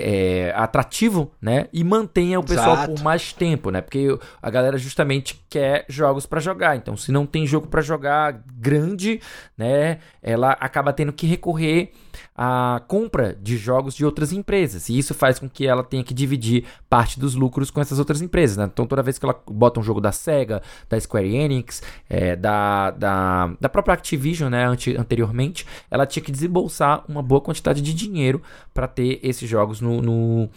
é, 0.48 0.54
atrativo, 0.56 1.32
né? 1.42 1.68
E 1.72 1.84
mantenha 1.84 2.40
o 2.40 2.44
pessoal 2.44 2.74
Exato. 2.74 2.94
por 2.94 3.04
mais 3.04 3.34
tempo, 3.34 3.70
né? 3.70 3.82
Porque 3.82 4.18
a 4.42 4.50
galera 4.50 4.78
justamente 4.78 5.44
quer 5.50 5.86
jogos 5.90 6.26
para 6.26 6.40
jogar. 6.40 6.76
Então, 6.76 6.96
se 6.98 7.12
não 7.12 7.26
tem 7.26 7.46
jogo 7.46 7.68
para 7.68 7.82
jogar 7.82 8.44
grande, 8.54 9.20
né? 9.58 10.00
Ela 10.22 10.52
acaba 10.54 10.94
tendo 10.94 11.14
que 11.14 11.28
recorrer 11.28 11.92
a 12.36 12.82
compra 12.88 13.38
de 13.42 13.58
jogos 13.58 13.96
de 13.96 14.06
outras 14.06 14.32
empresas. 14.32 14.90
E 14.90 14.98
isso 14.98 15.14
faz 15.14 15.40
com 15.40 15.50
que 15.50 15.66
ela 15.66 15.84
tenha 15.84 16.04
que 16.04 16.14
dividir 16.14 16.66
parte 16.90 17.20
dos 17.20 17.36
lucros 17.36 17.70
com 17.70 17.82
essas 17.82 18.00
outras 18.00 18.22
empresas. 18.22 18.58
Né? 18.58 18.70
Então, 18.72 18.86
toda 18.86 19.02
vez 19.02 19.18
que 19.18 19.26
ela 19.26 19.40
bota 19.48 19.80
um 19.80 19.84
jogo 19.84 20.02
da 20.02 20.12
Sega, 20.12 20.62
da 20.90 21.00
Square 21.00 21.36
Enix, 21.36 21.82
é, 22.10 22.36
da, 22.36 22.92
da, 22.92 23.54
da 23.60 23.70
própria 23.70 23.94
Activision 23.94 24.50
né, 24.50 24.66
anteriormente, 24.98 25.66
ela 25.90 26.06
tinha 26.06 26.24
que 26.24 26.32
desembolsar 26.32 27.04
uma 27.08 27.22
boa 27.22 27.42
quantidade 27.42 27.82
de 27.82 27.94
dinheiro 27.94 28.42
para 28.74 28.88
ter 28.88 29.20
esses 29.24 29.50
jogos 29.50 29.82
no, 29.82 30.02
no, 30.02 30.50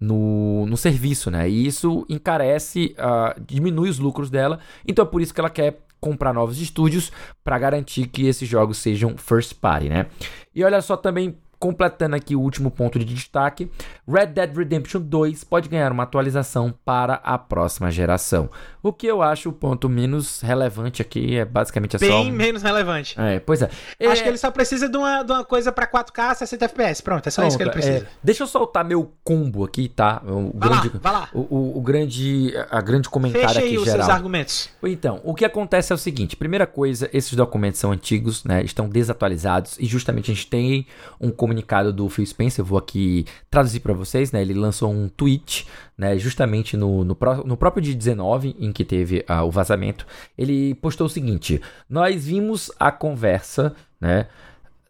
no, 0.00 0.66
no, 0.66 0.76
serviço. 0.76 1.30
Né? 1.30 1.48
E 1.48 1.66
isso 1.66 2.04
encarece, 2.08 2.94
uh, 2.98 3.40
diminui 3.40 3.88
os 3.88 3.98
lucros 3.98 4.30
dela. 4.30 4.58
Então, 4.86 5.04
é 5.04 5.08
por 5.08 5.20
isso 5.20 5.32
que 5.32 5.40
ela 5.40 5.50
quer 5.50 5.83
comprar 6.04 6.34
novos 6.34 6.60
estúdios 6.60 7.10
para 7.42 7.58
garantir 7.58 8.08
que 8.08 8.26
esses 8.26 8.46
jogos 8.46 8.76
sejam 8.76 9.16
first 9.16 9.54
party, 9.54 9.88
né? 9.88 10.06
E 10.54 10.62
olha 10.62 10.82
só 10.82 10.98
também 10.98 11.38
completando 11.64 12.14
aqui 12.14 12.36
o 12.36 12.40
último 12.42 12.70
ponto 12.70 12.98
de 12.98 13.06
destaque, 13.06 13.70
Red 14.06 14.26
Dead 14.26 14.54
Redemption 14.54 15.00
2 15.00 15.44
pode 15.44 15.66
ganhar 15.66 15.90
uma 15.92 16.02
atualização 16.02 16.74
para 16.84 17.14
a 17.24 17.38
próxima 17.38 17.90
geração. 17.90 18.50
O 18.82 18.92
que 18.92 19.06
eu 19.06 19.22
acho 19.22 19.48
o 19.48 19.52
ponto 19.52 19.88
menos 19.88 20.42
relevante 20.42 21.00
aqui 21.00 21.38
é 21.38 21.44
basicamente 21.46 21.96
é 21.96 21.98
Bem 21.98 22.10
só. 22.10 22.22
Bem 22.22 22.30
menos 22.30 22.62
relevante. 22.62 23.18
É, 23.18 23.40
pois 23.40 23.62
é. 23.62 23.70
Acho 23.98 24.20
é... 24.20 24.22
que 24.22 24.28
ele 24.28 24.36
só 24.36 24.50
precisa 24.50 24.90
de 24.90 24.98
uma, 24.98 25.22
de 25.22 25.32
uma 25.32 25.42
coisa 25.42 25.72
para 25.72 25.86
4K, 25.86 26.34
60 26.34 26.66
FPS. 26.66 27.02
Pronto, 27.02 27.26
é 27.26 27.30
só 27.30 27.40
Pronto, 27.40 27.48
isso 27.48 27.56
que 27.56 27.64
ele 27.64 27.70
precisa. 27.70 28.04
É... 28.04 28.06
Deixa 28.22 28.42
eu 28.42 28.46
soltar 28.46 28.84
meu 28.84 29.10
combo 29.24 29.64
aqui, 29.64 29.88
tá? 29.88 30.20
O 30.22 30.52
vai 30.54 30.68
grande, 30.68 30.88
lá, 30.88 31.00
vai 31.00 31.12
lá. 31.14 31.28
O, 31.32 31.40
o, 31.40 31.78
o, 31.78 31.80
grande, 31.80 32.52
a 32.70 32.82
grande 32.82 33.08
comentário 33.08 33.48
Fecha 33.48 33.60
aqui 33.60 33.68
aí 33.68 33.78
os 33.78 33.84
geral. 33.84 34.00
seus 34.04 34.14
argumentos. 34.14 34.68
Então, 34.82 35.18
o 35.24 35.34
que 35.34 35.46
acontece 35.46 35.92
é 35.92 35.94
o 35.94 35.98
seguinte: 35.98 36.36
primeira 36.36 36.66
coisa, 36.66 37.08
esses 37.10 37.32
documentos 37.32 37.80
são 37.80 37.90
antigos, 37.90 38.44
né? 38.44 38.62
Estão 38.62 38.86
desatualizados 38.86 39.78
e 39.78 39.86
justamente 39.86 40.30
a 40.30 40.34
gente 40.34 40.46
tem 40.46 40.86
um 41.18 41.30
comunicado 41.30 41.53
do 41.92 42.08
Phil 42.08 42.26
Spencer, 42.26 42.62
eu 42.62 42.66
vou 42.66 42.78
aqui 42.78 43.26
traduzir 43.50 43.80
para 43.80 43.92
vocês, 43.92 44.32
né? 44.32 44.42
Ele 44.42 44.54
lançou 44.54 44.90
um 44.90 45.08
tweet, 45.08 45.66
né, 45.96 46.18
justamente 46.18 46.76
no, 46.76 47.04
no, 47.04 47.16
no 47.44 47.56
próprio 47.56 47.82
dia 47.82 47.94
19, 47.94 48.56
em 48.58 48.72
que 48.72 48.84
teve 48.84 49.24
uh, 49.28 49.44
o 49.44 49.50
vazamento. 49.50 50.06
Ele 50.36 50.74
postou 50.76 51.06
o 51.06 51.10
seguinte: 51.10 51.60
Nós 51.88 52.26
vimos 52.26 52.70
a 52.78 52.90
conversa, 52.90 53.74
né, 54.00 54.26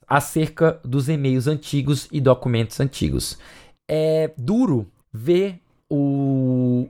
acerca 0.07 0.81
dos 0.85 1.09
e-mails 1.09 1.47
antigos 1.47 2.09
e 2.13 2.21
documentos 2.21 2.81
antigos. 2.81 3.39
É 3.89 4.33
duro 4.37 4.87
ver 5.13 5.61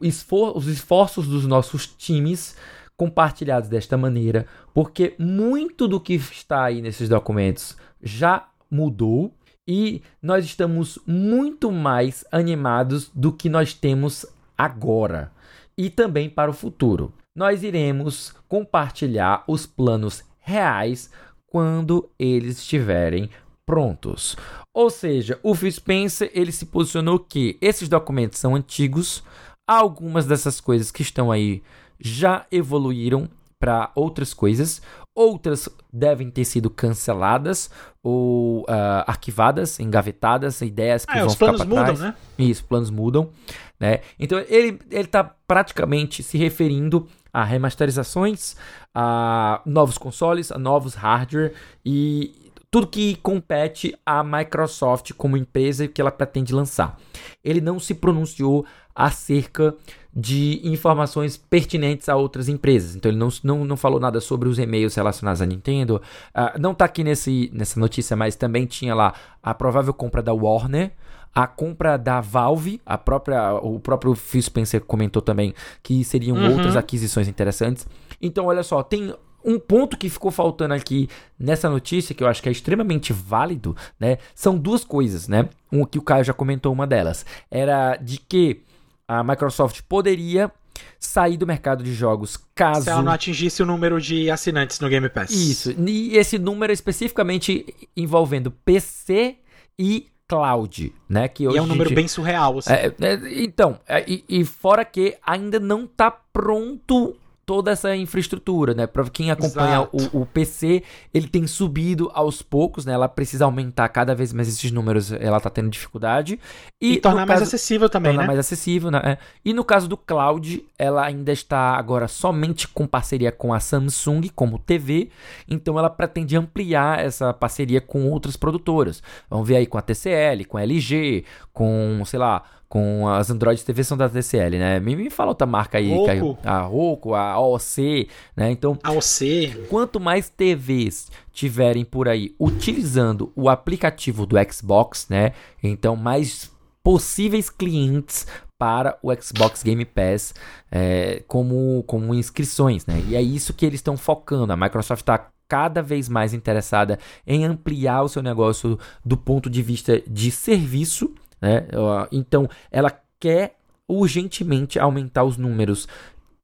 esfor 0.03 0.57
os 0.57 0.67
esforços 0.67 1.27
dos 1.27 1.47
nossos 1.47 1.87
times 1.87 2.57
compartilhados 2.97 3.69
desta 3.69 3.97
maneira, 3.97 4.47
porque 4.73 5.15
muito 5.19 5.89
do 5.89 6.01
que 6.01 6.15
está 6.15 6.65
aí 6.65 6.81
nesses 6.81 7.09
documentos 7.09 7.77
já 8.03 8.49
mudou 8.71 9.35
e 9.67 10.03
nós 10.21 10.45
estamos 10.45 10.99
muito 11.07 11.73
mais 11.73 12.25
animados 12.31 13.11
do 13.15 13.33
que 13.33 13.49
nós 13.49 13.73
temos 13.75 14.27
agora 14.57 15.33
e 15.77 15.91
também 15.91 16.29
para 16.29 16.51
o 16.51 16.55
futuro. 16.55 17.13
nós 17.37 17.65
iremos 17.65 18.33
compartilhar 18.49 19.43
os 19.49 19.67
planos 19.67 20.23
reais 20.39 21.11
quando 21.49 22.09
eles 22.17 22.59
estiverem 22.59 23.29
prontos. 23.67 24.37
Ou 24.73 24.89
seja, 24.89 25.39
o 25.43 25.55
Phil 25.55 25.73
Spencer 25.73 26.31
ele 26.33 26.53
se 26.53 26.67
posicionou 26.67 27.19
que 27.19 27.59
esses 27.61 27.89
documentos 27.89 28.39
são 28.39 28.55
antigos, 28.55 29.25
algumas 29.67 30.27
dessas 30.27 30.61
coisas 30.61 30.93
que 30.93 31.03
estão 31.03 31.33
aí 31.33 31.61
já 31.99 32.47
evoluíram 32.53 33.29
para 33.59 33.91
outras 33.95 34.35
coisas, 34.35 34.83
outras 35.15 35.69
devem 35.93 36.31
ter 36.31 36.45
sido 36.45 36.69
canceladas 36.69 37.71
ou 38.03 38.63
uh, 38.63 39.05
arquivadas, 39.07 39.79
engavetadas, 39.79 40.61
ideias 40.61 41.05
que 41.07 41.13
é, 41.13 41.21
vão 41.21 41.27
os 41.29 41.35
ficar 41.35 41.47
planos 41.47 41.65
para 41.65 41.85
trás. 41.85 42.01
mudam, 42.01 42.09
né? 42.09 42.17
Isso, 42.39 42.65
planos 42.65 42.91
mudam, 42.91 43.31
né? 43.79 44.01
Então 44.19 44.39
ele 44.49 44.79
ele 44.91 45.05
está 45.05 45.25
praticamente 45.47 46.23
se 46.23 46.37
referindo 46.37 47.07
a 47.33 47.45
remasterizações, 47.45 48.57
a 48.95 49.61
novos 49.65 49.99
consoles, 49.99 50.53
a 50.53 50.59
novos 50.59 50.95
hardware 50.95 51.53
e 51.85 52.44
tudo 52.75 52.89
que 52.89 53.15
compete 53.23 53.97
à 54.05 54.25
Microsoft 54.25 55.13
como 55.13 55.37
empresa 55.37 55.87
que 55.87 56.01
ela 56.01 56.11
pretende 56.11 56.53
lançar. 56.53 56.99
Ele 57.45 57.61
não 57.61 57.79
se 57.79 57.95
pronunciou 57.95 58.67
acerca 58.93 59.77
de 60.13 60.61
informações 60.65 61.37
pertinentes 61.37 62.09
a 62.09 62.17
outras 62.17 62.49
empresas. 62.49 62.97
Então 62.97 63.09
ele 63.09 63.17
não, 63.17 63.29
não, 63.45 63.65
não 63.65 63.77
falou 63.77 64.01
nada 64.01 64.21
sobre 64.21 64.49
os 64.49 64.59
e-mails 64.59 64.97
relacionados 64.97 65.41
à 65.41 65.47
Nintendo. 65.47 66.03
Uh, 66.35 66.59
não 66.59 66.73
está 66.73 66.87
aqui 66.87 67.05
nesse, 67.05 67.49
nessa 67.55 67.79
notícia, 67.79 68.17
mas 68.17 68.35
também 68.35 68.67
tinha 68.67 68.93
lá 68.93 69.15
a 69.41 69.55
provável 69.55 69.95
compra 69.95 70.21
da 70.21 70.33
Warner. 70.35 70.91
A 71.33 71.47
compra 71.47 71.97
da 71.97 72.21
Valve, 72.21 72.81
a 72.85 72.99
própria, 72.99 73.55
o 73.55 73.79
próprio 73.79 74.17
Phil 74.17 74.43
Spencer 74.43 74.81
comentou 74.81 75.23
também 75.23 75.55
que 75.81 76.03
seriam 76.03 76.37
uhum. 76.37 76.51
outras 76.51 76.77
aquisições 76.77 77.29
interessantes. 77.29 77.87
Então, 78.21 78.47
olha 78.47 78.65
só, 78.65 78.83
tem 78.83 79.15
um 79.45 79.59
ponto 79.59 79.97
que 79.97 80.09
ficou 80.09 80.31
faltando 80.31 80.75
aqui 80.75 81.09
nessa 81.39 81.69
notícia, 81.69 82.15
que 82.15 82.23
eu 82.23 82.29
acho 82.29 82.43
que 82.43 82.49
é 82.49 82.53
extremamente 82.53 83.13
válido, 83.13 83.77
né? 84.01 84.19
São 84.35 84.57
duas 84.57 84.85
coisas, 84.85 85.29
né? 85.29 85.49
Um 85.71 85.85
que 85.85 85.99
o 85.99 86.03
Caio 86.03 86.25
já 86.25 86.33
comentou 86.33 86.73
uma 86.73 86.87
delas. 86.87 87.27
Era 87.51 87.97
de 87.97 88.19
que 88.19 88.63
a 89.07 89.23
Microsoft 89.23 89.83
poderia 89.89 90.51
sair 90.99 91.37
do 91.37 91.47
mercado 91.47 91.85
de 91.85 91.93
jogos 91.93 92.39
caso. 92.55 92.85
Se 92.85 92.91
ela 92.91 93.03
não 93.03 93.13
atingisse 93.13 93.63
o 93.63 93.67
número 93.67 94.01
de 94.01 94.31
assinantes 94.31 94.81
no 94.81 94.89
Game 94.89 95.09
Pass. 95.09 95.31
Isso. 95.31 95.75
E 95.79 96.17
esse 96.17 96.39
número 96.39 96.73
é 96.73 96.75
especificamente 96.75 97.75
envolvendo 97.97 98.51
PC 98.51 99.37
e 99.79 100.07
cloud, 100.27 100.93
né? 101.09 101.29
Que 101.29 101.47
hoje 101.47 101.57
e 101.57 101.59
é 101.59 101.63
um 101.63 101.67
número 101.67 101.95
bem 101.95 102.09
surreal, 102.09 102.59
assim. 102.59 102.73
É, 102.73 102.87
é, 103.01 103.43
então, 103.43 103.79
é, 103.87 104.05
e, 104.09 104.25
e, 104.29 104.45
fora 104.45 104.85
que 104.85 105.17
ainda 105.25 105.61
não 105.61 105.85
está 105.85 106.11
pronto 106.11 107.15
toda 107.47 107.71
essa 107.71 107.95
infraestrutura, 107.95 108.75
né? 108.75 108.87
Para 108.87 109.05
quem 109.11 109.31
acompanha 109.31 109.83
o, 109.93 110.23
o, 110.23 110.27
PC, 110.27 110.83
ele 111.13 111.29
tem 111.29 111.47
subido 111.47 112.11
aos 112.15 112.43
poucos, 112.43 112.85
né? 112.85 112.93
Ela 112.93 113.09
precisa 113.09 113.45
aumentar 113.45 113.89
cada 113.89 114.15
vez 114.15 114.33
mais 114.33 114.49
esses 114.49 114.71
números, 114.71 115.13
ela 115.13 115.41
tá 115.41 115.51
tendo 115.51 115.69
dificuldade. 115.69 116.39
E, 116.81 116.95
e 116.95 117.01
tornar 117.01 117.27
mais 117.27 117.43
acessível 117.43 117.89
também, 117.89 118.13
tornar 118.13 118.23
né? 118.23 118.27
mais 118.27 118.39
acessível, 118.39 118.91
né? 118.91 119.01
É. 119.05 119.19
E 119.45 119.53
no 119.53 119.65
caso 119.65 119.89
do 119.89 119.97
cloud, 119.97 120.65
ela 120.79 121.05
ainda 121.05 121.33
está 121.33 121.77
agora 121.77 122.09
somente 122.09 122.67
com 122.69 122.87
parceria 122.87 123.31
com 123.31 123.53
a 123.53 123.61
Samsung 123.61 124.29
como 124.35 124.59
TV, 124.59 125.11
então 125.49 125.79
ela 125.79 125.91
pretende 125.91 126.37
ampliar 126.37 127.05
essa 127.05 127.33
parceria 127.33 127.81
com 127.81 128.11
outras 128.11 128.37
produtoras. 128.37 129.03
Vamos 129.29 129.47
ver 129.47 129.57
aí 129.57 129.67
com 129.67 129.79
a 129.79 129.83
TCL, 129.83 130.45
com 130.49 130.57
a 130.57 130.63
LG, 130.63 131.25
com, 131.53 132.03
sei 132.05 132.19
lá, 132.19 132.43
com 132.75 133.09
as 133.09 133.31
Android 133.31 133.65
TV 133.65 133.85
são 133.85 133.97
da 133.97 134.09
TCL, 134.09 134.59
né? 134.59 134.81
Me, 134.81 134.97
me 134.97 135.09
fala 135.09 135.29
outra 135.29 135.47
marca 135.47 135.79
aí, 135.79 135.95
Roku. 135.95 136.37
a 136.43 136.59
Roku, 136.63 137.15
a 137.15 137.39
OC, 137.39 138.09
né? 138.37 138.51
Então, 138.51 138.77
AOC. 138.83 139.69
Quanto 139.71 140.01
mais 140.01 140.29
TVs 140.29 141.09
tiverem 141.33 141.85
por 141.85 142.09
aí 142.09 142.35
utilizando 142.37 143.33
o 143.37 143.49
aplicativo 143.49 144.27
do 144.27 144.35
Xbox, 144.53 145.07
né? 145.09 145.35
Então, 145.63 145.95
mais 145.95 146.51
possíveis 146.83 147.49
clientes 147.49 148.27
para 148.59 148.99
o 149.01 149.15
Xbox 149.23 149.63
Game 149.63 149.85
Pass 149.85 150.35
é, 150.69 151.23
como, 151.29 151.85
como 151.87 152.13
inscrições, 152.13 152.87
né? 152.87 153.01
E 153.07 153.15
é 153.15 153.23
isso 153.23 153.55
que 153.55 153.65
eles 153.65 153.79
estão 153.79 153.97
focando. 153.97 154.53
A 154.53 154.57
Microsoft 154.57 155.03
está 155.03 155.29
cada 155.49 155.81
vez 155.81 156.09
mais 156.09 156.35
interessada 156.35 156.99
em 157.25 157.45
ampliar 157.45 158.03
o 158.03 158.09
seu 158.09 158.21
negócio 158.21 158.77
do 159.05 159.17
ponto 159.17 159.49
de 159.49 159.63
vista 159.63 160.03
de 160.09 160.33
serviço 160.33 161.15
né? 161.45 161.67
Então, 162.11 162.49
ela 162.71 162.91
quer 163.21 163.57
urgentemente 163.87 164.79
aumentar 164.79 165.25
os 165.25 165.37
números 165.37 165.87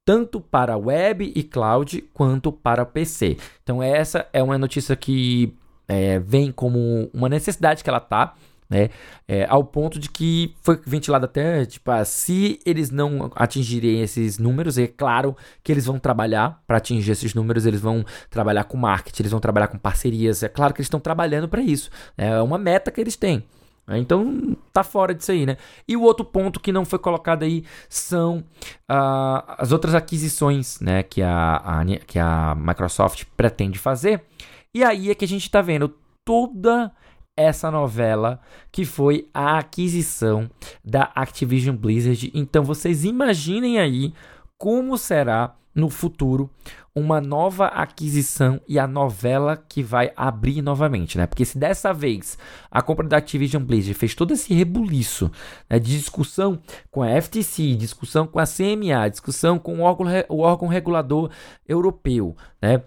tanto 0.04 0.40
para 0.40 0.76
web 0.76 1.32
e 1.34 1.42
cloud 1.42 2.02
quanto 2.12 2.52
para 2.52 2.84
PC. 2.84 3.38
Então, 3.62 3.82
essa 3.82 4.26
é 4.32 4.42
uma 4.42 4.58
notícia 4.58 4.94
que 4.94 5.54
é, 5.88 6.18
vem 6.18 6.52
como 6.52 7.08
uma 7.14 7.28
necessidade 7.28 7.82
que 7.82 7.88
ela 7.88 8.00
tá. 8.00 8.34
Né? 8.68 8.90
É, 9.26 9.46
ao 9.48 9.64
ponto 9.64 9.98
de 9.98 10.08
que 10.08 10.54
foi 10.62 10.80
ventilado 10.86 11.24
até, 11.24 11.64
tipo, 11.64 11.90
ah, 11.90 12.04
se 12.04 12.60
eles 12.64 12.90
não 12.90 13.30
atingirem 13.34 14.00
esses 14.00 14.38
números, 14.38 14.78
é 14.78 14.86
claro 14.86 15.36
que 15.62 15.72
eles 15.72 15.86
vão 15.86 15.98
trabalhar 15.98 16.62
para 16.66 16.76
atingir 16.76 17.10
esses 17.10 17.34
números, 17.34 17.66
eles 17.66 17.80
vão 17.80 18.04
trabalhar 18.28 18.64
com 18.64 18.76
marketing, 18.76 19.22
eles 19.22 19.32
vão 19.32 19.40
trabalhar 19.40 19.66
com 19.66 19.76
parcerias, 19.78 20.44
é 20.44 20.48
claro 20.48 20.72
que 20.72 20.80
eles 20.80 20.86
estão 20.86 21.00
trabalhando 21.00 21.48
para 21.48 21.60
isso, 21.60 21.90
né? 22.16 22.28
é 22.28 22.42
uma 22.42 22.58
meta 22.58 22.92
que 22.92 23.00
eles 23.00 23.16
têm. 23.16 23.44
Né? 23.90 23.98
Então 23.98 24.56
tá 24.72 24.84
fora 24.84 25.12
disso 25.12 25.32
aí, 25.32 25.44
né? 25.44 25.56
E 25.86 25.96
o 25.96 26.02
outro 26.02 26.24
ponto 26.24 26.60
que 26.60 26.70
não 26.70 26.84
foi 26.84 26.98
colocado 26.98 27.42
aí 27.42 27.64
são 27.88 28.38
uh, 28.88 29.42
as 29.58 29.72
outras 29.72 29.96
aquisições, 29.96 30.78
né? 30.80 31.02
Que 31.02 31.20
a, 31.20 31.56
a, 31.56 31.84
que 32.06 32.18
a 32.18 32.54
Microsoft 32.54 33.24
pretende 33.36 33.80
fazer. 33.80 34.22
E 34.72 34.84
aí 34.84 35.10
é 35.10 35.14
que 35.14 35.24
a 35.24 35.28
gente 35.28 35.50
tá 35.50 35.60
vendo 35.60 35.92
toda 36.24 36.92
essa 37.36 37.68
novela 37.68 38.40
que 38.70 38.84
foi 38.84 39.28
a 39.34 39.58
aquisição 39.58 40.48
da 40.84 41.10
Activision 41.12 41.74
Blizzard. 41.74 42.30
Então 42.32 42.62
vocês 42.62 43.04
imaginem 43.04 43.80
aí 43.80 44.14
como 44.56 44.96
será 44.96 45.56
no 45.74 45.88
futuro 45.88 46.50
uma 46.94 47.20
nova 47.20 47.66
aquisição 47.66 48.60
e 48.66 48.78
a 48.78 48.86
novela 48.86 49.56
que 49.56 49.82
vai 49.82 50.12
abrir 50.16 50.60
novamente, 50.60 51.16
né? 51.16 51.26
Porque 51.26 51.44
se 51.44 51.56
dessa 51.56 51.92
vez 51.92 52.36
a 52.70 52.82
compra 52.82 53.06
da 53.06 53.16
Activision 53.16 53.62
Blizzard 53.62 53.94
fez 53.94 54.14
todo 54.14 54.32
esse 54.32 54.52
rebuliço 54.52 55.30
né, 55.68 55.78
de 55.78 55.96
discussão 55.96 56.60
com 56.90 57.02
a 57.02 57.20
FTC, 57.20 57.76
discussão 57.76 58.26
com 58.26 58.40
a 58.40 58.44
CMA, 58.44 59.08
discussão 59.08 59.58
com 59.58 59.78
o 59.78 59.82
órgão, 59.82 60.06
o 60.28 60.40
órgão 60.40 60.68
regulador 60.68 61.30
europeu, 61.68 62.36
né? 62.60 62.82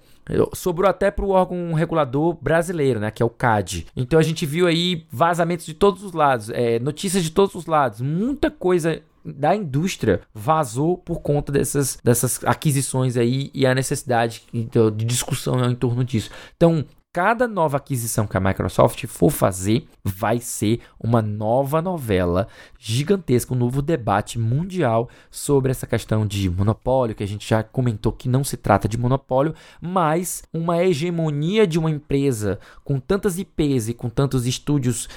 Sobrou 0.54 0.90
até 0.90 1.12
para 1.12 1.26
o 1.26 1.30
órgão 1.30 1.74
regulador 1.74 2.38
brasileiro, 2.42 3.00
né? 3.00 3.10
Que 3.10 3.24
é 3.24 3.26
o 3.26 3.30
CAD. 3.30 3.88
Então 3.96 4.20
a 4.20 4.24
gente 4.24 4.46
viu 4.46 4.68
aí 4.68 5.06
vazamentos 5.12 5.66
de 5.66 5.74
todos 5.74 6.04
os 6.04 6.12
lados, 6.12 6.50
é, 6.50 6.78
notícias 6.80 7.24
de 7.24 7.32
todos 7.32 7.56
os 7.56 7.66
lados, 7.66 8.02
muita 8.02 8.52
coisa 8.52 9.02
da 9.26 9.56
indústria 9.56 10.22
vazou 10.34 10.98
por 10.98 11.22
conta 11.22 11.52
dessas, 11.52 11.98
dessas 12.04 12.40
aquisições 12.44 13.18
aí 13.18 13.50
e 13.54 13.66
a 13.66 13.76
necessidade 13.76 14.44
de, 14.52 14.92
de 14.92 15.06
discussão 15.06 15.64
em 15.70 15.76
torno 15.76 16.04
disso. 16.04 16.30
Então, 16.56 16.86
cada 17.14 17.48
nova 17.48 17.78
aquisição 17.78 18.26
que 18.26 18.36
a 18.36 18.40
Microsoft 18.40 19.06
for 19.06 19.30
fazer 19.30 19.88
vai 20.04 20.40
ser 20.40 20.82
uma 21.00 21.22
nova 21.22 21.80
novela 21.80 22.48
gigantesca, 22.80 23.54
um 23.54 23.58
novo 23.58 23.84
debate 23.84 24.40
mundial 24.40 25.08
sobre 25.30 25.70
essa 25.70 25.86
questão 25.86 26.26
de 26.26 26.50
monopólio, 26.50 27.14
que 27.14 27.24
a 27.24 27.28
gente 27.28 27.48
já 27.48 27.62
comentou 27.62 28.12
que 28.12 28.28
não 28.28 28.44
se 28.44 28.58
trata 28.58 28.88
de 28.88 28.98
monopólio, 28.98 29.54
mas 29.80 30.42
uma 30.52 30.84
hegemonia 30.84 31.68
de 31.68 31.78
uma 31.78 31.92
empresa 31.92 32.60
com 32.84 33.00
tantas 33.00 33.38
IPs 33.38 33.90
e 33.90 33.94
com 33.94 34.10
tantos 34.10 34.48
estúdios 34.48 35.08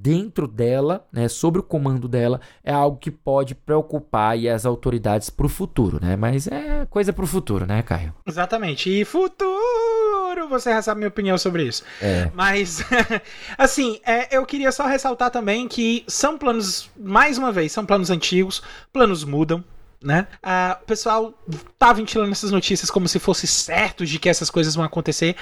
dentro 0.00 0.46
dela, 0.46 1.06
né, 1.12 1.28
sobre 1.28 1.60
o 1.60 1.62
comando 1.62 2.06
dela, 2.06 2.40
é 2.62 2.72
algo 2.72 2.98
que 2.98 3.10
pode 3.10 3.54
preocupar 3.54 4.36
as 4.46 4.64
autoridades 4.64 5.28
para 5.28 5.46
o 5.46 5.48
futuro, 5.48 5.98
né? 6.00 6.16
Mas 6.16 6.46
é 6.46 6.86
coisa 6.86 7.12
para 7.12 7.24
o 7.24 7.26
futuro, 7.26 7.66
né, 7.66 7.82
Caio? 7.82 8.14
Exatamente. 8.26 8.88
E 8.88 9.04
futuro, 9.04 10.48
você 10.48 10.70
já 10.70 10.82
sabe 10.82 10.98
minha 10.98 11.08
opinião 11.08 11.36
sobre 11.36 11.64
isso. 11.64 11.82
É. 12.00 12.30
Mas, 12.32 12.82
assim, 13.58 14.00
é, 14.06 14.36
eu 14.36 14.46
queria 14.46 14.70
só 14.70 14.86
ressaltar 14.86 15.30
também 15.30 15.66
que 15.66 16.04
são 16.06 16.38
planos, 16.38 16.88
mais 16.96 17.36
uma 17.36 17.50
vez, 17.50 17.72
são 17.72 17.84
planos 17.84 18.10
antigos, 18.10 18.62
planos 18.92 19.24
mudam, 19.24 19.64
né? 20.02 20.28
Ah, 20.40 20.78
o 20.80 20.86
pessoal 20.86 21.34
tá 21.76 21.92
ventilando 21.92 22.30
essas 22.30 22.52
notícias 22.52 22.90
como 22.90 23.08
se 23.08 23.18
fosse 23.18 23.46
certo 23.48 24.06
de 24.06 24.18
que 24.20 24.28
essas 24.28 24.48
coisas 24.48 24.76
vão 24.76 24.84
acontecer. 24.84 25.34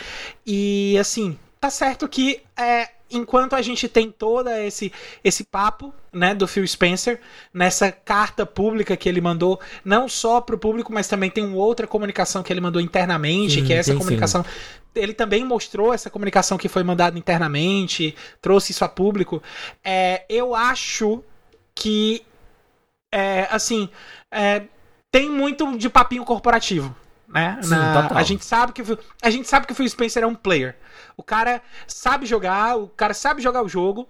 E 0.46 0.96
assim, 0.98 1.38
tá 1.60 1.68
certo 1.68 2.08
que 2.08 2.40
é, 2.56 2.88
enquanto 3.10 3.54
a 3.54 3.62
gente 3.62 3.88
tem 3.88 4.10
todo 4.10 4.48
esse, 4.48 4.92
esse 5.22 5.44
papo 5.44 5.94
né, 6.12 6.34
do 6.34 6.46
Phil 6.46 6.66
Spencer, 6.66 7.20
nessa 7.52 7.92
carta 7.92 8.44
pública 8.44 8.96
que 8.96 9.08
ele 9.08 9.20
mandou, 9.20 9.60
não 9.84 10.08
só 10.08 10.40
para 10.40 10.56
o 10.56 10.58
público, 10.58 10.92
mas 10.92 11.08
também 11.08 11.30
tem 11.30 11.44
uma 11.44 11.56
outra 11.56 11.86
comunicação 11.86 12.42
que 12.42 12.52
ele 12.52 12.60
mandou 12.60 12.80
internamente, 12.80 13.60
sim, 13.60 13.64
que 13.64 13.72
é 13.72 13.76
essa 13.76 13.94
comunicação. 13.94 14.42
Sim. 14.42 14.50
Ele 14.94 15.12
também 15.12 15.44
mostrou 15.44 15.92
essa 15.92 16.08
comunicação 16.08 16.56
que 16.56 16.68
foi 16.68 16.82
mandada 16.82 17.18
internamente, 17.18 18.14
trouxe 18.40 18.72
isso 18.72 18.84
a 18.84 18.88
público. 18.88 19.42
É, 19.84 20.24
eu 20.28 20.54
acho 20.54 21.22
que, 21.74 22.22
é, 23.12 23.46
assim, 23.50 23.90
é, 24.32 24.62
tem 25.10 25.30
muito 25.30 25.76
de 25.76 25.88
papinho 25.90 26.24
corporativo. 26.24 26.96
Né? 27.28 27.58
Sim, 27.62 27.70
Na, 27.70 28.08
a 28.14 28.22
gente 28.22 28.44
sabe 28.44 28.72
que 28.72 28.82
a 29.22 29.30
gente 29.30 29.48
sabe 29.48 29.66
que 29.66 29.72
o 29.72 29.74
Phil 29.74 29.88
Spencer 29.88 30.22
é 30.22 30.26
um 30.26 30.34
player. 30.34 30.76
O 31.16 31.22
cara 31.22 31.60
sabe 31.86 32.24
jogar, 32.26 32.76
o 32.76 32.88
cara 32.88 33.14
sabe 33.14 33.42
jogar 33.42 33.62
o 33.62 33.68
jogo. 33.68 34.08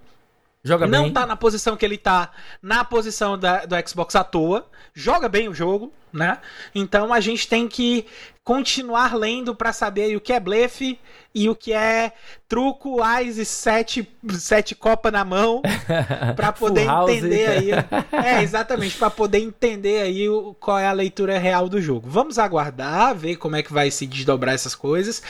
Joga 0.66 0.86
não 0.86 1.04
bem. 1.04 1.12
tá 1.12 1.24
na 1.24 1.36
posição 1.36 1.76
que 1.76 1.84
ele 1.84 1.96
tá 1.96 2.30
na 2.60 2.84
posição 2.84 3.38
da, 3.38 3.64
do 3.64 3.76
Xbox 3.88 4.16
à 4.16 4.24
toa. 4.24 4.68
Joga 4.92 5.28
bem 5.28 5.48
o 5.48 5.54
jogo, 5.54 5.92
né? 6.12 6.38
Então 6.74 7.12
a 7.12 7.20
gente 7.20 7.46
tem 7.46 7.68
que 7.68 8.04
continuar 8.42 9.14
lendo 9.14 9.54
para 9.54 9.72
saber 9.72 10.16
o 10.16 10.20
que 10.20 10.32
é 10.32 10.40
blefe 10.40 10.98
e 11.32 11.48
o 11.48 11.54
que 11.54 11.72
é 11.72 12.12
truco, 12.48 12.98
Ice, 13.20 13.44
sete, 13.44 14.08
sete 14.30 14.74
copa 14.74 15.10
na 15.10 15.24
mão, 15.24 15.62
para 16.34 16.50
poder 16.50 16.88
entender 16.88 17.46
aí. 17.46 17.70
É, 18.24 18.42
exatamente, 18.42 18.96
para 18.96 19.10
poder 19.10 19.38
entender 19.38 20.02
aí 20.02 20.28
o, 20.28 20.54
qual 20.54 20.78
é 20.78 20.86
a 20.88 20.92
leitura 20.92 21.38
real 21.38 21.68
do 21.68 21.80
jogo. 21.80 22.08
Vamos 22.10 22.38
aguardar, 22.40 23.14
ver 23.14 23.36
como 23.36 23.54
é 23.54 23.62
que 23.62 23.72
vai 23.72 23.90
se 23.90 24.04
desdobrar 24.04 24.54
essas 24.54 24.74
coisas. 24.74 25.22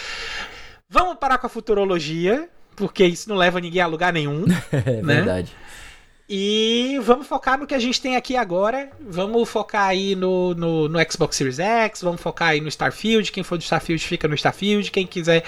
Vamos 0.89 1.17
parar 1.17 1.37
com 1.37 1.47
a 1.47 1.51
futurologia, 1.51 2.49
porque 2.77 3.05
isso 3.05 3.29
não 3.29 3.37
leva 3.37 3.61
ninguém 3.61 3.81
a 3.81 3.87
lugar 3.87 4.13
nenhum. 4.13 4.45
é 4.71 5.03
né? 5.03 5.15
verdade. 5.15 5.53
E 6.29 6.99
vamos 7.05 7.29
focar 7.29 7.57
no 7.57 7.69
que 7.69 7.75
a 7.75 7.79
gente 7.79 8.01
tem 8.01 8.17
aqui 8.17 8.37
agora. 8.37 8.91
Vamos 9.01 9.49
focar 9.49 9.87
aí 9.87 10.17
no, 10.17 10.55
no, 10.55 10.89
no, 10.89 10.99
Xbox 11.11 11.37
Series 11.37 11.61
X, 11.61 12.03
vamos 12.03 12.21
focar 12.21 12.49
aí 12.49 12.61
no 12.61 12.67
Starfield. 12.67 13.31
Quem 13.31 13.45
for 13.45 13.57
do 13.57 13.63
Starfield 13.63 14.05
fica 14.05 14.27
no 14.27 14.35
Starfield. 14.35 14.91
Quem 14.91 15.07
quiser 15.07 15.45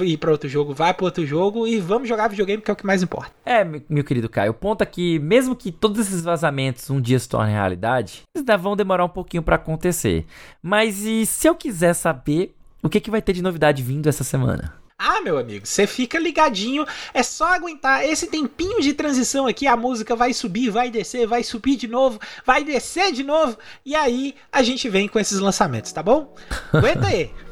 ir 0.00 0.16
para 0.16 0.32
outro 0.32 0.48
jogo, 0.48 0.74
vai 0.74 0.92
para 0.92 1.04
outro 1.04 1.24
jogo. 1.24 1.68
E 1.68 1.78
vamos 1.78 2.08
jogar 2.08 2.26
videogame, 2.26 2.60
que 2.60 2.68
é 2.68 2.74
o 2.74 2.76
que 2.76 2.84
mais 2.84 3.00
importa. 3.00 3.30
É, 3.46 3.64
meu 3.88 4.02
querido 4.02 4.28
Caio, 4.28 4.50
o 4.50 4.54
ponto 4.54 4.82
aqui, 4.82 5.16
é 5.16 5.18
mesmo 5.20 5.54
que 5.54 5.70
todos 5.70 6.00
esses 6.00 6.22
vazamentos 6.22 6.90
um 6.90 7.00
dia 7.00 7.18
se 7.18 7.28
tornem 7.28 7.54
realidade, 7.54 8.22
eles 8.34 8.42
ainda 8.42 8.56
vão 8.56 8.74
demorar 8.74 9.04
um 9.04 9.08
pouquinho 9.08 9.42
para 9.44 9.54
acontecer. 9.54 10.26
Mas 10.60 11.04
e 11.04 11.24
se 11.26 11.46
eu 11.46 11.54
quiser 11.54 11.94
saber 11.94 12.56
o 12.82 12.88
que, 12.88 13.00
que 13.00 13.10
vai 13.10 13.22
ter 13.22 13.32
de 13.32 13.42
novidade 13.42 13.84
vindo 13.84 14.08
essa 14.08 14.24
semana? 14.24 14.74
Ah, 15.00 15.20
meu 15.20 15.38
amigo, 15.38 15.64
você 15.64 15.86
fica 15.86 16.18
ligadinho, 16.18 16.84
é 17.14 17.22
só 17.22 17.54
aguentar 17.54 18.04
esse 18.04 18.26
tempinho 18.26 18.80
de 18.80 18.92
transição 18.92 19.46
aqui, 19.46 19.64
a 19.64 19.76
música 19.76 20.16
vai 20.16 20.32
subir, 20.34 20.70
vai 20.70 20.90
descer, 20.90 21.24
vai 21.24 21.44
subir 21.44 21.76
de 21.76 21.86
novo, 21.86 22.18
vai 22.44 22.64
descer 22.64 23.12
de 23.12 23.22
novo, 23.22 23.56
e 23.86 23.94
aí 23.94 24.34
a 24.50 24.60
gente 24.60 24.88
vem 24.88 25.06
com 25.06 25.20
esses 25.20 25.38
lançamentos, 25.38 25.92
tá 25.92 26.02
bom? 26.02 26.34
Aguenta 26.72 27.06
aí. 27.06 27.30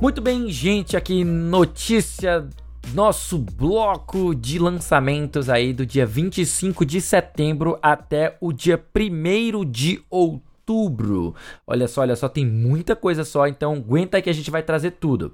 Muito 0.00 0.22
bem, 0.22 0.50
gente, 0.50 0.96
aqui 0.96 1.22
notícia 1.22 2.48
nosso 2.92 3.38
bloco 3.38 4.34
de 4.34 4.58
lançamentos 4.58 5.48
aí 5.48 5.72
do 5.72 5.86
dia 5.86 6.04
25 6.04 6.84
de 6.84 7.00
setembro 7.00 7.78
até 7.82 8.36
o 8.40 8.52
dia 8.52 8.82
1 8.94 9.64
de 9.64 10.02
outubro. 10.10 11.34
Olha 11.66 11.88
só, 11.88 12.02
olha 12.02 12.16
só, 12.16 12.28
tem 12.28 12.44
muita 12.44 12.94
coisa 12.94 13.24
só, 13.24 13.46
então 13.46 13.74
aguenta 13.74 14.16
aí 14.16 14.22
que 14.22 14.30
a 14.30 14.34
gente 14.34 14.50
vai 14.50 14.62
trazer 14.62 14.92
tudo. 14.92 15.32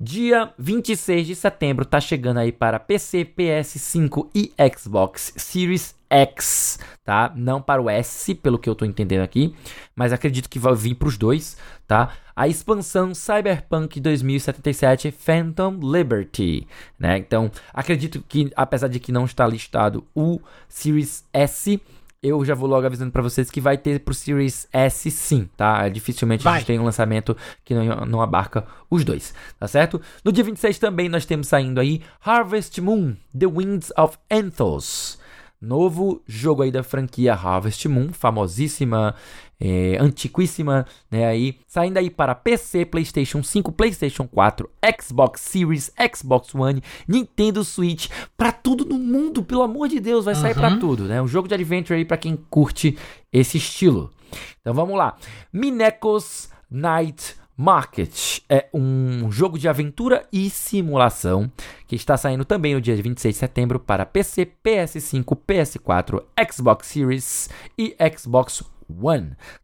Dia 0.00 0.54
26 0.56 1.26
de 1.26 1.34
setembro 1.34 1.84
tá 1.84 1.98
chegando 1.98 2.38
aí 2.38 2.52
para 2.52 2.78
PC, 2.78 3.24
PS5 3.36 4.28
e 4.32 4.52
Xbox 4.72 5.32
Series 5.36 5.92
X, 6.08 6.78
tá? 7.04 7.32
Não 7.34 7.60
para 7.60 7.82
o 7.82 7.90
S, 7.90 8.32
pelo 8.36 8.60
que 8.60 8.68
eu 8.70 8.76
tô 8.76 8.84
entendendo 8.84 9.22
aqui, 9.22 9.52
mas 9.96 10.12
acredito 10.12 10.48
que 10.48 10.60
vai 10.60 10.72
vir 10.76 10.94
para 10.94 11.08
os 11.08 11.18
dois, 11.18 11.56
tá? 11.84 12.12
A 12.36 12.46
expansão 12.46 13.12
Cyberpunk 13.12 13.98
2077 13.98 15.10
Phantom 15.10 15.80
Liberty, 15.82 16.64
né? 16.96 17.18
Então, 17.18 17.50
acredito 17.74 18.22
que 18.22 18.52
apesar 18.54 18.86
de 18.86 19.00
que 19.00 19.10
não 19.10 19.24
está 19.24 19.48
listado 19.48 20.06
o 20.14 20.38
Series 20.68 21.24
S, 21.32 21.82
eu 22.22 22.44
já 22.44 22.54
vou 22.54 22.68
logo 22.68 22.86
avisando 22.86 23.12
para 23.12 23.22
vocês 23.22 23.50
que 23.50 23.60
vai 23.60 23.78
ter 23.78 24.00
pro 24.00 24.12
Series 24.12 24.66
S 24.72 25.10
sim, 25.10 25.48
tá? 25.56 25.88
Dificilmente 25.88 26.42
vai. 26.42 26.54
a 26.54 26.58
gente 26.58 26.66
tem 26.66 26.78
um 26.78 26.84
lançamento 26.84 27.36
que 27.64 27.74
não, 27.74 28.06
não 28.06 28.22
abarca 28.22 28.66
os 28.90 29.04
dois, 29.04 29.32
tá 29.58 29.68
certo? 29.68 30.00
No 30.24 30.32
dia 30.32 30.42
26 30.42 30.78
também 30.78 31.08
nós 31.08 31.24
temos 31.24 31.46
saindo 31.48 31.80
aí 31.80 32.02
Harvest 32.20 32.80
Moon, 32.80 33.16
The 33.38 33.46
Winds 33.46 33.92
of 33.96 34.18
Enthos. 34.30 35.18
Novo 35.60 36.22
jogo 36.26 36.62
aí 36.62 36.70
da 36.70 36.84
franquia 36.84 37.34
Harvest 37.34 37.88
Moon, 37.88 38.12
famosíssima, 38.12 39.14
é, 39.60 39.96
antiquíssima, 40.00 40.86
né? 41.10 41.26
Aí, 41.26 41.58
saindo 41.66 41.98
aí 41.98 42.10
para 42.10 42.34
PC, 42.34 42.84
PlayStation 42.84 43.42
5, 43.42 43.72
PlayStation 43.72 44.26
4, 44.26 44.70
Xbox 45.00 45.40
Series, 45.40 45.92
Xbox 46.14 46.54
One, 46.54 46.82
Nintendo 47.06 47.64
Switch, 47.64 48.08
para 48.36 48.52
tudo 48.52 48.84
no 48.84 48.98
mundo, 48.98 49.42
pelo 49.42 49.62
amor 49.62 49.88
de 49.88 50.00
Deus, 50.00 50.24
vai 50.24 50.34
sair 50.34 50.54
uhum. 50.54 50.60
para 50.60 50.76
tudo, 50.76 51.04
né? 51.04 51.20
Um 51.20 51.28
jogo 51.28 51.48
de 51.48 51.54
adventure 51.54 51.98
aí 51.98 52.04
para 52.04 52.16
quem 52.16 52.36
curte 52.36 52.96
esse 53.32 53.58
estilo. 53.58 54.12
Então 54.60 54.74
vamos 54.74 54.96
lá. 54.96 55.16
Minecos 55.52 56.50
Night 56.70 57.36
Market 57.60 58.38
é 58.48 58.68
um 58.72 59.32
jogo 59.32 59.58
de 59.58 59.68
aventura 59.68 60.24
e 60.32 60.48
simulação 60.48 61.50
que 61.88 61.96
está 61.96 62.16
saindo 62.16 62.44
também 62.44 62.72
no 62.74 62.80
dia 62.80 62.94
26 62.94 63.34
de 63.34 63.38
setembro 63.38 63.80
para 63.80 64.06
PC, 64.06 64.48
PS5, 64.64 65.36
PS4, 65.44 66.22
Xbox 66.52 66.86
Series 66.86 67.50
e 67.76 67.96
Xbox 68.16 68.62
One, 68.62 68.77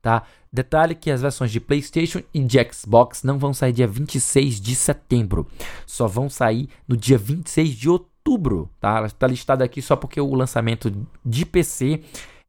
tá? 0.02 0.22
Detalhe 0.52 0.94
que 0.94 1.10
as 1.10 1.22
versões 1.22 1.50
de 1.50 1.60
PlayStation 1.60 2.22
e 2.32 2.40
de 2.40 2.58
Xbox 2.72 3.22
não 3.22 3.38
vão 3.38 3.52
sair 3.52 3.72
dia 3.72 3.86
26 3.86 4.60
de 4.60 4.74
setembro, 4.74 5.46
só 5.86 6.06
vão 6.06 6.28
sair 6.28 6.68
no 6.86 6.96
dia 6.96 7.18
26 7.18 7.70
de 7.70 7.88
outubro, 7.88 8.70
tá? 8.80 8.98
Ela 8.98 9.06
está 9.06 9.26
listada 9.26 9.64
aqui 9.64 9.82
só 9.82 9.96
porque 9.96 10.20
o 10.20 10.34
lançamento 10.34 10.92
de 11.24 11.44
PC 11.44 12.02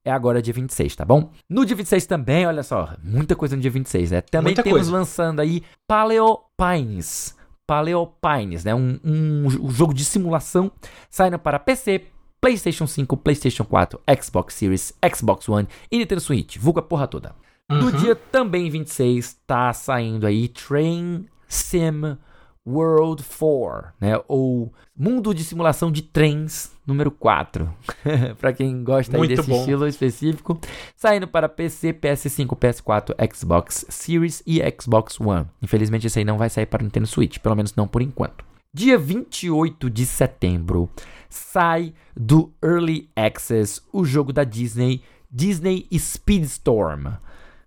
é 0.05 0.11
agora 0.11 0.39
dia 0.39 0.53
26, 0.53 0.95
tá 0.95 1.03
bom? 1.03 1.31
No 1.49 1.65
dia 1.65 1.75
26 1.75 2.05
também, 2.05 2.45
olha 2.45 2.61
só, 2.61 2.93
muita 3.03 3.35
coisa 3.35 3.55
no 3.55 3.61
dia 3.61 3.71
26, 3.71 4.11
né? 4.11 4.21
Também 4.21 4.49
muita 4.49 4.61
temos 4.61 4.81
coisa. 4.81 4.91
lançando 4.91 5.39
aí 5.39 5.63
Paleo 5.87 6.37
Pines. 6.55 7.35
Paleo 7.65 8.07
Pines, 8.21 8.63
né? 8.63 8.75
Um, 8.75 8.99
um, 9.03 9.47
um, 9.47 9.71
jogo 9.71 9.95
de 9.95 10.05
simulação 10.05 10.71
saindo 11.09 11.39
para 11.39 11.57
PC, 11.57 12.05
PlayStation 12.45 12.85
5, 12.85 13.17
PlayStation 13.17 13.63
4, 13.63 13.99
Xbox 14.21 14.53
Series, 14.53 14.93
Xbox 15.15 15.49
One 15.49 15.67
e 15.91 15.97
Nintendo 15.97 16.21
Switch. 16.21 16.59
Vulga 16.59 16.79
porra 16.79 17.07
toda. 17.07 17.33
Uhum. 17.67 17.79
No 17.79 17.91
dia 17.91 18.15
também 18.15 18.69
26 18.69 19.39
tá 19.47 19.73
saindo 19.73 20.27
aí 20.27 20.47
Train 20.47 21.25
Sim 21.47 22.15
World 22.63 23.23
4, 23.23 23.93
né? 23.99 24.21
Ou 24.27 24.71
Mundo 24.95 25.33
de 25.33 25.43
Simulação 25.43 25.91
de 25.91 26.03
Trens 26.03 26.71
número 26.85 27.09
4. 27.09 27.67
para 28.39 28.53
quem 28.53 28.83
gosta 28.83 29.17
desse 29.25 29.49
bom. 29.49 29.57
estilo 29.61 29.87
específico, 29.87 30.59
saindo 30.95 31.27
para 31.27 31.49
PC, 31.49 31.93
PS5, 31.93 32.55
PS4, 32.55 33.35
Xbox 33.35 33.87
Series 33.89 34.43
e 34.45 34.61
Xbox 34.79 35.19
One. 35.19 35.47
Infelizmente 35.63 36.05
esse 36.05 36.19
aí 36.19 36.25
não 36.25 36.37
vai 36.37 36.51
sair 36.51 36.67
para 36.67 36.83
Nintendo 36.83 37.07
Switch, 37.07 37.39
pelo 37.39 37.55
menos 37.55 37.73
não 37.75 37.87
por 37.87 38.03
enquanto. 38.03 38.45
Dia 38.77 38.97
28 38.97 39.89
de 39.89 40.05
setembro 40.05 40.89
sai 41.29 41.93
do 42.13 42.51
Early 42.61 43.09
Access 43.15 43.81
o 43.93 44.03
jogo 44.03 44.33
da 44.33 44.43
Disney, 44.43 45.01
Disney 45.31 45.87
Speedstorm. 45.97 47.13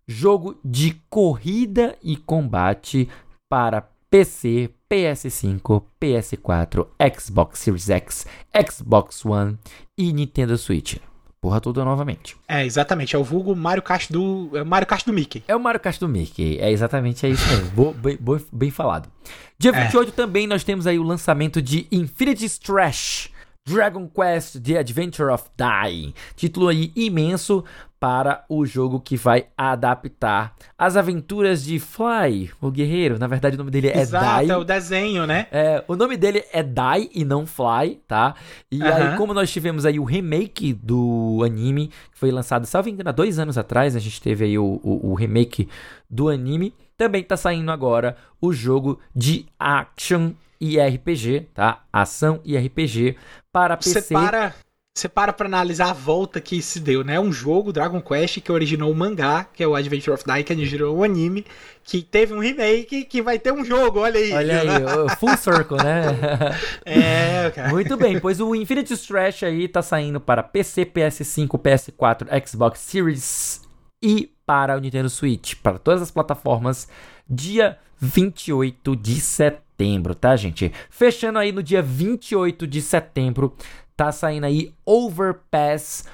Jogo 0.06 0.60
de 0.62 1.00
corrida 1.08 1.96
e 2.02 2.14
combate 2.14 3.08
para 3.48 3.88
PC, 4.10 4.68
PS5, 4.86 5.82
PS4, 5.98 6.86
Xbox 7.16 7.58
Series 7.60 7.88
X, 7.88 8.26
Xbox 8.70 9.24
One 9.24 9.58
e 9.96 10.12
Nintendo 10.12 10.58
Switch. 10.58 11.00
Porra 11.40 11.60
toda 11.60 11.84
novamente. 11.84 12.36
É, 12.48 12.64
exatamente. 12.66 13.14
É 13.14 13.18
o 13.18 13.22
vulgo 13.22 13.54
Mario 13.54 13.82
Kart 13.82 14.10
do. 14.10 14.50
É 14.54 14.62
o 14.62 14.66
Mario 14.66 14.88
Kart 14.88 15.04
do 15.04 15.12
Mickey. 15.12 15.44
É 15.46 15.54
o 15.54 15.60
Mario 15.60 15.80
Kart 15.80 15.98
do 15.98 16.08
Mickey. 16.08 16.58
É 16.58 16.70
exatamente 16.70 17.24
é 17.24 17.28
isso 17.28 17.46
mesmo. 17.48 17.70
bo, 17.70 17.92
bem, 17.92 18.18
bem 18.52 18.70
falado. 18.70 19.08
Dia 19.56 19.72
28 19.72 20.08
é. 20.08 20.12
também 20.12 20.46
nós 20.46 20.64
temos 20.64 20.86
aí 20.86 20.98
o 20.98 21.02
lançamento 21.02 21.62
de 21.62 21.86
Infinity 21.92 22.44
Strash. 22.46 23.30
Dragon 23.68 24.08
Quest 24.08 24.60
The 24.60 24.78
Adventure 24.78 25.30
of 25.30 25.44
Die. 25.56 26.14
Título 26.34 26.68
aí 26.68 26.90
imenso 26.96 27.64
para 28.00 28.44
o 28.48 28.64
jogo 28.64 29.00
que 29.00 29.16
vai 29.16 29.46
adaptar 29.56 30.54
as 30.76 30.96
aventuras 30.96 31.64
de 31.64 31.78
Fly, 31.78 32.50
o 32.60 32.70
guerreiro. 32.70 33.18
Na 33.18 33.26
verdade, 33.26 33.56
o 33.56 33.58
nome 33.58 33.70
dele 33.70 33.88
é 33.88 33.98
Exato, 33.98 34.24
Dai. 34.24 34.50
é 34.50 34.56
o 34.56 34.64
desenho, 34.64 35.26
né? 35.26 35.48
É, 35.50 35.84
o 35.86 35.96
nome 35.96 36.16
dele 36.16 36.44
é 36.52 36.62
Dai 36.62 37.10
e 37.12 37.24
não 37.24 37.46
Fly, 37.46 38.00
tá? 38.06 38.34
E 38.70 38.82
aí, 38.82 39.16
como 39.16 39.34
nós 39.34 39.50
tivemos 39.50 39.84
aí 39.84 39.98
o 39.98 40.04
remake 40.04 40.72
do 40.72 41.42
anime, 41.44 41.88
que 42.12 42.18
foi 42.18 42.30
lançado, 42.30 42.66
salvo 42.66 42.88
engano, 42.88 43.08
há 43.10 43.12
dois 43.12 43.38
anos 43.38 43.58
atrás, 43.58 43.96
a 43.96 44.00
gente 44.00 44.22
teve 44.22 44.44
aí 44.44 44.58
o, 44.58 44.80
o, 44.82 45.10
o 45.10 45.14
remake 45.14 45.68
do 46.08 46.28
anime. 46.28 46.72
Também 46.96 47.22
tá 47.22 47.36
saindo 47.36 47.70
agora 47.70 48.16
o 48.40 48.52
jogo 48.52 48.98
de 49.14 49.46
action 49.58 50.32
e 50.60 50.80
RPG, 50.80 51.48
tá? 51.54 51.84
Ação 51.92 52.40
e 52.44 52.56
RPG 52.56 53.16
para 53.52 53.76
PC. 53.76 54.00
Separa 54.00 54.54
você 54.98 55.08
para 55.08 55.32
pra 55.32 55.46
analisar 55.46 55.90
a 55.90 55.92
volta 55.92 56.40
que 56.40 56.60
se 56.60 56.80
deu, 56.80 57.04
né? 57.04 57.20
Um 57.20 57.32
jogo, 57.32 57.72
Dragon 57.72 58.00
Quest, 58.00 58.40
que 58.40 58.50
originou 58.50 58.90
o 58.90 58.94
mangá, 58.94 59.44
que 59.44 59.62
é 59.62 59.66
o 59.66 59.76
Adventure 59.76 60.12
of 60.12 60.26
Night, 60.26 60.44
que 60.44 60.52
originou 60.52 60.96
o 60.96 61.04
anime, 61.04 61.46
que 61.84 62.02
teve 62.02 62.34
um 62.34 62.40
remake, 62.40 63.04
que 63.04 63.22
vai 63.22 63.38
ter 63.38 63.52
um 63.52 63.64
jogo, 63.64 64.00
olha 64.00 64.18
aí. 64.18 64.32
Olha 64.32 64.60
aí, 64.60 65.16
full 65.16 65.36
circle, 65.36 65.76
né? 65.76 66.18
é, 66.84 67.48
cara. 67.50 67.68
Muito 67.68 67.96
bem, 67.96 68.18
pois 68.18 68.40
o 68.40 68.56
Infinity 68.56 68.94
Stretch 68.94 69.44
aí 69.44 69.68
tá 69.68 69.82
saindo 69.82 70.20
para 70.20 70.42
PC, 70.42 70.84
PS5, 70.86 71.48
PS4, 71.50 72.48
Xbox 72.48 72.80
Series 72.80 73.62
e 74.02 74.32
para 74.44 74.76
o 74.76 74.80
Nintendo 74.80 75.08
Switch, 75.08 75.54
para 75.62 75.78
todas 75.78 76.02
as 76.02 76.10
plataformas, 76.10 76.88
dia 77.28 77.78
28 78.00 78.96
de 78.96 79.20
setembro, 79.20 79.67
tá, 80.14 80.34
gente? 80.34 80.72
Fechando 80.90 81.38
aí 81.38 81.52
no 81.52 81.62
dia 81.62 81.80
28 81.80 82.66
de 82.66 82.82
setembro, 82.82 83.54
tá 83.96 84.10
saindo 84.10 84.44
aí 84.44 84.74
Overpass 84.84 86.04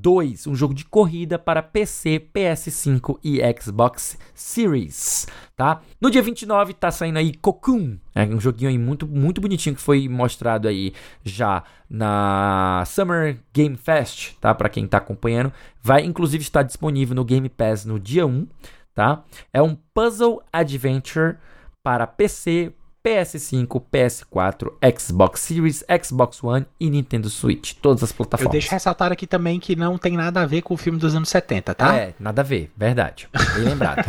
2, 0.00 0.46
um 0.46 0.54
jogo 0.54 0.72
de 0.72 0.84
corrida 0.84 1.38
para 1.38 1.62
PC, 1.62 2.28
PS5 2.32 3.18
e 3.22 3.40
Xbox 3.60 4.16
Series, 4.34 5.26
tá? 5.56 5.80
No 6.00 6.10
dia 6.10 6.22
29 6.22 6.74
tá 6.74 6.90
saindo 6.90 7.18
aí 7.18 7.34
Cocoon, 7.34 7.96
é 8.14 8.24
um 8.24 8.38
joguinho 8.38 8.70
aí 8.70 8.78
muito, 8.78 9.06
muito 9.06 9.40
bonitinho 9.40 9.74
que 9.74 9.82
foi 9.82 10.08
mostrado 10.08 10.68
aí 10.68 10.92
já 11.24 11.64
na 11.90 12.84
Summer 12.86 13.38
Game 13.52 13.76
Fest, 13.76 14.34
tá? 14.40 14.54
Para 14.54 14.68
quem 14.68 14.86
tá 14.86 14.98
acompanhando, 14.98 15.52
vai 15.82 16.04
inclusive 16.04 16.42
estar 16.42 16.62
disponível 16.62 17.16
no 17.16 17.24
Game 17.24 17.48
Pass 17.48 17.84
no 17.84 17.98
dia 17.98 18.24
1, 18.24 18.46
tá? 18.94 19.24
É 19.52 19.60
um 19.60 19.76
puzzle 19.92 20.40
adventure 20.52 21.36
para 21.82 22.06
PC, 22.06 22.72
PS5, 23.04 23.82
PS4, 23.92 24.72
Xbox 24.98 25.40
Series, 25.40 25.84
Xbox 26.02 26.42
One 26.42 26.66
e 26.78 26.90
Nintendo 26.90 27.30
Switch, 27.30 27.74
todas 27.74 28.02
as 28.02 28.12
plataformas. 28.12 28.46
Eu 28.46 28.52
deixo 28.52 28.70
ressaltar 28.70 29.12
aqui 29.12 29.26
também 29.26 29.60
que 29.60 29.76
não 29.76 29.96
tem 29.96 30.16
nada 30.16 30.42
a 30.42 30.46
ver 30.46 30.62
com 30.62 30.74
o 30.74 30.76
filme 30.76 30.98
dos 30.98 31.14
anos 31.14 31.28
70, 31.28 31.74
tá? 31.74 31.96
É, 31.96 32.14
nada 32.18 32.42
a 32.42 32.44
ver, 32.44 32.70
verdade. 32.76 33.28
Bem 33.54 33.64
lembrado. 33.64 34.04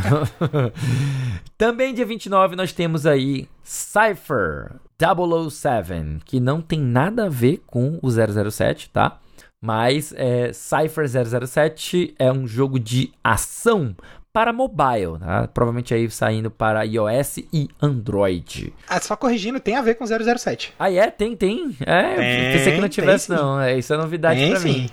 também 1.57 1.93
dia 1.93 2.05
29 2.05 2.55
nós 2.55 2.71
temos 2.73 3.05
aí 3.05 3.47
Cypher 3.63 4.71
007, 4.99 6.23
que 6.25 6.39
não 6.39 6.61
tem 6.61 6.79
nada 6.79 7.25
a 7.25 7.29
ver 7.29 7.63
com 7.67 7.99
o 8.01 8.09
007, 8.09 8.89
tá? 8.89 9.19
Mas 9.61 10.13
é, 10.15 10.51
Cypher 10.53 11.05
007 11.47 12.15
é 12.17 12.31
um 12.31 12.47
jogo 12.47 12.79
de 12.79 13.11
ação 13.23 13.95
para 14.39 14.53
mobile, 14.53 15.17
né? 15.19 15.49
provavelmente 15.53 15.93
aí 15.93 16.09
saindo 16.09 16.49
para 16.49 16.83
iOS 16.83 17.39
e 17.51 17.67
Android. 17.81 18.73
Ah, 18.87 18.97
só 19.01 19.17
corrigindo, 19.17 19.59
tem 19.59 19.75
a 19.75 19.81
ver 19.81 19.95
com 19.95 20.05
007. 20.07 20.73
Ah, 20.79 20.89
é? 20.89 21.11
Tem, 21.11 21.35
tem. 21.35 21.75
É, 21.81 22.13
tem, 22.13 22.53
pensei 22.53 22.75
que 22.75 22.79
não 22.79 22.87
tivesse, 22.87 23.29
não. 23.29 23.59
É, 23.59 23.77
isso 23.77 23.93
é 23.93 23.97
novidade 23.97 24.49
para 24.49 24.59
mim. 24.61 24.89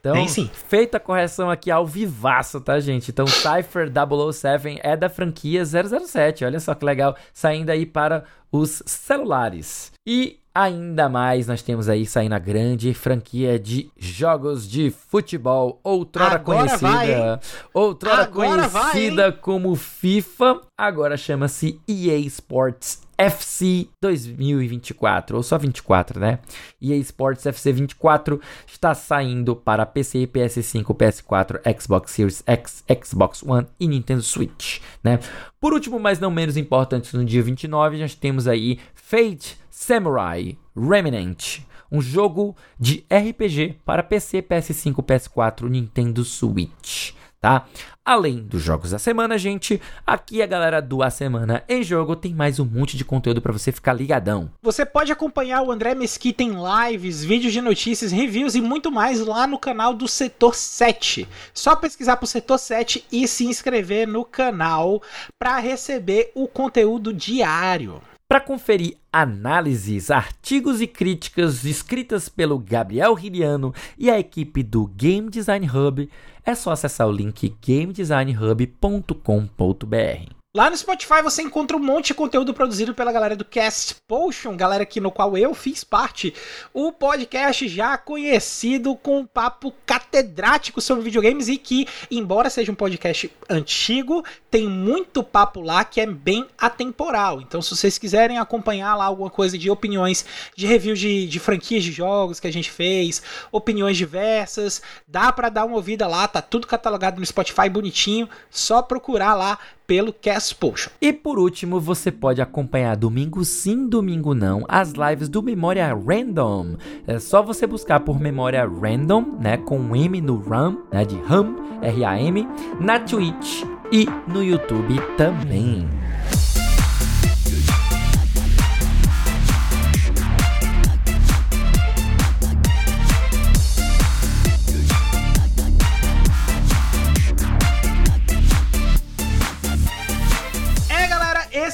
Então, 0.00 0.14
Tem 0.14 0.26
sim. 0.28 0.48
feita 0.68 0.96
a 0.96 1.00
correção 1.00 1.50
aqui 1.50 1.70
ao 1.70 1.86
vivaço, 1.86 2.58
tá, 2.58 2.80
gente? 2.80 3.10
Então, 3.10 3.26
Cypher 3.28 3.92
007 4.32 4.80
é 4.82 4.96
da 4.96 5.10
franquia 5.10 5.62
007. 5.62 6.46
Olha 6.46 6.58
só 6.58 6.74
que 6.74 6.86
legal, 6.86 7.14
saindo 7.34 7.68
aí 7.68 7.84
para 7.84 8.24
os 8.50 8.82
celulares. 8.86 9.92
E 10.06 10.39
Ainda 10.52 11.08
mais, 11.08 11.46
nós 11.46 11.62
temos 11.62 11.88
aí 11.88 12.04
saindo 12.04 12.34
a 12.34 12.38
grande 12.38 12.92
franquia 12.92 13.56
de 13.56 13.88
jogos 13.96 14.68
de 14.68 14.90
futebol, 14.90 15.78
outrora 15.84 16.34
agora 16.34 16.58
conhecida, 16.58 16.88
vai, 16.88 17.40
outrora 17.72 18.22
agora 18.24 18.68
conhecida 18.68 19.30
vai, 19.30 19.40
como 19.40 19.76
FIFA, 19.76 20.60
agora 20.76 21.16
chama-se 21.16 21.80
EA 21.86 22.18
Sports 22.18 23.00
FC 23.20 23.86
2024, 24.00 25.36
ou 25.36 25.42
só 25.42 25.58
24, 25.58 26.18
né? 26.18 26.38
EA 26.80 26.96
Sports 26.96 27.44
FC 27.44 27.70
24 27.70 28.40
está 28.66 28.94
saindo 28.94 29.54
para 29.54 29.84
PC, 29.84 30.26
PS5, 30.26 30.84
PS4, 30.96 31.60
Xbox 31.78 32.12
Series 32.12 32.42
X, 32.46 32.82
Xbox 33.04 33.42
One 33.42 33.66
e 33.78 33.86
Nintendo 33.86 34.22
Switch, 34.22 34.80
né? 35.04 35.18
Por 35.60 35.74
último, 35.74 36.00
mas 36.00 36.18
não 36.18 36.30
menos 36.30 36.56
importante, 36.56 37.14
no 37.14 37.22
dia 37.22 37.42
29 37.42 37.98
nós 37.98 38.14
temos 38.14 38.48
aí 38.48 38.78
Fate 38.94 39.58
Samurai 39.68 40.56
Remnant, 40.74 41.58
um 41.92 42.00
jogo 42.00 42.56
de 42.78 43.04
RPG 43.12 43.80
para 43.84 44.02
PC, 44.02 44.40
PS5, 44.40 44.94
PS4, 45.04 45.68
Nintendo 45.68 46.24
Switch, 46.24 47.12
tá? 47.38 47.66
Além 48.04 48.38
dos 48.42 48.62
jogos 48.62 48.92
da 48.92 48.98
semana, 48.98 49.36
gente, 49.36 49.80
aqui 50.06 50.40
a 50.40 50.46
galera 50.46 50.80
do 50.80 51.02
A 51.02 51.10
Semana 51.10 51.62
em 51.68 51.82
Jogo 51.82 52.16
tem 52.16 52.34
mais 52.34 52.58
um 52.58 52.64
monte 52.64 52.96
de 52.96 53.04
conteúdo 53.04 53.42
para 53.42 53.52
você 53.52 53.70
ficar 53.70 53.92
ligadão. 53.92 54.50
Você 54.62 54.86
pode 54.86 55.12
acompanhar 55.12 55.60
o 55.60 55.70
André 55.70 55.94
Mesquita 55.94 56.42
em 56.42 56.54
lives, 56.54 57.22
vídeos 57.22 57.52
de 57.52 57.60
notícias, 57.60 58.10
reviews 58.10 58.54
e 58.54 58.60
muito 58.62 58.90
mais 58.90 59.20
lá 59.20 59.46
no 59.46 59.58
canal 59.58 59.92
do 59.92 60.08
Setor 60.08 60.54
7. 60.54 61.28
Só 61.52 61.76
pesquisar 61.76 62.16
pro 62.16 62.26
Setor 62.26 62.58
7 62.58 63.04
e 63.12 63.28
se 63.28 63.44
inscrever 63.44 64.08
no 64.08 64.24
canal 64.24 65.02
para 65.38 65.58
receber 65.58 66.32
o 66.34 66.48
conteúdo 66.48 67.12
diário. 67.12 68.00
Para 68.30 68.40
conferir 68.40 68.96
análises, 69.12 70.08
artigos 70.08 70.80
e 70.80 70.86
críticas 70.86 71.64
escritas 71.64 72.28
pelo 72.28 72.60
Gabriel 72.60 73.12
Riliano 73.12 73.74
e 73.98 74.08
a 74.08 74.20
equipe 74.20 74.62
do 74.62 74.86
Game 74.86 75.28
Design 75.28 75.68
Hub, 75.68 76.08
é 76.46 76.54
só 76.54 76.70
acessar 76.70 77.08
o 77.08 77.12
link 77.12 77.52
gamedesignhub.com.br. 77.60 80.39
Lá 80.52 80.68
no 80.68 80.76
Spotify 80.76 81.22
você 81.22 81.42
encontra 81.42 81.76
um 81.76 81.80
monte 81.80 82.08
de 82.08 82.14
conteúdo 82.14 82.52
produzido 82.52 82.92
pela 82.92 83.12
galera 83.12 83.36
do 83.36 83.44
Cast 83.44 83.94
Potion, 84.08 84.56
galera 84.56 84.82
aqui 84.82 85.00
no 85.00 85.12
qual 85.12 85.38
eu 85.38 85.54
fiz 85.54 85.84
parte. 85.84 86.34
O 86.74 86.90
podcast 86.90 87.68
já 87.68 87.96
conhecido 87.96 88.96
com 88.96 89.20
um 89.20 89.26
papo 89.26 89.72
catedrático 89.86 90.80
sobre 90.80 91.04
videogames 91.04 91.46
e 91.46 91.56
que, 91.56 91.86
embora 92.10 92.50
seja 92.50 92.72
um 92.72 92.74
podcast 92.74 93.30
antigo, 93.48 94.24
tem 94.50 94.66
muito 94.66 95.22
papo 95.22 95.60
lá 95.60 95.84
que 95.84 96.00
é 96.00 96.06
bem 96.06 96.44
atemporal. 96.58 97.40
Então, 97.40 97.62
se 97.62 97.76
vocês 97.76 97.96
quiserem 97.96 98.36
acompanhar 98.36 98.96
lá 98.96 99.04
alguma 99.04 99.30
coisa 99.30 99.56
de 99.56 99.70
opiniões, 99.70 100.24
de 100.56 100.66
review 100.66 100.96
de, 100.96 101.28
de 101.28 101.38
franquias 101.38 101.84
de 101.84 101.92
jogos 101.92 102.40
que 102.40 102.48
a 102.48 102.52
gente 102.52 102.72
fez, 102.72 103.22
opiniões 103.52 103.96
diversas, 103.96 104.82
dá 105.06 105.30
para 105.30 105.48
dar 105.48 105.64
uma 105.64 105.76
ouvida 105.76 106.08
lá, 106.08 106.26
tá 106.26 106.42
tudo 106.42 106.66
catalogado 106.66 107.20
no 107.20 107.26
Spotify 107.26 107.68
bonitinho, 107.68 108.28
só 108.50 108.82
procurar 108.82 109.34
lá 109.34 109.56
pelo 109.90 110.12
Cast 110.12 110.54
Potion. 110.54 110.92
E 111.02 111.12
por 111.12 111.36
último, 111.36 111.80
você 111.80 112.12
pode 112.12 112.40
acompanhar 112.40 112.96
domingo 112.96 113.44
sim, 113.44 113.88
domingo 113.88 114.34
não, 114.34 114.64
as 114.68 114.92
lives 114.92 115.28
do 115.28 115.42
Memória 115.42 115.92
Random. 115.92 116.76
É 117.08 117.18
só 117.18 117.42
você 117.42 117.66
buscar 117.66 117.98
por 117.98 118.20
Memória 118.20 118.64
Random, 118.64 119.36
né, 119.40 119.56
com 119.56 119.80
um 119.80 119.96
M 119.96 120.20
no 120.20 120.38
RAM, 120.38 120.78
né, 120.92 121.04
de 121.04 121.16
RAM, 121.22 121.56
R-A-M, 121.82 122.46
na 122.78 123.00
Twitch 123.00 123.64
e 123.90 124.06
no 124.28 124.44
YouTube 124.44 124.94
também. 125.16 125.99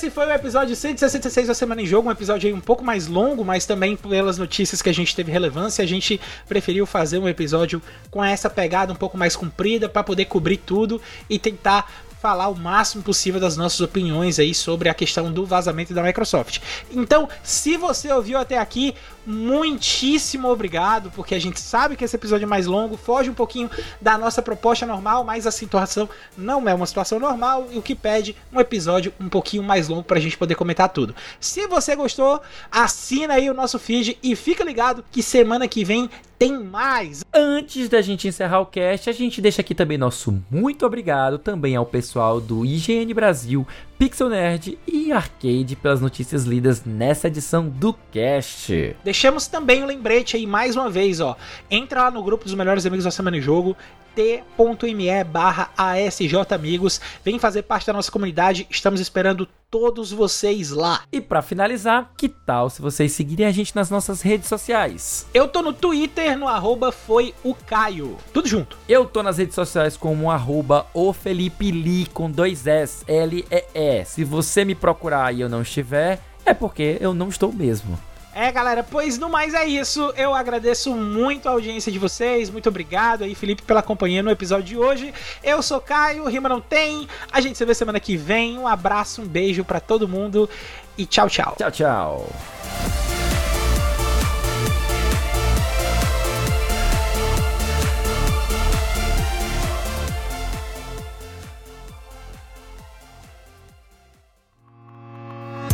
Esse 0.06 0.14
foi 0.14 0.24
o 0.24 0.30
episódio 0.30 0.76
166 0.76 1.48
da 1.48 1.54
Semana 1.54 1.82
em 1.82 1.86
Jogo, 1.86 2.08
um 2.08 2.12
episódio 2.12 2.46
aí 2.46 2.54
um 2.54 2.60
pouco 2.60 2.84
mais 2.84 3.08
longo, 3.08 3.44
mas 3.44 3.66
também 3.66 3.96
pelas 3.96 4.38
notícias 4.38 4.80
que 4.80 4.88
a 4.88 4.94
gente 4.94 5.16
teve 5.16 5.32
relevância, 5.32 5.82
a 5.82 5.86
gente 5.86 6.20
preferiu 6.46 6.86
fazer 6.86 7.18
um 7.18 7.28
episódio 7.28 7.82
com 8.08 8.24
essa 8.24 8.48
pegada 8.48 8.92
um 8.92 8.96
pouco 8.96 9.18
mais 9.18 9.34
comprida 9.34 9.88
para 9.88 10.04
poder 10.04 10.26
cobrir 10.26 10.58
tudo 10.58 11.02
e 11.28 11.40
tentar 11.40 11.90
falar 12.20 12.48
o 12.48 12.54
máximo 12.56 13.02
possível 13.02 13.40
das 13.40 13.56
nossas 13.56 13.80
opiniões 13.80 14.38
aí 14.38 14.54
sobre 14.54 14.88
a 14.88 14.94
questão 14.94 15.30
do 15.30 15.44
vazamento 15.44 15.94
da 15.94 16.02
Microsoft. 16.02 16.60
Então, 16.90 17.28
se 17.42 17.76
você 17.76 18.10
ouviu 18.12 18.38
até 18.38 18.58
aqui, 18.58 18.94
muitíssimo 19.26 20.48
obrigado, 20.48 21.10
porque 21.10 21.34
a 21.34 21.38
gente 21.38 21.60
sabe 21.60 21.96
que 21.96 22.04
esse 22.04 22.16
episódio 22.16 22.44
é 22.44 22.48
mais 22.48 22.66
longo, 22.66 22.96
foge 22.96 23.28
um 23.28 23.34
pouquinho 23.34 23.70
da 24.00 24.16
nossa 24.16 24.40
proposta 24.40 24.86
normal, 24.86 25.24
mas 25.24 25.46
a 25.46 25.50
situação 25.50 26.08
não 26.36 26.68
é 26.68 26.74
uma 26.74 26.86
situação 26.86 27.18
normal 27.18 27.68
e 27.70 27.78
o 27.78 27.82
que 27.82 27.94
pede 27.94 28.36
um 28.52 28.60
episódio 28.60 29.12
um 29.20 29.28
pouquinho 29.28 29.62
mais 29.62 29.88
longo 29.88 30.04
para 30.04 30.18
a 30.18 30.20
gente 30.20 30.38
poder 30.38 30.54
comentar 30.54 30.88
tudo. 30.88 31.14
Se 31.40 31.66
você 31.66 31.94
gostou, 31.94 32.40
assina 32.70 33.34
aí 33.34 33.50
o 33.50 33.54
nosso 33.54 33.78
feed 33.78 34.18
e 34.22 34.34
fica 34.36 34.64
ligado 34.64 35.04
que 35.10 35.22
semana 35.22 35.68
que 35.68 35.84
vem 35.84 36.08
tem 36.38 36.62
mais. 36.62 37.24
Antes 37.32 37.88
da 37.88 38.00
gente 38.02 38.28
encerrar 38.28 38.60
o 38.60 38.66
cast, 38.66 39.08
a 39.08 39.12
gente 39.12 39.40
deixa 39.40 39.60
aqui 39.60 39.74
também 39.74 39.98
nosso 39.98 40.42
muito 40.50 40.84
obrigado 40.84 41.38
também 41.38 41.76
ao 41.76 41.86
pessoal 41.86 42.40
do 42.40 42.64
IGN 42.64 43.12
Brasil, 43.14 43.66
Pixel 43.98 44.28
Nerd 44.28 44.78
e 44.86 45.12
Arcade 45.12 45.76
pelas 45.76 46.00
notícias 46.00 46.44
lidas 46.44 46.84
nessa 46.84 47.28
edição 47.28 47.68
do 47.68 47.94
cast. 48.12 48.96
Deixamos 49.02 49.46
também 49.46 49.82
um 49.82 49.86
lembrete 49.86 50.36
aí 50.36 50.46
mais 50.46 50.76
uma 50.76 50.90
vez, 50.90 51.20
ó. 51.20 51.36
Entra 51.70 52.04
lá 52.04 52.10
no 52.10 52.22
grupo 52.22 52.44
dos 52.44 52.54
melhores 52.54 52.84
amigos 52.84 53.04
da 53.04 53.10
Semana 53.10 53.36
em 53.36 53.40
Jogo, 53.40 53.76
t.me 54.16 55.24
barra 55.24 55.70
asjamigos. 55.76 57.00
Vem 57.22 57.38
fazer 57.38 57.62
parte 57.62 57.86
da 57.86 57.92
nossa 57.92 58.10
comunidade, 58.10 58.66
estamos 58.70 58.98
esperando 58.98 59.46
todos 59.70 60.10
vocês 60.10 60.70
lá. 60.70 61.02
E 61.12 61.20
para 61.20 61.42
finalizar, 61.42 62.12
que 62.16 62.28
tal 62.28 62.70
se 62.70 62.80
vocês 62.80 63.12
seguirem 63.12 63.44
a 63.44 63.52
gente 63.52 63.76
nas 63.76 63.90
nossas 63.90 64.22
redes 64.22 64.48
sociais? 64.48 65.26
Eu 65.34 65.46
tô 65.46 65.60
no 65.60 65.72
Twitter, 65.72 66.38
no 66.38 66.48
arroba 66.48 66.90
foi 66.90 67.34
o 67.44 67.54
Caio. 67.54 68.16
Tudo 68.32 68.48
junto. 68.48 68.78
Eu 68.88 69.04
tô 69.04 69.22
nas 69.22 69.36
redes 69.36 69.54
sociais 69.54 69.96
como 69.96 70.30
arroba 70.30 70.86
o 70.94 71.12
Felipe 71.12 71.70
Li 71.70 72.06
com 72.06 72.30
dois 72.30 72.66
S, 72.66 73.04
L-E-E. 73.06 74.04
Se 74.06 74.24
você 74.24 74.64
me 74.64 74.74
procurar 74.74 75.34
e 75.34 75.42
eu 75.42 75.48
não 75.48 75.60
estiver, 75.60 76.20
é 76.46 76.54
porque 76.54 76.96
eu 77.00 77.12
não 77.12 77.28
estou 77.28 77.52
mesmo. 77.52 77.98
É, 78.38 78.52
galera, 78.52 78.84
pois 78.84 79.16
no 79.16 79.30
mais 79.30 79.54
é 79.54 79.64
isso. 79.64 80.12
Eu 80.14 80.34
agradeço 80.34 80.94
muito 80.94 81.48
a 81.48 81.52
audiência 81.52 81.90
de 81.90 81.98
vocês. 81.98 82.50
Muito 82.50 82.68
obrigado 82.68 83.24
aí, 83.24 83.34
Felipe, 83.34 83.62
pela 83.62 83.82
companhia 83.82 84.22
no 84.22 84.30
episódio 84.30 84.66
de 84.66 84.76
hoje. 84.76 85.14
Eu 85.42 85.62
sou 85.62 85.80
Caio, 85.80 86.28
Rima 86.28 86.46
Não 86.46 86.60
Tem. 86.60 87.08
A 87.32 87.40
gente 87.40 87.56
se 87.56 87.64
vê 87.64 87.72
semana 87.74 87.98
que 87.98 88.14
vem. 88.14 88.58
Um 88.58 88.68
abraço, 88.68 89.22
um 89.22 89.26
beijo 89.26 89.64
para 89.64 89.80
todo 89.80 90.06
mundo 90.06 90.50
e 90.98 91.06
tchau, 91.06 91.30
tchau. 91.30 91.54
Tchau, 91.56 91.70
tchau. 91.70 93.05